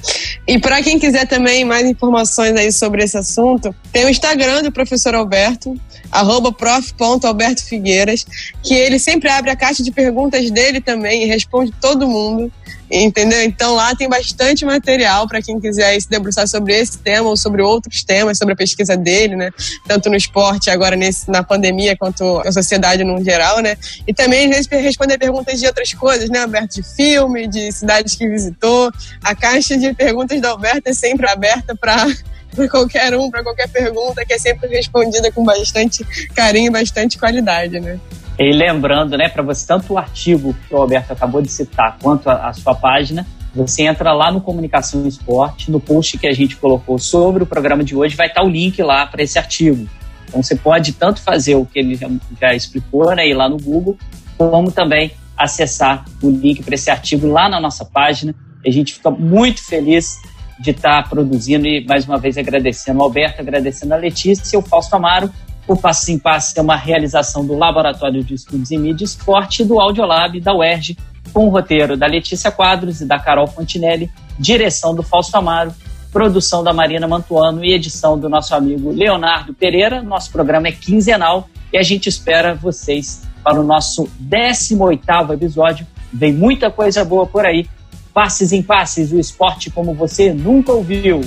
E 0.47 0.59
para 0.59 0.81
quem 0.81 0.97
quiser 0.97 1.27
também 1.27 1.63
mais 1.63 1.87
informações 1.87 2.55
aí 2.55 2.71
sobre 2.71 3.03
esse 3.03 3.17
assunto, 3.17 3.73
tem 3.91 4.05
o 4.05 4.09
Instagram 4.09 4.63
do 4.63 4.71
professor 4.71 5.13
Alberto, 5.13 5.75
arroba 6.11 6.51
prof.albertofigueiras, 6.51 8.25
que 8.63 8.73
ele 8.73 8.97
sempre 8.97 9.29
abre 9.29 9.51
a 9.51 9.55
caixa 9.55 9.83
de 9.83 9.91
perguntas 9.91 10.49
dele 10.49 10.81
também 10.81 11.23
e 11.23 11.25
responde 11.25 11.71
todo 11.79 12.07
mundo, 12.07 12.51
entendeu? 12.89 13.43
Então 13.43 13.75
lá 13.75 13.95
tem 13.95 14.07
bastante 14.07 14.65
material 14.65 15.27
para 15.27 15.41
quem 15.41 15.59
quiser 15.59 15.99
se 15.99 16.09
debruçar 16.09 16.47
sobre 16.47 16.73
esse 16.73 16.97
tema 16.97 17.29
ou 17.29 17.37
sobre 17.37 17.61
outros 17.61 18.03
temas, 18.03 18.37
sobre 18.37 18.53
a 18.53 18.57
pesquisa 18.57 18.95
dele, 18.95 19.35
né? 19.35 19.51
Tanto 19.87 20.09
no 20.09 20.15
esporte, 20.15 20.69
agora 20.69 20.95
nesse, 20.95 21.29
na 21.29 21.43
pandemia, 21.43 21.95
quanto 21.97 22.41
na 22.43 22.51
sociedade 22.51 23.03
no 23.03 23.23
geral, 23.23 23.59
né? 23.59 23.77
E 24.07 24.13
também, 24.13 24.53
às 24.53 24.67
vezes, 24.67 24.85
responder 24.85 25.17
perguntas 25.17 25.59
de 25.59 25.67
outras 25.67 25.93
coisas, 25.93 26.29
né, 26.29 26.39
Alberto? 26.39 26.75
De 26.75 26.83
filme, 26.83 27.47
de 27.47 27.71
cidades 27.71 28.15
que 28.15 28.27
visitou. 28.27 28.91
A 29.23 29.35
caixa 29.35 29.77
de 29.77 29.93
perguntas 29.93 30.39
da 30.41 30.49
Alberto 30.49 30.87
é 30.87 30.93
sempre 30.93 31.29
aberta 31.29 31.75
para 31.75 32.07
para 32.55 32.67
qualquer 32.69 33.13
um, 33.15 33.29
para 33.29 33.43
qualquer 33.43 33.69
pergunta, 33.69 34.25
que 34.25 34.33
é 34.33 34.39
sempre 34.39 34.67
respondida 34.69 35.31
com 35.31 35.43
bastante 35.43 36.03
carinho 36.33 36.67
e 36.67 36.71
bastante 36.71 37.17
qualidade, 37.17 37.79
né? 37.79 37.99
E 38.39 38.51
lembrando, 38.51 39.17
né, 39.17 39.29
para 39.29 39.41
você, 39.41 39.65
tanto 39.65 39.93
o 39.93 39.97
artigo 39.97 40.55
que 40.67 40.73
o 40.73 40.77
Alberto 40.77 41.11
acabou 41.11 41.41
de 41.41 41.51
citar, 41.51 41.97
quanto 42.01 42.29
a, 42.29 42.49
a 42.49 42.53
sua 42.53 42.75
página, 42.75 43.25
você 43.53 43.83
entra 43.83 44.13
lá 44.13 44.31
no 44.31 44.39
Comunicação 44.39 45.03
e 45.05 45.07
Esporte, 45.07 45.71
no 45.71 45.79
post 45.79 46.17
que 46.19 46.27
a 46.27 46.33
gente 46.33 46.55
colocou 46.55 46.99
sobre 46.99 47.41
o 47.41 47.45
programa 47.45 47.83
de 47.83 47.95
hoje, 47.95 48.15
vai 48.15 48.27
estar 48.27 48.43
o 48.43 48.49
link 48.49 48.79
lá 48.83 49.07
para 49.07 49.23
esse 49.23 49.39
artigo. 49.39 49.87
Então 50.27 50.43
você 50.43 50.55
pode 50.55 50.91
tanto 50.93 51.21
fazer 51.21 51.55
o 51.55 51.65
que 51.65 51.79
ele 51.79 51.95
já, 51.95 52.07
já 52.39 52.53
explicou, 52.53 53.15
né, 53.15 53.27
ir 53.27 53.33
lá 53.33 53.49
no 53.49 53.57
Google, 53.57 53.97
como 54.37 54.71
também 54.71 55.11
acessar 55.35 56.05
o 56.21 56.29
link 56.29 56.61
para 56.61 56.75
esse 56.75 56.91
artigo 56.91 57.27
lá 57.27 57.49
na 57.49 57.59
nossa 57.59 57.83
página. 57.83 58.35
A 58.65 58.69
gente 58.69 58.93
fica 58.93 59.09
muito 59.09 59.65
feliz 59.65 60.17
de 60.59 60.71
estar 60.71 61.07
produzindo 61.07 61.67
e 61.67 61.85
mais 61.85 62.05
uma 62.05 62.17
vez 62.17 62.37
agradecendo 62.37 62.99
o 62.99 63.03
Alberto, 63.03 63.41
agradecendo 63.41 63.93
a 63.93 63.97
Letícia 63.97 64.55
e 64.55 64.59
o 64.59 64.61
Fausto 64.61 64.95
Amaro. 64.95 65.31
O 65.67 65.75
Passo 65.75 66.11
em 66.11 66.17
Passo 66.17 66.57
é 66.57 66.61
uma 66.61 66.77
realização 66.77 67.45
do 67.45 67.53
Laboratório 67.53 68.23
de 68.23 68.33
Estudos 68.33 68.71
em 68.71 68.77
Mídia 68.77 69.03
e 69.03 69.05
Esporte 69.05 69.63
e 69.63 69.65
do 69.65 69.81
Audiolab 69.81 70.39
da 70.39 70.55
UERJ, 70.55 70.97
com 71.33 71.45
o 71.45 71.49
roteiro 71.49 71.97
da 71.97 72.07
Letícia 72.07 72.49
Quadros 72.49 73.01
e 73.01 73.05
da 73.05 73.19
Carol 73.19 73.47
Fontinelli, 73.47 74.09
direção 74.39 74.95
do 74.95 75.03
Fausto 75.03 75.35
Amaro, 75.35 75.73
produção 76.09 76.63
da 76.63 76.71
Marina 76.71 77.05
Mantuano 77.05 77.65
e 77.65 77.73
edição 77.73 78.17
do 78.17 78.29
nosso 78.29 78.55
amigo 78.55 78.91
Leonardo 78.91 79.53
Pereira. 79.53 80.01
Nosso 80.01 80.31
programa 80.31 80.69
é 80.69 80.71
quinzenal 80.71 81.49
e 81.73 81.77
a 81.77 81.83
gente 81.83 82.07
espera 82.07 82.55
vocês 82.55 83.23
para 83.43 83.59
o 83.59 83.63
nosso 83.63 84.09
18º 84.23 85.33
episódio. 85.33 85.85
Vem 86.13 86.31
muita 86.31 86.71
coisa 86.71 87.03
boa 87.03 87.25
por 87.25 87.45
aí. 87.45 87.67
Passes 88.13 88.53
em 88.53 88.63
passes, 88.63 89.11
o 89.11 89.19
esporte 89.19 89.69
como 89.69 89.93
você 89.93 90.33
nunca 90.33 90.71
ouviu. 90.71 91.19